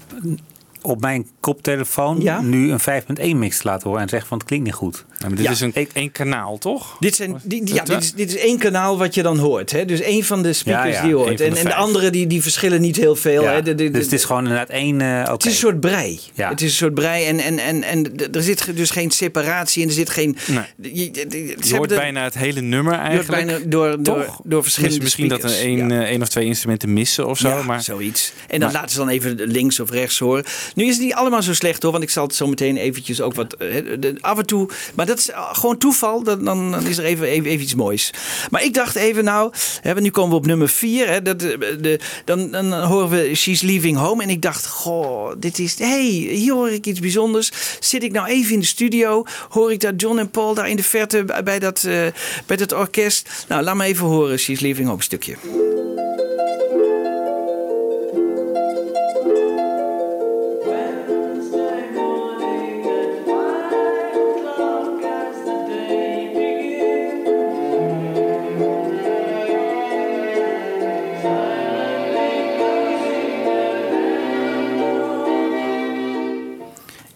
op 0.88 1.02
mijn 1.02 1.28
koptelefoon 1.40 2.24
nu 2.42 2.72
een 2.72 2.80
5.1 3.34 3.36
mix 3.38 3.58
te 3.58 3.68
laten 3.68 3.88
horen 3.88 4.02
en 4.04 4.10
zeggen 4.10 4.28
van 4.30 4.38
het 4.38 4.48
klinkt 4.48 4.66
niet 4.66 4.74
goed. 4.74 5.06
maar 5.22 5.36
dit 5.36 5.50
is 5.50 5.60
een, 5.62 5.74
één 5.94 6.12
kanaal, 6.12 6.58
toch? 6.58 6.96
Dit, 7.00 7.16
zijn, 7.16 7.42
die, 7.44 7.74
ja, 7.74 7.84
dit, 7.84 8.02
is, 8.04 8.14
dit 8.14 8.30
is 8.30 8.38
één 8.38 8.58
kanaal 8.58 8.98
wat 8.98 9.14
je 9.14 9.22
dan 9.24 9.38
hoort. 9.38 9.72
Hè? 9.72 9.86
Dus 9.86 10.00
één 10.02 10.24
van 10.24 10.42
de 10.44 10.54
speakers 10.54 10.86
Ja, 10.90 10.96
ja, 10.96 11.02
die 11.02 11.10
je 11.10 11.16
hoort. 11.16 11.42
En, 11.42 11.54
de 11.54 11.60
en 11.60 11.66
de 11.66 11.74
andere 11.76 12.10
die, 12.10 12.28
die 12.28 12.42
verschillen 12.42 12.82
niet 12.82 12.96
heel 12.96 13.16
veel. 13.16 13.44
Ja, 13.44 13.52
Hè? 13.52 13.62
De- 13.62 13.76
de- 13.76 13.84
de- 13.84 13.92
dus 13.92 14.04
het 14.04 14.14
is 14.14 14.24
gewoon 14.24 14.42
inderdaad 14.42 14.70
één... 14.70 15.02
eh 15.02 15.32
Het 15.32 15.46
is 15.46 15.52
een 15.52 15.58
soort 15.58 15.80
brei. 15.80 16.20
Het 16.36 16.62
is 16.62 16.70
een 16.70 16.76
soort 16.78 16.94
brei 16.94 17.26
en, 17.26 17.40
en, 17.40 17.60
en, 17.60 17.84
en 17.84 18.16
er 18.32 18.44
zit 18.44 18.76
dus 18.76 18.90
geen 18.90 19.12
separatie 19.12 19.82
en 19.82 19.88
er 19.88 19.94
zit 19.94 20.10
geen... 20.10 20.38
Nee. 20.48 20.94
Je, 20.94 21.76
hoort 21.76 21.90
de- 21.90 21.96
bijna 21.96 22.24
het 22.24 22.34
hele 22.34 22.62
nummer 22.62 22.94
je 22.94 23.00
hoort 23.00 23.10
eigenlijk. 23.10 23.46
bijna 23.46 23.66
door, 23.70 24.04
door, 24.04 24.26
door 24.44 24.64
verschillende 24.64 25.00
Misschien 25.04 25.28
dat 25.28 25.44
er 25.44 25.50
speakers. 25.50 25.68
één 25.80 25.90
Ja. 25.90 26.02
eh, 26.02 26.10
één 26.10 26.22
of 26.22 26.28
twee 26.30 26.46
instrumenten 26.46 26.94
missen 26.94 27.28
of 27.28 27.38
zo. 27.38 27.48
Ja, 27.50 27.62
maar 27.64 27.82
zoiets. 27.82 28.34
En 28.48 28.60
dan 28.60 28.60
maar- 28.60 28.78
laten 28.82 28.92
ze 28.92 28.98
dan 28.98 29.10
even 29.10 29.36
links 29.36 29.80
of 29.80 29.90
rechts 29.90 30.20
horen. 30.20 30.44
Nu 30.78 30.86
is 30.86 30.94
het 30.96 31.04
niet 31.04 31.14
allemaal 31.14 31.42
zo 31.44 31.54
slecht 31.54 31.84
hoor, 31.84 31.92
want 31.92 32.04
ik 32.04 32.10
zal 32.10 32.24
het 32.24 32.36
zo 32.36 32.48
meteen 32.48 32.78
eventjes 32.78 33.22
ook 33.22 33.34
wat... 33.34 33.54
eh, 33.54 33.76
af 34.22 34.38
en 34.38 34.46
toe, 34.46 34.70
maar 34.96 35.06
dat 35.06 35.18
is 35.18 35.30
eh, 35.30 35.50
gewoon 35.52 35.78
toeval, 35.78 36.24
dan, 36.24 36.46
dan 36.46 36.86
is 36.86 36.98
er 36.98 37.04
even, 37.04 37.28
even, 37.28 37.62
iets 37.62 37.76
moois. 37.76 38.12
Maar 38.50 38.64
ik 38.64 38.74
dacht 38.74 38.96
even 38.96 39.24
nou, 39.24 39.52
hè, 39.82 40.02
nu 40.02 40.10
komen 40.12 40.30
we 40.30 40.36
op 40.36 40.46
nummer 40.46 40.70
vier. 40.70 41.08
Hè, 41.10 41.22
dat, 41.22 41.42
eh, 41.44 41.58
de, 41.80 42.00
dan, 42.26 42.52
dan 42.52 42.74
horen 42.74 43.10
we 43.10 43.36
She's 43.36 43.62
Leaving 43.62 43.98
Home. 43.98 44.24
En 44.24 44.30
ik 44.30 44.42
dacht, 44.42 44.68
goh, 44.68 45.32
dit 45.38 45.60
is... 45.60 45.80
hey, 45.80 46.06
hier 46.10 46.54
hoor 46.54 46.70
ik 46.70 46.86
iets 46.86 47.00
bijzonders. 47.00 47.52
Zit 47.80 48.04
ik 48.04 48.12
nou 48.12 48.28
even 48.28 48.54
in 48.54 48.60
de 48.60 48.66
studio, 48.66 49.24
hoor 49.50 49.72
ik 49.72 49.80
dat 49.80 49.94
John 50.02 50.18
en 50.18 50.30
Paul 50.30 50.54
daar 50.54 50.70
in 50.70 50.76
de 50.76 50.84
verte 50.84 51.26
bij- 51.44 51.60
dat, 51.60 51.88
bij 52.46 52.58
dat 52.58 52.72
orkest. 52.74 53.30
Nou, 53.48 53.64
laat 53.64 53.76
me 53.76 53.84
even 53.86 54.06
horen, 54.06 54.40
She's 54.40 54.60
Leaving 54.60 54.88
Home 54.88 55.04
stukje. 55.04 55.36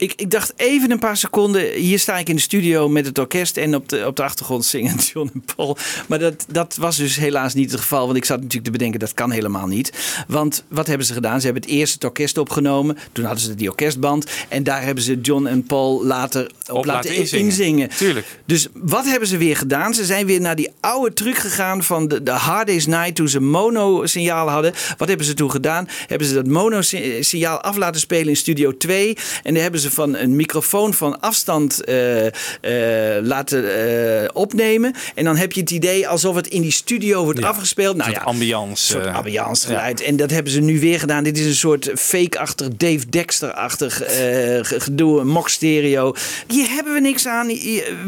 Ik, 0.01 0.13
ik 0.15 0.31
dacht 0.31 0.53
even 0.55 0.91
een 0.91 0.99
paar 0.99 1.17
seconden. 1.17 1.71
Hier 1.73 1.99
sta 1.99 2.17
ik 2.17 2.29
in 2.29 2.35
de 2.35 2.41
studio 2.41 2.89
met 2.89 3.05
het 3.05 3.17
orkest. 3.17 3.57
En 3.57 3.75
op 3.75 3.89
de, 3.89 4.05
op 4.05 4.15
de 4.15 4.23
achtergrond 4.23 4.65
zingen 4.65 4.95
John 5.13 5.29
en 5.33 5.43
Paul. 5.55 5.77
Maar 6.07 6.19
dat, 6.19 6.45
dat 6.47 6.75
was 6.75 6.97
dus 6.97 7.15
helaas 7.15 7.53
niet 7.53 7.71
het 7.71 7.79
geval. 7.79 8.05
Want 8.05 8.17
ik 8.17 8.25
zat 8.25 8.37
natuurlijk 8.37 8.65
te 8.65 8.71
bedenken 8.71 8.99
dat 8.99 9.13
kan 9.13 9.31
helemaal 9.31 9.67
niet. 9.67 9.93
Want 10.27 10.63
wat 10.67 10.87
hebben 10.87 11.05
ze 11.05 11.13
gedaan? 11.13 11.39
Ze 11.39 11.45
hebben 11.45 11.63
het 11.63 11.71
eerst 11.71 11.93
het 11.93 12.03
orkest 12.03 12.37
opgenomen. 12.37 12.97
Toen 13.11 13.25
hadden 13.25 13.43
ze 13.43 13.55
die 13.55 13.69
orkestband. 13.69 14.25
En 14.47 14.63
daar 14.63 14.83
hebben 14.83 15.03
ze 15.03 15.21
John 15.21 15.45
en 15.45 15.63
Paul 15.63 16.05
later 16.05 16.51
op, 16.67 16.75
Op 16.75 16.85
laten 16.85 17.17
laten 17.17 17.39
inzingen. 17.39 17.89
Tuurlijk. 17.89 18.39
Dus 18.45 18.67
wat 18.73 19.05
hebben 19.05 19.27
ze 19.27 19.37
weer 19.37 19.57
gedaan? 19.57 19.93
Ze 19.93 20.05
zijn 20.05 20.25
weer 20.25 20.41
naar 20.41 20.55
die 20.55 20.69
oude 20.79 21.13
truc 21.13 21.37
gegaan 21.37 21.83
van 21.83 22.07
de, 22.07 22.23
de 22.23 22.31
Hard 22.31 22.67
Day's 22.67 22.85
Night 22.85 23.15
toen 23.15 23.29
ze 23.29 23.39
mono-signaal 23.39 24.49
hadden. 24.49 24.73
Wat 24.97 25.07
hebben 25.07 25.25
ze 25.25 25.33
toen 25.33 25.51
gedaan? 25.51 25.87
Hebben 26.07 26.27
ze 26.27 26.33
dat 26.33 26.47
mono-signaal 26.47 27.61
af 27.61 27.77
laten 27.77 28.01
spelen 28.01 28.27
in 28.27 28.37
Studio 28.37 28.77
2. 28.77 29.17
En 29.43 29.53
daar 29.53 29.63
hebben 29.63 29.81
ze 29.81 29.89
ze 29.91 29.95
van 29.95 30.15
een 30.15 30.35
microfoon 30.35 30.93
van 30.93 31.19
afstand 31.19 31.83
eh, 31.83 32.25
eh, 32.25 33.23
laten 33.25 33.75
eh, 34.23 34.29
opnemen. 34.33 34.93
En 35.15 35.23
dan 35.23 35.35
heb 35.35 35.51
je 35.51 35.61
het 35.61 35.71
idee 35.71 36.07
alsof 36.07 36.35
het 36.35 36.47
in 36.47 36.61
die 36.61 36.71
studio 36.71 37.23
wordt 37.23 37.43
afgespeeld. 37.43 37.95
Nou 37.95 38.09
Een 38.09 38.15
soort 38.15 38.25
ja, 38.25 38.31
ambiance. 38.31 38.95
Een 38.95 39.03
soort 39.03 39.15
ambiance 39.15 39.67
ja. 39.67 39.73
geluid. 39.75 40.01
En 40.01 40.15
dat 40.15 40.29
hebben 40.29 40.51
ze 40.51 40.59
nu 40.59 40.79
weer 40.79 40.99
gedaan. 40.99 41.23
Dit 41.23 41.37
is 41.37 41.45
een 41.45 41.55
soort 41.55 41.91
fake-achtig, 41.95 42.67
Dave 42.77 43.09
Dexter-achtig 43.09 43.95
ge- 43.95 44.79
gedoe, 44.79 45.19
een 45.19 45.27
mock 45.27 45.49
stereo. 45.49 46.13
Hier 46.47 46.69
hebben 46.69 46.93
we 46.93 46.99
niks 46.99 47.27
aan. 47.27 47.47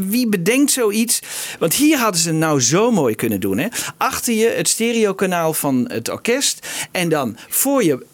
Wie 0.08 0.28
bedenkt 0.30 0.72
zoiets? 0.72 1.20
Want 1.60 1.74
hier 1.74 1.98
hadden 1.98 2.22
ze 2.22 2.28
het 2.28 2.38
nou 2.38 2.62
zo 2.62 2.92
mooi 2.92 3.16
kunnen 3.16 3.40
doen. 3.40 3.58
Hè? 3.58 3.68
Achter 3.98 4.34
je 4.34 4.54
het 4.56 4.68
stereokanaal 4.68 5.54
van 5.54 5.86
het 5.88 6.10
orkest. 6.10 6.68
En 6.92 7.10
dan 7.10 7.38
voor 7.50 7.84
je, 7.84 8.06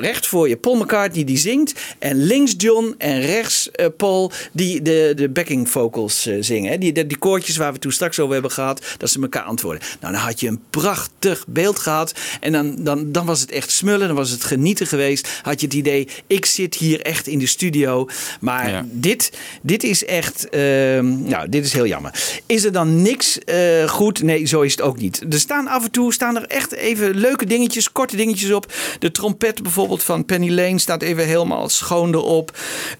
recht 0.00 0.26
voor 0.26 0.48
je 0.48 0.56
Paul 0.56 0.76
McCartney 0.76 1.24
die 1.24 1.38
zingt. 1.38 1.72
En 1.98 2.24
links 2.24 2.54
John 2.56 2.94
en 2.98 3.17
rechts 3.20 3.70
eh, 3.70 3.86
Paul 3.96 4.32
die 4.52 4.82
de, 4.82 5.12
de 5.16 5.28
backing 5.28 5.70
vocals 5.70 6.26
eh, 6.26 6.36
zingen. 6.40 6.70
Hè? 6.70 6.78
Die, 6.78 6.92
die, 6.92 7.06
die 7.06 7.18
koortjes 7.18 7.56
waar 7.56 7.72
we 7.72 7.78
toen 7.78 7.92
straks 7.92 8.18
over 8.18 8.32
hebben 8.32 8.50
gehad. 8.50 8.84
Dat 8.98 9.10
ze 9.10 9.20
elkaar 9.20 9.42
antwoorden. 9.42 9.82
Nou, 10.00 10.12
dan 10.12 10.22
had 10.22 10.40
je 10.40 10.48
een 10.48 10.60
prachtig 10.70 11.44
beeld 11.46 11.78
gehad. 11.78 12.12
En 12.40 12.52
dan, 12.52 12.76
dan, 12.78 13.12
dan 13.12 13.26
was 13.26 13.40
het 13.40 13.50
echt 13.50 13.70
smullen. 13.70 14.06
Dan 14.06 14.16
was 14.16 14.30
het 14.30 14.44
genieten 14.44 14.86
geweest. 14.86 15.28
Had 15.42 15.60
je 15.60 15.66
het 15.66 15.74
idee, 15.74 16.08
ik 16.26 16.46
zit 16.46 16.74
hier 16.74 17.00
echt 17.00 17.26
in 17.26 17.38
de 17.38 17.46
studio. 17.46 18.08
Maar 18.40 18.70
Ja. 18.70 18.84
dit, 18.90 19.32
dit 19.62 19.82
is 19.84 20.04
echt, 20.04 20.48
ehm, 20.48 21.22
nou, 21.28 21.48
dit 21.48 21.64
is 21.64 21.72
heel 21.72 21.86
jammer. 21.86 22.40
Is 22.46 22.64
er 22.64 22.72
dan 22.72 23.02
niks 23.02 23.38
eh, 23.38 23.88
goed? 23.88 24.22
Nee, 24.22 24.44
zo 24.46 24.60
is 24.60 24.70
het 24.72 24.80
ook 24.80 24.98
niet. 24.98 25.24
Er 25.30 25.38
staan 25.40 25.66
af 25.68 25.84
en 25.84 25.90
toe 25.90 26.12
staan 26.12 26.36
er 26.36 26.42
echt 26.46 26.72
even 26.72 27.14
leuke 27.16 27.46
dingetjes, 27.46 27.92
korte 27.92 28.16
dingetjes 28.16 28.50
op. 28.52 28.72
De 28.98 29.10
trompet 29.10 29.62
bijvoorbeeld 29.62 30.02
van 30.02 30.24
Penny 30.24 30.50
Lane 30.50 30.78
staat 30.78 31.02
even 31.02 31.26
helemaal 31.26 31.68
schoon 31.68 32.14
erop. 32.14 32.56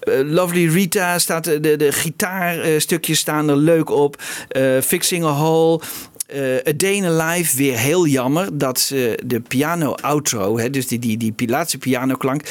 Eh, 0.09 0.23
Lovely 0.25 0.67
Rita 0.67 1.19
staat, 1.19 1.43
de, 1.43 1.59
de, 1.59 1.75
de 1.75 1.91
gitaarstukjes 1.91 3.19
staan 3.19 3.49
er 3.49 3.57
leuk 3.57 3.89
op. 3.89 4.21
Eh, 4.47 4.81
Fixing 4.81 5.25
a 5.25 5.31
Hole. 5.31 5.81
Eh 6.29 6.67
A 6.67 6.71
Day 6.75 6.91
in 6.93 7.05
a 7.05 7.31
Life, 7.31 7.57
weer 7.57 7.77
heel 7.77 8.07
jammer 8.07 8.57
dat 8.57 8.79
ze 8.79 9.19
de 9.25 9.39
piano 9.39 9.93
outro, 9.93 10.57
hè, 10.59 10.69
dus 10.69 10.87
die, 10.87 10.99
die, 10.99 11.17
die 11.35 11.47
laatste 11.49 11.77
pianoklank, 11.77 12.41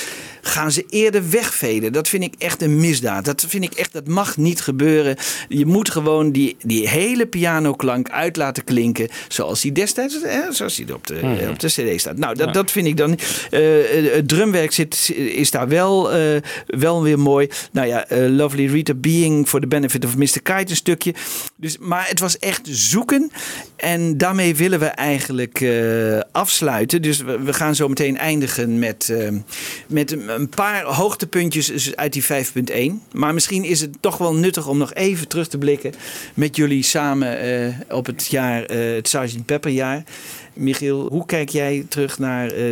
gaan 0.43 0.73
ze 0.73 0.85
eerder 0.89 1.31
wegveden. 1.31 1.93
Dat 1.93 2.09
vind 2.09 2.23
ik 2.23 2.35
echt 2.39 2.63
een 2.63 2.77
misdaad. 2.81 3.25
Dat 3.25 3.45
vind 3.49 3.65
ik 3.65 3.73
echt, 3.73 3.93
dat 3.93 4.07
mag 4.09 4.37
niet 4.37 4.61
gebeuren. 4.61 5.17
Je 5.49 5.67
moet 5.67 5.91
gewoon 5.91 6.33
die, 6.33 6.57
die 6.63 6.89
hele 6.89 7.27
pianoklank 7.27 8.11
uit 8.11 8.37
laten 8.37 8.65
klinken 8.65 9.09
zoals 9.29 9.61
die 9.61 9.73
destijds, 9.73 10.19
hè, 10.23 10.53
zoals 10.53 10.75
die 10.77 10.95
op 10.95 11.07
de, 11.07 11.15
Mhm. 11.23 11.49
op 11.51 11.59
de 11.61 11.67
cd 11.67 12.01
staat. 12.01 12.17
Nou, 12.17 12.35
dat, 12.35 12.47
Ja. 12.47 12.53
dat 12.53 12.71
vind 12.71 12.87
ik 12.87 12.97
dan. 12.97 13.19
eh, 13.51 13.61
het 14.13 14.29
drumwerk 14.29 14.73
zit, 14.73 15.13
is 15.17 15.51
daar 15.51 15.69
wel, 15.69 16.13
eh, 16.13 16.21
wel 16.67 17.03
weer 17.03 17.19
mooi. 17.19 17.49
Nou 17.73 17.87
ja, 17.87 18.07
Lovely 18.29 18.67
Rita 18.67 18.95
Being 18.95 19.49
for 19.49 19.61
the 19.61 19.67
Benefit 19.67 20.05
of 20.05 20.17
Mr. 20.17 20.41
Kite 20.43 20.65
een 20.71 20.77
stukje. 20.77 21.15
Dus, 21.61 21.79
maar 21.79 22.09
het 22.09 22.21
was 22.21 22.39
echt 22.39 22.69
zoeken. 22.71 23.31
En 23.77 24.19
daarmee 24.19 24.57
willen 24.57 24.79
we 24.79 24.87
eigenlijk 24.87 25.61
eh, 25.61 26.21
afsluiten. 26.33 27.03
Dus 27.03 27.21
we, 27.21 27.53
gaan 27.53 27.75
zo 27.75 27.89
meteen 27.89 28.19
eindigen 28.19 28.79
met, 28.79 29.09
eh, 29.09 29.29
met 29.87 30.13
een, 30.13 30.49
paar 30.49 30.85
hoogtepuntjes 30.85 31.97
uit 31.97 32.13
die 32.13 32.25
5.1. 32.25 33.03
Maar 33.13 33.35
misschien 33.35 33.65
is 33.65 33.81
het 33.81 33.97
toch 34.01 34.19
wel 34.19 34.35
nuttig 34.35 34.67
om 34.67 34.79
nog 34.79 34.95
even 34.95 35.29
terug 35.29 35.49
te 35.49 35.59
blikken 35.59 35.93
met 36.35 36.57
jullie 36.57 36.83
samen 36.83 37.41
eh, 37.41 37.97
op 37.97 38.07
het 38.07 38.27
jaar, 38.27 38.63
het 38.63 39.09
Sgt. 39.09 39.45
Pepper 39.45 39.71
jaar. 39.71 40.03
Michiel, 40.59 41.07
hoe 41.11 41.27
kijk 41.27 41.49
jij 41.49 41.85
terug 41.89 42.19
naar 42.19 42.51
eh, 42.53 42.65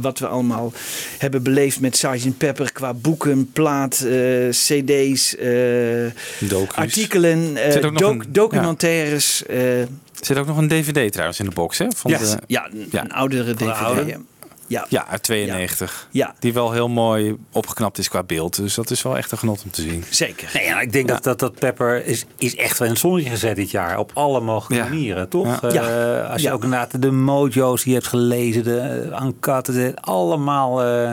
wat 0.00 0.18
we 0.18 0.26
allemaal 0.26 0.72
hebben 1.18 1.42
beleefd 1.42 1.80
met 1.80 1.96
Sgt. 1.96 2.38
Pepper 2.38 2.72
qua 2.72 2.94
boeken, 2.94 3.50
plaat, 3.52 4.00
eh, 4.00 4.48
cd's, 4.50 5.36
eh, 5.36 5.50
artikelen, 6.74 7.56
eh, 7.56 7.72
doc- 7.82 8.00
een- 8.00 8.22
documentaires. 8.28 9.46
eh, 9.46 9.80
Er 9.80 9.88
zit 10.26 10.36
ook 10.38 10.46
nog 10.46 10.56
een 10.58 10.68
DVD 10.68 11.12
trouwens 11.12 11.38
in 11.40 11.44
de 11.44 11.50
box, 11.54 11.78
hè? 11.78 11.86
Van 11.96 12.10
ja, 12.10 12.18
de, 12.18 12.36
ja, 12.46 12.68
een, 12.72 12.88
een 12.90 13.12
oudere 13.12 13.44
Van 13.44 13.52
de 13.66 13.72
DVD. 13.72 13.84
oude? 13.84 14.16
Ja. 14.68 14.86
Ja. 14.88 15.06
uit 15.06 15.22
92. 15.22 16.08
Ja. 16.10 16.34
Die 16.38 16.52
wel 16.52 16.72
heel 16.72 16.88
mooi 16.88 17.36
opgeknapt 17.52 17.98
is 17.98 18.08
qua 18.08 18.22
beeld. 18.22 18.56
Dus 18.56 18.74
dat 18.74 18.90
is 18.90 19.02
wel 19.02 19.16
echt 19.16 19.32
een 19.32 19.38
genot 19.38 19.62
om 19.64 19.70
te 19.70 19.82
zien. 19.82 20.04
Zeker. 20.10 20.50
Nee, 20.54 20.64
ja, 20.64 20.80
ik 20.80 20.92
denk 20.92 21.08
dat, 21.08 21.22
dat, 21.24 21.38
dat 21.38 21.54
Pepper 21.58 22.04
is, 22.06 22.24
is 22.36 22.56
echt 22.56 22.78
wel 22.78 22.86
in 22.88 22.92
het 22.94 23.02
zonnetje 23.02 23.30
gezet 23.30 23.56
dit 23.56 23.70
jaar. 23.70 23.98
Op 23.98 24.10
alle 24.14 24.40
mogelijke 24.40 24.84
Ja. 24.84 24.90
manieren, 24.90 25.28
toch? 25.28 25.72
Ja. 25.72 26.22
Eh, 26.22 26.30
als 26.30 26.42
je 26.42 26.48
Ja. 26.48 26.54
ook 26.54 26.64
inderdaad 26.64 27.02
de 27.02 27.10
mojo's 27.10 27.82
die 27.82 27.92
je 27.92 27.98
hebt 27.98 28.10
gelezen, 28.10 28.64
de 28.64 29.06
uh, 29.12 29.20
Uncut, 29.24 29.66
de, 29.66 29.92
allemaal... 30.00 30.82
eh, 30.82 31.12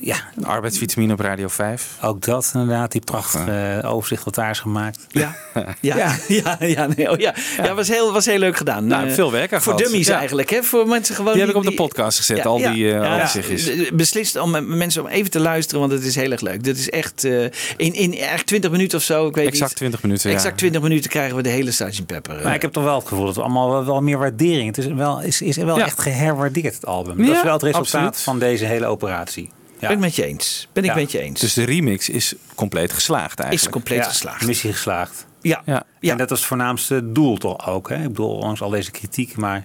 ja, 0.00 0.16
Arbeidsvitamine 0.42 1.12
op 1.12 1.20
Radio 1.20 1.48
5. 1.48 1.96
ook 2.02 2.20
dat 2.24 2.50
inderdaad, 2.54 2.92
die 2.92 3.00
prachtige 3.00 3.78
eh, 3.82 3.92
overzicht 3.94 4.24
wat 4.24 4.34
daar 4.34 4.50
is 4.50 4.58
gemaakt. 4.58 5.06
Ja, 5.08 5.36
ja, 5.80 5.96
ja, 5.96 6.16
ja, 6.28 6.56
ja, 6.60 6.86
nee, 6.96 7.10
oh 7.10 7.18
ja. 7.18 7.34
ja. 7.62 7.74
was, 7.74 7.88
heel, 7.88 8.12
was 8.12 8.26
heel 8.26 8.38
leuk 8.38 8.56
gedaan. 8.56 8.86
Nou, 8.86 9.06
Eh, 9.08 9.12
veel 9.14 9.32
werk 9.32 9.52
aan 9.52 9.62
Voor 9.62 9.72
gehad. 9.72 9.86
dummies 9.88 10.06
Ja. 10.06 10.18
eigenlijk, 10.18 10.50
hè? 10.50 10.62
Voor 10.62 10.86
mensen 10.86 11.14
gewoon. 11.14 11.32
Die 11.32 11.40
heb 11.40 11.50
ik 11.50 11.56
op 11.56 11.64
de 11.64 11.74
podcast 11.74 12.18
gezet, 12.18 12.46
al 12.46 12.56
die, 12.58 12.66
eh, 12.66 12.90
ja, 13.02 13.14
overzichtjes. 13.14 13.64
d- 13.64 13.96
Beslist 13.96 14.36
om 14.36 14.54
eh, 14.54 14.62
mensen 14.62 15.02
om 15.02 15.08
even 15.08 15.30
te 15.30 15.40
luisteren, 15.40 15.80
want 15.80 15.92
het 15.92 16.04
is 16.04 16.14
heel 16.14 16.30
erg 16.30 16.40
leuk. 16.40 16.62
Dit 16.64 16.78
is 16.78 16.90
echt 16.90 17.24
eh, 17.24 17.42
in, 17.76 17.94
in 17.94 18.14
echt 18.18 18.46
20 18.46 18.70
minuten 18.70 18.98
of 18.98 19.04
zo. 19.04 19.26
Ik 19.26 19.34
weet 19.34 19.46
Exact 19.46 19.68
niet. 19.70 19.76
20 19.78 20.02
minuten, 20.02 20.30
ja. 20.30 20.36
Exact 20.36 20.58
20 20.58 20.82
minuten 20.82 21.10
krijgen 21.10 21.36
we 21.36 21.42
de 21.42 21.48
hele 21.48 21.70
Sgt. 21.70 22.06
Pepper. 22.06 22.36
eh. 22.38 22.44
Maar 22.44 22.54
ik 22.54 22.62
heb 22.62 22.72
toch 22.72 22.84
wel 22.84 22.98
het 22.98 23.08
gevoel 23.08 23.24
dat 23.24 23.34
we 23.34 23.40
allemaal 23.42 23.70
wel, 23.70 23.84
wel 23.84 24.00
meer 24.02 24.18
waardering. 24.18 24.66
Het 24.76 24.78
is 24.78 24.86
wel, 24.92 25.20
is, 25.22 25.42
is 25.42 25.56
wel 25.56 25.78
Ja. 25.78 25.84
echt 25.84 26.00
geherwaardeerd, 26.00 26.74
het 26.74 26.86
album. 26.86 27.16
dat 27.26 27.36
is 27.36 27.42
wel 27.42 27.52
het 27.52 27.62
resultaat 27.62 27.94
absoluut. 27.94 28.20
van 28.20 28.38
deze 28.38 28.64
hele 28.64 28.86
operatie. 28.86 29.50
Ja. 29.80 29.88
Ben 29.88 29.96
ik 29.96 30.02
met 30.02 30.14
je 30.16 30.24
eens. 30.24 30.68
Ben 30.72 30.84
ik 30.84 30.94
met 30.94 31.12
je 31.12 31.20
eens. 31.20 31.40
Dus 31.40 31.54
de 31.54 31.64
remix 31.64 32.08
is 32.08 32.34
compleet 32.54 32.92
geslaagd 32.92 33.38
eigenlijk. 33.38 33.62
is 33.66 33.68
compleet 33.72 33.98
Ja, 33.98 34.04
geslaagd. 34.04 34.46
Missie 34.46 34.72
geslaagd. 34.72 35.26
Ja. 35.42 35.62
Ja. 35.64 35.82
Ja. 36.00 36.12
En 36.12 36.18
dat 36.18 36.28
was 36.30 36.38
het 36.38 36.48
voornaamste 36.48 37.12
doel 37.12 37.36
toch 37.36 37.68
ook. 37.68 37.88
Hè? 37.88 37.94
Ik 37.96 38.02
bedoel, 38.08 38.34
ondanks 38.34 38.62
al 38.62 38.70
deze 38.70 38.90
kritiek. 38.90 39.36
Maar 39.36 39.64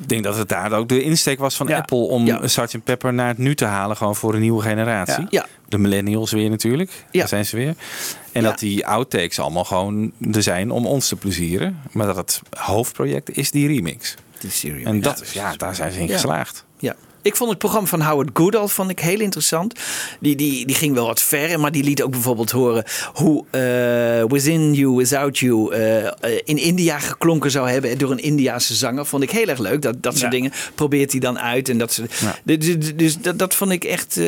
Ik 0.00 0.08
denk 0.08 0.24
dat 0.24 0.36
het 0.36 0.48
daar 0.48 0.72
ook 0.72 0.88
de 0.88 1.02
insteek 1.02 1.38
was 1.38 1.54
van 1.56 1.66
Ja. 1.66 1.76
Apple 1.78 1.96
om 1.98 2.26
Ja. 2.26 2.46
Sgt. 2.48 2.84
Pepper 2.84 3.12
naar 3.14 3.28
het 3.28 3.38
nu 3.38 3.54
te 3.54 3.64
halen. 3.64 3.96
Gewoon 3.96 4.16
voor 4.16 4.34
een 4.34 4.40
nieuwe 4.40 4.62
generatie. 4.62 5.20
Ja. 5.22 5.26
Ja. 5.30 5.46
De 5.68 5.78
millennials 5.78 6.30
weer 6.32 6.50
natuurlijk. 6.50 6.90
Ja. 7.10 7.18
Daar 7.18 7.28
zijn 7.28 7.46
ze 7.46 7.56
weer. 7.56 7.74
En 8.32 8.42
Ja. 8.42 8.48
dat 8.48 8.58
die 8.58 8.86
outtakes 8.86 9.38
allemaal 9.38 9.64
gewoon 9.64 10.12
er 10.32 10.42
zijn 10.42 10.70
om 10.70 10.86
ons 10.86 11.08
te 11.08 11.16
plezieren. 11.16 11.80
Maar 11.92 12.06
dat 12.06 12.16
het 12.16 12.40
hoofdproject 12.58 13.36
is 13.36 13.50
die 13.50 13.66
remix. 13.66 14.14
Die 14.38 14.50
serie. 14.50 14.84
En 14.84 15.00
dat 15.00 15.20
is, 15.22 15.32
ja, 15.32 15.54
daar 15.56 15.74
zijn 15.74 15.92
ze 15.92 15.98
in 16.00 16.06
Ja. 16.06 16.12
geslaagd. 16.12 16.64
Ja. 16.78 16.94
Ik 17.22 17.36
vond 17.36 17.50
het 17.50 17.58
programma 17.58 17.88
van 17.88 18.00
Howard 18.02 18.28
Goodall 18.32 18.66
vond 18.66 18.90
ik 18.90 18.98
heel 19.00 19.20
interessant. 19.20 19.74
Die, 20.20 20.36
die, 20.36 20.66
die 20.66 20.76
ging 20.76 20.94
wel 20.94 21.06
wat 21.06 21.22
ver, 21.22 21.60
maar 21.60 21.72
die 21.72 21.82
liet 21.84 22.02
ook 22.02 22.10
bijvoorbeeld 22.10 22.50
horen 22.50 22.84
hoe 23.12 23.44
eh, 23.50 24.30
Within 24.32 24.74
You, 24.74 24.96
Without 24.96 25.38
You 25.38 25.74
eh, 25.74 26.10
in 26.44 26.56
India 26.58 26.98
geklonken 26.98 27.50
zou 27.50 27.68
hebben 27.70 27.98
door 27.98 28.10
een 28.10 28.22
Indiaanse 28.22 28.74
zanger. 28.74 29.06
Vond 29.06 29.22
ik 29.22 29.30
heel 29.30 29.46
erg 29.46 29.58
leuk. 29.58 29.82
Dat, 29.82 30.02
dat 30.02 30.12
soort 30.12 30.24
Ja. 30.32 30.38
dingen 30.38 30.52
probeert 30.74 31.10
hij 31.10 31.20
dan 31.20 31.38
uit. 31.38 31.68
En 31.68 31.78
dat, 31.78 31.92
soort- 31.92 32.18
Ja. 32.18 32.38
dus, 32.44 32.58
dus- 32.78 32.96
dus 32.96 33.16
dat, 33.18 33.38
dat 33.38 33.54
vond 33.54 33.70
ik 33.70 33.84
echt 33.84 34.16
eh, 34.16 34.24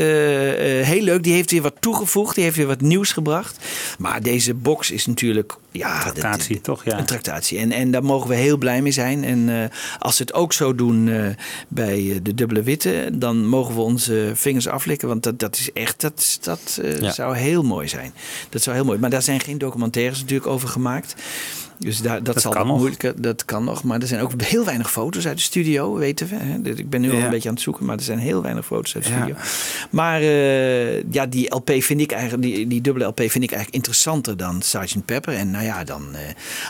heel 0.86 1.02
leuk. 1.02 1.23
Die 1.23 1.32
heeft 1.32 1.51
weer 1.51 1.62
wat 1.62 1.77
toegevoegd, 1.81 2.35
die 2.35 2.44
heeft 2.44 2.56
weer 2.56 2.66
wat 2.66 2.81
nieuws 2.81 3.12
gebracht. 3.12 3.56
Maar 3.98 4.23
deze 4.23 4.55
box 4.55 4.90
is 4.90 5.06
natuurlijk. 5.06 5.56
Ja, 5.72 6.00
tractatie, 6.00 6.60
toch? 6.60 6.84
Ja. 6.84 6.98
een 6.98 7.04
tractatie. 7.04 7.58
En, 7.58 7.72
en 7.72 7.90
daar 7.90 8.04
mogen 8.04 8.28
we 8.28 8.34
heel 8.34 8.56
blij 8.56 8.82
mee 8.82 8.92
zijn. 8.92 9.24
En 9.24 9.48
eh, 9.48 9.64
als 9.98 10.16
ze 10.16 10.22
het 10.22 10.32
ook 10.34 10.52
zo 10.52 10.74
doen 10.74 11.08
eh, 11.08 11.26
bij 11.68 12.10
eh, 12.10 12.16
de 12.22 12.34
dubbele 12.34 12.62
witte, 12.62 13.10
dan 13.12 13.46
mogen 13.46 13.74
we 13.74 13.80
onze 13.80 14.30
vingers 14.34 14.68
aflikken. 14.68 15.08
Want 15.08 15.22
dat, 15.22 15.38
dat 15.38 15.56
is 15.56 15.72
echt, 15.72 16.00
dat, 16.00 16.38
dat 16.42 16.80
Ja. 17.00 17.10
zou 17.12 17.36
heel 17.36 17.62
mooi 17.62 17.88
zijn. 17.88 18.12
Dat 18.48 18.62
zou 18.62 18.76
heel 18.76 18.84
mooi. 18.84 18.98
Maar 18.98 19.10
daar 19.10 19.22
zijn 19.22 19.40
geen 19.40 19.58
documentaires 19.58 20.20
natuurlijk 20.20 20.50
over 20.50 20.68
gemaakt. 20.68 21.14
Dus 21.84 22.00
daar, 22.00 22.22
dat, 22.22 22.34
Dat 22.34 22.42
zal 22.42 22.52
kan 22.52 22.66
nog. 22.66 22.76
moeilijker. 22.78 23.22
Dat 23.22 23.44
kan 23.44 23.64
nog. 23.64 23.82
Maar 23.84 24.00
er 24.00 24.06
zijn 24.06 24.20
ook 24.20 24.42
heel 24.42 24.64
weinig 24.64 24.90
foto's 24.90 25.26
uit 25.26 25.36
de 25.36 25.42
studio, 25.42 25.94
weten 25.94 26.28
we. 26.28 26.34
Hè? 26.34 26.62
Dus 26.62 26.76
Ik 26.78 26.90
ben 26.90 27.00
nu 27.00 27.10
al 27.10 27.16
Ja. 27.16 27.24
een 27.24 27.30
beetje 27.30 27.48
aan 27.48 27.54
het 27.54 27.62
zoeken, 27.62 27.84
maar 27.84 27.96
er 27.96 28.02
zijn 28.02 28.18
heel 28.18 28.42
weinig 28.42 28.66
foto's 28.66 28.94
uit 28.94 29.04
de 29.04 29.10
Ja. 29.10 29.16
studio. 29.16 29.34
Maar 29.90 30.20
eh, 30.20 31.02
ja, 31.12 31.26
die 31.26 31.54
LP 31.54 31.70
vind 31.78 32.00
ik 32.00 32.12
eigenlijk, 32.12 32.42
die, 32.42 32.66
die 32.66 32.80
dubbele 32.80 33.04
LP 33.06 33.18
vind 33.20 33.44
ik 33.44 33.52
eigenlijk 33.52 33.74
interessanter 33.74 34.36
dan 34.36 34.62
Sgt. 34.62 35.04
Pepper. 35.04 35.34
En 35.34 35.50
nou 35.50 35.64
ja, 35.64 35.84
dan, 35.84 36.14
eh, 36.14 36.20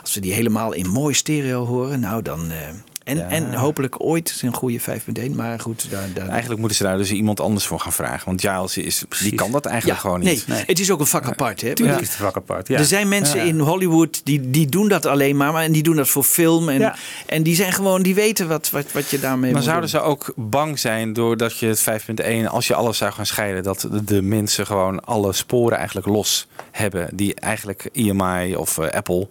als 0.03 0.15
we 0.15 0.21
die 0.21 0.33
helemaal 0.33 0.73
in 0.73 0.89
mooi 0.89 1.15
stereo 1.15 1.65
horen, 1.67 2.01
nou 2.01 2.23
dan. 2.23 2.51
eh, 2.51 2.57
en, 3.05 3.17
Ja. 3.17 3.29
en 3.29 3.55
hopelijk 3.55 3.95
ooit 4.05 4.41
een 4.45 4.55
goede 4.55 4.81
5.1. 4.81 5.31
Maar 5.35 5.61
goed, 5.61 5.91
daar, 5.91 6.09
daar, 6.15 6.29
Eigenlijk 6.29 6.59
moeten 6.61 6.77
ze 6.77 6.83
daar 6.83 6.97
dus 6.97 7.11
iemand 7.11 7.41
anders 7.41 7.67
voor 7.67 7.81
gaan 7.81 7.93
vragen. 7.93 8.27
Want 8.27 8.41
Giles 8.41 8.77
is, 8.77 9.05
die 9.23 9.35
kan 9.35 9.51
dat 9.53 9.65
ja, 9.65 9.71
eigenlijk 9.71 10.01
gewoon 10.01 10.21
niet. 10.21 10.47
Nee, 10.47 10.63
het 10.67 10.79
is 10.79 10.91
ook 10.91 11.01
een 11.01 11.07
vak 11.07 11.27
apart. 11.27 11.61
Hè? 11.61 11.75
Tuurlijk 11.75 12.01
is 12.01 12.09
het 12.09 12.17
vak 12.17 12.37
apart. 12.37 12.69
Er 12.69 12.85
zijn 12.85 13.09
mensen 13.09 13.41
in 13.47 13.59
Hollywood 13.59 14.21
die, 14.25 14.51
die 14.51 14.67
doen 14.67 14.89
dat 14.89 15.07
alleen 15.07 15.37
maar, 15.37 15.53
maar. 15.53 15.63
En 15.65 15.73
die 15.73 15.83
doen 15.83 15.97
dat 15.97 16.09
voor 16.09 16.23
film. 16.23 16.69
En, 16.69 16.95
en 17.27 17.43
die 17.43 17.55
zijn 17.55 17.73
gewoon, 17.73 18.03
die 18.03 18.15
weten 18.15 18.49
wat, 18.49 18.71
wat, 18.71 18.93
wat 18.93 19.11
je 19.11 19.21
daarmee 19.21 19.53
Maar 19.53 19.63
zouden 19.63 19.91
doen. 19.91 20.01
ze 20.01 20.07
ook 20.07 20.33
bang 20.37 20.79
zijn 20.79 21.13
doordat 21.13 21.59
je 21.59 21.67
het 21.67 21.81
5.1, 22.45 22.47
als 22.51 22.67
je 22.67 22.75
alles 22.75 22.97
zou 22.99 23.13
gaan 23.13 23.27
scheiden, 23.27 23.63
dat 23.63 23.89
de- 24.05 24.23
mensen 24.23 24.67
gewoon 24.67 25.05
alle 25.05 25.33
sporen 25.33 25.77
eigenlijk 25.77 26.07
los 26.07 26.47
hebben 26.71 27.09
die 27.17 27.35
eigenlijk 27.35 27.89
EMI 27.93 28.57
of 28.57 28.79
eh, 28.79 28.89
Apple 28.91 29.29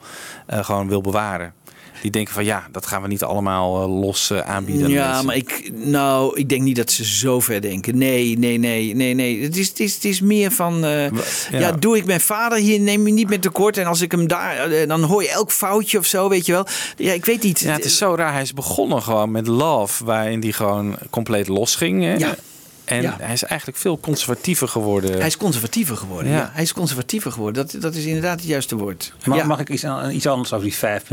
eh, 0.48 0.64
gewoon 0.66 0.88
wil 0.88 1.02
bewaren? 1.02 1.54
Die 2.02 2.12
denken 2.12 2.34
van 2.34 2.46
ja, 2.46 2.68
dat 2.72 2.86
gaan 2.86 3.02
we 3.02 3.08
niet 3.08 3.24
allemaal 3.24 3.82
eh, 3.82 4.00
los 4.02 4.30
eh, 4.30 4.40
aanbieden. 4.40 4.86
aan 4.86 4.92
Ja, 4.92 5.22
maar 5.22 5.36
ik, 5.36 5.72
nou, 5.74 6.38
ik 6.38 6.50
denk 6.50 6.62
niet 6.62 6.76
dat 6.76 6.92
ze 6.92 7.06
zo 7.06 7.40
ver 7.40 7.62
denken. 7.62 7.98
Nee, 7.98 8.38
nee, 8.38 8.58
nee, 8.58 8.96
nee, 8.96 9.14
nee. 9.14 9.44
Het 9.44 9.58
is, 9.58 9.68
het 9.68 9.80
is, 9.80 9.94
het 9.94 10.06
is 10.06 10.22
meer 10.22 10.52
van, 10.52 10.86
eh, 10.86 11.12
ja. 11.52 11.72
doe 11.72 11.98
ik 11.98 12.06
mijn 12.06 12.22
vader 12.22 12.58
hier, 12.58 12.80
neem 12.80 13.08
je 13.08 13.14
niet 13.14 13.30
met 13.30 13.42
tekort. 13.42 13.78
En 13.78 13.86
als 13.86 14.02
ik 14.02 14.12
hem 14.12 14.28
daar, 14.28 14.88
dan 14.88 15.04
hoor 15.04 15.24
je 15.24 15.30
elk 15.30 15.52
foutje 15.52 15.98
of 15.98 16.06
zo, 16.06 16.30
weet 16.30 16.46
je 16.46 16.52
wel. 16.52 16.66
Ja, 16.98 17.14
ik 17.14 17.26
weet 17.26 17.44
niet. 17.44 17.60
Ja, 17.60 17.72
het 17.72 17.86
is 17.86 17.98
zo 17.98 18.16
raar. 18.16 18.34
Hij 18.34 18.42
is 18.42 18.54
begonnen 18.54 19.02
gewoon 19.02 19.32
met 19.32 19.48
Love, 19.48 20.06
waarin 20.06 20.42
hij 20.42 20.52
gewoon 20.52 20.98
compleet 21.10 21.48
losging. 21.48 22.04
Hè? 22.04 22.16
Ja. 22.16 22.36
En 22.92 23.02
Ja. 23.02 23.18
hij 23.22 23.34
is 23.34 23.44
eigenlijk 23.44 23.80
veel 23.80 24.00
conservatiever 24.00 24.68
geworden. 24.68 25.18
Hij 25.18 25.28
is 25.28 25.38
conservatiever 25.38 25.98
geworden. 25.98 26.32
Ja. 26.32 26.38
Ja. 26.38 26.50
hij 26.54 26.64
is 26.64 26.74
conservatiever 26.74 27.32
geworden. 27.32 27.68
Dat, 27.68 27.82
dat 27.82 27.96
is 27.96 28.06
inderdaad 28.06 28.40
het 28.40 28.48
juiste 28.50 28.76
woord. 28.76 29.14
Mag, 29.26 29.38
ja. 29.38 29.46
mag 29.46 29.60
ik 29.60 29.70
iets, 29.70 29.86
iets 30.12 30.28
anders 30.28 30.54
over 30.54 30.66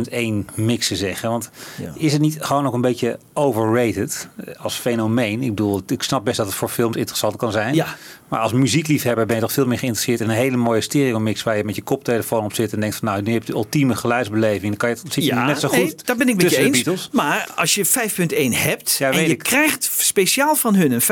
die 0.06 0.44
5.1 0.48 0.54
mixen 0.54 0.96
zeggen? 0.96 1.30
Want 1.30 1.50
is 1.94 2.12
het 2.12 2.20
niet 2.20 2.36
gewoon 2.40 2.66
ook 2.66 2.74
een 2.74 2.80
beetje 2.80 3.18
overrated 3.32 4.28
eh, 4.44 4.54
als 4.64 4.74
fenomeen? 4.74 5.42
Ik 5.42 5.48
bedoel, 5.48 5.82
ik 5.86 6.02
snap 6.02 6.24
best 6.24 6.36
dat 6.36 6.46
het 6.46 6.54
voor 6.54 6.68
films 6.68 6.96
interessant 6.96 7.36
kan 7.36 7.52
zijn. 7.52 7.74
Ja. 7.74 7.96
Maar 8.28 8.40
als 8.40 8.52
muziekliefhebber 8.52 9.26
ben 9.26 9.34
je 9.36 9.42
toch 9.42 9.52
veel 9.52 9.66
meer 9.66 9.78
geïnteresseerd 9.78 10.20
in 10.20 10.28
een 10.28 10.34
hele 10.36 10.56
mooie 10.56 10.80
stereo 10.80 11.18
mix 11.18 11.42
waar 11.42 11.56
je 11.56 11.64
met 11.64 11.74
je 11.76 11.82
koptelefoon 11.82 12.44
op 12.44 12.54
zit 12.54 12.72
en 12.72 12.80
denkt 12.80 12.96
van 12.96 13.08
nou, 13.08 13.22
nu 13.22 13.32
heb 13.32 13.42
je 13.44 13.52
de 13.52 13.58
ultieme 13.58 13.94
geluidsbeleving. 13.94 14.62
Dan 14.62 14.76
kan 14.76 14.88
je, 14.88 14.96
zit 15.08 15.24
je 15.24 15.34
net 15.34 15.60
zo 15.60 15.68
goed 15.68 15.76
nee, 15.78 15.94
daar 16.04 16.16
ben 16.16 16.28
ik 16.28 16.36
met 16.42 16.50
je 16.50 16.56
eens. 16.56 16.70
Beatles. 16.70 17.08
Maar 17.12 17.48
als 17.56 17.74
je 17.74 17.86
5.1 17.86 17.92
hebt 18.50 18.96
Ja, 18.98 19.10
en 19.10 19.22
je 19.22 19.28
ik. 19.28 19.38
krijgt 19.38 19.90
speciaal 19.98 20.54
van 20.56 20.74
hun 20.74 20.92
een 20.92 21.02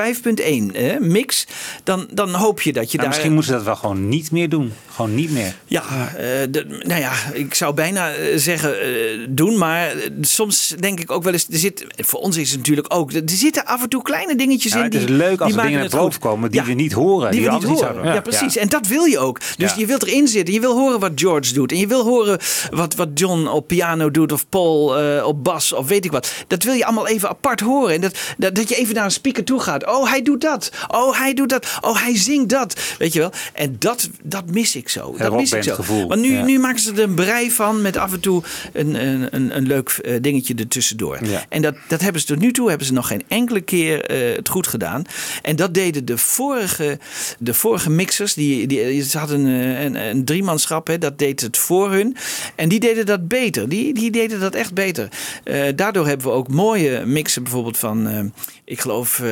5.1 0.56 0.56
mix, 1.01 1.47
dan, 1.85 2.07
dan 2.11 2.35
hoop 2.35 2.61
je 2.61 2.73
dat 2.73 2.91
je 2.91 2.97
Nou, 2.99 2.99
daar... 2.99 3.09
misschien 3.09 3.33
moeten 3.33 3.51
ze 3.51 3.57
dat 3.57 3.67
wel 3.67 3.77
gewoon 3.77 4.09
niet 4.09 4.31
meer 4.31 4.49
doen. 4.49 4.73
Gewoon 4.95 5.15
niet 5.15 5.31
meer. 5.31 5.55
Ja, 5.67 5.83
eh, 6.17 6.25
de- 6.51 6.83
nou 6.87 7.01
ja, 7.01 7.13
ik 7.33 7.55
zou 7.55 7.75
bijna 7.75 8.13
eh, 8.13 8.37
zeggen 8.39 8.81
eh, 8.81 9.27
doen, 9.29 9.59
maar 9.59 9.95
soms 10.21 10.75
denk 10.81 11.01
ik 11.01 11.11
ook 11.11 11.23
wel 11.23 11.33
eens, 11.33 11.47
er 11.51 11.59
zit, 11.59 11.87
voor 11.97 12.21
ons 12.21 12.37
is 12.37 12.49
het 12.49 12.59
natuurlijk 12.59 12.95
ook, 12.95 13.13
er 13.13 13.23
zitten 13.25 13.67
af 13.67 13.83
en 13.83 13.89
toe 13.89 14.03
kleine 14.03 14.37
dingetjes 14.37 14.73
Ja, 14.73 14.79
in 14.79 14.83
het 14.85 14.93
die 14.93 15.01
is 15.01 15.09
leuk 15.09 15.41
als 15.41 15.55
er 15.55 15.63
dingen 15.63 15.81
naar 15.81 15.89
boven 15.89 16.21
komen 16.21 16.51
die 16.51 16.61
Ja, 16.61 16.67
we 16.67 16.73
niet 16.73 16.93
horen. 16.93 17.31
Die 17.31 17.45
we 17.45 17.51
niet 17.51 17.63
horen. 17.63 17.79
zouden 17.79 18.13
Ja, 18.13 18.21
precies. 18.21 18.57
En 18.57 18.69
dat 18.69 18.87
wil 18.87 19.05
je 19.05 19.19
ook. 19.19 19.41
Dus 19.57 19.75
je 19.75 19.87
wilt 19.87 20.07
erin 20.07 20.29
zitten. 20.29 20.55
Je 20.55 20.61
wil 20.61 20.75
horen 20.77 21.01
wat 21.01 21.13
George 21.15 21.53
doet. 21.53 21.73
En 21.73 21.79
je 21.79 21.87
wil 21.87 22.05
horen 22.05 22.39
wat, 22.71 22.95
wat 22.95 23.09
John 23.15 23.47
op 23.47 23.67
piano 23.67 24.11
doet. 24.11 24.33
Of 24.33 24.49
Paul 24.49 24.95
op 25.25 25.45
bas. 25.45 25.73
Of 25.73 25.89
weet 25.89 26.05
ik 26.05 26.11
wat. 26.13 26.33
Dat 26.47 26.63
wil 26.63 26.75
je 26.75 26.85
allemaal 26.85 27.07
even 27.09 27.29
apart 27.29 27.61
horen. 27.61 27.95
En 27.95 28.01
dat, 28.01 28.19
dat, 28.39 28.55
dat 28.55 28.69
je 28.69 28.77
even 28.77 28.95
naar 28.95 29.05
een 29.05 29.11
speaker 29.11 29.45
toe 29.45 29.61
gaat. 29.61 29.87
Oh, 29.87 30.09
hij 30.09 30.23
doet 30.23 30.36
dat. 30.41 30.71
Oh, 30.89 31.19
hij 31.19 31.35
doet 31.35 31.49
dat. 31.49 31.79
Oh, 31.81 32.03
hij 32.03 32.17
zingt 32.17 32.49
dat. 32.49 32.81
Weet 32.99 33.13
je 33.13 33.19
wel. 33.19 33.33
En 33.53 33.77
dat, 33.79 34.09
dat 34.23 34.51
mis 34.51 34.77
ik 34.77 34.89
zo. 34.89 35.15
Dat 35.19 35.33
mis 35.33 35.53
ik 35.53 35.63
zo. 35.63 35.69
rockbandgevoel. 35.71 36.09
Want 36.09 36.21
nu, 36.21 36.33
Ja. 36.33 36.45
nu 36.45 36.59
maken 36.59 36.81
ze 36.81 36.93
er 36.93 36.99
een 36.99 37.15
brei 37.15 37.51
van. 37.51 37.83
Met 37.83 37.97
af 37.97 38.13
en 38.13 38.21
toe 38.21 38.43
een, 38.73 39.07
een, 39.07 39.29
een, 39.35 39.57
een 39.57 39.67
leuk 39.67 39.89
eh, 39.89 40.15
dingetje 40.21 40.55
ertussendoor. 40.55 41.19
Ja. 41.25 41.45
En 41.49 41.63
dat, 41.63 41.75
dat 41.89 42.01
hebben 42.01 42.21
ze 42.21 42.27
tot 42.27 42.39
nu 42.39 42.53
toe 42.53 42.69
hebben 42.69 42.87
ze 42.87 42.93
nog 42.93 43.07
geen 43.07 43.23
enkele 43.29 43.61
keer 43.61 44.05
eh, 44.05 44.37
het 44.37 44.49
goed 44.49 44.67
gedaan. 44.67 45.03
En 45.43 45.57
dat 45.57 45.75
deden 45.75 46.05
de 46.05 46.19
vorige, 46.19 46.99
de 47.39 47.55
vorige 47.55 47.91
mixers. 47.91 48.35
Die, 48.35 48.67
die, 48.67 49.03
ze 49.03 49.19
hadden 49.19 49.45
een, 49.45 49.85
een, 49.85 49.95
een 49.95 50.25
driemanschap, 50.25 50.87
hè, 50.87 50.99
dat 50.99 51.19
deed 51.19 51.41
het 51.41 51.57
voor 51.57 51.93
hun. 51.93 52.17
En 52.55 52.69
die 52.69 52.81
deden 52.81 53.07
dat 53.07 53.29
beter. 53.29 53.69
Die, 53.69 53.95
die 53.95 54.11
deden 54.11 54.41
dat 54.41 54.55
echt 54.55 54.75
beter. 54.75 55.09
Eh, 55.45 55.63
daardoor 55.75 56.07
hebben 56.07 56.27
we 56.27 56.33
ook 56.33 56.49
mooie 56.49 57.07
mixen, 57.07 57.43
bijvoorbeeld 57.43 57.79
van, 57.79 58.09
eh, 58.09 58.21
ik 58.69 58.81
geloof, 58.81 59.21
eh, 59.21 59.27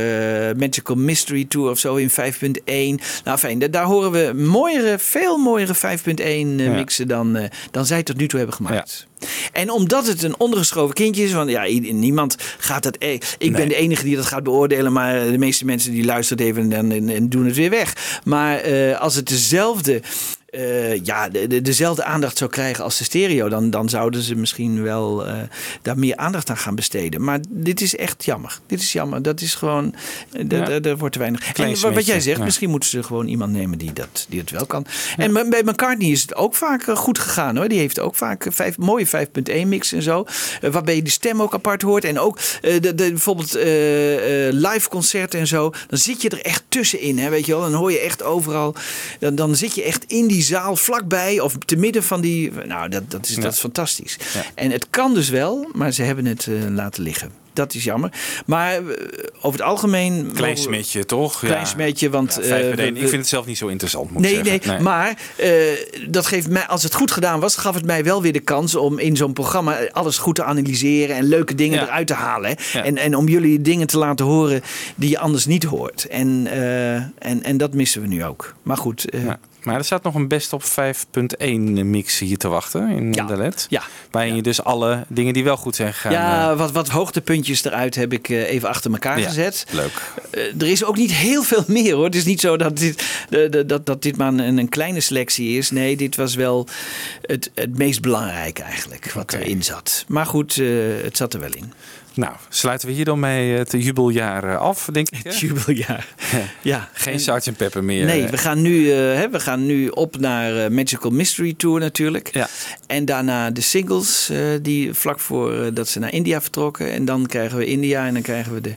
Magical 0.57 0.97
Mystery 0.97 1.45
Tour 1.49 1.71
of 1.71 1.79
zo 1.79 1.95
in 1.95 2.11
5.1. 2.11 3.01
Nou, 3.25 3.39
fijn, 3.39 3.59
da- 3.59 3.69
daar 3.69 3.85
horen 3.85 4.11
we 4.11 4.33
mooiere, 4.43 4.99
veel 4.99 5.37
mooiere 5.39 5.75
5.1 5.75 6.59
eh, 6.61 6.65
Ja. 6.67 6.73
mixen 6.73 7.09
dan, 7.09 7.37
eh, 7.37 7.51
dan 7.71 7.87
zij 7.87 8.03
tot 8.03 8.17
nu 8.17 8.29
toe 8.29 8.39
hebben 8.39 8.57
gemaakt. 8.57 9.07
En 9.53 9.71
omdat 9.71 10.07
het 10.07 10.23
een 10.23 10.39
ondergeschoven 10.41 10.95
kindje 10.95 11.23
is, 11.25 11.33
want 11.33 11.51
ja, 11.51 11.63
niemand 11.81 12.37
gaat 12.59 12.83
dat. 12.83 12.97
eh, 12.97 13.13
Ik 13.39 13.53
ben 13.53 13.69
de 13.69 13.75
enige 13.77 14.05
die 14.05 14.17
dat 14.17 14.27
gaat 14.27 14.43
beoordelen, 14.43 14.93
maar 14.93 15.31
de 15.31 15.39
meeste 15.39 15.65
mensen 15.65 15.93
die 15.93 16.05
luisteren 16.05 16.47
even 16.47 16.73
en, 16.73 16.93
en, 16.93 17.09
en 17.09 17.29
doen 17.29 17.45
het 17.47 17.57
weer 17.57 17.71
weg. 17.71 18.21
Maar 18.25 18.63
als 18.97 19.15
het 19.15 19.29
dezelfde. 19.29 20.03
Eh, 20.55 21.05
ja, 21.05 21.29
de, 21.29 21.47
de- 21.47 21.63
dezelfde 21.63 22.05
aandacht 22.05 22.39
zou 22.39 22.51
krijgen 22.51 22.85
als 22.85 22.99
de 22.99 23.05
stereo, 23.05 23.49
dan, 23.49 23.71
dan 23.71 23.89
zouden 23.89 24.23
ze 24.23 24.35
misschien 24.35 24.83
wel 24.83 25.27
eh, 25.27 25.37
daar 25.83 25.99
meer 25.99 26.17
aandacht 26.17 26.51
aan 26.51 26.57
gaan 26.57 26.75
besteden. 26.75 27.25
Maar 27.25 27.39
dit 27.49 27.81
is 27.81 27.97
echt 27.97 28.25
jammer. 28.25 28.59
Dit 28.67 28.81
is 28.81 28.93
jammer. 28.93 29.23
Dat 29.23 29.41
is 29.41 29.55
gewoon. 29.55 29.95
eh, 30.33 30.45
Ja. 30.49 30.69
Er 30.69 30.87
er 30.87 30.97
wordt 30.97 31.13
te 31.13 31.19
weinig. 31.21 31.53
Klein 31.53 31.75
en 31.75 31.81
wa- 31.81 31.93
wat 31.93 32.07
jij 32.07 32.21
zegt, 32.21 32.39
ja. 32.39 32.45
misschien 32.45 32.71
moeten 32.71 32.89
ze 32.89 33.03
gewoon 33.03 33.27
iemand 33.27 33.53
nemen 33.53 33.79
die 33.79 33.93
dat, 33.93 34.27
die 34.29 34.41
het 34.41 34.51
wel 34.51 34.67
kan. 34.67 34.87
En 35.17 35.33
bij- 35.33 35.63
McCartney 35.65 36.09
is 36.11 36.23
het 36.23 36.35
ook 36.35 36.55
vaak 36.55 36.85
goed 36.95 37.19
gegaan 37.19 37.57
hoor. 37.57 37.69
Die 37.69 37.79
heeft 37.79 38.01
ook 38.01 38.15
vaak 38.15 38.47
vijf, 38.51 38.79
mooie 38.79 39.07
5.1 39.07 39.67
mix 39.69 39.93
en 39.93 40.03
zo. 40.03 40.25
waarbij 40.61 40.97
je 40.97 41.03
de 41.03 41.11
stem 41.11 41.43
ook 41.43 41.55
apart 41.55 41.83
hoort. 41.83 42.05
En 42.05 42.19
ook 42.19 42.39
de, 42.61 42.81
de, 42.81 42.95
bijvoorbeeld 42.95 43.55
eh, 43.55 43.65
live 44.51 44.89
concerten 44.89 45.41
en 45.41 45.47
zo. 45.47 45.73
Dan 45.89 45.99
zit 45.99 46.23
je 46.23 46.29
er 46.29 46.41
echt 46.43 46.63
tussenin. 46.69 47.19
Hè, 47.19 47.31
weet 47.31 47.47
je 47.47 47.53
wel. 47.53 47.61
Dan 47.61 47.73
hoor 47.75 47.93
je 47.93 47.99
echt 47.99 48.23
overal. 48.23 48.75
Dan, 49.21 49.35
dan 49.35 49.57
zit 49.57 49.75
je 49.75 49.83
echt 49.83 50.05
in 50.05 50.27
die 50.27 50.43
zaal 50.45 50.77
vlakbij. 50.77 51.41
Of 51.41 51.57
te 51.65 51.77
midden 51.77 52.03
van 52.03 52.21
die. 52.21 52.51
Nou, 52.67 52.89
dat, 52.89 53.11
dat, 53.11 53.27
is, 53.29 53.35
Ja. 53.35 53.41
dat 53.43 53.53
is 53.53 53.59
fantastisch. 53.59 54.17
Ja. 54.35 54.43
En 54.55 54.71
het 54.71 54.87
kan 54.91 55.15
dus 55.15 55.29
wel, 55.29 55.69
maar 55.73 55.93
ze 55.93 56.03
hebben 56.03 56.27
het 56.27 56.47
eh, 56.47 56.55
laten 56.71 57.03
liggen. 57.03 57.31
Dat 57.53 57.75
is 57.75 57.85
jammer. 57.85 58.13
Maar 58.47 58.73
eh, 58.75 58.81
over 59.41 59.59
het 59.59 59.63
algemeen. 59.69 60.31
Klein 60.35 60.57
smetje, 60.57 61.05
toch? 61.05 61.39
Klein 61.39 61.67
smetje, 61.67 62.11
want. 62.11 62.39
Ja, 62.43 62.59
eh, 62.59 62.69
5.1. 62.69 62.77
we- 62.77 63.01
ik 63.01 63.09
vind 63.09 63.13
het 63.13 63.29
zelf 63.29 63.47
niet 63.47 63.59
zo 63.59 63.67
interessant, 63.67 64.11
moet 64.11 64.23
Nee, 64.23 64.35
nee, 64.43 64.45
zeggen. 64.63 64.83
maar 64.83 65.19
dat 66.09 66.27
geeft 66.27 66.49
mij, 66.49 66.67
als 66.67 66.83
het 66.83 66.95
goed 66.95 67.11
gedaan 67.11 67.41
was, 67.41 67.57
gaf 67.57 67.75
het 67.75 67.85
mij 67.85 68.05
wel 68.05 68.23
weer 68.23 68.33
de 68.33 68.41
kans 68.41 68.75
om 68.75 68.99
in 68.99 69.17
zo'n 69.17 69.33
programma 69.33 69.79
alles 69.93 70.19
goed 70.19 70.35
te 70.35 70.45
analyseren 70.45 71.17
en 71.17 71.25
leuke 71.25 71.55
dingen 71.55 71.79
Ja. 71.79 71.85
eruit 71.87 72.07
te 72.07 72.15
halen. 72.15 72.57
Ja. 72.73 72.85
En, 72.85 72.97
en 72.97 73.17
om 73.17 73.29
jullie 73.29 73.61
dingen 73.61 73.87
te 73.87 73.99
laten 73.99 74.27
horen 74.27 74.63
die 74.95 75.11
je 75.11 75.19
anders 75.19 75.47
niet 75.47 75.65
hoort. 75.65 76.07
En, 76.07 76.47
en, 77.19 77.43
en 77.43 77.57
dat 77.57 77.75
missen 77.75 78.01
we 78.01 78.07
nu 78.07 78.25
ook. 78.25 78.55
Maar 78.63 78.77
goed. 78.77 79.05
Eh. 79.65 79.71
Maar 79.71 79.79
er 79.79 79.85
staat 79.85 80.03
nog 80.03 80.15
een 80.15 80.29
best 80.29 80.53
op 80.53 80.63
5.1 80.63 81.47
mix 81.85 82.19
hier 82.19 82.39
te 82.39 82.49
wachten 82.49 82.89
in 82.89 83.13
de 83.13 83.37
LED. 83.37 83.67
Ja. 83.69 83.83
Waarin 84.11 84.37
je 84.37 84.43
dus 84.43 84.63
alle 84.65 85.05
dingen 85.09 85.33
die 85.33 85.45
wel 85.45 85.57
goed 85.57 85.77
zijn 85.77 85.93
gegaan... 85.95 86.13
ja, 86.13 86.57
wat, 86.57 86.73
wat 86.73 86.89
hoogtepuntjes 86.89 87.65
eruit 87.65 87.95
heb 87.95 88.13
ik 88.13 88.29
eh, 88.29 88.51
even 88.51 88.69
achter 88.69 88.93
elkaar 88.93 89.19
Ja, 89.21 89.27
gezet. 89.27 89.67
leuk. 89.71 90.13
Eh, 90.31 90.61
er 90.61 90.69
is 90.69 90.85
ook 90.85 90.97
niet 90.97 91.13
heel 91.13 91.43
veel 91.43 91.65
meer 91.67 91.95
hoor. 91.95 92.05
Het 92.05 92.15
is 92.15 92.25
niet 92.25 92.41
zo 92.41 92.57
dat 92.57 92.77
dit, 92.79 93.05
dat, 93.67 93.87
dat 93.87 94.03
dit 94.03 94.17
maar 94.17 94.29
een, 94.29 94.59
een 94.59 94.69
kleine 94.69 95.01
selectie 95.01 95.59
is. 95.59 95.71
Nee, 95.71 95.97
dit 95.97 96.17
was 96.17 96.35
wel 96.35 96.67
het, 97.23 97.51
het 97.55 97.79
meest 97.79 98.01
belangrijke 98.01 98.63
eigenlijk 98.63 99.13
wat 99.13 99.33
erin 99.33 99.63
zat. 99.63 100.05
Maar 100.09 100.27
goed, 100.27 100.59
eh, 100.59 100.67
het 101.03 101.17
zat 101.17 101.35
er 101.35 101.41
wel 101.41 101.55
in. 101.55 101.73
Nou, 102.15 102.33
sluiten 102.49 102.89
we 102.89 102.95
hier 102.95 103.05
dan 103.05 103.21
mee 103.21 103.53
het 103.53 103.73
jubeljaar 103.73 104.45
eh, 104.45 104.57
af, 104.57 104.89
denk 104.93 105.09
ik. 105.11 105.25
Het 105.25 105.39
jubeljaar. 105.39 106.07
Ja. 106.63 106.89
Geen 106.93 107.21
Sgt. 107.21 107.57
Pepper 107.57 107.85
meer. 107.85 108.05
Nee, 108.05 108.25
eh. 108.25 108.31
we 108.31 108.39
gaan 108.39 108.63
nu, 108.63 108.91
eh, 108.91 108.97
hè, 108.97 109.31
we 109.31 109.41
gaan 109.41 109.67
nu 109.67 109.89
op 109.89 110.19
naar 110.19 110.73
Magical 110.73 111.11
Mystery 111.11 111.55
Tour 111.57 111.81
natuurlijk. 111.81 112.35
Ja. 112.35 112.49
En 112.87 113.05
daarna 113.05 113.51
de 113.51 113.61
singles 113.61 114.33
die 114.63 114.95
vlak 114.95 115.21
voor 115.21 115.75
dat 115.75 115.89
ze 115.89 115.99
naar 115.99 116.13
India 116.13 116.41
vertrokken. 116.41 116.93
En 116.93 117.05
dan 117.05 117.27
krijgen 117.27 117.59
we 117.59 117.67
India 117.67 118.07
en 118.07 118.13
dan 118.13 118.23
krijgen 118.23 118.55
we 118.55 118.61
de... 118.61 118.75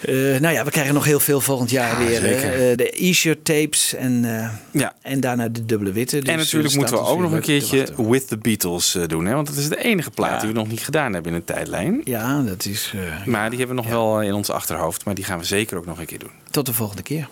eh, 0.00 0.14
nou 0.40 0.54
ja, 0.54 0.64
we 0.64 0.70
krijgen 0.70 0.94
nog 0.94 1.04
heel 1.04 1.20
veel 1.20 1.40
volgend 1.40 1.70
jaar 1.70 1.98
weer. 1.98 2.24
Eh, 2.24 2.76
de 2.76 2.90
e-shirt 3.04 3.44
tapes 3.44 3.94
en, 3.94 4.24
eh, 4.40 4.48
Ja. 4.80 4.92
en 5.02 5.20
daarna 5.20 5.48
de 5.48 5.64
dubbele 5.64 5.92
witte. 5.92 6.18
Dus, 6.18 6.28
en 6.28 6.36
natuurlijk 6.38 6.74
moeten 6.74 6.94
we 6.94 7.00
ook 7.00 7.08
ons 7.08 7.20
nog 7.22 7.32
een 7.32 7.40
keertje 7.40 7.86
With 7.96 8.28
the 8.28 8.36
Beatles 8.38 8.96
doen. 9.06 9.24
Hè? 9.26 9.34
Want 9.34 9.46
dat 9.46 9.56
is 9.56 9.68
de 9.68 9.82
enige 9.84 10.10
plaat 10.10 10.40
die 10.40 10.48
we 10.50 10.54
nog 10.58 10.68
niet 10.68 10.80
gedaan 10.80 11.12
hebben 11.12 11.32
in 11.32 11.38
een 11.38 11.44
tijdlijn. 11.44 12.00
Ja, 12.04 12.42
dat 12.42 12.64
is... 12.64 12.92
eh, 12.94 13.26
Maar 13.26 13.48
die 13.50 13.58
hebben 13.58 13.76
we 13.76 13.82
nog 13.82 13.90
wel 13.90 14.22
in 14.22 14.32
ons 14.32 14.50
achterhoofd. 14.50 15.04
Maar 15.04 15.14
die 15.14 15.24
gaan 15.24 15.38
we 15.38 15.44
zeker 15.44 15.76
ook 15.76 15.86
nog 15.86 15.98
een 15.98 16.06
keer 16.06 16.18
doen. 16.18 16.30
tot 16.50 16.66
de 16.66 16.72
volgende 16.72 17.02
keer. 17.02 17.28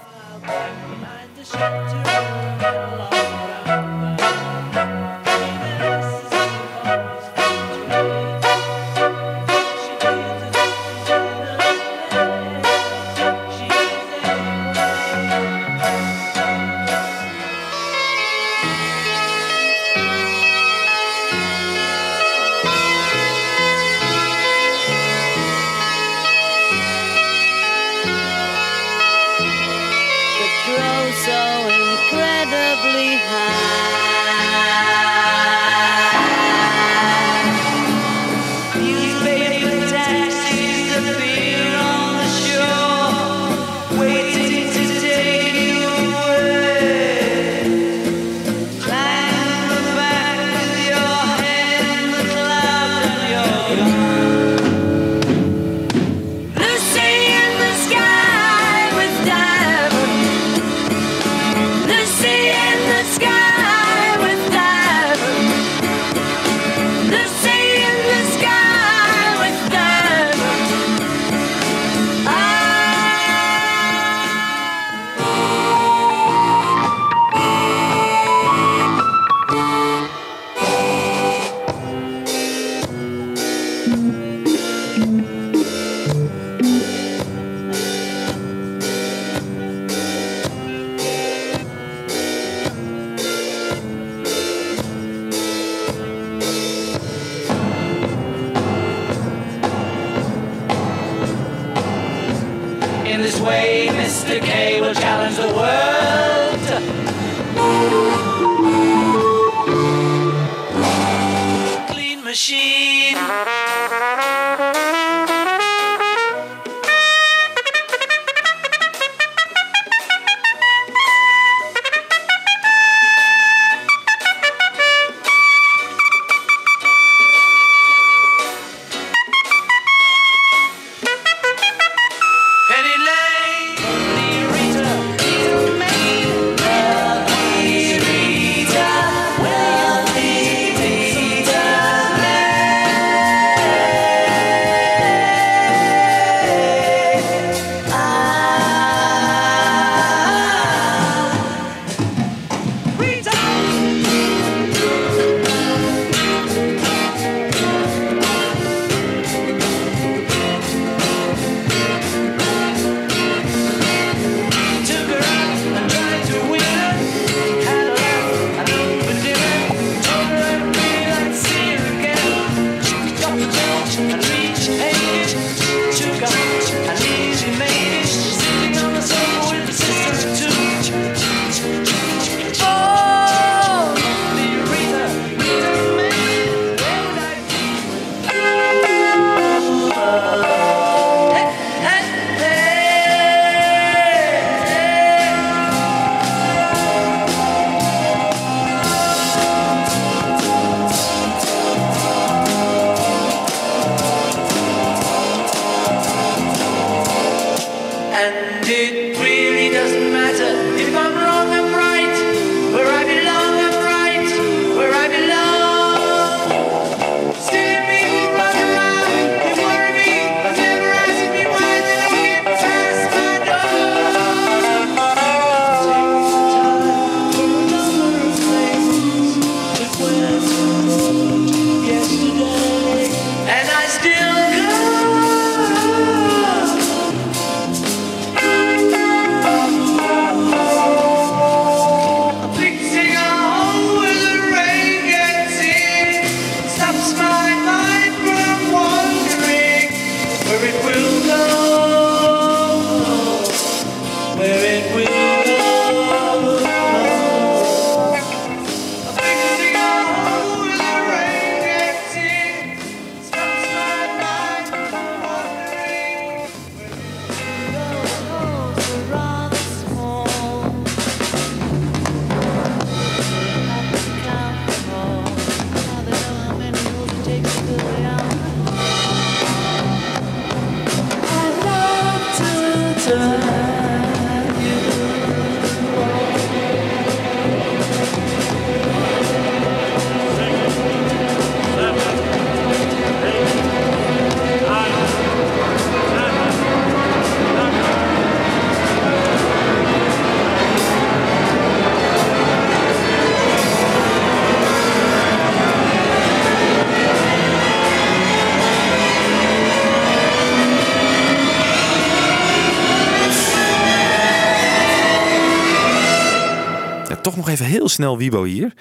Even 317.48 317.66
heel 317.66 317.88
snel 317.88 318.18
Wibo 318.18 318.44
hier. 318.44 318.74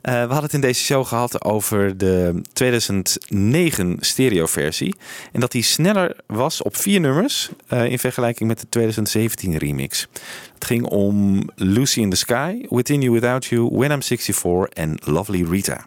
Eh, 0.00 0.12
we 0.12 0.18
hadden 0.18 0.42
het 0.42 0.52
in 0.52 0.60
deze 0.60 0.84
show 0.84 1.06
gehad 1.06 1.44
over 1.44 1.98
de 1.98 2.40
2009 2.52 3.96
stereoversie. 4.00 4.94
En 5.32 5.40
dat 5.40 5.52
die 5.52 5.62
sneller 5.62 6.16
was 6.26 6.62
op 6.62 6.76
vier 6.76 7.00
nummers 7.00 7.48
eh, 7.66 7.84
in 7.84 7.98
vergelijking 7.98 8.48
met 8.48 8.60
de 8.60 8.68
2017 8.68 9.56
remix. 9.56 10.06
Het 10.54 10.64
ging 10.64 10.84
om 10.84 11.42
Lucy 11.54 12.00
in 12.00 12.10
the 12.10 12.16
Sky, 12.16 12.66
Within 12.68 13.00
You 13.00 13.12
Without 13.12 13.44
You, 13.44 13.68
When 13.72 13.90
I'm 13.90 14.02
64 14.02 14.68
en 14.68 14.98
Lovely 15.04 15.44
Rita. 15.50 15.86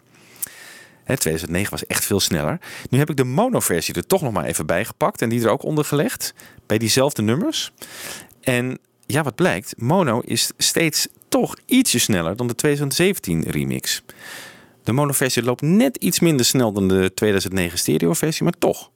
Hè, 1.04 1.16
2009 1.16 1.70
was 1.70 1.86
echt 1.86 2.04
veel 2.04 2.20
sneller. 2.20 2.60
Nu 2.90 2.98
heb 2.98 3.10
ik 3.10 3.16
de 3.16 3.24
mono-versie 3.24 3.94
er 3.94 4.06
toch 4.06 4.22
nog 4.22 4.32
maar 4.32 4.44
even 4.44 4.66
bij 4.66 4.84
gepakt 4.84 5.22
en 5.22 5.28
die 5.28 5.42
er 5.42 5.50
ook 5.50 5.62
onder 5.62 5.84
gelegd. 5.84 6.34
Bij 6.66 6.78
diezelfde 6.78 7.22
nummers. 7.22 7.72
En 8.40 8.78
ja, 9.06 9.22
wat 9.22 9.34
blijkt, 9.34 9.74
mono 9.76 10.20
is 10.24 10.50
steeds 10.56 11.08
toch 11.30 11.56
ietsje 11.66 11.98
sneller 11.98 12.36
dan 12.36 12.46
de 12.46 12.54
2017 12.54 13.42
remix. 13.42 14.02
De 14.82 14.92
mono-versie 14.92 15.42
loopt 15.42 15.62
net 15.62 15.96
iets 15.96 16.20
minder 16.20 16.46
snel 16.46 16.72
dan 16.72 16.88
de 16.88 17.14
2009 17.14 17.78
stereo-versie, 17.78 18.44
maar 18.44 18.58
toch. 18.58 18.90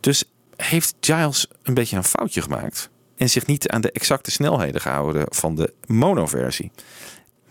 Dus 0.00 0.24
heeft 0.56 0.94
Giles 1.00 1.46
een 1.62 1.74
beetje 1.74 1.96
een 1.96 2.04
foutje 2.04 2.42
gemaakt 2.42 2.90
en 3.16 3.30
zich 3.30 3.46
niet 3.46 3.68
aan 3.68 3.80
de 3.80 3.92
exacte 3.92 4.30
snelheden 4.30 4.80
gehouden 4.80 5.26
van 5.28 5.54
de 5.54 5.72
mono-versie. 5.86 6.70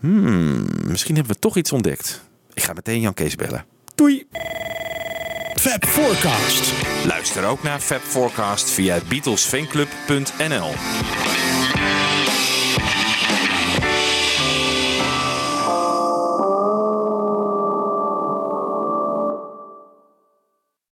Hmm, 0.00 0.66
misschien 0.86 1.14
hebben 1.14 1.34
we 1.34 1.40
toch 1.40 1.56
iets 1.56 1.72
ontdekt. 1.72 2.22
Ik 2.54 2.62
ga 2.62 2.72
meteen 2.72 3.00
Jan 3.00 3.14
Kees 3.14 3.34
bellen. 3.34 3.64
Doei! 3.94 4.26
Fab 5.54 5.84
Forecast. 5.86 6.72
Luister 7.06 7.44
ook 7.44 7.62
naar 7.62 7.80
Fab 7.80 8.00
Forecast 8.02 8.70
via 8.70 8.98
beatlesfanclub.nl. 9.08 10.70